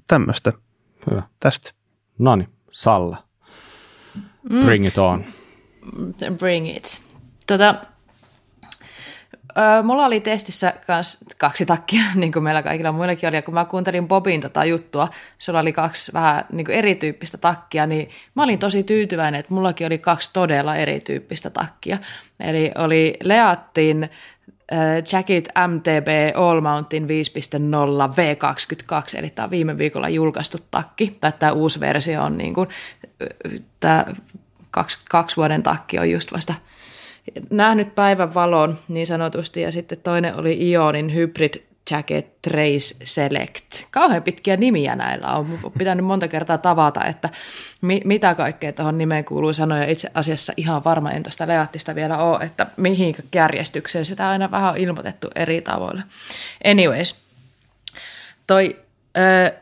tämmöistä 0.08 0.52
Hyvä. 1.10 1.22
tästä. 1.40 1.70
No 2.18 2.36
niin, 2.36 2.48
Salla. 2.70 3.24
Mm. 4.50 4.64
Bring 4.64 4.86
it 4.86 4.98
on. 4.98 5.24
Bring 6.38 6.76
it. 6.76 6.84
Tota, 7.46 7.74
Mulla 9.82 10.06
oli 10.06 10.20
testissä 10.20 10.72
kans 10.86 11.18
kaksi 11.38 11.66
takkia, 11.66 12.02
niin 12.14 12.32
kuin 12.32 12.42
meillä 12.42 12.62
kaikilla 12.62 12.92
muillakin 12.92 13.28
oli, 13.28 13.36
ja 13.36 13.42
kun 13.42 13.54
mä 13.54 13.64
kuuntelin 13.64 14.08
Bobin 14.08 14.40
tota 14.40 14.64
juttua, 14.64 15.08
sulla 15.38 15.58
oli 15.58 15.72
kaksi 15.72 16.12
vähän 16.12 16.44
niin 16.52 16.64
kuin 16.64 16.74
erityyppistä 16.74 17.38
takkia, 17.38 17.86
niin 17.86 18.08
mä 18.34 18.42
olin 18.42 18.58
tosi 18.58 18.82
tyytyväinen, 18.82 19.38
että 19.38 19.54
mullakin 19.54 19.86
oli 19.86 19.98
kaksi 19.98 20.30
todella 20.32 20.76
erityyppistä 20.76 21.50
takkia. 21.50 21.98
Eli 22.40 22.70
oli 22.78 23.14
Leattin 23.22 24.10
Jacket 25.12 25.48
MTB 25.68 26.36
All 26.36 26.60
Mountain 26.60 27.04
5.0 27.04 27.08
V22, 27.08 29.18
eli 29.18 29.30
tämä 29.30 29.50
viime 29.50 29.78
viikolla 29.78 30.08
julkaistu 30.08 30.58
takki, 30.70 31.16
tai 31.20 31.32
tämä 31.38 31.52
uusi 31.52 31.80
versio 31.80 32.22
on 32.22 32.38
niin 32.38 32.54
kuin, 32.54 32.68
tämä 33.80 34.04
kaksi, 34.70 34.98
kaksi 35.10 35.36
vuoden 35.36 35.62
takki 35.62 35.98
on 35.98 36.10
just 36.10 36.32
vasta 36.32 36.54
nähnyt 37.50 37.94
päivän 37.94 38.34
valon 38.34 38.78
niin 38.88 39.06
sanotusti, 39.06 39.60
ja 39.60 39.72
sitten 39.72 39.98
toinen 39.98 40.34
oli 40.34 40.70
Ionin 40.70 41.14
Hybrid 41.14 41.54
Jacket 41.90 42.42
Trace 42.42 42.94
Select. 43.04 43.64
Kauhean 43.90 44.22
pitkiä 44.22 44.56
nimiä 44.56 44.96
näillä 44.96 45.26
on. 45.26 45.58
Pitänyt 45.78 46.06
monta 46.06 46.28
kertaa 46.28 46.58
tavata, 46.58 47.04
että 47.04 47.28
mi- 47.80 48.02
mitä 48.04 48.34
kaikkea 48.34 48.72
tuohon 48.72 48.98
nimeen 48.98 49.24
kuuluu 49.24 49.52
sanoa. 49.52 49.82
Itse 49.82 50.10
asiassa 50.14 50.52
ihan 50.56 50.84
varma 50.84 51.10
en 51.10 51.22
tuosta 51.22 51.46
Leattista 51.46 51.94
vielä 51.94 52.18
ole, 52.18 52.44
että 52.44 52.66
mihin 52.76 53.16
järjestykseen 53.34 54.04
sitä 54.04 54.28
aina 54.28 54.50
vähän 54.50 54.70
on 54.70 54.76
ilmoitettu 54.76 55.28
eri 55.34 55.60
tavoilla. 55.60 56.02
Anyways, 56.64 57.14
toi 58.46 58.76
ö, 59.18 59.52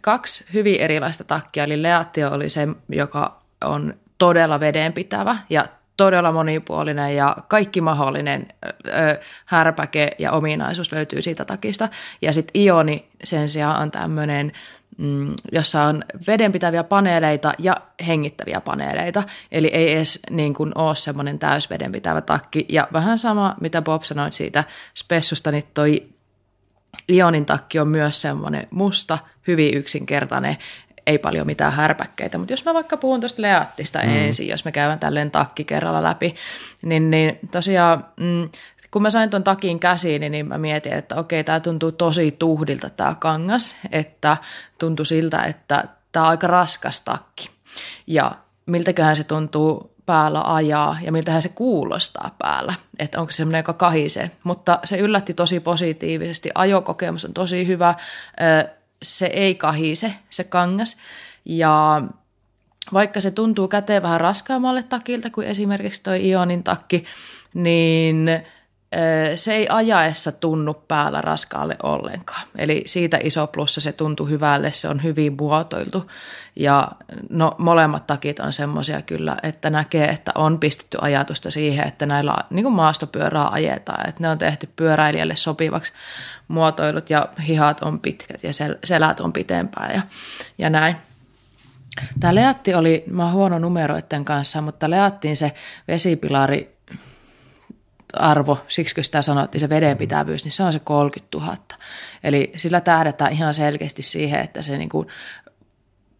kaksi 0.00 0.44
hyvin 0.52 0.80
erilaista 0.80 1.24
takkia, 1.24 1.64
eli 1.64 1.82
Leattio 1.82 2.30
oli 2.30 2.48
se, 2.48 2.68
joka 2.88 3.38
on 3.64 3.94
todella 4.18 4.60
vedenpitävä 4.60 5.36
ja 5.50 5.66
todella 6.00 6.32
monipuolinen 6.32 7.16
ja 7.16 7.36
kaikki 7.48 7.80
mahdollinen 7.80 8.46
ö, 8.86 9.20
härpäke 9.44 10.10
ja 10.18 10.32
ominaisuus 10.32 10.92
löytyy 10.92 11.22
siitä 11.22 11.44
takista. 11.44 11.88
Ja 12.22 12.32
sitten 12.32 12.62
Ioni 12.62 13.08
sen 13.24 13.48
sijaan 13.48 13.82
on 13.82 13.90
tämmöinen, 13.90 14.52
mm, 14.98 15.34
jossa 15.52 15.82
on 15.82 16.04
vedenpitäviä 16.26 16.84
paneeleita 16.84 17.52
ja 17.58 17.76
hengittäviä 18.06 18.60
paneeleita. 18.60 19.22
Eli 19.52 19.68
ei 19.68 19.92
edes 19.92 20.20
niin 20.30 20.54
kuin, 20.54 20.72
ole 20.74 20.94
semmoinen 20.94 21.38
täysvedenpitävä 21.38 22.20
takki. 22.20 22.66
Ja 22.68 22.88
vähän 22.92 23.18
sama, 23.18 23.54
mitä 23.60 23.82
Bob 23.82 24.02
sanoi 24.02 24.32
siitä 24.32 24.64
spessusta, 24.94 25.50
niin 25.50 25.64
toi 25.74 26.06
Ionin 27.12 27.46
takki 27.46 27.78
on 27.78 27.88
myös 27.88 28.22
semmoinen 28.22 28.66
musta, 28.70 29.18
hyvin 29.46 29.74
yksinkertainen, 29.74 30.56
ei 31.06 31.18
paljon 31.18 31.46
mitään 31.46 31.72
härpäkkeitä, 31.72 32.38
mutta 32.38 32.52
jos 32.52 32.64
mä 32.64 32.74
vaikka 32.74 32.96
puhun 32.96 33.20
tuosta 33.20 33.42
Leattista 33.42 33.98
mm. 33.98 34.08
ensin, 34.08 34.48
jos 34.48 34.64
me 34.64 34.72
käydään 34.72 34.98
tälleen 34.98 35.30
takki 35.30 35.64
kerralla 35.64 36.02
läpi, 36.02 36.34
niin, 36.82 37.10
niin 37.10 37.38
tosiaan 37.50 38.04
mm, 38.20 38.48
kun 38.90 39.02
mä 39.02 39.10
sain 39.10 39.30
tuon 39.30 39.44
takin 39.44 39.80
käsiin, 39.80 40.32
niin 40.32 40.46
mä 40.46 40.58
mietin, 40.58 40.92
että 40.92 41.16
okei, 41.16 41.44
tämä 41.44 41.60
tuntuu 41.60 41.92
tosi 41.92 42.30
tuhdilta 42.30 42.90
tämä 42.90 43.14
kangas, 43.14 43.76
että 43.92 44.36
tuntui 44.78 45.06
siltä, 45.06 45.44
että 45.44 45.84
tämä 46.12 46.24
on 46.24 46.30
aika 46.30 46.46
raskas 46.46 47.00
takki. 47.00 47.50
Ja 48.06 48.32
miltäköhän 48.66 49.16
se 49.16 49.24
tuntuu 49.24 49.94
päällä 50.06 50.42
ajaa 50.54 50.98
ja 51.02 51.12
miltähän 51.12 51.42
se 51.42 51.48
kuulostaa 51.48 52.34
päällä, 52.38 52.74
että 52.98 53.20
onko 53.20 53.32
se 53.32 53.36
semmoinen, 53.36 53.58
joka 53.58 53.72
kahisee. 53.72 54.30
Mutta 54.44 54.78
se 54.84 54.98
yllätti 54.98 55.34
tosi 55.34 55.60
positiivisesti, 55.60 56.50
ajokokemus 56.54 57.24
on 57.24 57.34
tosi 57.34 57.66
hyvä, 57.66 57.94
se 59.02 59.26
ei 59.26 59.54
kahise, 59.54 60.14
se 60.30 60.44
kangas. 60.44 60.96
Ja 61.44 62.02
vaikka 62.92 63.20
se 63.20 63.30
tuntuu 63.30 63.68
käteen 63.68 64.02
vähän 64.02 64.20
raskaammalle 64.20 64.82
takilta 64.82 65.30
kuin 65.30 65.46
esimerkiksi 65.46 66.02
tuo 66.02 66.12
Ionin 66.12 66.62
takki, 66.62 67.04
niin 67.54 68.30
se 69.34 69.54
ei 69.54 69.66
ajaessa 69.68 70.32
tunnu 70.32 70.74
päällä 70.74 71.20
raskaalle 71.20 71.76
ollenkaan. 71.82 72.46
Eli 72.58 72.82
siitä 72.86 73.18
iso 73.22 73.46
plussa 73.46 73.80
se 73.80 73.92
tuntuu 73.92 74.26
hyvälle, 74.26 74.72
se 74.72 74.88
on 74.88 75.02
hyvin 75.02 75.36
muotoiltu. 75.38 76.10
Ja 76.56 76.88
no, 77.28 77.54
molemmat 77.58 78.06
takit 78.06 78.40
on 78.40 78.52
semmoisia 78.52 79.02
kyllä, 79.02 79.36
että 79.42 79.70
näkee, 79.70 80.04
että 80.04 80.32
on 80.34 80.58
pistetty 80.58 80.98
ajatusta 81.00 81.50
siihen, 81.50 81.88
että 81.88 82.06
näillä 82.06 82.34
niin 82.50 82.62
kuin 82.62 82.74
maastopyörää 82.74 83.48
ajetaan. 83.48 84.08
Että 84.08 84.22
ne 84.22 84.28
on 84.28 84.38
tehty 84.38 84.68
pyöräilijälle 84.76 85.36
sopivaksi 85.36 85.92
muotoilut 86.48 87.10
ja 87.10 87.28
hihat 87.48 87.82
on 87.82 88.00
pitkät 88.00 88.44
ja 88.44 88.50
sel- 88.50 88.78
selät 88.84 89.20
on 89.20 89.32
pitempää 89.32 89.90
ja, 89.94 90.02
ja 90.58 90.70
näin. 90.70 90.96
Tämä 92.20 92.34
Leatti 92.34 92.74
oli, 92.74 93.04
mä 93.06 93.30
huono 93.30 93.58
numeroiden 93.58 94.24
kanssa, 94.24 94.60
mutta 94.60 94.90
Leattiin 94.90 95.36
se 95.36 95.52
vesipilari 95.88 96.79
arvo, 98.16 98.64
siksi 98.68 98.94
kun 98.94 99.04
sitä 99.04 99.22
sanottiin, 99.22 99.60
se 99.60 99.68
vedenpitävyys, 99.68 100.44
niin 100.44 100.52
se 100.52 100.62
on 100.62 100.72
se 100.72 100.78
30 100.78 101.38
000. 101.38 101.56
Eli 102.24 102.52
sillä 102.56 102.80
tähdetään 102.80 103.32
ihan 103.32 103.54
selkeästi 103.54 104.02
siihen, 104.02 104.40
että 104.40 104.62
se 104.62 104.78
niin 104.78 104.88
kuin 104.88 105.06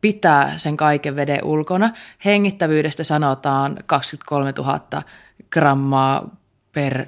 pitää 0.01 0.55
sen 0.57 0.77
kaiken 0.77 1.17
veden 1.17 1.45
ulkona. 1.45 1.91
Hengittävyydestä 2.25 3.05
sanotaan 3.05 3.79
23 3.87 4.53
000 4.59 5.03
grammaa 5.51 6.37
per 6.73 7.07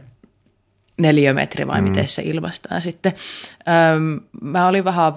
neliömetri 0.99 1.67
vai 1.67 1.81
mm. 1.81 1.89
miten 1.89 2.09
se 2.09 2.23
ilmaistaan 2.23 2.83
sitten. 2.83 3.13
Öm, 3.95 4.21
mä 4.41 4.67
olin 4.67 4.85
vähän 4.85 5.13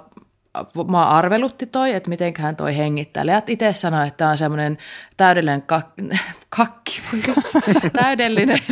mä 0.91 1.01
arvelutti 1.01 1.65
toi, 1.65 1.93
että 1.93 2.09
mitenköhän 2.09 2.55
toi 2.55 2.77
hengittää. 2.77 3.25
Leat 3.25 3.49
itse 3.49 3.73
sanoi, 3.73 4.07
että 4.07 4.17
tämä 4.17 4.29
on 4.29 4.37
semmoinen 4.37 4.77
täydellinen 5.17 5.61
kak, 5.61 5.87
kakki, 6.57 7.01
täydellinen, 7.93 8.59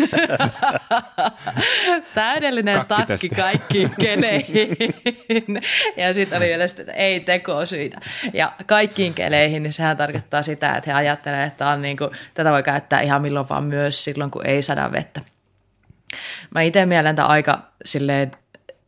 täydellinen 2.16 2.86
takki 2.86 3.30
kaikkiin 3.30 3.92
keleihin. 4.02 4.78
ja 5.98 6.14
sitten 6.14 6.38
oli 6.38 6.48
vielä 6.48 6.64
että 6.64 6.92
ei 6.92 7.20
tekosyitä. 7.20 8.02
Ja 8.34 8.52
kaikkiin 8.66 9.14
keleihin, 9.14 9.64
niin 9.64 9.74
sehän 9.74 9.98
tarkoittaa 9.98 10.44
sitä, 10.44 10.76
että 10.76 10.92
he 10.92 10.98
ajattelevat, 10.98 11.48
että 11.48 11.70
on 11.70 11.82
niin 11.82 11.98
kuin, 11.98 12.10
tätä 12.34 12.52
voi 12.52 12.64
käyttää 12.64 13.02
ihan 13.02 13.22
milloin 13.22 13.50
vaan 13.50 13.64
myös 13.64 14.04
silloin, 14.04 14.32
kun 14.32 14.46
ei 14.46 14.62
sada 14.62 14.92
vettä. 14.92 15.22
Mä 16.52 16.62
itse 16.62 16.86
mielen 16.86 17.20
aika 17.20 17.60
silleen 17.86 18.32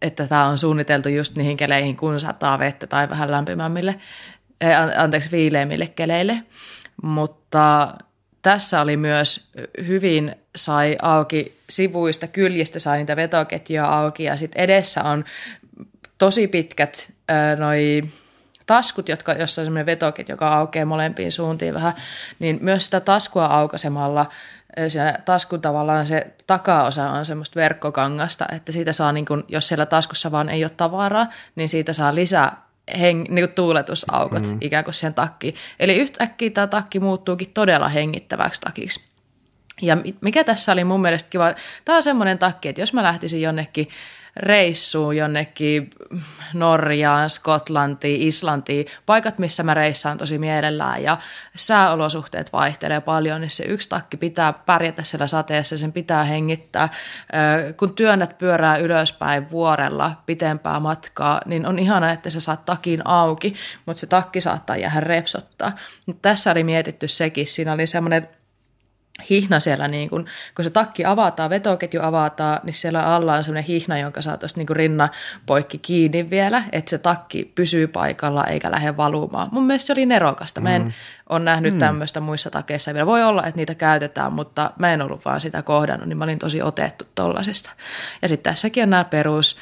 että 0.05 0.27
tämä 0.27 0.45
on 0.45 0.57
suunniteltu 0.57 1.09
just 1.09 1.37
niihin 1.37 1.57
keleihin, 1.57 1.97
kun 1.97 2.19
sataa 2.19 2.59
vettä 2.59 2.87
tai 2.87 3.09
vähän 3.09 3.31
lämpimämmille, 3.31 3.95
eh, 4.61 4.75
anteeksi, 4.97 5.31
viileimmille 5.31 5.87
keleille. 5.87 6.43
Mutta 7.03 7.93
tässä 8.41 8.81
oli 8.81 8.97
myös 8.97 9.49
hyvin 9.87 10.35
sai 10.55 10.97
auki 11.01 11.57
sivuista, 11.69 12.27
kyljistä 12.27 12.79
sai 12.79 12.97
niitä 12.97 13.15
vetoketjuja 13.15 13.85
auki 13.85 14.23
ja 14.23 14.35
sitten 14.35 14.61
edessä 14.61 15.03
on 15.03 15.25
tosi 16.17 16.47
pitkät 16.47 17.13
äh, 17.31 17.59
noi 17.59 18.03
taskut, 18.65 19.09
jotka, 19.09 19.33
jossa 19.33 19.61
on 19.61 19.65
semmoinen 19.65 19.85
vetoketju, 19.85 20.33
joka 20.33 20.47
aukeaa 20.47 20.85
molempiin 20.85 21.31
suuntiin 21.31 21.73
vähän, 21.73 21.93
niin 22.39 22.57
myös 22.61 22.85
sitä 22.85 22.99
taskua 22.99 23.45
aukaisemalla 23.45 24.25
siinä 24.87 25.19
taskun 25.25 25.61
tavallaan 25.61 26.07
se 26.07 26.27
takaosa 26.47 27.11
on 27.11 27.25
semmoista 27.25 27.59
verkkokangasta, 27.59 28.45
että 28.51 28.71
siitä 28.71 28.93
saa, 28.93 29.11
niin 29.11 29.25
kun, 29.25 29.45
jos 29.47 29.67
siellä 29.67 29.85
taskussa 29.85 30.31
vaan 30.31 30.49
ei 30.49 30.63
ole 30.63 30.71
tavaraa, 30.77 31.27
niin 31.55 31.69
siitä 31.69 31.93
saa 31.93 32.15
lisää 32.15 32.65
heng, 32.99 33.25
niin 33.29 33.49
tuuletusaukot 33.49 34.43
mm-hmm. 34.43 34.57
ikään 34.61 34.83
kuin 34.83 34.93
siihen 34.93 35.13
takkiin. 35.13 35.53
Eli 35.79 35.95
yhtäkkiä 35.95 36.49
tämä 36.49 36.67
takki 36.67 36.99
muuttuukin 36.99 37.51
todella 37.53 37.89
hengittäväksi 37.89 38.61
takiksi. 38.61 39.05
Ja 39.81 39.97
mikä 40.21 40.43
tässä 40.43 40.71
oli 40.71 40.83
mun 40.83 41.01
mielestä 41.01 41.29
kiva, 41.29 41.53
tämä 41.85 41.95
on 41.95 42.03
semmoinen 42.03 42.37
takki, 42.37 42.69
että 42.69 42.81
jos 42.81 42.93
mä 42.93 43.03
lähtisin 43.03 43.41
jonnekin 43.41 43.87
reissuun 44.35 45.17
jonnekin 45.17 45.89
Norjaan, 46.53 47.29
Skotlantiin, 47.29 48.27
Islantiin, 48.27 48.85
paikat, 49.05 49.39
missä 49.39 49.63
mä 49.63 49.73
reissaan 49.73 50.17
tosi 50.17 50.37
mielellään 50.37 51.03
ja 51.03 51.17
sääolosuhteet 51.55 52.53
vaihtelee 52.53 53.01
paljon, 53.01 53.41
niin 53.41 53.51
se 53.51 53.63
yksi 53.63 53.89
takki 53.89 54.17
pitää 54.17 54.53
pärjätä 54.53 55.03
siellä 55.03 55.27
sateessa, 55.27 55.77
sen 55.77 55.93
pitää 55.93 56.23
hengittää. 56.23 56.89
Kun 57.77 57.95
työnnät 57.95 58.37
pyörää 58.37 58.77
ylöspäin 58.77 59.51
vuorella 59.51 60.11
pitempää 60.25 60.79
matkaa, 60.79 61.41
niin 61.45 61.65
on 61.65 61.79
ihana, 61.79 62.11
että 62.11 62.29
sä 62.29 62.39
saat 62.39 62.65
takin 62.65 63.07
auki, 63.07 63.55
mutta 63.85 63.99
se 63.99 64.07
takki 64.07 64.41
saattaa 64.41 64.77
jäädä 64.77 64.99
repsottaa. 64.99 65.71
Tässä 66.21 66.51
oli 66.51 66.63
mietitty 66.63 67.07
sekin, 67.07 67.47
siinä 67.47 67.73
oli 67.73 67.87
semmoinen 67.87 68.29
hihna 69.29 69.59
siellä, 69.59 69.87
niin 69.87 70.09
kun, 70.09 70.25
kun 70.55 70.65
se 70.65 70.69
takki 70.69 71.05
avataan, 71.05 71.49
vetoketju 71.49 72.01
avataan, 72.03 72.59
niin 72.63 72.73
siellä 72.73 73.03
alla 73.03 73.33
on 73.33 73.43
sellainen 73.43 73.67
hihna, 73.67 73.97
jonka 73.97 74.21
saa 74.21 74.37
tuosta 74.37 74.59
niin 74.59 74.75
rinnan 74.75 75.09
poikki 75.45 75.77
kiinni 75.77 76.29
vielä, 76.29 76.63
että 76.71 76.89
se 76.89 76.97
takki 76.97 77.51
pysyy 77.55 77.87
paikalla 77.87 78.43
eikä 78.43 78.71
lähde 78.71 78.97
valumaan. 78.97 79.49
Mun 79.51 79.63
mielestä 79.63 79.87
se 79.87 79.93
oli 79.93 80.05
nerokasta. 80.05 80.61
Mä 80.61 80.75
en 80.75 80.83
mm. 80.83 80.91
ole 81.29 81.39
nähnyt 81.39 81.73
mm. 81.73 81.79
tämmöistä 81.79 82.19
muissa 82.19 82.49
takeissa 82.49 82.93
vielä. 82.93 83.05
Voi 83.05 83.23
olla, 83.23 83.43
että 83.43 83.57
niitä 83.57 83.75
käytetään, 83.75 84.33
mutta 84.33 84.71
mä 84.79 84.93
en 84.93 85.01
ollut 85.01 85.25
vaan 85.25 85.41
sitä 85.41 85.61
kohdannut, 85.61 86.09
niin 86.09 86.17
mä 86.17 86.23
olin 86.23 86.39
tosi 86.39 86.61
otettu 86.61 87.05
tollasesta. 87.15 87.71
Ja 88.21 88.27
sitten 88.27 88.51
tässäkin 88.51 88.83
on 88.83 88.89
nämä 88.89 89.03
perus 89.03 89.57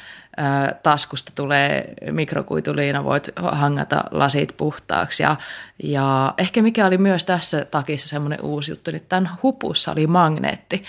taskusta 0.82 1.32
tulee 1.34 1.94
mikrokuituliina, 2.10 3.04
voit 3.04 3.30
hangata 3.36 4.04
lasit 4.10 4.56
puhtaaksi. 4.56 5.22
Ja, 5.22 5.36
ja 5.82 6.34
ehkä 6.38 6.62
mikä 6.62 6.86
oli 6.86 6.98
myös 6.98 7.24
tässä 7.24 7.64
takissa 7.64 8.08
semmoinen 8.08 8.40
uusi 8.42 8.72
juttu, 8.72 8.90
niin 8.90 9.06
tämän 9.08 9.30
hupussa 9.42 9.92
oli 9.92 10.06
magneetti. 10.06 10.84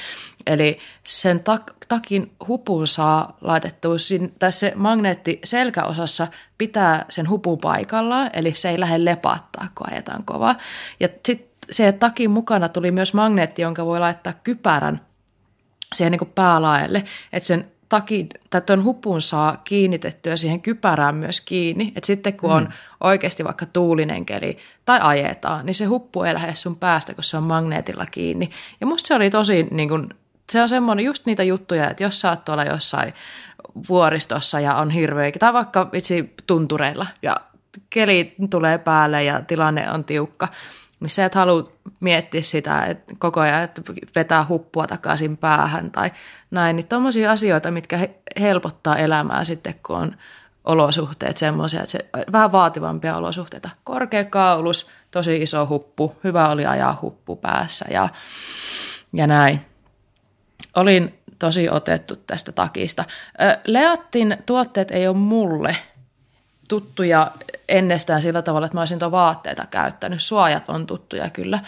Eli 0.48 0.80
sen 1.04 1.40
tak- 1.40 1.74
takin 1.88 2.32
hupun 2.48 2.88
saa 2.88 3.38
laitettua, 3.42 3.96
tai 4.40 4.52
se 4.52 4.74
magneetti 4.76 5.40
selkäosassa 5.44 6.28
pitää 6.58 7.06
sen 7.10 7.30
hupun 7.30 7.58
paikallaan, 7.58 8.30
eli 8.34 8.56
se 8.56 8.70
ei 8.70 8.80
lähde 8.80 9.06
lepattaa, 9.06 9.68
kun 9.76 9.92
ajetaan 9.92 10.26
kovaa. 10.26 10.56
Ja 11.00 11.10
sitten 11.26 11.48
se 11.72 11.92
takin 11.92 12.32
mukana 12.32 12.70
tuli 12.70 12.92
myös 12.92 13.14
magneetti, 13.14 13.62
jonka 13.62 13.86
voi 13.86 14.00
laittaa 14.00 14.34
kypärän 14.34 15.02
siihen 15.96 16.12
niin 16.12 16.32
päälaelle, 16.36 17.04
että 17.34 17.48
sen 17.48 17.72
takin, 17.96 18.30
tai 18.50 18.62
tuon 18.62 18.84
hupun 18.84 19.22
saa 19.22 19.58
kiinnitettyä 19.64 20.38
siihen 20.38 20.62
kypärään 20.62 21.16
myös 21.16 21.42
kiinni. 21.42 21.94
Että 21.96 22.08
sitten 22.08 22.38
kun 22.38 22.50
mm. 22.50 22.56
on 22.56 22.70
oikeasti 23.04 23.44
vaikka 23.44 23.66
tuulinen 23.66 24.26
keli 24.26 24.58
tai 24.86 25.00
ajetaan, 25.02 25.66
niin 25.66 25.76
se 25.76 25.86
huppu 25.86 26.24
ei 26.24 26.34
lähde 26.34 26.56
sun 26.56 26.76
päästä, 26.76 27.14
kun 27.14 27.24
se 27.24 27.38
on 27.38 27.44
magneetilla 27.44 28.06
kiinni. 28.06 28.50
Ja 28.82 28.88
musta 28.88 29.08
se 29.08 29.16
oli 29.16 29.30
tosi, 29.30 29.68
niin 29.72 29.90
kun, 29.90 30.10
se 30.52 30.62
on 30.62 30.70
semmoinen 30.70 31.06
just 31.06 31.26
niitä 31.26 31.44
juttuja, 31.44 31.90
että 31.90 32.04
jos 32.04 32.22
sä 32.22 32.30
oot 32.30 32.46
tuolla 32.46 32.64
jossain 32.64 33.14
vuoristossa 33.90 34.60
ja 34.60 34.76
on 34.76 34.90
hirveä, 34.90 35.32
tai 35.40 35.54
vaikka 35.54 35.90
itse 35.94 36.30
tuntureilla 36.48 37.08
ja 37.22 37.36
keli 37.90 38.36
tulee 38.50 38.78
päälle 38.78 39.24
ja 39.24 39.42
tilanne 39.42 39.92
on 39.92 40.04
tiukka, 40.04 40.48
niin 41.06 41.10
se, 41.10 41.26
että 41.26 41.40
haluat 41.40 41.72
miettiä 42.00 42.42
sitä 42.42 42.86
että 42.86 43.14
koko 43.20 43.40
ajan, 43.40 43.64
että 43.64 43.82
vetää 44.16 44.46
huppua 44.50 44.88
takaisin 44.88 45.38
päähän 45.38 45.92
tai 45.92 46.12
näin, 46.52 46.76
niin 46.76 46.88
tuommoisia 46.88 47.32
asioita, 47.32 47.72
mitkä 47.72 48.00
helpottaa 48.40 48.98
elämää 48.98 49.44
sitten, 49.44 49.76
kun 49.86 49.96
on 49.96 50.16
olosuhteet 50.64 51.38
semmoisia, 51.38 51.80
että 51.80 51.92
se, 51.92 52.00
vähän 52.32 52.52
vaativampia 52.52 53.18
olosuhteita. 53.18 53.70
Korkea 53.84 54.24
kaulus, 54.24 54.90
tosi 55.12 55.42
iso 55.42 55.68
huppu, 55.68 56.16
hyvä 56.24 56.50
oli 56.50 56.66
ajaa 56.66 57.00
huppu 57.02 57.36
päässä 57.36 57.86
ja, 57.90 58.10
ja 59.14 59.28
näin. 59.28 59.62
Olin 60.76 61.20
tosi 61.40 61.70
otettu 61.70 62.16
tästä 62.16 62.52
takista. 62.52 63.06
Leattin 63.68 64.38
tuotteet 64.46 64.92
ei 64.92 65.08
ole 65.08 65.18
mulle 65.18 65.78
tuttuja 66.68 67.32
ennestään 67.70 68.22
sillä 68.22 68.42
tavalla, 68.42 68.66
että 68.66 68.78
mä 68.78 68.82
olisin 68.82 69.00
tuon 69.00 69.12
vaatteita 69.12 69.66
käyttänyt. 69.66 70.22
Suojat 70.22 70.64
on 70.70 70.88
tuttuja 70.88 71.30
kyllä. 71.30 71.60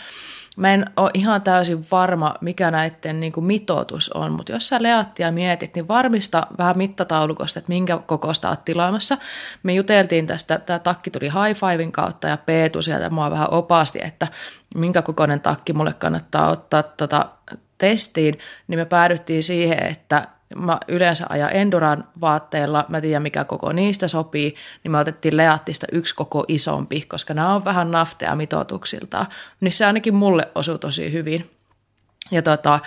Mä 0.57 0.74
en 0.74 0.86
ole 0.98 1.11
ihan 1.14 1.41
täysin 1.41 1.86
varma, 1.91 2.36
mikä 2.41 2.72
näiden 2.72 3.19
niin 3.19 3.32
kuin 3.32 3.45
mitoitus 3.45 4.10
on, 4.10 4.32
mutta 4.32 4.52
jos 4.52 4.68
sä 4.68 4.84
leattia 4.84 5.32
mietit, 5.32 5.76
niin 5.76 5.88
varmista 5.88 6.48
vähän 6.57 6.78
mittataulukosta, 6.78 7.60
että 7.60 7.69
minkä 7.69 7.98
kokoista 7.98 8.49
oot 8.49 8.65
tilaamassa. 8.65 9.18
Me 9.64 9.74
juteltiin 9.74 10.28
tästä, 10.28 10.60
tämä 10.60 10.80
takki 10.80 11.11
tuli 11.11 11.26
high 11.26 11.60
fivein 11.60 11.91
kautta 11.91 12.28
ja 12.28 12.38
Peetu 12.38 12.82
sieltä 12.82 13.10
mua 13.10 13.32
vähän 13.32 13.53
opasti, 13.53 13.99
että 14.03 14.28
minkä 14.76 15.02
kokoinen 15.02 15.41
takki 15.41 15.74
mulle 15.74 15.94
kannattaa 15.94 16.49
ottaa 16.49 16.84
tota 16.84 17.26
testiin, 17.78 18.40
niin 18.68 18.80
me 18.80 18.86
päädyttiin 18.86 19.44
siihen, 19.44 19.88
että 19.88 20.28
mä 20.56 20.80
yleensä 20.88 21.26
ajan 21.30 21.53
Enduran 21.53 22.07
vaatteilla, 22.22 22.86
mä 22.88 23.02
tiedän 23.02 23.22
mikä 23.22 23.45
koko 23.45 23.72
niistä 23.72 24.07
sopii, 24.07 24.56
niin 24.84 24.91
me 24.91 24.99
otettiin 24.99 25.38
Leattista 25.38 25.88
yksi 25.91 26.15
koko 26.15 26.45
isompi, 26.48 27.02
koska 27.02 27.34
nämä 27.34 27.56
on 27.56 27.65
vähän 27.65 27.91
naftea 27.91 28.36
mitoituksilta. 28.36 29.26
Niin 29.61 29.72
se 29.72 29.86
ainakin 29.86 30.15
mulle 30.15 30.48
osui 30.56 30.80
tosi 30.80 31.11
hyvin. 31.11 31.49
Ja 32.32 32.41
tota, 32.41 32.80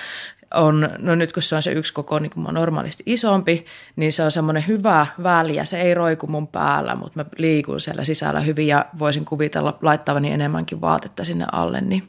on, 0.55 0.89
no 0.99 1.15
nyt 1.15 1.33
kun 1.33 1.43
se 1.43 1.57
on 1.57 1.63
se 1.63 1.73
yksi 1.73 1.93
koko 1.93 2.19
niin 2.19 2.31
kuin 2.31 2.55
normaalisti 2.55 3.03
isompi, 3.07 3.67
niin 3.97 4.13
se 4.13 4.23
on 4.23 4.31
semmoinen 4.31 4.67
hyvä 4.67 5.07
väliä. 5.23 5.65
Se 5.65 5.81
ei 5.81 5.95
roiku 5.95 6.27
mun 6.27 6.49
päällä, 6.49 6.95
mutta 6.95 7.19
mä 7.19 7.25
liikun 7.39 7.81
siellä 7.81 8.05
sisällä 8.05 8.41
hyvin 8.41 8.67
ja 8.67 8.87
voisin 8.99 9.25
kuvitella 9.25 9.79
laittavani 9.83 10.33
enemmänkin 10.33 10.81
vaatetta 10.81 11.25
sinne 11.25 11.47
alle. 11.53 11.81
Niin 11.81 12.09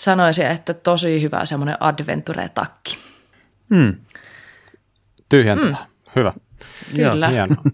sanoisin, 0.00 0.46
että 0.46 0.74
tosi 0.74 1.22
hyvä 1.22 1.44
semmoinen 1.44 1.76
adventure-takki. 1.80 2.98
Hmm 3.74 3.94
tyhjentävä. 5.30 5.70
Mm. 5.70 6.10
Hyvä. 6.16 6.32
Kyllä. 6.94 7.28
Hieno. 7.28 7.56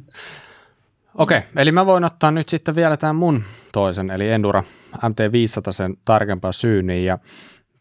Okei, 1.14 1.38
okay, 1.38 1.50
eli 1.56 1.72
mä 1.72 1.86
voin 1.86 2.04
ottaa 2.04 2.30
nyt 2.30 2.48
sitten 2.48 2.74
vielä 2.74 2.96
tämän 2.96 3.16
mun 3.16 3.42
toisen, 3.72 4.10
eli 4.10 4.30
Endura 4.30 4.62
MT500 4.96 5.72
sen 5.72 5.96
tarkempaa 6.04 6.52
syyniin. 6.52 7.04
Ja 7.04 7.18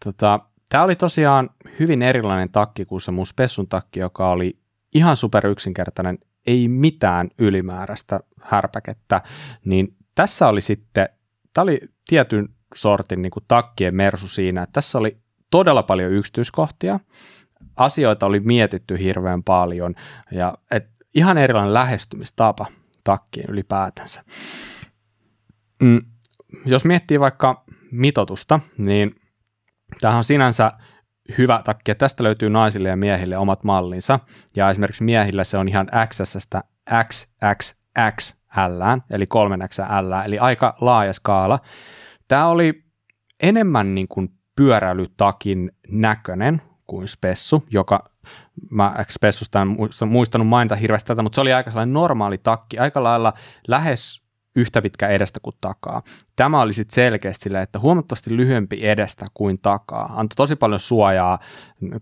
tota, 0.05 0.39
tämä 0.69 0.83
oli 0.83 0.95
tosiaan 0.95 1.49
hyvin 1.79 2.01
erilainen 2.01 2.49
takki 2.49 2.85
kuin 2.85 3.01
se 3.01 3.11
mun 3.11 3.27
spessun 3.27 3.67
takki, 3.67 3.99
joka 3.99 4.29
oli 4.29 4.57
ihan 4.95 5.15
super 5.15 5.47
yksinkertainen, 5.47 6.17
ei 6.47 6.67
mitään 6.67 7.29
ylimääräistä 7.39 8.19
härpäkettä. 8.41 9.21
Niin 9.65 9.95
tässä 10.15 10.47
oli 10.47 10.61
sitten, 10.61 11.09
tämä 11.53 11.63
oli 11.63 11.79
tietyn 12.07 12.49
sortin 12.75 13.21
niin 13.21 13.31
kuin 13.31 13.43
takkien 13.47 13.95
mersu 13.95 14.27
siinä, 14.27 14.63
että 14.63 14.73
tässä 14.73 14.97
oli 14.97 15.17
todella 15.51 15.83
paljon 15.83 16.11
yksityiskohtia 16.11 16.99
asioita 17.77 18.25
oli 18.25 18.39
mietitty 18.39 18.99
hirveän 18.99 19.43
paljon 19.43 19.95
ja 20.31 20.57
et 20.71 20.89
ihan 21.15 21.37
erilainen 21.37 21.73
lähestymistapa 21.73 22.65
takkiin 23.03 23.49
ylipäätänsä. 23.49 24.23
Mm, 25.81 26.01
jos 26.65 26.85
miettii 26.85 27.19
vaikka 27.19 27.65
mitotusta, 27.91 28.59
niin 28.77 29.15
tämähän 30.01 30.17
on 30.17 30.23
sinänsä 30.23 30.71
hyvä 31.37 31.61
takki, 31.63 31.95
tästä 31.95 32.23
löytyy 32.23 32.49
naisille 32.49 32.89
ja 32.89 32.95
miehille 32.95 33.37
omat 33.37 33.63
mallinsa, 33.63 34.19
ja 34.55 34.69
esimerkiksi 34.69 35.03
miehillä 35.03 35.43
se 35.43 35.57
on 35.57 35.67
ihan 35.67 35.87
XS-stä 36.09 36.63
XXL 37.03 37.85
XL, 38.55 38.81
eli 39.09 39.25
3XL, 39.25 40.25
eli 40.25 40.39
aika 40.39 40.77
laaja 40.81 41.13
skaala. 41.13 41.59
Tämä 42.27 42.47
oli 42.47 42.83
enemmän 43.43 43.95
niin 43.95 44.07
kuin 44.07 44.29
pyöräilytakin 44.55 45.71
näköinen 45.91 46.61
kuin 46.87 47.07
spessu, 47.07 47.63
joka 47.69 48.09
mä 48.69 48.95
spessusta 49.09 49.61
en 49.61 49.77
muistanut 50.07 50.47
mainita 50.47 50.75
hirveästi 50.75 51.07
tätä, 51.07 51.21
mutta 51.21 51.35
se 51.35 51.41
oli 51.41 51.53
aika 51.53 51.71
sellainen 51.71 51.93
normaali 51.93 52.37
takki, 52.37 52.79
aika 52.79 53.03
lailla 53.03 53.33
lähes 53.67 54.25
yhtä 54.55 54.81
pitkä 54.81 55.07
edestä 55.07 55.39
kuin 55.39 55.55
takaa. 55.61 56.03
Tämä 56.35 56.61
oli 56.61 56.73
sitten 56.73 56.95
selkeästi 56.95 57.43
sille, 57.43 57.61
että 57.61 57.79
huomattavasti 57.79 58.37
lyhyempi 58.37 58.87
edestä 58.87 59.25
kuin 59.33 59.59
takaa. 59.61 60.13
Antoi 60.15 60.35
tosi 60.35 60.55
paljon 60.55 60.79
suojaa 60.79 61.39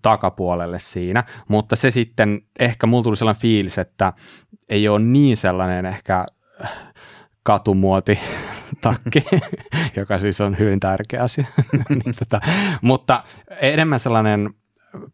takapuolelle 0.02 0.80
siinä, 0.80 1.24
mutta 1.48 1.76
se 1.76 1.90
sitten, 1.92 2.42
ehkä 2.60 2.88
mulla 2.88 3.04
tuli 3.04 3.18
sellainen 3.18 3.42
fiilis, 3.42 3.78
että 3.78 4.14
ei 4.70 4.88
ole 4.88 5.00
niin 5.00 5.38
sellainen 5.38 5.86
ehkä 5.86 6.26
katumuoti 7.44 8.20
takki, 8.82 9.26
joka 10.00 10.20
siis 10.20 10.42
on 10.42 10.60
hyvin 10.60 10.80
tärkeä 10.80 11.22
asia. 11.22 11.46
niin, 11.90 12.16
tota, 12.20 12.42
mutta 12.82 13.24
enemmän 13.62 14.00
sellainen 14.00 14.54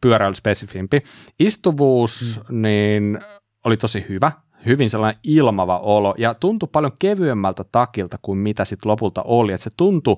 pyöräilyspesifimpi. 0.02 1.04
Istuvuus, 1.40 2.40
mm. 2.50 2.62
niin 2.62 3.20
oli 3.66 3.78
tosi 3.78 4.06
hyvä 4.10 4.32
hyvin 4.66 4.90
sellainen 4.90 5.20
ilmava 5.24 5.78
olo 5.80 6.16
ja 6.18 6.34
tuntui 6.34 6.70
paljon 6.72 6.92
kevyemmältä 7.00 7.64
takilta 7.72 8.18
kuin 8.22 8.38
mitä 8.38 8.66
sitten 8.66 8.90
lopulta 8.90 9.22
oli. 9.24 9.54
Et 9.54 9.62
se 9.62 9.70
tuntui 9.78 10.18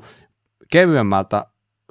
kevyemmältä 0.72 1.46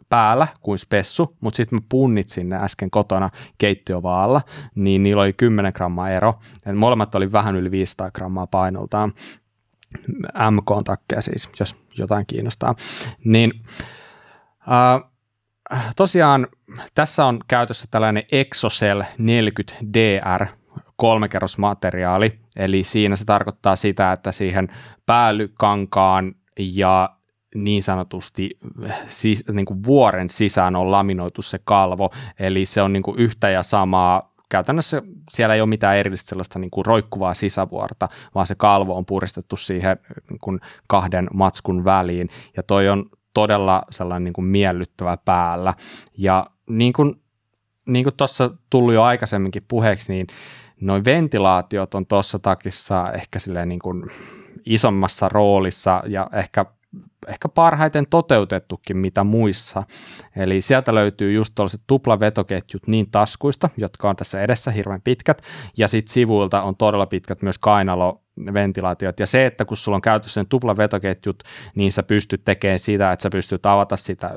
päällä 0.08 0.46
kuin 0.60 0.78
spessu, 0.78 1.36
mutta 1.40 1.56
sitten 1.56 1.76
mä 1.78 1.86
punnitsin 1.88 2.48
ne 2.48 2.56
äsken 2.56 2.90
kotona 2.90 3.30
keittiövaalla, 3.58 4.42
niin 4.74 5.02
niillä 5.02 5.22
oli 5.22 5.32
10 5.32 5.72
grammaa 5.76 6.10
ero. 6.10 6.34
Et 6.66 6.76
molemmat 6.76 7.14
oli 7.14 7.32
vähän 7.32 7.56
yli 7.56 7.70
500 7.70 8.10
grammaa 8.10 8.46
painoltaan. 8.46 9.12
MK-takkeja 10.50 11.22
siis, 11.22 11.50
jos 11.60 11.76
jotain 11.98 12.26
kiinnostaa. 12.26 12.74
Niin 13.24 13.52
äh, 14.60 15.09
tosiaan 15.96 16.46
tässä 16.94 17.24
on 17.24 17.40
käytössä 17.48 17.86
tällainen 17.90 18.22
Exocel 18.32 19.04
40 19.18 19.74
DR 19.94 20.46
kolmekerrosmateriaali, 20.96 22.38
eli 22.56 22.84
siinä 22.84 23.16
se 23.16 23.24
tarkoittaa 23.24 23.76
sitä, 23.76 24.12
että 24.12 24.32
siihen 24.32 24.68
päällykankaan 25.06 26.34
ja 26.58 27.10
niin 27.54 27.82
sanotusti 27.82 28.50
siis, 29.08 29.44
niin 29.52 29.66
kuin 29.66 29.84
vuoren 29.84 30.30
sisään 30.30 30.76
on 30.76 30.90
laminoitu 30.90 31.42
se 31.42 31.58
kalvo, 31.64 32.10
eli 32.38 32.64
se 32.64 32.82
on 32.82 32.92
niin 32.92 33.02
kuin 33.02 33.18
yhtä 33.18 33.50
ja 33.50 33.62
samaa. 33.62 34.30
Käytännössä 34.48 35.02
siellä 35.30 35.54
ei 35.54 35.60
ole 35.60 35.68
mitään 35.68 35.96
erillistä 35.96 36.28
sellaista 36.28 36.58
niin 36.58 36.70
kuin 36.70 36.86
roikkuvaa 36.86 37.34
sisävuorta, 37.34 38.08
vaan 38.34 38.46
se 38.46 38.54
kalvo 38.54 38.96
on 38.96 39.06
puristettu 39.06 39.56
siihen 39.56 39.96
niin 40.30 40.40
kuin 40.40 40.60
kahden 40.86 41.28
matskun 41.34 41.84
väliin, 41.84 42.28
ja 42.56 42.62
toi 42.62 42.88
on 42.88 43.10
todella 43.34 43.82
sellainen 43.90 44.24
niin 44.24 44.32
kuin 44.32 44.44
miellyttävä 44.44 45.16
päällä. 45.24 45.74
Ja 46.18 46.46
niin 46.68 46.92
kuin, 46.92 47.22
niin 47.86 48.04
kuin 48.04 48.16
tuossa 48.16 48.50
tullut 48.70 48.94
jo 48.94 49.02
aikaisemminkin 49.02 49.64
puheeksi, 49.68 50.12
niin 50.12 50.26
noin 50.80 51.04
ventilaatiot 51.04 51.94
on 51.94 52.06
tuossa 52.06 52.38
takissa 52.38 53.12
ehkä 53.12 53.38
silleen 53.38 53.68
niin 53.68 53.78
kuin 53.78 54.04
isommassa 54.66 55.28
roolissa 55.28 56.02
ja 56.06 56.30
ehkä, 56.32 56.66
ehkä 57.28 57.48
parhaiten 57.48 58.06
toteutettukin 58.10 58.96
mitä 58.96 59.24
muissa. 59.24 59.82
Eli 60.36 60.60
sieltä 60.60 60.94
löytyy 60.94 61.32
just 61.32 61.52
tuollaiset 61.54 61.82
tuplavetoketjut 61.86 62.86
niin 62.86 63.10
taskuista, 63.10 63.70
jotka 63.76 64.10
on 64.10 64.16
tässä 64.16 64.42
edessä 64.42 64.70
hirveän 64.70 65.02
pitkät, 65.02 65.42
ja 65.78 65.88
sitten 65.88 66.12
sivuilta 66.12 66.62
on 66.62 66.76
todella 66.76 67.06
pitkät 67.06 67.42
myös 67.42 67.58
kainalo 67.58 68.22
ventilaatiot. 68.54 69.20
Ja 69.20 69.26
se, 69.26 69.46
että 69.46 69.64
kun 69.64 69.76
sulla 69.76 69.96
on 69.96 70.02
käytössä 70.02 70.40
ne 70.40 70.46
tuplavetoketjut, 70.48 71.42
niin 71.74 71.92
sä 71.92 72.02
pystyt 72.02 72.44
tekemään 72.44 72.78
sitä, 72.78 73.12
että 73.12 73.22
sä 73.22 73.30
pystyt 73.30 73.66
avata 73.66 73.96
sitä 73.96 74.30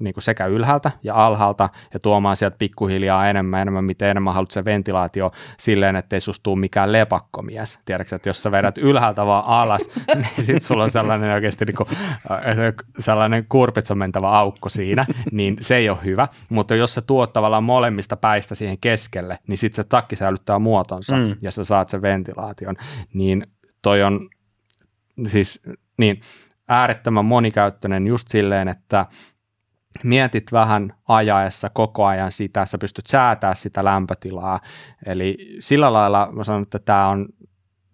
niin 0.00 0.14
kuin 0.14 0.22
sekä 0.22 0.46
ylhäältä 0.46 0.90
ja 1.02 1.26
alhaalta 1.26 1.68
ja 1.94 2.00
tuomaan 2.00 2.36
sieltä 2.36 2.56
pikkuhiljaa 2.58 3.28
enemmän, 3.28 3.60
enemmän, 3.60 3.84
miten 3.84 4.08
enemmän 4.08 4.34
haluat 4.34 4.50
se 4.50 4.64
ventilaatio 4.64 5.32
silleen, 5.58 5.96
että 5.96 6.16
ei 6.16 6.20
susta 6.20 6.56
mikään 6.56 6.92
lepakkomies. 6.92 7.78
Tiedätkö, 7.84 8.16
että 8.16 8.28
jos 8.28 8.42
sä 8.42 8.52
vedät 8.52 8.78
ylhäältä 8.78 9.26
vaan 9.26 9.44
alas, 9.46 9.90
niin 10.20 10.46
sit 10.46 10.62
sulla 10.62 10.82
on 10.82 10.90
sellainen 10.90 11.32
oikeasti 11.34 11.64
niin 11.64 11.76
kuin, 11.76 11.88
sellainen 12.98 13.46
kurpitsa 13.48 13.94
mentävä 13.94 14.30
aukko 14.30 14.68
siinä, 14.68 15.06
niin 15.32 15.56
se 15.60 15.76
ei 15.76 15.90
ole 15.90 15.98
hyvä. 16.04 16.28
Mutta 16.48 16.74
jos 16.74 16.94
sä 16.94 17.02
tuot 17.02 17.32
tavallaan 17.32 17.64
molemmista 17.64 18.16
päistä 18.16 18.54
siihen 18.54 18.78
keskelle, 18.80 19.38
niin 19.46 19.58
sitten 19.58 19.76
se 19.76 19.88
takki 19.88 20.16
säilyttää 20.16 20.58
muotonsa 20.58 21.16
mm. 21.16 21.36
ja 21.42 21.50
sä 21.50 21.64
saat 21.64 21.88
sen 21.88 22.02
ventilaation. 22.02 22.76
Niin 23.14 23.46
toi 23.82 24.02
on 24.02 24.28
siis 25.26 25.62
niin 25.98 26.20
äärettömän 26.68 27.24
monikäyttöinen 27.24 28.06
just 28.06 28.28
silleen, 28.28 28.68
että 28.68 29.06
mietit 30.04 30.52
vähän 30.52 30.94
ajaessa 31.08 31.70
koko 31.70 32.06
ajan 32.06 32.32
sitä, 32.32 32.66
sä 32.66 32.78
pystyt 32.78 33.06
säätää 33.06 33.54
sitä 33.54 33.84
lämpötilaa. 33.84 34.60
Eli 35.06 35.36
sillä 35.60 35.92
lailla 35.92 36.28
mä 36.32 36.44
sanon, 36.44 36.62
että 36.62 36.78
tämä 36.78 37.08
on 37.08 37.26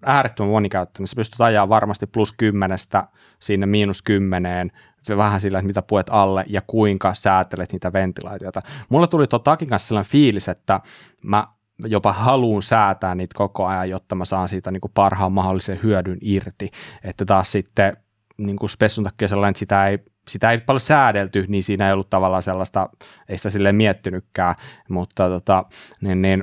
äärettömän 0.02 0.51
monikäyttöinen. 0.51 1.09
Sä 1.09 1.16
pystyt 1.16 1.40
ajaa 1.40 1.68
varmasti 1.68 2.06
plus 2.06 2.32
kymmenestä 2.32 3.09
sinne 3.39 3.66
miinus 3.66 4.02
kymmeneen, 4.02 4.73
se 5.02 5.16
vähän 5.16 5.40
sillä, 5.40 5.59
että 5.59 5.66
mitä 5.66 5.82
puet 5.82 6.06
alle 6.10 6.44
ja 6.48 6.62
kuinka 6.66 7.14
säätelet 7.14 7.73
niitä 7.73 7.93
ventilaatioita. 7.93 8.62
Mulla 8.89 9.06
tuli 9.06 9.27
tuon 9.27 9.43
takin 9.43 9.68
kanssa 9.68 9.89
sellainen 9.89 10.10
fiilis, 10.10 10.48
että 10.48 10.81
mä 11.24 11.48
jopa 11.85 12.12
haluun 12.12 12.62
säätää 12.62 13.14
niitä 13.14 13.35
koko 13.35 13.66
ajan, 13.66 13.90
jotta 13.90 14.14
mä 14.14 14.24
saan 14.24 14.48
siitä 14.48 14.70
niin 14.70 14.81
kuin 14.81 14.93
parhaan 14.94 15.32
mahdollisen 15.32 15.81
hyödyn 15.82 16.18
irti. 16.20 16.70
Että 17.05 17.24
taas 17.24 17.52
sitten 17.52 17.97
niin 18.39 18.56
kuin 18.56 18.70
spessun 18.70 19.05
takia 19.05 19.28
sellainen, 19.28 19.51
että 19.51 19.59
sitä 19.59 19.86
ei, 19.86 19.98
sitä 20.28 20.51
ei 20.51 20.59
paljon 20.59 20.81
säädelty, 20.81 21.44
niin 21.48 21.62
siinä 21.62 21.86
ei 21.86 21.93
ollut 21.93 22.10
tavallaan 22.10 22.43
sellaista, 22.43 22.89
ei 23.28 23.36
sitä 23.36 23.51
silleen 23.51 23.77
miettinytkään, 23.77 24.55
mutta 24.89 25.28
tota, 25.28 25.64
niin, 26.01 26.23
niin, 26.23 26.43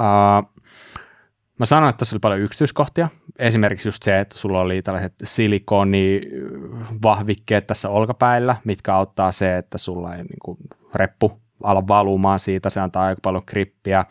uh, 0.00 0.55
Mä 1.58 1.66
sanoin, 1.66 1.90
että 1.90 1.98
tässä 1.98 2.14
oli 2.14 2.20
paljon 2.20 2.40
yksityiskohtia. 2.40 3.08
Esimerkiksi 3.38 3.88
just 3.88 4.02
se, 4.02 4.20
että 4.20 4.38
sulla 4.38 4.60
oli 4.60 4.82
tällaiset 4.82 5.14
silikonivahvikkeet 5.24 7.66
tässä 7.66 7.88
olkapäillä, 7.88 8.56
mitkä 8.64 8.94
auttaa 8.94 9.32
se, 9.32 9.56
että 9.56 9.78
sulla 9.78 10.14
ei 10.14 10.22
niin 10.22 10.38
kuin, 10.44 10.58
reppu 10.94 11.40
ala 11.62 11.88
valumaan 11.88 12.40
siitä, 12.40 12.70
se 12.70 12.80
antaa 12.80 13.04
aika 13.04 13.20
paljon 13.22 13.46
krippiä. 13.46 14.04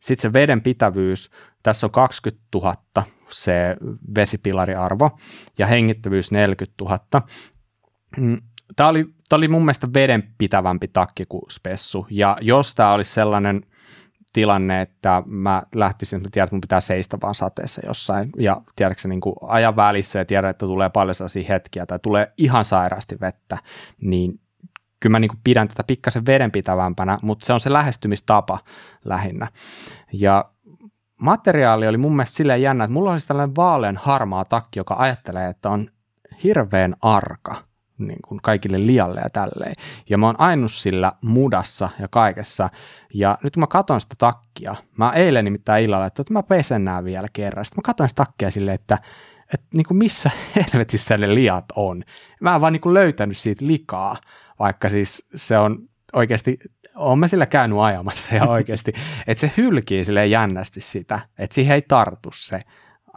Sitten 0.00 0.22
se 0.22 0.32
veden 0.32 0.62
pitävyys, 0.62 1.30
tässä 1.62 1.86
on 1.86 1.90
20 1.90 2.42
000 2.54 2.74
se 3.30 3.76
vesipilariarvo 4.14 5.18
ja 5.58 5.66
hengittävyys 5.66 6.32
40 6.32 6.84
000. 6.84 6.98
Mm, 8.16 8.36
tämä 8.76 8.88
oli, 8.88 9.04
tämä 9.28 9.38
oli 9.38 9.48
mun 9.48 9.62
mielestä 9.62 9.88
veden 9.94 10.34
pitävämpi 10.38 10.88
takki 10.88 11.24
kuin 11.28 11.42
spessu 11.50 12.06
ja 12.10 12.36
jos 12.40 12.74
tämä 12.74 12.92
olisi 12.92 13.12
sellainen 13.12 13.62
tilanne, 14.38 14.80
että 14.80 15.22
mä 15.26 15.62
lähtisin, 15.74 16.16
että 16.16 16.28
tiedän, 16.32 16.44
että 16.44 16.54
mun 16.54 16.60
pitää 16.60 16.80
seistä 16.80 17.18
vaan 17.22 17.34
sateessa 17.34 17.86
jossain 17.86 18.30
ja 18.36 18.60
tiedätkö 18.76 19.08
niin 19.08 19.20
kuin 19.20 19.36
ajan 19.42 19.76
välissä 19.76 20.18
ja 20.18 20.24
tiedän, 20.24 20.50
että 20.50 20.66
tulee 20.66 20.90
paljon 20.90 21.14
sellaisia 21.14 21.48
hetkiä 21.48 21.86
tai 21.86 21.98
tulee 21.98 22.32
ihan 22.36 22.64
sairaasti 22.64 23.20
vettä, 23.20 23.58
niin 24.00 24.40
kyllä 25.00 25.14
mä 25.14 25.20
niin 25.20 25.28
kuin 25.28 25.40
pidän 25.44 25.68
tätä 25.68 25.84
pikkasen 25.84 26.26
vedenpitävämpänä, 26.26 27.18
mutta 27.22 27.46
se 27.46 27.52
on 27.52 27.60
se 27.60 27.72
lähestymistapa 27.72 28.58
lähinnä. 29.04 29.48
Ja 30.12 30.44
materiaali 31.20 31.88
oli 31.88 31.98
mun 31.98 32.16
mielestä 32.16 32.36
silleen 32.36 32.62
jännä, 32.62 32.84
että 32.84 32.92
mulla 32.92 33.12
olisi 33.12 33.28
tällainen 33.28 33.56
vaalean 33.56 33.96
harmaa 33.96 34.44
takki, 34.44 34.78
joka 34.78 34.94
ajattelee, 34.98 35.48
että 35.48 35.70
on 35.70 35.90
hirveän 36.44 36.94
arka 37.02 37.56
niin 37.98 38.18
kuin 38.28 38.40
kaikille 38.42 38.86
lialle 38.86 39.20
ja 39.20 39.30
tälleen. 39.32 39.74
Ja 40.10 40.18
mä 40.18 40.26
oon 40.26 40.40
ainut 40.40 40.72
sillä 40.72 41.12
mudassa 41.22 41.88
ja 42.00 42.08
kaikessa. 42.08 42.70
Ja 43.14 43.38
nyt 43.42 43.54
kun 43.54 43.60
mä 43.60 43.66
katson 43.66 44.00
sitä 44.00 44.14
takkia, 44.18 44.74
mä 44.96 45.12
eilen 45.12 45.44
nimittäin 45.44 45.84
illalla, 45.84 46.06
että 46.06 46.24
mä 46.30 46.42
pesen 46.42 46.84
nää 46.84 47.04
vielä 47.04 47.28
kerran. 47.32 47.64
Sitten 47.64 47.78
mä 47.78 47.86
katson 47.86 48.08
sitä 48.08 48.24
takkia 48.24 48.50
silleen, 48.50 48.74
että, 48.74 48.98
että 49.54 49.66
niin 49.74 49.86
kuin 49.86 49.98
missä 49.98 50.30
helvetissä 50.56 51.16
ne 51.16 51.34
liat 51.34 51.64
on. 51.76 52.04
Mä 52.40 52.54
en 52.54 52.60
vaan 52.60 52.72
niin 52.72 52.80
kuin 52.80 52.94
löytänyt 52.94 53.38
siitä 53.38 53.66
likaa 53.66 54.16
vaikka 54.58 54.88
siis 54.88 55.28
se 55.34 55.58
on 55.58 55.88
oikeasti, 56.12 56.58
on 56.94 57.18
mä 57.18 57.28
sillä 57.28 57.46
käynyt 57.46 57.78
ajamassa 57.78 58.34
ja 58.34 58.44
oikeasti, 58.56 58.92
että 59.26 59.40
se 59.40 59.52
hylkii 59.56 60.04
sille 60.04 60.26
jännästi 60.26 60.80
sitä, 60.80 61.20
että 61.38 61.54
siihen 61.54 61.74
ei 61.74 61.82
tartu 61.82 62.30
se, 62.34 62.60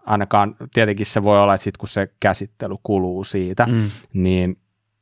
ainakaan 0.05 0.55
tietenkin 0.73 1.05
se 1.05 1.23
voi 1.23 1.39
olla, 1.39 1.53
että 1.53 1.63
sit 1.63 1.77
kun 1.77 1.89
se 1.89 2.07
käsittely 2.19 2.75
kuluu 2.83 3.23
siitä, 3.23 3.65
mm. 3.65 3.91
niin 4.13 4.57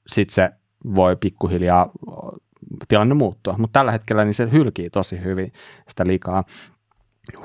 sitten 0.08 0.34
se 0.34 0.50
voi 0.96 1.16
pikkuhiljaa 1.16 1.92
tilanne 2.88 3.16
muuttua, 3.16 3.56
mutta 3.58 3.80
tällä 3.80 3.92
hetkellä 3.92 4.26
niin 4.26 4.34
se 4.34 4.52
hylkii 4.52 4.90
tosi 4.90 5.24
hyvin 5.24 5.54
sitä 5.88 6.08
likaa. 6.08 6.44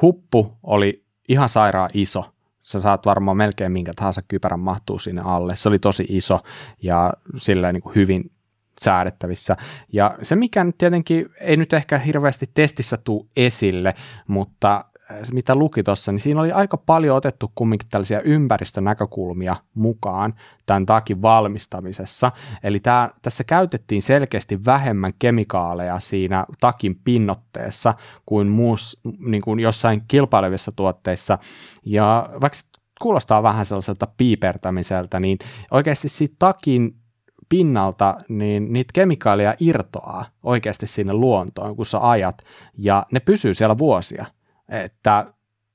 Huppu 0.03 0.53
oli 0.63 1.05
ihan 1.29 1.49
sairaan 1.49 1.91
iso, 1.95 2.35
sä 2.63 2.81
saat 2.81 3.07
varmaan 3.07 3.37
melkein 3.37 3.73
minkä 3.73 3.93
tahansa 3.97 4.23
kypärän 4.29 4.61
mahtuu 4.61 4.99
sinne 4.99 5.23
alle. 5.25 5.57
Se 5.57 5.69
oli 5.69 5.79
tosi 5.79 6.07
iso 6.09 6.41
ja 6.83 7.13
sillä 7.37 7.73
niin 7.73 7.83
hyvin 7.95 8.31
säädettävissä. 8.81 9.57
Ja 9.93 10.19
se, 10.23 10.37
mikä 10.37 10.65
nyt 10.65 10.79
tietenkin 10.79 11.29
ei 11.41 11.57
nyt 11.57 11.73
ehkä 11.73 11.99
hirveästi 11.99 12.51
testissä 12.55 12.97
tuu 12.97 13.29
esille, 13.37 13.95
mutta 14.29 14.85
mitä 15.33 15.55
luki 15.55 15.83
tuossa, 15.83 16.13
niin 16.13 16.21
siinä 16.21 16.41
oli 16.41 16.53
aika 16.53 16.77
paljon 16.77 17.17
otettu 17.17 17.53
kumminkin 17.55 17.89
tällaisia 17.89 18.21
ympäristönäkökulmia 18.21 19.57
mukaan 19.75 20.35
tämän 20.67 20.87
takin 20.87 21.23
valmistamisessa. 21.23 22.33
Eli 22.63 22.81
tämä, 22.81 23.11
tässä 23.23 23.45
käytettiin 23.45 24.03
selkeästi 24.03 24.65
vähemmän 24.65 25.13
kemikaaleja 25.19 26.01
siinä 26.01 26.47
takin 26.61 27.01
pinnotteessa 27.05 27.95
kuin, 28.27 28.49
muus, 28.49 29.01
niin 29.19 29.43
kuin 29.43 29.61
jossain 29.61 30.05
kilpailevissa 30.09 30.73
tuotteissa. 30.77 31.39
Ja 31.85 32.29
vaikka 32.41 32.59
kuulostaa 33.03 33.43
vähän 33.43 33.65
sellaiselta 33.65 34.09
piipertämiseltä, 34.17 35.21
niin 35.21 35.39
oikeasti 35.71 36.09
siitä 36.09 36.37
takin 36.39 36.97
pinnalta, 37.49 38.17
niin 38.29 38.73
niitä 38.73 38.91
kemikaaleja 38.95 39.55
irtoaa 39.61 40.27
oikeasti 40.43 40.87
sinne 40.87 41.13
luontoon, 41.13 41.77
kun 41.77 41.87
sä 41.87 42.11
ajat, 42.11 42.45
ja 42.79 43.07
ne 43.13 43.21
pysyy 43.21 43.55
siellä 43.55 43.79
vuosia. 43.79 44.27
Että 44.69 45.25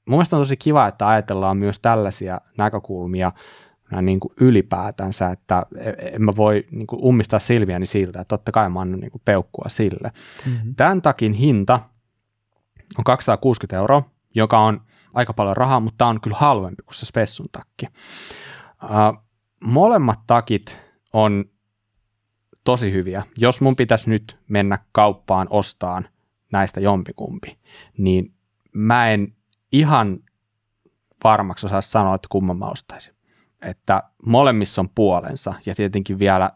mun 0.06 0.18
mielestä 0.18 0.36
on 0.36 0.42
tosi 0.42 0.58
kiva, 0.58 0.88
että 0.88 1.08
ajatellaan 1.08 1.58
myös 1.58 1.80
tällaisia 1.80 2.42
näkökulmia 2.58 3.32
niin 4.02 4.20
kuin 4.20 4.34
ylipäätänsä, 4.42 5.30
että 5.30 5.66
en 6.14 6.22
mä 6.22 6.32
voi 6.36 6.66
niin 6.72 6.88
kuin 6.88 7.06
ummistaa 7.06 7.40
silmiäni 7.40 7.86
siltä, 7.86 8.22
että 8.22 8.38
totta 8.38 8.52
kai 8.52 8.70
mä 8.70 8.82
annan 8.82 9.00
niin 9.00 9.12
kuin 9.12 9.22
peukkua 9.26 9.66
sille. 9.68 10.12
Mm-hmm. 10.46 10.76
Tämän 10.76 11.02
takin 11.02 11.34
hinta 11.34 11.80
on 12.98 13.04
260 13.04 13.78
euroa, 13.78 14.04
joka 14.36 14.60
on 14.60 14.82
aika 15.14 15.34
paljon 15.34 15.58
rahaa, 15.58 15.80
mutta 15.80 15.98
tämä 15.98 16.10
on 16.10 16.22
kyllä 16.22 16.38
halvempi 16.38 16.84
kuin 16.84 16.96
se 16.96 17.06
Spessun 17.06 17.50
takki. 17.52 17.86
Uh, 18.84 19.24
molemmat 19.64 20.20
takit 20.28 20.80
on 21.14 21.46
tosi 22.64 22.92
hyviä. 22.92 23.24
Jos 23.38 23.62
mun 23.62 23.76
pitäisi 23.76 24.10
nyt 24.10 24.40
mennä 24.50 24.80
kauppaan 24.92 25.48
ostaan 25.50 26.08
näistä 26.52 26.80
jompikumpi, 26.80 27.58
niin 27.98 28.34
mä 28.74 29.10
en 29.10 29.36
ihan 29.72 30.20
varmaksi 31.24 31.66
osaa 31.66 31.82
sanoa, 31.82 32.16
että 32.16 32.28
kumman 32.32 32.58
mä 32.58 32.66
ostaisin. 32.66 33.14
Että 33.62 34.04
molemmissa 34.26 34.82
on 34.82 34.90
puolensa 34.90 35.54
ja 35.66 35.76
tietenkin 35.76 36.20
vielä 36.20 36.52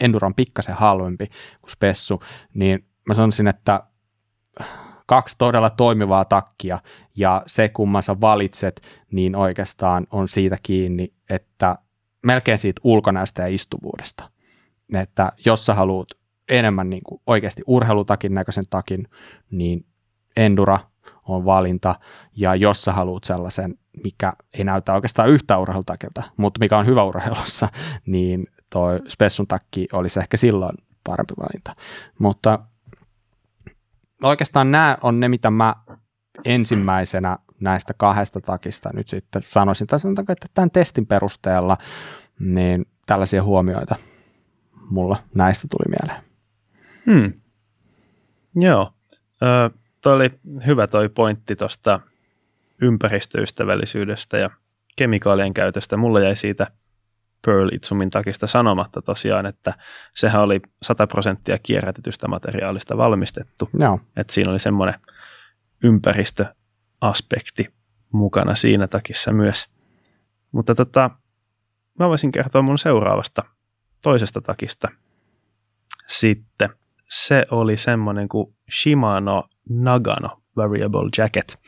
Enduran 0.00 0.34
pikkasen 0.34 0.74
halvempi 0.74 1.26
kuin 1.60 1.70
Spessu, 1.70 2.22
niin 2.54 2.86
mä 3.08 3.14
sanoisin, 3.14 3.48
että 3.48 3.82
kaksi 5.06 5.34
todella 5.38 5.70
toimivaa 5.70 6.24
takkia 6.24 6.78
ja 7.16 7.42
se 7.46 7.68
kumman 7.68 8.02
sä 8.02 8.20
valitset, 8.20 8.82
niin 9.12 9.36
oikeastaan 9.36 10.06
on 10.10 10.28
siitä 10.28 10.56
kiinni, 10.62 11.12
että 11.30 11.78
melkein 12.22 12.58
siitä 12.58 12.80
ulkonäöstä 12.84 13.42
ja 13.42 13.48
istuvuudesta. 13.48 14.30
Että 14.94 15.32
jos 15.46 15.66
sä 15.66 15.74
haluat 15.74 16.08
enemmän 16.48 16.90
niin 16.90 17.02
kuin 17.02 17.20
oikeasti 17.26 17.62
urheilutakin 17.66 18.34
näköisen 18.34 18.64
takin, 18.70 19.08
niin 19.50 19.86
Endura 20.36 20.78
on 21.28 21.44
valinta, 21.44 21.94
ja 22.36 22.54
jos 22.54 22.84
sä 22.84 22.92
haluat 22.92 23.24
sellaisen, 23.24 23.74
mikä 24.04 24.32
ei 24.52 24.64
näytä 24.64 24.94
oikeastaan 24.94 25.28
yhtä 25.28 25.58
urheilutakilta, 25.58 26.22
mutta 26.36 26.58
mikä 26.60 26.78
on 26.78 26.86
hyvä 26.86 27.04
urheilussa, 27.04 27.68
niin 28.06 28.46
toi 28.70 29.00
Spessun 29.08 29.46
takki 29.46 29.88
olisi 29.92 30.20
ehkä 30.20 30.36
silloin 30.36 30.78
parempi 31.04 31.34
valinta. 31.38 31.76
Mutta 32.18 32.58
oikeastaan 34.22 34.70
nämä 34.70 34.98
on 35.02 35.20
ne, 35.20 35.28
mitä 35.28 35.50
mä 35.50 35.74
ensimmäisenä 36.44 37.38
näistä 37.60 37.94
kahdesta 37.96 38.40
takista 38.40 38.90
nyt 38.94 39.08
sitten 39.08 39.42
sanoisin, 39.42 39.86
tai 39.86 40.00
sanotaanko, 40.00 40.32
että 40.32 40.46
tämän 40.54 40.70
testin 40.70 41.06
perusteella, 41.06 41.78
niin 42.38 42.86
tällaisia 43.06 43.42
huomioita 43.42 43.96
mulla 44.90 45.22
näistä 45.34 45.68
tuli 45.70 45.96
mieleen. 45.98 46.24
Hmm. 47.06 47.32
Joo. 48.54 48.92
Ö, 49.42 49.70
toi 50.02 50.14
oli 50.14 50.30
hyvä 50.66 50.86
toi 50.86 51.08
pointti 51.08 51.56
tuosta 51.56 52.00
ympäristöystävällisyydestä 52.82 54.38
ja 54.38 54.50
kemikaalien 54.96 55.54
käytöstä. 55.54 55.96
Mulla 55.96 56.20
jäi 56.20 56.36
siitä 56.36 56.66
Pearl 57.46 57.68
Itsumin 57.72 58.10
takista 58.10 58.46
sanomatta 58.46 59.02
tosiaan, 59.02 59.46
että 59.46 59.74
sehän 60.14 60.42
oli 60.42 60.60
100 60.82 61.06
prosenttia 61.06 61.58
kierrätetystä 61.62 62.28
materiaalista 62.28 62.96
valmistettu. 62.96 63.70
Joo. 63.78 64.00
Et 64.16 64.28
siinä 64.28 64.50
oli 64.50 64.58
semmoinen 64.58 65.00
ympäristöaspekti 65.84 67.74
mukana 68.12 68.54
siinä 68.54 68.88
takissa 68.88 69.32
myös. 69.32 69.68
Mutta 70.52 70.74
tota, 70.74 71.10
mä 71.98 72.08
voisin 72.08 72.32
kertoa 72.32 72.62
mun 72.62 72.78
seuraavasta 72.78 73.42
toisesta 74.02 74.40
takista 74.40 74.88
sitten. 76.06 76.68
Se 77.12 77.46
oli 77.50 77.76
semmoinen 77.76 78.28
kuin 78.28 78.54
Shimano 78.70 79.44
Nagano 79.68 80.42
Variable 80.56 81.08
Jacket. 81.18 81.58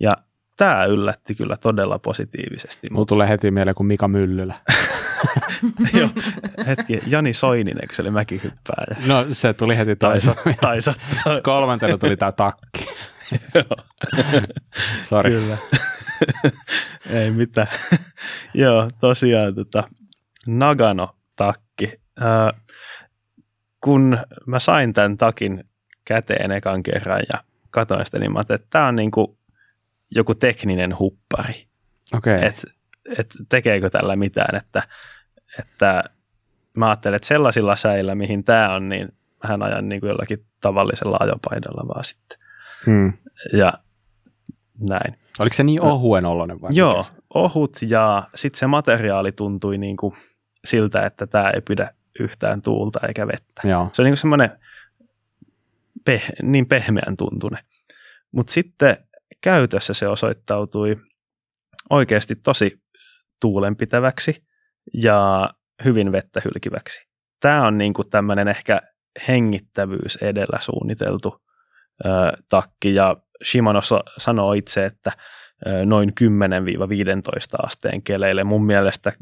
Ja 0.00 0.12
tämä 0.56 0.84
yllätti 0.84 1.34
kyllä 1.34 1.56
todella 1.56 1.98
positiivisesti. 1.98 2.88
Mulla 2.90 3.06
tulee 3.06 3.28
heti 3.28 3.50
mieleen 3.50 3.74
kuin 3.74 3.86
Mika 3.86 4.08
Myllylä. 4.08 4.54
Joo, 5.98 6.08
hetki. 6.66 7.00
Jani 7.06 7.34
Soininen, 7.34 7.88
kun 7.88 7.96
se 7.96 8.02
oli 8.02 8.10
mäkihyppääjä. 8.10 9.06
No 9.06 9.26
se 9.32 9.52
tuli 9.52 9.76
heti 9.76 9.96
Taisa, 9.96 10.34
taisa. 10.60 10.94
Kolmantena 11.42 11.98
tuli 11.98 12.16
tämä 12.16 12.32
takki. 12.32 12.86
Sori. 15.08 15.30
Kyllä. 15.30 15.58
Ei 17.10 17.30
mitään. 17.30 17.68
Joo, 18.54 18.90
tosiaan 19.00 19.54
tota, 19.54 19.82
Nagano-takki. 20.48 21.92
Kun 23.84 24.18
mä 24.46 24.58
sain 24.58 24.92
tämän 24.92 25.18
takin 25.18 25.64
käteen 26.04 26.52
ekan 26.52 26.82
kerran 26.82 27.22
ja 27.32 27.44
katsoin 27.70 28.06
sitä, 28.06 28.18
niin 28.18 28.32
mä 28.32 28.38
ajattelin, 28.38 28.60
että 28.60 28.70
tämä 28.70 28.86
on 28.86 28.96
niin 28.96 29.10
kuin 29.10 29.38
joku 30.10 30.34
tekninen 30.34 30.98
huppari. 30.98 31.66
Okay. 32.14 32.38
Et, 32.42 32.64
et 33.18 33.34
tekeekö 33.48 33.90
tällä 33.90 34.16
mitään, 34.16 34.56
että, 34.56 34.82
että 35.58 36.04
mä 36.76 36.88
ajattelen, 36.88 37.16
että 37.16 37.28
sellaisilla 37.28 37.76
säillä, 37.76 38.14
mihin 38.14 38.44
tämä 38.44 38.74
on, 38.74 38.88
niin 38.88 39.08
hän 39.42 39.62
ajan 39.62 39.88
niin 39.88 40.00
kuin 40.00 40.08
jollakin 40.08 40.46
tavallisella 40.60 41.16
ajopaidalla 41.20 41.88
vaan 41.88 42.04
sitten. 42.04 42.38
Hmm. 42.86 43.12
Ja 43.52 43.72
näin. 44.88 45.18
Oliko 45.38 45.54
se 45.54 45.62
niin 45.62 45.80
ohuen 45.80 46.26
oloinen 46.26 46.60
vai? 46.60 46.70
Joo, 46.74 47.02
mikä? 47.02 47.22
ohut 47.34 47.76
ja 47.82 48.22
sitten 48.34 48.58
se 48.58 48.66
materiaali 48.66 49.32
tuntui 49.32 49.78
niin 49.78 49.96
kuin 49.96 50.14
siltä, 50.64 51.06
että 51.06 51.26
tämä 51.26 51.50
ei 51.50 51.60
pidä 51.60 51.90
yhtään 52.20 52.62
tuulta 52.62 53.00
eikä 53.08 53.26
vettä. 53.26 53.68
Joo. 53.68 53.90
Se 53.92 54.02
on 54.02 54.06
niin 54.06 54.16
semmoinen 54.16 54.50
peh, 56.04 56.32
niin 56.42 56.66
pehmeän 56.66 57.16
tuntune. 57.16 57.58
Mutta 58.32 58.52
sitten 58.52 58.96
käytössä 59.40 59.94
se 59.94 60.08
osoittautui 60.08 60.96
oikeasti 61.90 62.36
tosi 62.36 62.82
tuulenpitäväksi 63.40 64.44
ja 64.94 65.50
hyvin 65.84 66.12
vettä 66.12 66.40
hylkiväksi. 66.44 67.08
Tämä 67.40 67.66
on 67.66 67.78
niin 67.78 67.94
kuin 67.94 68.10
tämmöinen 68.10 68.48
ehkä 68.48 68.80
hengittävyys 69.28 70.16
edellä 70.16 70.58
suunniteltu 70.60 71.42
ö, 72.04 72.08
takki 72.48 72.94
ja 72.94 73.16
Shimano 73.44 73.80
sanoo 74.18 74.52
itse, 74.52 74.84
että 74.84 75.12
noin 75.86 76.12
10-15 76.20 77.64
asteen 77.66 78.02
keleille 78.02 78.44
mun 78.44 78.66
mielestä 78.66 79.12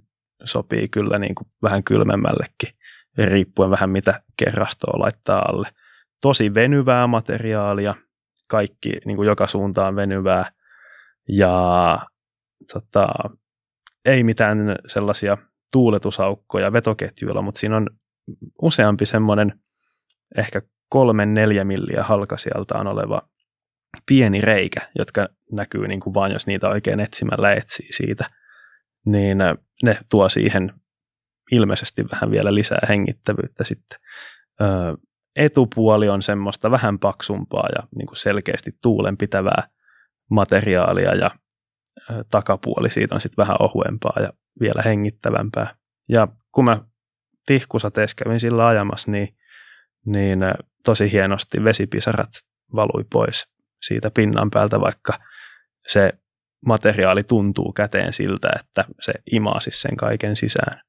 sopii 0.44 0.88
kyllä 0.88 1.18
niin 1.18 1.34
kuin 1.34 1.48
vähän 1.62 1.84
kylmemmällekin, 1.84 2.78
riippuen 3.18 3.70
vähän 3.70 3.90
mitä 3.90 4.22
kerrastoa 4.36 4.98
laittaa 4.98 5.42
alle. 5.48 5.68
Tosi 6.20 6.54
venyvää 6.54 7.06
materiaalia, 7.06 7.94
kaikki 8.48 8.92
niin 9.04 9.16
kuin 9.16 9.26
joka 9.26 9.46
suuntaan 9.46 9.96
venyvää 9.96 10.52
ja 11.28 11.98
tota, 12.72 13.08
ei 14.04 14.24
mitään 14.24 14.58
sellaisia 14.86 15.36
tuuletusaukkoja 15.72 16.72
vetoketjuilla, 16.72 17.42
mutta 17.42 17.58
siinä 17.58 17.76
on 17.76 17.86
useampi 18.62 19.06
semmoinen 19.06 19.60
ehkä 20.38 20.62
kolmen 20.88 21.34
neljä 21.34 21.64
milliä 21.64 22.02
halkasijaltaan 22.02 22.86
oleva 22.86 23.22
pieni 24.06 24.40
reikä, 24.40 24.80
jotka 24.98 25.28
näkyy 25.52 25.88
niin 25.88 26.00
kuin 26.00 26.14
vaan, 26.14 26.32
jos 26.32 26.46
niitä 26.46 26.68
oikein 26.68 27.00
etsimällä 27.00 27.52
etsii 27.52 27.92
siitä, 27.92 28.24
niin 29.06 29.38
ne 29.82 29.98
tuo 30.10 30.28
siihen 30.28 30.79
ilmeisesti 31.52 32.04
vähän 32.12 32.30
vielä 32.30 32.54
lisää 32.54 32.86
hengittävyyttä 32.88 33.64
sitten. 33.64 33.98
etupuoli 35.36 36.08
on 36.08 36.22
semmoista 36.22 36.70
vähän 36.70 36.98
paksumpaa 36.98 37.68
ja 37.76 37.88
niin 37.96 38.06
kuin 38.06 38.16
selkeästi 38.16 38.70
tuulenpitävää 38.82 39.62
materiaalia 40.30 41.14
ja 41.14 41.30
takapuoli 42.30 42.90
siitä 42.90 43.14
on 43.14 43.20
sitten 43.20 43.42
vähän 43.42 43.56
ohuempaa 43.60 44.22
ja 44.22 44.32
vielä 44.60 44.82
hengittävämpää. 44.82 45.74
Ja 46.08 46.28
kun 46.52 46.64
mä 46.64 46.80
tihkusateessa 47.46 48.16
kävin 48.24 48.40
sillä 48.40 48.66
ajamassa, 48.66 49.10
niin, 49.10 49.36
niin 50.06 50.38
tosi 50.84 51.12
hienosti 51.12 51.64
vesipisarat 51.64 52.30
valui 52.74 53.04
pois 53.12 53.48
siitä 53.82 54.10
pinnan 54.10 54.50
päältä, 54.50 54.80
vaikka 54.80 55.12
se 55.86 56.12
materiaali 56.66 57.22
tuntuu 57.22 57.72
käteen 57.72 58.12
siltä, 58.12 58.48
että 58.60 58.84
se 59.00 59.12
imaasi 59.32 59.70
sen 59.70 59.96
kaiken 59.96 60.36
sisään. 60.36 60.82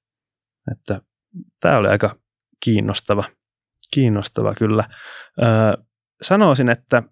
Että 0.71 1.01
tämä 1.59 1.77
oli 1.77 1.88
aika 1.88 2.15
kiinnostava, 2.63 3.23
kiinnostava 3.93 4.53
kyllä. 4.55 4.83
Öö, 5.41 5.83
sanoisin, 6.21 6.69
että 6.69 7.03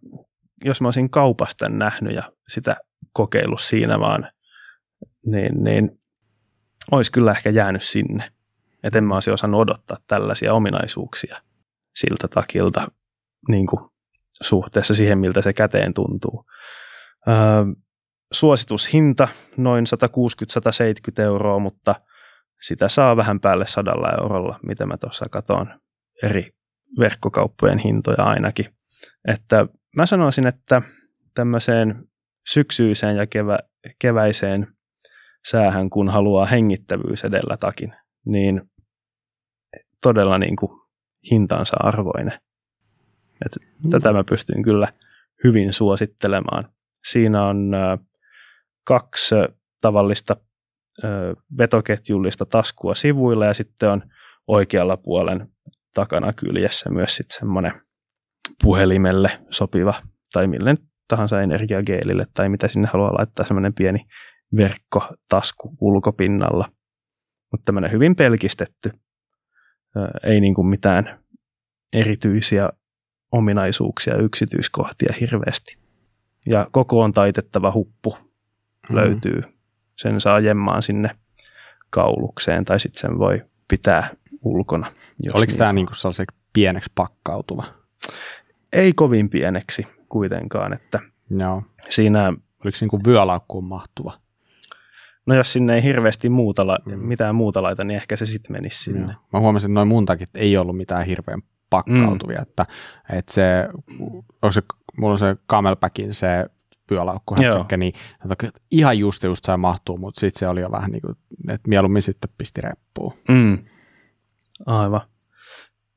jos 0.65 0.81
mä 0.81 0.87
olisin 0.87 1.09
kaupasta 1.09 1.69
nähnyt 1.69 2.15
ja 2.15 2.31
sitä 2.47 2.75
kokeillut 3.13 3.61
siinä 3.61 3.99
vaan, 3.99 4.31
niin, 5.25 5.63
niin 5.63 5.99
olisi 6.91 7.11
kyllä 7.11 7.31
ehkä 7.31 7.49
jäänyt 7.49 7.83
sinne. 7.83 8.31
Että 8.83 8.97
en 8.97 9.03
mä 9.03 9.13
olisi 9.13 9.31
osannut 9.31 9.61
odottaa 9.61 9.97
tällaisia 10.07 10.53
ominaisuuksia 10.53 11.41
siltä 11.95 12.27
takilta 12.27 12.91
niin 13.47 13.67
kuin 13.67 13.89
suhteessa 14.41 14.95
siihen, 14.95 15.19
miltä 15.19 15.41
se 15.41 15.53
käteen 15.53 15.93
tuntuu. 15.93 16.45
Öö, 17.27 17.35
suositushinta 18.33 19.27
noin 19.57 19.85
160-170 21.19 21.21
euroa, 21.21 21.59
mutta 21.59 21.95
sitä 22.61 22.89
saa 22.89 23.17
vähän 23.17 23.39
päälle 23.39 23.67
sadalla 23.67 24.09
eurolla, 24.21 24.59
mitä 24.63 24.85
mä 24.85 24.97
tuossa 24.97 25.25
katson 25.31 25.79
eri 26.23 26.51
verkkokauppojen 26.99 27.77
hintoja 27.77 28.23
ainakin. 28.23 28.65
Että 29.27 29.67
mä 29.95 30.05
sanoisin, 30.05 30.47
että 30.47 30.81
tämmöiseen 31.33 32.07
syksyiseen 32.47 33.15
ja 33.15 33.27
kevä, 33.27 33.59
keväiseen 33.99 34.67
säähän, 35.47 35.89
kun 35.89 36.09
haluaa 36.09 36.45
hengittävyys 36.45 37.23
edellä 37.23 37.57
takin, 37.57 37.93
niin 38.25 38.61
todella 40.01 40.37
niin 40.37 40.55
kuin 40.55 40.71
hintansa 41.31 41.77
arvoinen. 41.79 42.39
Et 43.45 43.51
mm. 43.83 43.89
Tätä 43.89 44.13
mä 44.13 44.23
pystyn 44.29 44.63
kyllä 44.63 44.87
hyvin 45.43 45.73
suosittelemaan. 45.73 46.69
Siinä 47.03 47.45
on 47.45 47.71
kaksi 48.83 49.35
tavallista 49.81 50.35
vetoketjullista 51.57 52.45
taskua 52.45 52.95
sivuilla 52.95 53.45
ja 53.45 53.53
sitten 53.53 53.89
on 53.89 54.01
oikealla 54.47 54.97
puolen 54.97 55.47
takana 55.93 56.33
kyljessä 56.33 56.89
myös 56.89 57.15
sitten 57.15 57.39
semmoinen 57.39 57.71
puhelimelle 58.63 59.31
sopiva 59.49 59.93
tai 60.33 60.47
mille 60.47 60.75
tahansa 61.07 61.41
energiageelille 61.41 62.25
tai 62.33 62.49
mitä 62.49 62.67
sinne 62.67 62.87
haluaa 62.93 63.13
laittaa 63.17 63.45
semmoinen 63.45 63.73
pieni 63.73 63.99
verkkotasku 64.55 65.75
ulkopinnalla. 65.81 66.71
Mutta 67.51 67.65
tämmöinen 67.65 67.91
hyvin 67.91 68.15
pelkistetty, 68.15 68.91
ei 70.23 70.41
niin 70.41 70.53
kuin 70.53 70.67
mitään 70.67 71.23
erityisiä 71.93 72.69
ominaisuuksia 73.31 74.13
ja 74.13 74.21
yksityiskohtia 74.21 75.13
hirveästi. 75.21 75.77
Ja 76.45 76.67
koko 76.71 77.01
on 77.01 77.13
taitettava 77.13 77.71
huppu 77.71 78.17
mm. 78.89 78.95
löytyy. 78.95 79.41
Sen 79.99 80.21
saa 80.21 80.39
jemmaan 80.39 80.83
sinne 80.83 81.09
kaulukseen 81.89 82.65
tai 82.65 82.79
sitten 82.79 83.01
sen 83.01 83.19
voi 83.19 83.41
pitää 83.67 84.09
ulkona. 84.41 84.91
Oliko 85.33 85.49
niin. 85.49 85.57
tämä 85.57 85.73
niinku 85.73 85.93
sellaiseksi 85.93 86.37
pieneksi 86.53 86.91
pakkautuva? 86.95 87.63
Ei 88.73 88.93
kovin 88.93 89.29
pieneksi 89.29 89.87
kuitenkaan, 90.09 90.73
että 90.73 90.99
Joo. 91.29 91.63
siinä... 91.89 92.33
Oliko 92.63 92.77
se 92.77 92.85
niinku 92.85 92.99
vyölaukkuun 93.05 93.63
mahtuva? 93.63 94.19
No 95.25 95.35
jos 95.35 95.53
sinne 95.53 95.75
ei 95.75 95.83
hirveästi 95.83 96.29
muuta, 96.29 96.65
mm. 96.85 96.99
mitään 96.99 97.35
muuta 97.35 97.63
laita, 97.63 97.83
niin 97.83 97.95
ehkä 97.95 98.15
se 98.15 98.25
sitten 98.25 98.51
menisi 98.51 98.83
sinne. 98.83 99.13
Joo. 99.13 99.21
Mä 99.33 99.39
huomasin, 99.39 99.67
että 99.67 99.73
noin 99.73 99.87
mun 99.87 100.05
takia 100.05 100.27
ei 100.35 100.57
ollut 100.57 100.77
mitään 100.77 101.05
hirveän 101.05 101.41
pakkautuvia, 101.69 102.37
mm. 102.37 102.41
että, 102.41 102.65
että 103.09 103.33
se, 103.33 103.43
onko 104.41 104.51
se, 104.51 104.61
mulla 104.97 105.11
on 105.11 105.19
se 105.19 105.35
Camelbackin 105.49 106.13
se 106.13 106.45
pyölaukku 106.89 107.35
hässäkkä, 107.43 107.77
niin 107.77 107.93
ihan 108.71 108.99
just 108.99 109.23
just 109.23 109.45
sai 109.45 109.57
mahtuu, 109.57 109.97
mutta 109.97 110.19
sitten 110.19 110.39
se 110.39 110.47
oli 110.47 110.61
jo 110.61 110.71
vähän 110.71 110.91
niin 110.91 111.01
kuin, 111.01 111.15
että 111.49 111.69
mieluummin 111.69 112.01
sitten 112.01 112.31
pisti 112.37 112.61
reppuun. 112.61 113.13
Mm. 113.29 113.57
Aivan. 114.65 115.01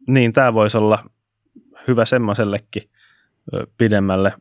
Niin, 0.08 0.32
tämä 0.32 0.54
voisi 0.54 0.78
olla 0.78 1.04
hyvä 1.88 2.04
semmoisellekin 2.04 2.90
pidemmälle 3.78 4.32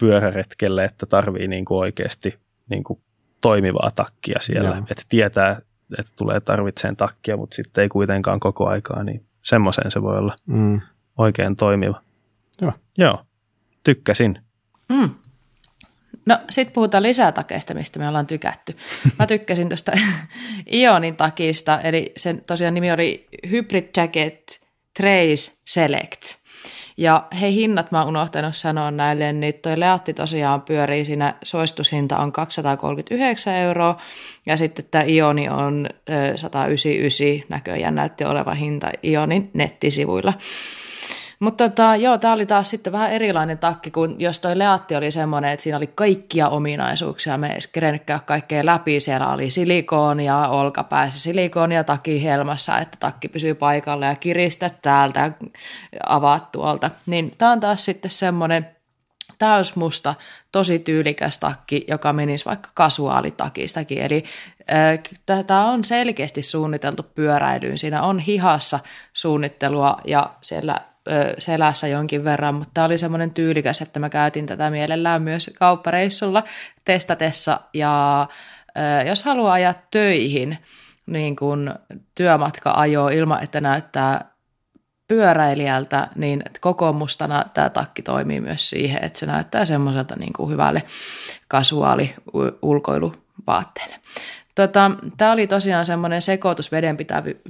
pyöräretkelle, 0.00 0.84
että 0.84 1.06
tarvii 1.06 1.48
niin 1.48 1.64
kuin 1.64 1.78
oikeasti 1.78 2.38
niin 2.70 2.84
kuin 2.84 3.00
toimivaa 3.40 3.90
takkia 3.94 4.38
siellä. 4.40 4.68
Joo. 4.68 4.78
Että 4.90 5.02
tietää, 5.08 5.60
että 5.98 6.12
tulee 6.16 6.40
tarvitseen 6.40 6.96
takkia, 6.96 7.36
mutta 7.36 7.56
sitten 7.56 7.82
ei 7.82 7.88
kuitenkaan 7.88 8.40
koko 8.40 8.68
aikaa, 8.68 9.04
niin 9.04 9.26
semmoiseen 9.42 9.90
se 9.90 10.02
voi 10.02 10.18
olla 10.18 10.36
mm. 10.46 10.80
oikein 11.18 11.56
toimiva. 11.56 12.02
Joo. 12.60 12.72
Joo, 12.98 13.24
tykkäsin. 13.84 14.42
Mm. 14.88 15.10
No 16.28 16.38
sitten 16.50 16.72
puhutaan 16.72 17.02
lisätakeista, 17.02 17.74
mistä 17.74 17.98
me 17.98 18.08
ollaan 18.08 18.26
tykätty. 18.26 18.76
Mä 19.18 19.26
tykkäsin 19.26 19.68
tuosta 19.68 19.92
Ionin 20.72 21.16
takista, 21.16 21.80
eli 21.80 22.12
sen 22.16 22.42
tosiaan 22.46 22.74
nimi 22.74 22.92
oli 22.92 23.28
Hybrid 23.50 23.88
Jacket 23.96 24.60
Trace 24.96 25.52
Select. 25.66 26.22
Ja 26.96 27.26
hei 27.40 27.54
hinnat 27.54 27.90
mä 27.90 27.98
oon 27.98 28.08
unohtanut 28.08 28.56
sanoa 28.56 28.90
näille, 28.90 29.32
niin 29.32 29.54
toi 29.54 29.80
Leatti 29.80 30.14
tosiaan 30.14 30.62
pyörii 30.62 31.04
siinä, 31.04 31.34
suositushinta 31.42 32.18
on 32.18 32.32
239 32.32 33.54
euroa, 33.54 33.98
ja 34.46 34.56
sitten 34.56 34.84
tämä 34.90 35.04
Ioni 35.04 35.48
on 35.48 35.86
199 36.36 37.48
näköjään 37.48 37.94
näytti 37.94 38.24
oleva 38.24 38.54
hinta 38.54 38.90
Ionin 39.04 39.50
nettisivuilla. 39.54 40.32
Mutta 41.40 41.68
tota, 41.68 41.96
joo, 41.96 42.18
tämä 42.18 42.34
oli 42.34 42.46
taas 42.46 42.70
sitten 42.70 42.92
vähän 42.92 43.12
erilainen 43.12 43.58
takki, 43.58 43.90
kun 43.90 44.16
jos 44.18 44.40
toi 44.40 44.58
Leatti 44.58 44.96
oli 44.96 45.10
semmoinen, 45.10 45.50
että 45.50 45.62
siinä 45.62 45.76
oli 45.76 45.86
kaikkia 45.86 46.48
ominaisuuksia, 46.48 47.38
me 47.38 47.52
ei 47.52 47.58
käydä 47.72 48.20
kaikkea 48.24 48.66
läpi, 48.66 49.00
siellä 49.00 49.32
oli 49.32 49.50
silikoonia, 49.50 50.38
olkapäässä 50.48 51.20
silikoonia 51.20 51.84
taki 51.84 52.24
helmassa, 52.24 52.78
että 52.78 52.96
takki 53.00 53.28
pysyy 53.28 53.54
paikalla 53.54 54.06
ja 54.06 54.14
kiristä 54.14 54.70
täältä, 54.82 55.32
avaat 56.06 56.52
tuolta. 56.52 56.90
Niin 57.06 57.34
tämä 57.38 57.52
on 57.52 57.60
taas 57.60 57.84
sitten 57.84 58.10
semmoinen 58.10 58.78
täysmusta, 59.38 60.14
tosi 60.52 60.78
tyylikäs 60.78 61.38
takki, 61.38 61.84
joka 61.88 62.12
menisi 62.12 62.44
vaikka 62.44 62.70
kasuaalitakistakin. 62.74 63.98
Eli 63.98 64.24
äh, 64.72 65.44
tämä 65.46 65.70
on 65.70 65.84
selkeästi 65.84 66.42
suunniteltu 66.42 67.02
pyöräilyyn. 67.02 67.78
Siinä 67.78 68.02
on 68.02 68.18
hihassa 68.18 68.80
suunnittelua 69.12 69.96
ja 70.04 70.30
siellä 70.40 70.76
selässä 71.38 71.88
jonkin 71.88 72.24
verran, 72.24 72.54
mutta 72.54 72.70
tämä 72.74 72.84
oli 72.84 72.98
semmoinen 72.98 73.30
tyylikäs, 73.30 73.82
että 73.82 74.00
mä 74.00 74.08
käytin 74.08 74.46
tätä 74.46 74.70
mielellään 74.70 75.22
myös 75.22 75.50
kauppareissulla 75.58 76.44
testatessa 76.84 77.60
ja 77.74 78.26
jos 79.06 79.22
haluaa 79.22 79.52
ajaa 79.52 79.74
töihin 79.90 80.58
niin 81.06 81.36
kuin 81.36 81.74
työmatka-ajoa 82.14 83.10
ilman, 83.10 83.42
että 83.42 83.60
näyttää 83.60 84.24
pyöräilijältä, 85.08 86.08
niin 86.16 86.42
koko 86.60 86.92
mustana 86.92 87.44
tämä 87.54 87.70
takki 87.70 88.02
toimii 88.02 88.40
myös 88.40 88.70
siihen, 88.70 89.04
että 89.04 89.18
se 89.18 89.26
näyttää 89.26 89.64
semmoiselta 89.64 90.16
niin 90.16 90.32
kuin 90.32 90.50
hyvälle 90.50 90.82
kasuaali 91.48 92.14
ulkoiluvaatteelle. 92.62 93.96
Tota, 94.58 94.90
Tämä 95.16 95.32
oli 95.32 95.46
tosiaan 95.46 95.84
semmoinen 95.84 96.22
sekoitus 96.22 96.70
vedenpitävy- 96.72 97.40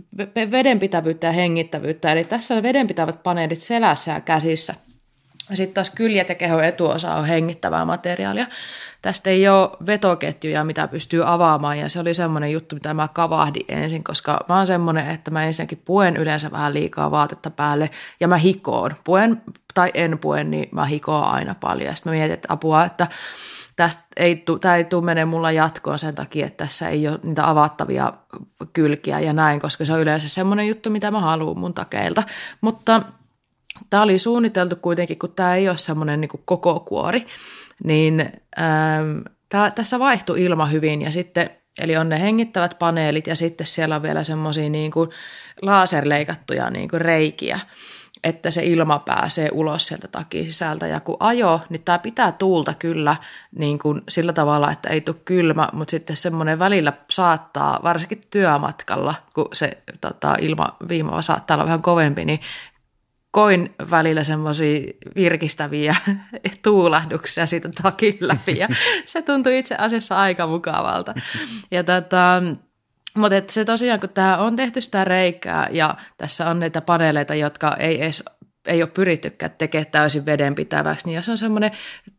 vedenpitävyyttä 0.51 1.26
ja 1.26 1.32
hengittävyyttä, 1.32 2.12
eli 2.12 2.24
tässä 2.24 2.55
on 2.55 2.62
vedenpitävät 2.62 3.22
paneelit 3.22 3.60
selässä 3.60 4.12
ja 4.12 4.20
käsissä. 4.20 4.74
Sitten 5.55 5.74
taas 5.74 5.90
kyljet 5.90 6.28
ja 6.28 6.35
kehon 6.35 6.64
etuosa 6.64 7.14
on 7.14 7.26
hengittävää 7.26 7.85
materiaalia. 7.85 8.47
Tästä 9.02 9.30
ei 9.30 9.48
ole 9.48 9.70
vetoketjuja, 9.86 10.64
mitä 10.64 10.89
pystyy 10.89 11.32
avaamaan, 11.32 11.78
ja 11.78 11.89
se 11.89 12.01
oli 12.01 12.14
semmoinen 12.14 12.52
juttu, 12.52 12.76
mitä 12.76 12.94
mä 12.94 13.09
kavahdin 13.09 13.64
ensin, 13.68 14.05
koska 14.05 14.44
mä 14.48 14.56
oon 14.56 14.66
semmoinen, 14.66 15.10
että 15.10 15.30
mä 15.30 15.44
ensinnäkin 15.44 15.82
puen 15.85 16.16
yleensä 16.16 16.51
vähän 16.51 16.74
liikaa 16.74 17.10
vaatetta 17.10 17.51
päälle, 17.51 17.90
ja 18.20 18.28
mä 18.28 18.36
hikoon. 18.36 18.90
Puen 19.05 19.43
tai 19.74 19.90
en 19.94 20.18
puen, 20.18 20.51
niin 20.51 20.68
mä 20.72 20.85
hikoon 20.85 21.24
aina 21.24 21.55
paljon, 21.60 21.86
ja 21.86 21.94
sitten 21.94 22.12
mä 22.12 22.16
mietin, 22.16 22.35
että 22.35 22.52
apua, 22.52 22.85
että 22.85 23.06
tästä 23.78 24.02
ei, 24.16 24.44
tämä 24.60 24.76
ei 24.76 24.84
tule 24.84 25.05
mene 25.05 25.24
mulla 25.24 25.52
jatkoon 25.52 25.98
sen 25.98 26.14
takia, 26.14 26.46
että 26.46 26.64
tässä 26.64 26.88
ei 26.88 27.09
ole 27.09 27.20
niitä 27.22 27.50
avattavia 27.50 28.12
kylkiä 28.72 29.20
ja 29.20 29.32
näin, 29.32 29.60
koska 29.60 29.84
se 29.84 29.92
on 29.92 30.00
yleensä 30.00 30.28
semmoinen 30.28 30.68
juttu, 30.68 30.90
mitä 30.90 31.10
mä 31.10 31.20
haluan 31.20 31.59
mun 31.59 31.74
takeilta. 31.74 32.22
Mutta 32.60 33.02
tämä 33.90 34.02
oli 34.02 34.18
suunniteltu 34.18 34.76
kuitenkin, 34.76 35.18
kun 35.18 35.32
tämä 35.32 35.55
ei 35.55 35.68
ole 35.68 35.76
semmoinen 35.76 36.20
niin 36.20 36.30
koko 36.44 36.80
kuori, 36.80 37.26
niin 37.84 38.32
ähm, 38.59 39.18
tää, 39.48 39.70
tässä 39.70 39.98
vaihtui 39.98 40.44
ilma 40.44 40.66
hyvin 40.66 41.02
ja 41.02 41.12
sitten 41.12 41.50
Eli 41.78 41.96
on 41.96 42.09
ne 42.09 42.20
hengittävät 42.20 42.78
paneelit 42.78 43.26
ja 43.26 43.36
sitten 43.36 43.66
siellä 43.66 43.96
on 43.96 44.02
vielä 44.02 44.24
semmoisia 44.24 44.70
niin 44.70 44.90
kuin 44.90 45.10
laserleikattuja 45.62 46.70
niin 46.70 46.88
kuin 46.88 47.00
reikiä 47.00 47.60
että 48.24 48.51
se 48.51 48.65
ilma 48.65 48.99
pääsee 48.99 49.49
ulos 49.53 49.86
sieltä 49.86 50.09
takia 50.09 50.45
sisältä. 50.45 50.86
Ja 50.86 51.01
kun 51.01 51.16
ajo, 51.20 51.61
niin 51.69 51.82
tämä 51.82 51.99
pitää 51.99 52.32
tuulta 52.32 52.74
kyllä 52.74 53.16
niin 53.59 53.78
kuin 53.78 54.03
sillä 54.09 54.32
tavalla, 54.32 54.73
että 54.73 54.89
ei 54.89 55.01
tule 55.01 55.16
kylmä, 55.24 55.69
mutta 55.73 55.90
sitten 55.90 56.16
semmoinen 56.16 56.59
välillä 56.59 56.93
saattaa, 57.11 57.81
varsinkin 57.82 58.20
työmatkalla, 58.31 59.15
kun 59.35 59.49
se 59.53 59.82
tota, 60.01 60.36
ilma 60.40 60.77
viima 60.89 61.23
saattaa 61.23 61.55
olla 61.55 61.65
vähän 61.65 61.82
kovempi, 61.82 62.24
niin 62.24 62.40
koin 63.31 63.74
välillä 63.90 64.24
semmoisia 64.24 64.81
virkistäviä 65.16 65.97
tuulahduksia 66.65 67.47
siitä 67.47 67.69
takin 67.82 68.16
läpi 68.20 68.59
ja 68.59 68.69
se 69.07 69.23
tuntui 69.23 69.59
itse 69.59 69.74
asiassa 69.74 70.16
aika 70.16 70.47
mukavalta. 70.47 71.15
Ja 71.70 71.85
tota, 71.85 72.43
mutta 73.16 73.43
se 73.48 73.64
tosiaan, 73.64 74.01
kun 74.01 74.09
tämä 74.09 74.36
on 74.36 74.56
tehty 74.56 74.80
sitä 74.80 75.05
reikää 75.05 75.68
ja 75.70 75.94
tässä 76.16 76.51
on 76.51 76.60
niitä 76.60 76.80
paneeleita, 76.80 77.35
jotka 77.35 77.76
ei 77.76 78.02
edes 78.02 78.24
ei 78.66 78.82
ole 78.82 78.90
pyrittykään 78.90 79.55
tekemään 79.59 79.90
täysin 79.90 80.26
vedenpitäväksi, 80.26 81.06
niin 81.06 81.16
jos 81.16 81.28
on 81.28 81.39
semmoinen 81.39 81.70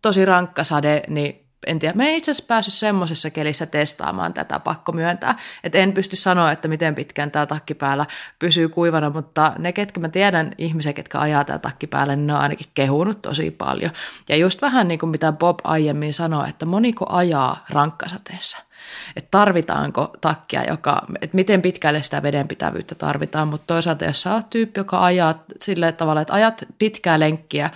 tosi 0.01 0.25
rankka 0.25 0.63
sade, 0.63 1.01
niin 1.07 1.49
en 1.67 1.79
tiedä, 1.79 1.93
me 1.97 2.09
ei 2.09 2.17
itse 2.17 2.31
asiassa 2.31 2.47
päässyt 2.47 2.73
semmoisessa 2.73 3.29
kelissä 3.29 3.65
testaamaan 3.65 4.33
tätä, 4.33 4.59
pakko 4.59 4.91
myöntää. 4.91 5.35
Että 5.63 5.77
en 5.77 5.93
pysty 5.93 6.15
sanoa, 6.15 6.51
että 6.51 6.67
miten 6.67 6.95
pitkään 6.95 7.31
tämä 7.31 7.45
takki 7.45 7.73
päällä 7.73 8.05
pysyy 8.39 8.69
kuivana, 8.69 9.09
mutta 9.09 9.53
ne, 9.57 9.73
ketkä 9.73 9.99
mä 9.99 10.09
tiedän, 10.09 10.51
ihmisiä, 10.57 10.93
ketkä 10.93 11.19
ajaa 11.19 11.43
tämä 11.43 11.59
takki 11.59 11.87
päällä, 11.87 12.15
niin 12.15 12.27
ne 12.27 12.33
on 12.33 12.39
ainakin 12.39 12.67
kehunut 12.73 13.21
tosi 13.21 13.51
paljon. 13.51 13.91
Ja 14.29 14.35
just 14.35 14.61
vähän 14.61 14.87
niin 14.87 14.99
kuin 14.99 15.09
mitä 15.09 15.31
Bob 15.31 15.59
aiemmin 15.63 16.13
sanoi, 16.13 16.49
että 16.49 16.65
moniko 16.65 17.05
ajaa 17.09 17.65
rankkasateessa. 17.69 18.68
Että 19.15 19.27
tarvitaanko 19.31 20.13
takkia, 20.21 20.63
joka, 20.63 21.05
että 21.21 21.35
miten 21.35 21.61
pitkälle 21.61 22.01
sitä 22.01 22.23
vedenpitävyyttä 22.23 22.95
tarvitaan, 22.95 23.47
mutta 23.47 23.67
toisaalta 23.67 24.05
jos 24.05 24.21
sä 24.21 24.33
oot 24.33 24.49
tyyppi, 24.49 24.79
joka 24.79 25.03
ajaa 25.03 25.43
sillä 25.61 25.91
tavalla, 25.91 26.21
että 26.21 26.33
ajat 26.33 26.65
pitkää 26.79 27.19
lenkkiä, 27.19 27.69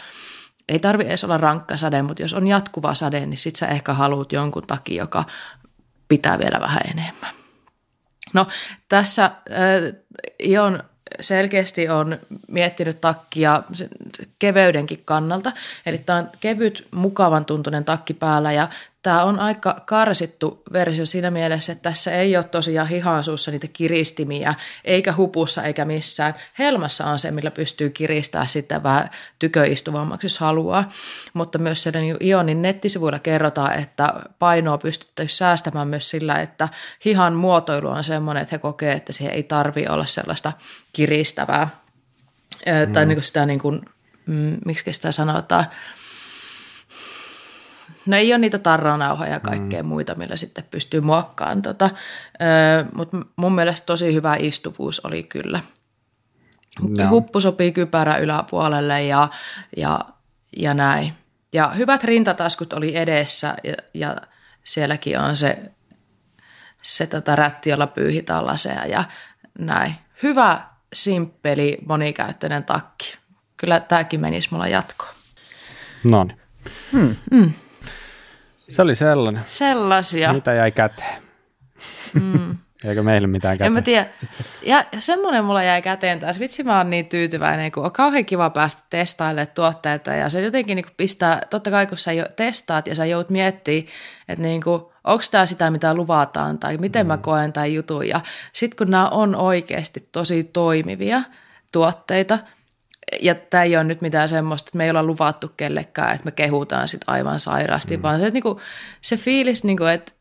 ei 0.70 0.80
tarvi 0.80 1.04
edes 1.04 1.24
olla 1.24 1.38
rankka 1.38 1.78
sade, 1.78 2.02
mutta 2.02 2.22
jos 2.22 2.34
on 2.34 2.48
jatkuva 2.48 2.94
sade, 2.94 3.26
niin 3.26 3.38
sit 3.38 3.56
sä 3.56 3.68
ehkä 3.68 3.94
haluat 3.94 4.32
jonkun 4.32 4.64
takia, 4.68 5.04
joka 5.04 5.24
pitää 6.08 6.40
vielä 6.40 6.60
vähän 6.60 6.82
enemmän. 6.92 7.34
No 8.34 8.48
tässä 8.90 9.26
äh, 9.26 9.32
Ion 10.44 10.84
selkeästi 11.22 11.90
on 11.90 12.18
miettinyt 12.48 13.02
takkia 13.02 13.64
keveydenkin 14.40 15.02
kannalta. 15.06 15.52
Eli 15.86 15.98
tämä 15.98 16.20
on 16.20 16.30
kevyt, 16.40 16.88
mukavan 16.92 17.46
tuntunen 17.46 17.86
takki 17.86 18.14
päällä 18.14 18.52
ja 18.52 18.70
Tämä 19.04 19.24
on 19.24 19.40
aika 19.40 19.76
karsittu 19.86 20.64
versio 20.74 21.06
siinä 21.06 21.32
mielessä, 21.32 21.72
että 21.72 21.90
tässä 21.90 22.12
ei 22.12 22.38
ole 22.38 22.44
tosiaan 22.44 22.88
hihansuussa 22.88 23.52
niitä 23.52 23.68
kiristimiä, 23.74 24.56
eikä 24.86 25.14
hupussa 25.18 25.64
eikä 25.64 25.86
missään. 25.86 26.34
Helmassa 26.60 27.06
on 27.06 27.20
se, 27.20 27.32
millä 27.32 27.52
pystyy 27.52 27.90
kiristämään 27.90 28.50
sitä 28.50 28.84
vähän 28.84 29.10
tyköistuvammaksi, 29.40 30.26
jos 30.26 30.40
haluaa. 30.40 30.90
Mutta 31.34 31.58
myös 31.58 31.84
siellä 31.84 32.00
niin 32.00 32.18
Ionin 32.22 32.62
nettisivuilla 32.62 33.20
kerrotaan, 33.20 33.80
että 33.80 34.14
painoa 34.40 34.78
pystyttäisiin 34.78 35.38
säästämään 35.38 35.88
myös 35.88 36.10
sillä, 36.10 36.36
että 36.36 36.70
hihan 37.06 37.34
muotoilu 37.34 37.88
on 37.88 38.04
sellainen, 38.04 38.42
että 38.42 38.56
he 38.56 38.60
kokee, 38.60 38.94
että 38.94 39.14
siihen 39.14 39.34
ei 39.34 39.44
tarvi 39.44 39.88
olla 39.88 40.06
sellaista 40.06 40.54
kiristävää. 40.94 41.68
Mm. 42.66 42.94
Tai 42.94 43.06
niin 43.06 43.16
kuin 43.16 43.24
sitä, 43.24 43.46
niin 43.46 43.60
kuin, 43.60 43.82
mm, 44.26 44.58
miksi 44.66 44.94
sitä 44.94 45.12
sanotaan, 45.12 45.66
No 48.06 48.18
ei 48.18 48.34
ole 48.34 48.38
niitä 48.38 48.58
tarranauhoja 48.58 49.32
ja 49.32 49.40
kaikkea 49.40 49.84
mm. 49.84 49.90
muita, 49.90 50.16
millä 50.16 50.36
sitten 50.36 50.64
pystyy 50.72 51.02
muokkaamaan. 51.02 51.62
Tota. 51.62 51.90
Mutta 52.94 53.18
mun 53.36 53.56
mielestä 53.56 53.86
tosi 53.86 54.14
hyvä 54.14 54.36
istuvuus 54.40 55.00
oli 55.00 55.24
kyllä. 55.24 55.60
No. 56.82 57.10
Huppu 57.10 57.40
sopii 57.40 57.72
kypärä 57.72 58.18
yläpuolelle 58.18 59.04
ja, 59.04 59.28
ja, 59.78 60.00
ja 60.58 60.74
näin. 60.74 61.14
Ja 61.54 61.70
hyvät 61.70 62.04
rintataskut 62.04 62.74
oli 62.74 62.98
edessä 62.98 63.56
ja, 63.64 63.74
ja 63.94 64.18
sielläkin 64.64 65.20
on 65.20 65.38
se, 65.38 65.72
se 66.84 67.08
tota 67.08 67.36
rätti, 67.36 67.70
jolla 67.70 67.88
pyyhitään 67.88 68.46
laseja 68.46 68.86
ja 68.86 69.04
näin. 69.60 69.96
Hyvä, 70.24 70.62
simppeli, 70.94 71.78
monikäyttöinen 71.88 72.64
takki. 72.64 73.18
Kyllä 73.58 73.80
tämäkin 73.80 74.20
menisi 74.20 74.50
mulla 74.52 74.68
jatkoon. 74.68 75.14
No 76.12 76.24
niin. 76.24 76.40
Hmm. 76.92 77.16
Mm. 77.32 77.54
Se 78.74 78.82
oli 78.82 78.96
sellainen. 78.96 79.44
Sellaisia. 79.46 80.34
Mitä 80.34 80.54
jäi 80.54 80.72
käteen? 80.72 81.24
Mm. 82.14 82.58
Eikö 82.86 83.04
meille 83.04 83.28
mitään 83.28 83.58
käteen? 83.58 83.68
En 83.68 83.74
mä 83.74 83.82
tiedä. 83.82 84.06
Ja 84.62 84.86
semmoinen 85.00 85.46
mulla 85.46 85.64
jäi 85.64 85.82
käteen 85.82 86.20
taas. 86.20 86.40
Vitsi 86.40 86.64
mä 86.64 86.78
oon 86.78 86.90
niin 86.90 87.10
tyytyväinen, 87.10 87.72
kun 87.72 87.86
on 87.86 87.92
kauhean 87.92 88.26
kiva 88.26 88.50
päästä 88.50 88.82
testailemaan 88.90 89.48
tuotteita. 89.56 90.14
Ja 90.14 90.30
se 90.30 90.42
jotenkin 90.42 90.76
niin 90.76 90.86
pistää, 90.98 91.42
totta 91.50 91.72
kai 91.72 91.88
kun 91.88 91.98
sä 91.98 92.12
jo 92.12 92.26
testaat 92.36 92.88
ja 92.88 92.96
sä 92.96 93.06
joudut 93.06 93.30
miettimään, 93.30 93.88
että 94.28 94.42
niin 94.44 94.64
kuin, 94.64 94.82
onko 95.04 95.24
tämä 95.32 95.46
sitä, 95.46 95.72
mitä 95.72 95.94
luvataan, 95.94 96.60
tai 96.60 96.78
miten 96.78 97.06
mm. 97.06 97.08
mä 97.08 97.18
koen 97.18 97.54
tämän 97.54 97.74
jutun. 97.74 98.08
Ja 98.08 98.22
sitten 98.54 98.78
kun 98.78 98.92
nämä 98.92 99.10
on 99.10 99.36
oikeasti 99.36 100.10
tosi 100.12 100.44
toimivia 100.44 101.22
tuotteita, 101.72 102.40
ja 103.22 103.36
tämä 103.36 103.64
ei 103.64 103.76
ole 103.76 103.84
nyt 103.84 104.02
mitään 104.02 104.30
semmoista, 104.30 104.68
että 104.70 104.78
me 104.78 104.84
ei 104.84 104.90
olla 104.90 105.04
luvattu 105.04 105.52
kellekään, 105.58 106.16
että 106.16 106.26
me 106.26 106.32
kehutaan 106.32 106.88
sit 106.88 107.02
aivan 107.08 107.40
sairaasti, 107.40 107.98
mm. 107.98 108.04
vaan 108.04 108.20
se, 108.20 108.28
että 108.28 108.34
niinku, 108.34 108.62
se 109.02 109.18
fiilis, 109.18 109.64
niinku, 109.64 109.84
että 109.84 110.12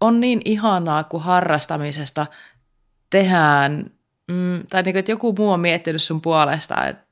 on 0.00 0.20
niin 0.20 0.42
ihanaa, 0.44 1.04
kun 1.04 1.22
harrastamisesta 1.22 2.26
tehdään, 3.10 3.90
mm, 4.30 4.66
tai 4.70 4.82
niinku, 4.82 4.98
että 4.98 5.12
joku 5.12 5.34
muu 5.38 5.50
on 5.50 5.60
miettinyt 5.60 6.02
sun 6.02 6.20
puolesta, 6.20 6.86
että 6.86 7.04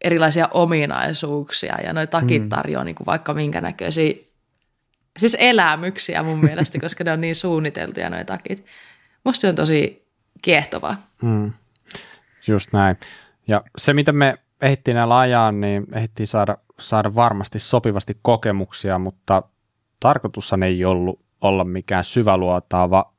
erilaisia 0.00 0.48
ominaisuuksia 0.50 1.78
ja 1.84 1.92
noi 1.92 2.06
takit 2.06 2.42
mm. 2.42 2.48
tarjoaa 2.48 2.84
niinku 2.84 3.06
vaikka 3.06 3.34
minkä 3.34 3.60
näköisiä, 3.60 4.14
siis 5.18 5.36
elämyksiä 5.40 6.22
mun 6.22 6.44
mielestä, 6.44 6.78
koska 6.80 7.04
ne 7.04 7.12
on 7.12 7.20
niin 7.20 7.34
suunniteltuja 7.34 8.10
noi 8.10 8.24
takit. 8.24 8.66
Musta 9.24 9.40
se 9.40 9.48
on 9.48 9.54
tosi 9.54 10.06
kiehtovaa. 10.42 11.06
Mm. 11.22 11.52
Just 12.46 12.72
näin. 12.72 12.96
Ja 13.48 13.62
se, 13.78 13.92
mitä 13.92 14.12
me 14.12 14.38
ehittiin 14.62 14.94
näillä 14.94 15.18
ajaa, 15.18 15.52
niin 15.52 15.86
ehittiin 15.92 16.26
saada, 16.26 16.56
saada 16.78 17.14
varmasti 17.14 17.58
sopivasti 17.58 18.18
kokemuksia, 18.22 18.98
mutta 18.98 19.42
tarkoitushan 20.00 20.62
ei 20.62 20.84
ollut 20.84 21.20
olla 21.40 21.64
mikään 21.64 22.04
syväluotaava 22.04 23.12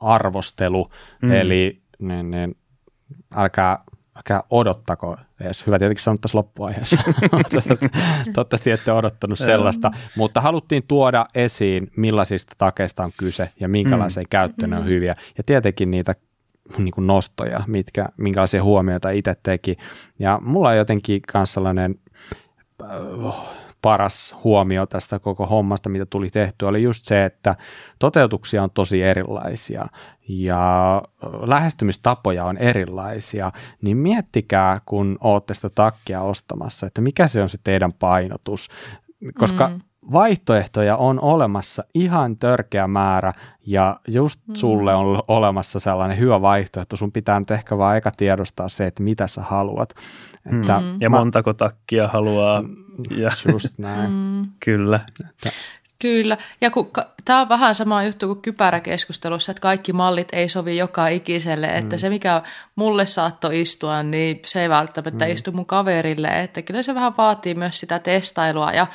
arvostelu, 0.00 0.90
mm. 1.22 1.32
eli 1.32 1.82
niin, 1.98 2.30
niin, 2.30 2.56
älkää, 3.36 3.78
älkää 4.16 4.42
odottako 4.50 5.16
edes. 5.40 5.66
Hyvä 5.66 5.78
tietenkin 5.78 6.02
sanoa 6.02 6.18
tässä 6.20 6.38
loppuaiheessa. 6.38 6.96
Toivottavasti 8.34 8.70
ette 8.70 8.92
odottanut 8.92 9.38
sellaista, 9.38 9.90
mutta 10.16 10.40
haluttiin 10.40 10.82
tuoda 10.88 11.26
esiin, 11.34 11.90
millaisista 11.96 12.54
takeista 12.58 13.04
on 13.04 13.12
kyse 13.16 13.50
ja 13.60 13.68
minkälaiseen 13.68 14.24
mm. 14.24 14.30
käyttöön 14.30 14.72
on 14.72 14.86
hyviä. 14.86 15.14
Ja 15.38 15.44
tietenkin 15.46 15.90
niitä 15.90 16.14
niin 16.78 16.92
kuin 16.92 17.06
nostoja, 17.06 17.60
mitkä, 17.66 18.08
minkälaisia 18.16 18.62
huomioita 18.62 19.10
itse 19.10 19.36
teki. 19.42 19.76
Ja 20.18 20.38
mulla 20.42 20.68
on 20.68 20.76
jotenkin 20.76 21.22
myös 21.34 21.52
sellainen 21.52 21.94
äh, 22.82 23.34
paras 23.82 24.36
huomio 24.44 24.86
tästä 24.86 25.18
koko 25.18 25.46
hommasta, 25.46 25.88
mitä 25.88 26.06
tuli 26.06 26.30
tehtyä, 26.30 26.68
oli 26.68 26.82
just 26.82 27.04
se, 27.04 27.24
että 27.24 27.56
toteutuksia 27.98 28.62
on 28.62 28.70
tosi 28.70 29.02
erilaisia 29.02 29.86
ja 30.28 30.96
äh, 30.96 31.30
lähestymistapoja 31.48 32.44
on 32.44 32.56
erilaisia, 32.56 33.52
niin 33.82 33.96
miettikää, 33.96 34.80
kun 34.86 35.18
olette 35.20 35.54
sitä 35.54 35.70
takkia 35.70 36.22
ostamassa, 36.22 36.86
että 36.86 37.00
mikä 37.00 37.28
se 37.28 37.42
on 37.42 37.48
se 37.48 37.58
teidän 37.64 37.92
painotus, 37.92 38.68
koska 39.38 39.68
mm 39.68 39.80
vaihtoehtoja 40.12 40.96
on 40.96 41.20
olemassa 41.20 41.84
ihan 41.94 42.36
törkeä 42.36 42.86
määrä 42.86 43.32
ja 43.66 44.00
just 44.08 44.40
mm. 44.46 44.54
sulle 44.54 44.94
on 44.94 45.22
olemassa 45.28 45.80
sellainen 45.80 46.18
hyvä 46.18 46.42
vaihtoehto. 46.42 46.96
Sun 46.96 47.12
pitää 47.12 47.40
nyt 47.40 47.50
ehkä 47.50 47.78
vaan 47.78 47.96
eka 47.96 48.10
tiedostaa 48.10 48.68
se, 48.68 48.86
että 48.86 49.02
mitä 49.02 49.26
sä 49.26 49.42
haluat. 49.42 49.94
Mm. 50.44 50.60
Että 50.60 50.82
ja 51.00 51.10
mä, 51.10 51.18
montako 51.18 51.54
takkia 51.54 52.08
haluaa. 52.08 52.62
Mm, 52.62 52.76
ja 53.16 53.30
just 53.52 53.78
näin. 53.78 54.10
Mm. 54.10 54.46
Kyllä. 54.64 55.00
Että, 55.20 55.50
Kyllä, 56.00 56.36
ja 56.60 56.70
kun, 56.70 56.90
tämä 57.24 57.40
on 57.40 57.48
vähän 57.48 57.74
sama 57.74 58.02
juttu 58.02 58.26
kuin 58.26 58.42
kypäräkeskustelussa, 58.42 59.52
että 59.52 59.60
kaikki 59.60 59.92
mallit 59.92 60.28
ei 60.32 60.48
sovi 60.48 60.76
joka 60.76 61.08
ikiselle, 61.08 61.66
että 61.66 61.96
mm. 61.96 61.98
se 61.98 62.08
mikä 62.08 62.42
mulle 62.76 63.06
saattoi 63.06 63.60
istua, 63.60 64.02
niin 64.02 64.40
se 64.46 64.62
ei 64.62 64.68
välttämättä 64.68 65.24
mm. 65.24 65.30
istu 65.30 65.52
mun 65.52 65.66
kaverille, 65.66 66.42
että 66.42 66.62
kyllä 66.62 66.82
se 66.82 66.94
vähän 66.94 67.16
vaatii 67.18 67.54
myös 67.54 67.80
sitä 67.80 67.98
testailua, 67.98 68.72
ja 68.72 68.86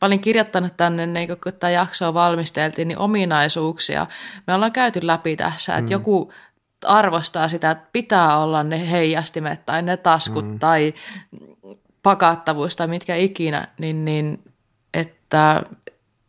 mä 0.00 0.06
olin 0.06 0.20
kirjoittanut 0.20 0.76
tänne, 0.76 1.06
niin 1.06 1.28
kun 1.28 1.52
tämä 1.52 1.70
jaksoa 1.70 2.14
valmisteltiin, 2.14 2.88
niin 2.88 2.98
ominaisuuksia. 2.98 4.06
Me 4.46 4.54
ollaan 4.54 4.72
käyty 4.72 5.00
läpi 5.02 5.36
tässä, 5.36 5.72
että 5.72 5.88
mm. 5.88 5.92
joku 5.92 6.32
arvostaa 6.84 7.48
sitä, 7.48 7.70
että 7.70 7.88
pitää 7.92 8.38
olla 8.38 8.62
ne 8.62 8.90
heijastimet 8.90 9.66
tai 9.66 9.82
ne 9.82 9.96
taskut 9.96 10.48
mm. 10.48 10.58
tai 10.58 10.94
pakattavuus 12.02 12.76
tai 12.76 12.86
mitkä 12.86 13.16
ikinä, 13.16 13.68
niin, 13.78 14.04
niin 14.04 14.42
että 14.94 15.62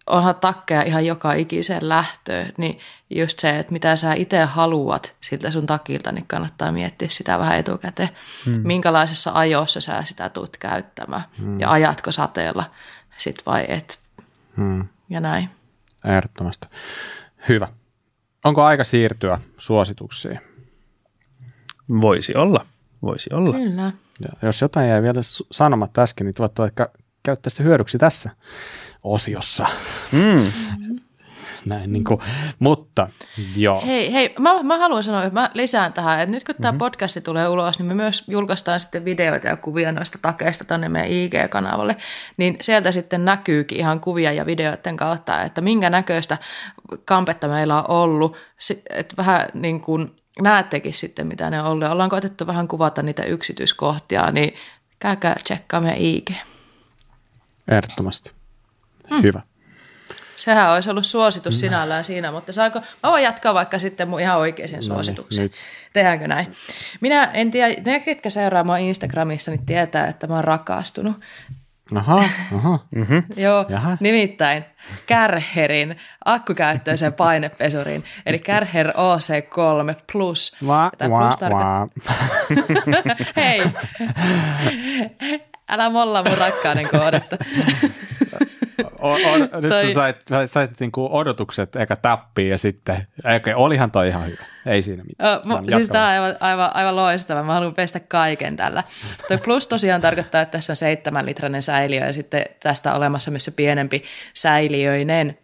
onhan 0.07 0.35
takkeja 0.35 0.81
ihan 0.81 1.05
joka 1.05 1.33
ikiseen 1.33 1.89
lähtöön, 1.89 2.53
niin 2.57 2.79
just 3.09 3.39
se, 3.39 3.59
että 3.59 3.73
mitä 3.73 3.95
sä 3.95 4.13
itse 4.13 4.43
haluat 4.43 5.15
siltä 5.21 5.51
sun 5.51 5.65
takilta, 5.65 6.11
niin 6.11 6.27
kannattaa 6.27 6.71
miettiä 6.71 7.07
sitä 7.09 7.39
vähän 7.39 7.57
etukäteen. 7.57 8.09
Hmm. 8.45 8.61
Minkälaisessa 8.63 9.31
ajossa 9.33 9.81
sä 9.81 10.03
sitä 10.03 10.29
tuut 10.29 10.57
käyttämään 10.57 11.23
hmm. 11.37 11.59
ja 11.59 11.71
ajatko 11.71 12.11
sateella 12.11 12.65
sit 13.17 13.45
vai 13.45 13.65
et. 13.67 13.99
Hmm. 14.57 14.87
Ja 15.09 15.19
näin. 15.19 15.49
Ehdottomasti. 16.05 16.67
Hyvä. 17.49 17.67
Onko 18.43 18.63
aika 18.63 18.83
siirtyä 18.83 19.39
suosituksiin? 19.57 20.39
Voisi 22.01 22.35
olla. 22.35 22.65
Voisi 23.01 23.29
olla. 23.33 23.57
Kyllä. 23.57 23.91
Ja 24.19 24.29
jos 24.41 24.61
jotain 24.61 24.89
jäi 24.89 25.01
vielä 25.01 25.21
sanomatta 25.51 26.01
äsken, 26.01 26.25
niin 26.25 26.65
ehkä 26.65 26.89
käyttää 27.23 27.49
sitä 27.49 27.63
hyödyksi 27.63 27.97
tässä 27.97 28.29
osiossa. 29.03 29.67
Mm. 30.11 30.51
näin 31.65 31.93
niin 31.93 32.03
kuin, 32.03 32.19
mutta 32.59 33.09
joo. 33.55 33.83
Hei, 33.85 34.13
hei 34.13 34.35
mä, 34.39 34.63
mä 34.63 34.77
haluan 34.77 35.03
sanoa, 35.03 35.23
että 35.23 35.39
mä 35.39 35.49
lisään 35.53 35.93
tähän, 35.93 36.19
että 36.19 36.33
nyt 36.33 36.43
kun 36.43 36.55
tämä 36.55 36.71
mm-hmm. 36.71 36.77
podcasti 36.77 37.21
tulee 37.21 37.47
ulos, 37.47 37.79
niin 37.79 37.87
me 37.87 37.93
myös 37.93 38.23
julkaistaan 38.27 38.79
sitten 38.79 39.05
videoita 39.05 39.47
ja 39.47 39.57
kuvia 39.57 39.91
noista 39.91 40.19
takeista 40.21 40.63
tänne 40.65 40.89
meidän 40.89 41.11
IG-kanavalle, 41.11 41.95
niin 42.37 42.57
sieltä 42.61 42.91
sitten 42.91 43.25
näkyykin 43.25 43.77
ihan 43.77 43.99
kuvia 43.99 44.31
ja 44.31 44.45
videoiden 44.45 44.97
kautta, 44.97 45.41
että 45.41 45.61
minkä 45.61 45.89
näköistä 45.89 46.37
kampetta 47.05 47.47
meillä 47.47 47.77
on 47.77 47.89
ollut, 47.89 48.37
että 48.89 49.17
vähän 49.17 49.47
niin 49.53 49.81
kuin 49.81 50.15
näettekin 50.41 50.93
sitten, 50.93 51.27
mitä 51.27 51.49
ne 51.49 51.61
on 51.61 51.67
ollut. 51.67 51.87
Ollaan 51.87 52.09
koetettu 52.09 52.47
vähän 52.47 52.67
kuvata 52.67 53.03
niitä 53.03 53.23
yksityiskohtia, 53.23 54.31
niin 54.31 54.53
käykää 54.99 55.35
tsekkaa 55.43 55.81
meidän 55.81 55.99
IG. 55.99 56.31
Ehdottomasti. 57.67 58.42
Hmm. 59.09 59.21
Hyvä. 59.23 59.41
Sehän 60.35 60.71
olisi 60.71 60.89
ollut 60.89 61.05
suositus 61.05 61.59
sinällään 61.59 62.03
siinä, 62.03 62.31
mutta 62.31 62.53
saanko, 62.53 62.79
mä 62.79 63.09
voin 63.11 63.23
jatkaa 63.23 63.53
vaikka 63.53 63.79
sitten 63.79 64.07
mun 64.09 64.19
ihan 64.19 64.37
oikeisiin 64.37 64.77
no 64.77 64.81
suosituksiin. 64.81 65.41
Niin, 65.49 65.59
Tehdäänkö 65.93 66.27
näin? 66.27 66.51
Minä 67.01 67.23
en 67.33 67.51
tiedä, 67.51 67.81
ne 67.85 67.99
ketkä 67.99 68.29
seuraa 68.29 68.63
mua 68.63 68.77
Instagramissa, 68.77 69.51
niin 69.51 69.65
tietää, 69.65 70.07
että 70.07 70.27
mä 70.27 70.33
oon 70.35 70.43
rakastunut. 70.43 71.19
Aha, 71.95 72.23
aha. 72.55 72.79
Mm-hmm. 72.95 73.23
Joo, 73.35 73.65
Jaha. 73.69 73.97
nimittäin 73.99 74.65
Kärherin 75.05 75.97
akkukäyttöisen 76.25 77.13
painepesuriin, 77.13 78.03
eli 78.25 78.39
Kärher 78.39 78.87
OC3 78.89 79.95
Plus. 80.11 80.55
Va, 80.67 80.91
va, 81.09 81.19
plus 81.19 81.35
tarko- 81.35 81.89
Hei, 83.41 83.63
älä 85.69 85.89
molla 85.89 86.23
mun 86.23 86.37
rakkauden 86.37 86.87
koodetta. 86.89 87.37
O, 88.99 89.13
o, 89.13 89.17
nyt 89.61 89.71
sä 89.71 89.93
sait, 89.93 90.17
sait 90.45 90.79
niinku 90.79 91.09
odotukset 91.11 91.75
eikä 91.75 91.95
tappiin 91.95 92.49
ja 92.49 92.57
sitten, 92.57 93.07
eikä, 93.25 93.57
olihan 93.57 93.91
toi 93.91 94.07
ihan 94.07 94.25
hyvä. 94.27 94.43
Ei 94.65 94.81
siinä 94.81 95.03
mitään. 95.03 95.37
O, 95.37 95.41
mu, 95.45 95.57
siis 95.69 95.89
tämä 95.89 96.03
on 96.03 96.09
aivan, 96.09 96.35
aivan, 96.39 96.71
aivan 96.73 96.95
loistava. 96.95 97.43
Mä 97.43 97.53
haluan 97.53 97.73
pestä 97.73 97.99
kaiken 97.99 98.55
tällä. 98.55 98.83
Toi 99.27 99.37
plus 99.37 99.67
tosiaan 99.67 100.01
tarkoittaa, 100.01 100.41
että 100.41 100.51
tässä 100.51 100.73
on 100.73 100.77
seitsemän 100.77 101.25
litrainen 101.25 101.63
säiliö 101.63 102.05
ja 102.05 102.13
sitten 102.13 102.45
tästä 102.59 102.93
olemassa 102.93 103.31
myös 103.31 103.45
se 103.45 103.51
pienempi 103.51 104.03
säiliöinen 104.33 105.37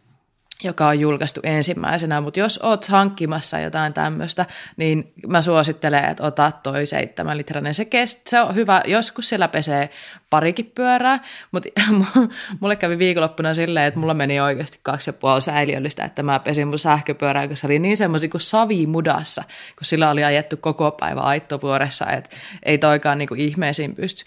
joka 0.63 0.87
on 0.87 0.99
julkaistu 0.99 1.39
ensimmäisenä, 1.43 2.21
mutta 2.21 2.39
jos 2.39 2.59
oot 2.63 2.85
hankkimassa 2.85 3.59
jotain 3.59 3.93
tämmöistä, 3.93 4.45
niin 4.77 5.13
mä 5.27 5.41
suosittelen, 5.41 6.05
että 6.05 6.23
otat 6.23 6.63
toi 6.63 6.85
seitsemän 6.85 7.37
litrainen. 7.37 7.73
Se, 7.73 7.85
kest, 7.85 8.27
se 8.27 8.41
on 8.41 8.55
hyvä, 8.55 8.81
joskus 8.85 9.29
siellä 9.29 9.47
pesee 9.47 9.89
parikin 10.29 10.71
pyörää, 10.75 11.19
mutta 11.51 11.69
mulle 12.59 12.75
kävi 12.75 12.97
viikonloppuna 12.97 13.53
silleen, 13.53 13.85
että 13.85 13.99
mulla 13.99 14.13
meni 14.13 14.39
oikeasti 14.39 14.79
kaksi 14.83 15.09
ja 15.09 15.13
puoli 15.13 15.41
säiliöllistä, 15.41 16.03
että 16.03 16.23
mä 16.23 16.39
pesin 16.39 16.67
mun 16.67 16.79
sähköpyörää, 16.79 17.47
koska 17.47 17.61
se 17.61 17.67
oli 17.67 17.79
niin 17.79 17.97
semmoisia 17.97 18.29
kuin 18.29 18.41
savi 18.41 18.87
mudassa, 18.87 19.43
kun 19.77 19.85
sillä 19.85 20.09
oli 20.09 20.23
ajettu 20.23 20.57
koko 20.57 20.91
päivä 20.91 21.21
aittovuoressa, 21.21 22.05
että 22.11 22.35
ei 22.63 22.77
toikaan 22.77 23.17
niin 23.17 23.29
ihmeisiin 23.37 23.95
pysty. 23.95 24.23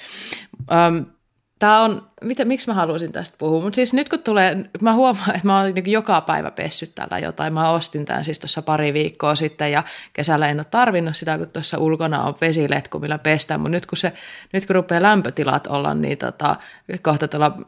Tämä 1.62 1.82
on, 1.82 2.02
mitä, 2.24 2.44
miksi 2.44 2.66
mä 2.66 2.74
haluaisin 2.74 3.12
tästä 3.12 3.38
puhua, 3.38 3.62
mutta 3.62 3.76
siis 3.76 3.92
nyt 3.92 4.08
kun 4.08 4.18
tulee, 4.18 4.64
mä 4.80 4.94
huomaan, 4.94 5.30
että 5.30 5.46
mä 5.46 5.60
oon 5.60 5.74
niin 5.74 5.92
joka 5.92 6.20
päivä 6.20 6.50
pessyt 6.50 6.94
tällä 6.94 7.18
jotain. 7.18 7.54
Mä 7.54 7.70
ostin 7.70 8.04
tämän 8.04 8.24
siis 8.24 8.38
tuossa 8.38 8.62
pari 8.62 8.92
viikkoa 8.92 9.34
sitten 9.34 9.72
ja 9.72 9.82
kesällä 10.12 10.48
en 10.48 10.58
ole 10.58 10.64
tarvinnut 10.64 11.16
sitä, 11.16 11.38
kun 11.38 11.48
tuossa 11.48 11.78
ulkona 11.78 12.22
on 12.22 12.34
vesiletku, 12.40 12.98
millä 12.98 13.18
pestään, 13.18 13.60
mutta 13.60 13.70
nyt 13.70 13.86
kun, 13.86 13.98
se, 13.98 14.12
nyt 14.52 14.66
kun 14.66 14.74
rupeaa 14.74 15.02
lämpötilat 15.02 15.66
olla, 15.66 15.94
niin 15.94 16.18
tota, 16.18 16.56
kohta 17.02 17.28
tuolla 17.28 17.58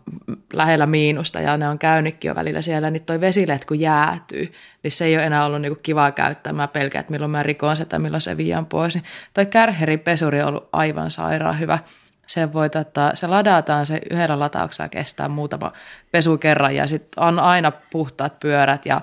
lähellä 0.53 0.87
miinusta 0.87 1.41
ja 1.41 1.57
ne 1.57 1.69
on 1.69 1.79
käynytkin 1.79 2.29
jo 2.29 2.35
välillä 2.35 2.63
siellä, 2.63 2.91
niin 2.91 3.05
toi 3.05 3.21
vesiletku 3.21 3.75
jäätyy, 3.75 4.53
niin 4.83 4.93
se 4.93 5.05
ei 5.05 5.17
ole 5.17 5.27
enää 5.27 5.47
ollut 5.47 5.61
niin 5.61 5.77
kivaa 5.83 6.13
käyttää. 6.13 6.53
Mä 6.53 6.69
pelkään, 6.69 7.01
että 7.01 7.13
milloin 7.13 7.31
mä 7.31 7.43
rikon 7.43 7.77
sitä, 7.77 7.99
milloin 7.99 8.21
se 8.21 8.37
viian 8.37 8.67
pois. 8.67 8.95
Niin 8.95 9.05
toi 9.35 9.47
kärherin 9.47 10.01
pesuri 10.01 10.43
on 10.43 10.49
ollut 10.49 10.69
aivan 10.73 11.11
sairaan 11.11 11.61
hyvä 11.61 11.79
se, 12.27 12.53
voi, 12.53 12.71
tota, 12.71 13.11
se 13.15 13.27
ladataan, 13.27 13.87
se 13.87 14.01
yhdellä 14.11 14.39
latauksella 14.39 14.89
kestää 14.89 15.29
muutama 15.29 15.73
pesu 16.13 16.39
kerran 16.39 16.77
ja 16.77 16.87
sitten 16.87 17.25
on 17.25 17.39
aina 17.39 17.73
puhtaat 17.91 18.41
pyörät 18.41 18.87
ja 18.87 19.01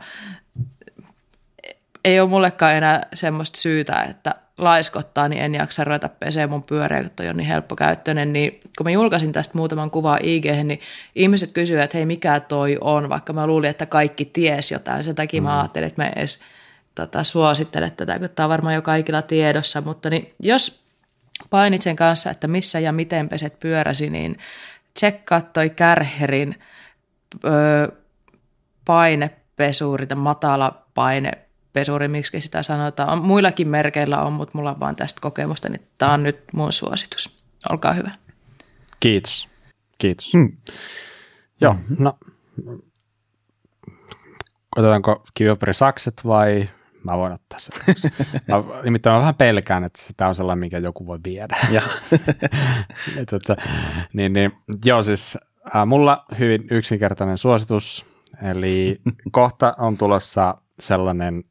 ei 2.06 2.20
ole 2.20 2.30
mullekaan 2.30 2.76
enää 2.76 3.02
semmoista 3.14 3.60
syytä, 3.60 4.02
että 4.10 4.36
laiskottaa, 4.58 5.30
niin 5.30 5.42
en 5.42 5.56
jaksa 5.56 5.84
ruveta 5.84 6.10
pesee 6.10 6.48
mun 6.48 6.64
pyöreä, 6.64 7.02
kun 7.02 7.12
toi 7.16 7.28
on 7.28 7.38
niin 7.38 7.48
helppokäyttöinen. 7.48 8.34
Niin 8.34 8.62
kun 8.78 8.86
mä 8.86 8.92
julkaisin 8.92 9.32
tästä 9.32 9.58
muutaman 9.58 9.92
kuvaa 9.92 10.20
IG, 10.24 10.46
niin 10.46 10.80
ihmiset 11.16 11.52
kysyivät, 11.52 11.84
että 11.84 11.98
hei 11.98 12.06
mikä 12.06 12.40
toi 12.40 12.78
on, 12.82 13.10
vaikka 13.10 13.34
mä 13.34 13.48
luulin, 13.48 13.70
että 13.70 13.86
kaikki 13.86 14.26
ties 14.26 14.72
jotain. 14.72 15.04
Sen 15.04 15.16
takia 15.16 15.42
mm. 15.42 15.48
mä 15.48 15.60
ajattelin, 15.60 15.88
että 15.88 16.02
mä 16.02 16.10
edes 16.16 16.40
tota, 16.96 17.24
suosittele 17.24 17.90
tätä, 17.90 18.20
kun 18.20 18.30
tämä 18.30 18.46
on 18.46 18.50
varmaan 18.50 18.76
jo 18.76 18.82
kaikilla 18.82 19.22
tiedossa. 19.22 19.82
Mutta 19.82 20.10
niin, 20.10 20.34
jos 20.40 20.81
painitsen 21.50 21.96
kanssa, 21.96 22.32
että 22.32 22.48
missä 22.48 22.80
ja 22.80 22.92
miten 22.92 23.30
peset 23.30 23.60
pyöräsi, 23.60 24.10
niin 24.10 24.38
tsekkaa 24.94 25.42
toi 25.42 25.70
Kärherin 25.70 26.60
öö, 27.46 27.88
painepesuri, 28.86 30.08
tai 30.08 30.18
matala 30.18 30.86
painepesuri, 30.94 32.08
miksi 32.08 32.42
sitä 32.42 32.64
sanotaan. 32.64 33.22
Muillakin 33.22 33.68
merkeillä 33.68 34.22
on, 34.22 34.34
mutta 34.34 34.58
mulla 34.58 34.72
on 34.72 34.80
vaan 34.80 34.96
tästä 34.96 35.22
kokemusta, 35.22 35.70
niin 35.70 35.88
tämä 35.98 36.14
on 36.14 36.24
nyt 36.24 36.44
mun 36.54 36.74
suositus. 36.74 37.44
Olkaa 37.70 37.94
hyvä. 37.94 38.12
Kiitos. 39.00 39.50
Kiitos. 39.98 40.34
Hmm. 40.34 40.58
Joo, 41.62 41.76
no 42.00 42.18
otetaanko 44.76 45.24
kivoperi 45.34 45.74
sakset 45.74 46.22
vai 46.26 46.70
Mä 47.04 47.18
voin 47.18 47.34
ottaa 47.34 47.60
sen. 47.60 47.96
Mä, 48.48 48.82
nimittäin 48.84 49.14
mä 49.14 49.20
vähän 49.20 49.36
pelkään, 49.36 49.84
että 49.84 50.02
tämä 50.18 50.28
on 50.28 50.36
sellainen, 50.36 50.60
mikä 50.60 50.78
joku 50.78 51.08
voi 51.08 51.20
viedä. 51.26 51.58
Ja. 51.72 51.82
tota, 53.32 53.56
niin, 54.14 54.34
niin, 54.34 54.52
joo, 54.86 55.04
siis 55.04 55.38
äh, 55.76 55.86
mulla 55.88 56.26
hyvin 56.40 56.68
yksinkertainen 56.72 57.38
suositus. 57.38 58.06
Eli 58.44 59.02
kohta 59.32 59.74
on 59.78 59.98
tulossa 59.98 60.58
sellainen 60.80 61.44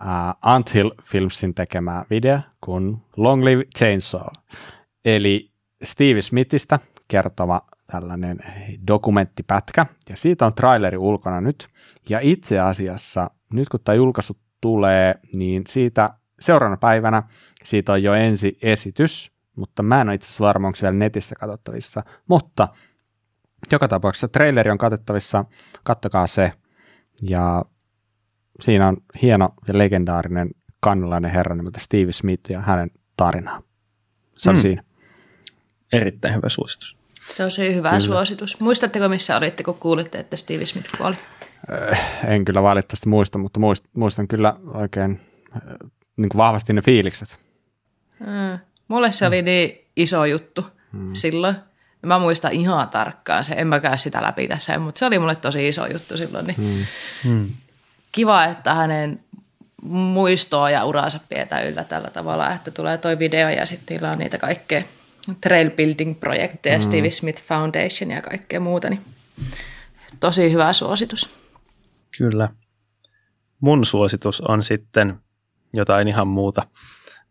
äh, 0.00 0.34
Anthill 0.42 0.90
Filmsin 1.02 1.54
tekemä 1.54 2.04
video 2.10 2.38
kuin 2.60 2.96
Long 3.16 3.44
Live 3.44 3.64
Chainsaw. 3.78 4.26
Eli 5.04 5.50
Steve 5.84 6.20
Smithistä 6.20 6.78
kertova 7.08 7.62
tällainen 7.86 8.38
dokumenttipätkä, 8.86 9.86
ja 10.08 10.16
siitä 10.16 10.46
on 10.46 10.54
traileri 10.54 10.96
ulkona 10.96 11.40
nyt, 11.40 11.68
ja 12.08 12.20
itse 12.20 12.60
asiassa 12.60 13.30
nyt 13.52 13.68
kun 13.68 13.80
tämä 13.84 13.96
julkaisu 13.96 14.36
tulee, 14.60 15.14
niin 15.36 15.62
siitä 15.68 16.10
seuraavana 16.40 16.76
päivänä 16.76 17.22
siitä 17.64 17.92
on 17.92 18.02
jo 18.02 18.14
ensi 18.14 18.58
esitys, 18.62 19.32
mutta 19.56 19.82
mä 19.82 20.00
en 20.00 20.08
ole 20.08 20.14
itse 20.14 20.26
asiassa 20.26 20.44
varma, 20.44 20.66
onko 20.66 20.76
se 20.76 20.82
vielä 20.82 20.96
netissä 20.96 21.34
katsottavissa, 21.36 22.02
mutta 22.28 22.68
joka 23.72 23.88
tapauksessa 23.88 24.28
traileri 24.28 24.70
on 24.70 24.78
katsottavissa, 24.78 25.44
kattokaa 25.82 26.26
se, 26.26 26.52
ja 27.22 27.64
siinä 28.60 28.88
on 28.88 28.96
hieno 29.22 29.54
ja 29.68 29.78
legendaarinen 29.78 30.50
kannalainen 30.80 31.30
herra 31.30 31.56
nimeltä 31.56 31.80
Steve 31.80 32.12
Smith 32.12 32.50
ja 32.50 32.60
hänen 32.60 32.90
tarinaa. 33.16 33.62
Se 34.36 34.50
on 34.50 34.56
mm. 34.56 34.62
siinä. 34.62 34.82
Erittäin 35.92 36.34
hyvä 36.34 36.48
suositus. 36.48 36.98
Se 37.28 37.44
on 37.44 37.50
se 37.50 37.74
hyvä 37.74 37.88
kyllä. 37.88 38.00
suositus. 38.00 38.60
Muistatteko, 38.60 39.08
missä 39.08 39.36
olitte, 39.36 39.62
kun 39.62 39.74
kuulitte, 39.74 40.18
että 40.18 40.36
Steve 40.36 40.66
Smith 40.66 40.96
kuoli? 40.98 41.16
Äh, 41.92 42.00
en 42.24 42.44
kyllä 42.44 42.62
valitettavasti 42.62 43.08
muista, 43.08 43.38
mutta 43.38 43.60
muistan 43.94 44.28
kyllä 44.28 44.54
oikein 44.74 45.20
äh, 45.56 45.62
niin 46.16 46.28
kuin 46.28 46.38
vahvasti 46.38 46.72
ne 46.72 46.82
fiilikset. 46.82 47.38
Mm. 48.20 48.58
Mulle 48.88 49.12
se 49.12 49.26
oli 49.26 49.42
niin 49.42 49.84
iso 49.96 50.24
juttu 50.24 50.66
mm. 50.92 51.10
silloin. 51.14 51.56
Mä 52.02 52.18
muistan 52.18 52.52
ihan 52.52 52.88
tarkkaan 52.88 53.44
se, 53.44 53.54
en 53.54 53.66
mä 53.66 53.80
käy 53.80 53.98
sitä 53.98 54.22
läpi 54.22 54.48
tässä, 54.48 54.78
mutta 54.78 54.98
se 54.98 55.06
oli 55.06 55.18
mulle 55.18 55.34
tosi 55.34 55.68
iso 55.68 55.86
juttu 55.86 56.16
silloin. 56.16 56.46
Niin 56.46 56.56
mm. 57.24 57.30
Mm. 57.30 57.48
Kiva, 58.12 58.44
että 58.44 58.74
hänen 58.74 59.20
muistoa 59.82 60.70
ja 60.70 60.84
uraansa 60.84 61.20
pidetään 61.28 61.66
yllä 61.66 61.84
tällä 61.84 62.10
tavalla, 62.10 62.54
että 62.54 62.70
tulee 62.70 62.98
toi 62.98 63.18
video 63.18 63.48
ja 63.48 63.66
sitten 63.66 63.94
niillä 63.94 64.10
on 64.10 64.18
niitä 64.18 64.38
kaikkea 64.38 64.82
trail 65.40 65.70
building-projekteja, 65.70 66.78
mm. 66.78 66.82
Steve 66.82 67.10
Smith 67.10 67.42
Foundation 67.42 68.10
ja 68.10 68.22
kaikkea 68.22 68.60
muuta, 68.60 68.90
niin 68.90 69.00
tosi 70.20 70.52
hyvä 70.52 70.72
suositus. 70.72 71.38
Kyllä. 72.18 72.48
Mun 73.60 73.84
suositus 73.84 74.40
on 74.40 74.62
sitten 74.62 75.20
jotain 75.74 76.08
ihan 76.08 76.28
muuta. 76.28 76.62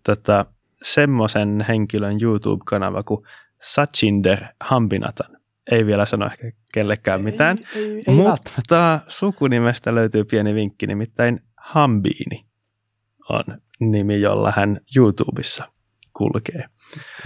Tota, 0.05 0.45
semmoisen 0.83 1.65
henkilön 1.67 2.17
YouTube-kanava 2.21 3.03
kuin 3.03 3.25
Sachinder 3.61 4.39
Hambinatan. 4.61 5.37
Ei 5.71 5.85
vielä 5.85 6.05
sano 6.05 6.25
ehkä 6.25 6.51
kellekään 6.73 7.21
mitään, 7.21 7.57
ei, 7.75 7.83
ei, 7.83 8.03
ei 8.07 8.15
mutta 8.15 8.99
sukunimestä 9.07 9.95
löytyy 9.95 10.23
pieni 10.23 10.53
vinkki, 10.53 10.87
nimittäin 10.87 11.43
Hambiini 11.57 12.45
on 13.29 13.43
nimi, 13.79 14.21
jolla 14.21 14.53
hän 14.55 14.81
YouTubessa 14.97 15.69
kulkee. 16.13 16.63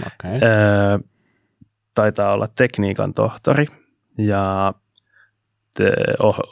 Okay. 0.06 0.38
Öö, 0.42 0.98
taitaa 1.94 2.32
olla 2.32 2.48
tekniikan 2.48 3.12
tohtori 3.12 3.66
ja 4.18 4.74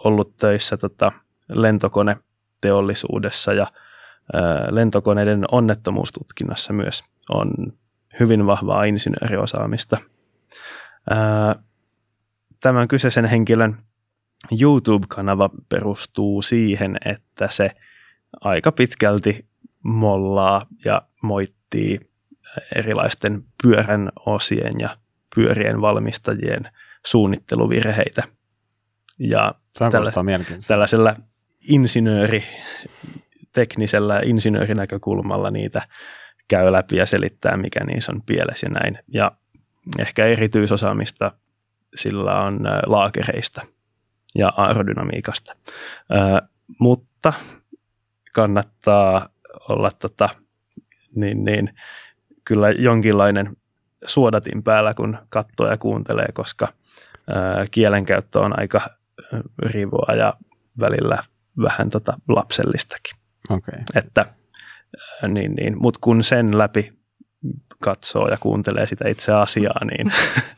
ollut 0.05 0.37
töissä 0.37 0.77
tota, 0.77 1.13
lentokoneteollisuudessa 1.49 3.53
ja 3.53 3.67
lentokoneiden 4.71 5.45
onnettomuustutkinnassa 5.53 6.73
myös 6.73 7.05
on 7.29 7.53
hyvin 8.21 8.47
vahvaa 8.47 8.83
insinööriosaamista. 8.83 9.97
Tämän 12.61 12.89
kyseisen 12.89 13.25
henkilön 13.25 13.79
YouTube-kanava 14.61 15.51
perustuu 15.69 16.43
siihen, 16.43 16.97
että 17.05 17.49
se 17.51 17.71
aika 18.41 18.73
pitkälti 18.73 19.47
mollaa 19.83 20.67
ja 20.85 21.03
moittii 21.23 22.01
erilaisten 22.77 23.45
pyörän 23.63 24.13
osien 24.27 24.73
ja 24.79 24.97
pyörien 25.35 25.81
valmistajien 25.81 26.71
suunnitteluvirheitä. 27.07 28.23
Ja 29.21 29.55
tällä, 29.79 30.13
tällaisella 30.67 31.15
insinööri, 31.69 32.45
teknisellä 33.53 34.21
insinöörinäkökulmalla 34.25 35.51
niitä 35.51 35.83
käy 36.49 36.73
läpi 36.73 36.97
ja 36.97 37.07
selittää, 37.07 37.57
mikä 37.57 37.85
niissä 37.85 38.13
on 38.13 38.23
pielessä 38.23 38.67
ja 38.67 38.71
näin. 38.71 38.99
Ja 39.09 39.33
ehkä 39.99 40.27
erityisosaamista 40.27 41.33
sillä 41.97 42.41
on 42.41 42.61
laakereista 42.87 43.63
ja 44.35 44.53
aerodynamiikasta. 44.57 45.57
mutta 46.81 47.33
kannattaa 48.33 49.29
olla 49.69 49.91
tota, 49.91 50.29
niin, 51.15 51.45
niin, 51.45 51.75
kyllä 52.45 52.71
jonkinlainen 52.71 53.57
suodatin 54.07 54.63
päällä, 54.63 54.95
kun 54.95 55.19
katsoo 55.31 55.71
ja 55.71 55.77
kuuntelee, 55.77 56.29
koska 56.35 56.69
ää, 57.35 57.65
kielenkäyttö 57.71 58.41
on 58.41 58.59
aika 58.59 58.81
rivoa 59.59 60.15
ja 60.15 60.35
välillä 60.81 61.19
vähän 61.63 61.91
tota 61.91 62.13
lapsellistakin. 62.29 63.17
Okay. 63.51 63.81
Että, 63.95 64.27
niin, 65.29 65.55
niin, 65.55 65.83
Mutta 65.83 65.99
kun 66.01 66.25
sen 66.25 66.59
läpi 66.59 66.93
katsoo 67.81 68.29
ja 68.29 68.37
kuuntelee 68.41 68.87
sitä 68.87 69.09
itse 69.09 69.33
asiaa, 69.33 69.85
niin, 69.85 70.13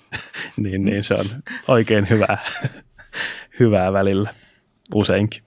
niin, 0.62 0.84
niin 0.84 1.04
se 1.04 1.14
on 1.14 1.26
oikein 1.68 2.10
hyvää, 2.10 2.38
hyvää 3.60 3.92
välillä 3.92 4.34
useinkin. 4.94 5.42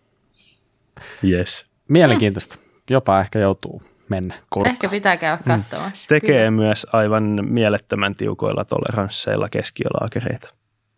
Yes. 1.24 1.66
Mielenkiintoista. 1.90 2.58
Jopa 2.90 3.20
ehkä 3.20 3.40
joutuu 3.40 3.82
mennä 4.10 4.36
kurkkaan. 4.50 4.74
Ehkä 4.74 4.90
pitää 4.90 5.18
käydä 5.18 5.38
katsomassa. 5.38 6.06
Mm. 6.06 6.20
Tekee 6.20 6.38
Kyllä. 6.38 6.52
myös 6.52 6.88
aivan 6.94 7.40
mielettömän 7.42 8.16
tiukoilla 8.16 8.66
toleransseilla 8.66 9.50
keskiolaakereita. 9.50 10.50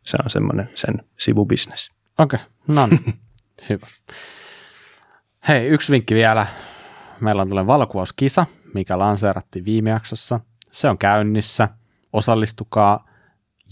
Se 0.04 0.18
on 0.24 0.30
semmoinen 0.30 0.70
sen 0.76 0.96
sivubisnes. 1.18 1.92
Okei, 2.18 2.40
okay. 2.40 2.76
no 2.76 2.88
niin. 2.88 3.20
Hyvä. 3.70 3.88
Hei, 5.48 5.68
yksi 5.68 5.92
vinkki 5.92 6.16
vielä. 6.16 6.48
Meillä 7.22 7.42
on 7.42 7.48
tällainen 7.48 7.68
valokuvauskisa, 7.68 8.46
mikä 8.74 9.00
lanseerattiin 9.00 9.66
viime 9.66 9.90
jaksossa. 9.90 10.40
Se 10.72 10.90
on 10.90 10.98
käynnissä. 10.98 11.70
Osallistukaa, 12.14 13.10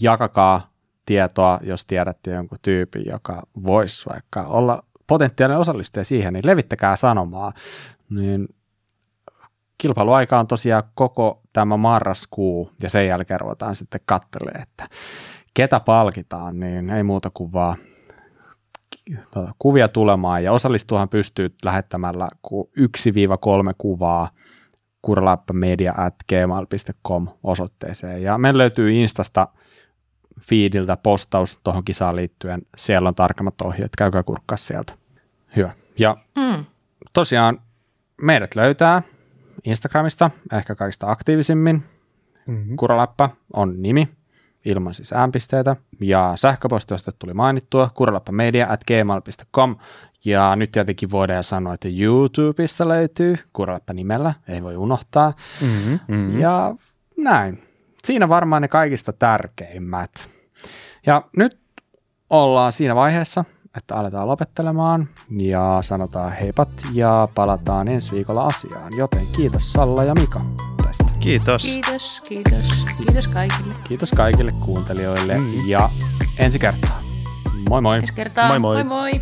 jakakaa 0.00 0.70
tietoa, 1.06 1.60
jos 1.62 1.84
tiedätte 1.84 2.30
jonkun 2.30 2.58
tyypin, 2.62 3.06
joka 3.06 3.42
voisi 3.64 4.06
vaikka 4.10 4.42
olla 4.42 4.82
potentiaalinen 5.06 5.60
osallistuja 5.60 6.04
siihen, 6.04 6.32
niin 6.32 6.46
levittäkää 6.46 6.96
sanomaa. 6.96 7.52
Niin 8.10 8.48
kilpailuaika 9.78 10.38
on 10.38 10.46
tosiaan 10.46 10.82
koko 10.94 11.42
tämä 11.52 11.76
marraskuu 11.76 12.70
ja 12.82 12.90
sen 12.90 13.06
jälkeen 13.06 13.40
ruvetaan 13.40 13.74
sitten 13.74 14.00
katselemaan, 14.06 14.62
että 14.62 14.86
ketä 15.54 15.80
palkitaan, 15.80 16.60
niin 16.60 16.90
ei 16.90 17.02
muuta 17.02 17.30
kuin 17.30 17.52
vaan 17.52 17.76
tuota, 19.30 19.52
kuvia 19.58 19.88
tulemaan 19.88 20.44
ja 20.44 20.52
osallistuahan 20.52 21.08
pystyy 21.08 21.54
lähettämällä 21.64 22.28
1-3 22.46 23.74
kuvaa 23.78 24.30
kurlaappamedia 25.02 25.94
at 25.96 26.14
gmail.com 26.28 27.28
osoitteeseen. 27.42 28.22
Ja 28.22 28.38
meillä 28.38 28.58
löytyy 28.58 28.92
Instasta 28.92 29.48
feediltä 30.40 30.96
postaus 30.96 31.60
tuohon 31.64 31.84
kisaan 31.84 32.16
liittyen. 32.16 32.62
Siellä 32.76 33.08
on 33.08 33.14
tarkemmat 33.14 33.60
ohjeet, 33.62 33.96
käykää 33.98 34.22
kurkkaa 34.22 34.56
sieltä. 34.56 34.94
Hyvä. 35.56 35.70
Ja 35.98 36.16
mm. 36.36 36.64
tosiaan 37.12 37.62
meidät 38.22 38.54
löytää 38.54 39.02
Instagramista 39.64 40.30
ehkä 40.52 40.74
kaikista 40.74 41.10
aktiivisimmin. 41.10 41.82
Mm-hmm. 42.46 42.76
Kuraläppä 42.76 43.30
on 43.52 43.82
nimi 43.82 44.08
ilman 44.66 44.94
siis 44.94 45.12
äänpisteitä. 45.12 45.76
Ja 46.00 46.32
sähköposti, 46.36 46.94
josta 46.94 47.12
tuli 47.12 47.34
mainittua, 47.34 47.90
kuralappamedia 47.94 48.66
at 48.70 48.84
gmail.com. 48.84 49.76
Ja 50.24 50.56
nyt 50.56 50.70
tietenkin 50.70 51.10
voidaan 51.10 51.44
sanoa, 51.44 51.74
että 51.74 51.88
YouTubesta 51.98 52.88
löytyy 52.88 53.36
Kuralappa 53.52 53.92
nimellä, 53.92 54.34
ei 54.48 54.62
voi 54.62 54.76
unohtaa. 54.76 55.32
Mm-hmm, 55.60 55.98
mm-hmm. 56.08 56.40
Ja 56.40 56.74
näin. 57.16 57.62
Siinä 58.04 58.28
varmaan 58.28 58.62
ne 58.62 58.68
kaikista 58.68 59.12
tärkeimmät. 59.12 60.28
Ja 61.06 61.22
nyt 61.36 61.58
ollaan 62.30 62.72
siinä 62.72 62.94
vaiheessa, 62.94 63.44
että 63.76 63.96
aletaan 63.96 64.28
lopettelemaan 64.28 65.08
ja 65.30 65.78
sanotaan 65.80 66.32
heipat 66.32 66.68
ja 66.92 67.26
palataan 67.34 67.88
ensi 67.88 68.12
viikolla 68.12 68.46
asiaan. 68.46 68.92
Joten 68.96 69.26
kiitos 69.36 69.72
Salla 69.72 70.04
ja 70.04 70.14
Mika 70.14 70.40
tästä. 70.84 71.05
Kiitos. 71.20 71.62
Kiitos, 71.62 72.22
kiitos. 72.28 72.86
Kiitos 72.98 73.28
kaikille. 73.28 73.74
Kiitos 73.84 74.10
kaikille 74.10 74.52
kuuntelijoille 74.52 75.38
mm. 75.38 75.68
ja 75.68 75.88
ensi 76.38 76.58
kertaa. 76.58 77.02
Moi 77.68 77.80
moi. 77.80 77.98
Ensi 77.98 78.14
kertaa. 78.14 78.48
Moi 78.48 78.58
moi. 78.58 78.84
moi, 78.84 79.12
moi. 79.12 79.20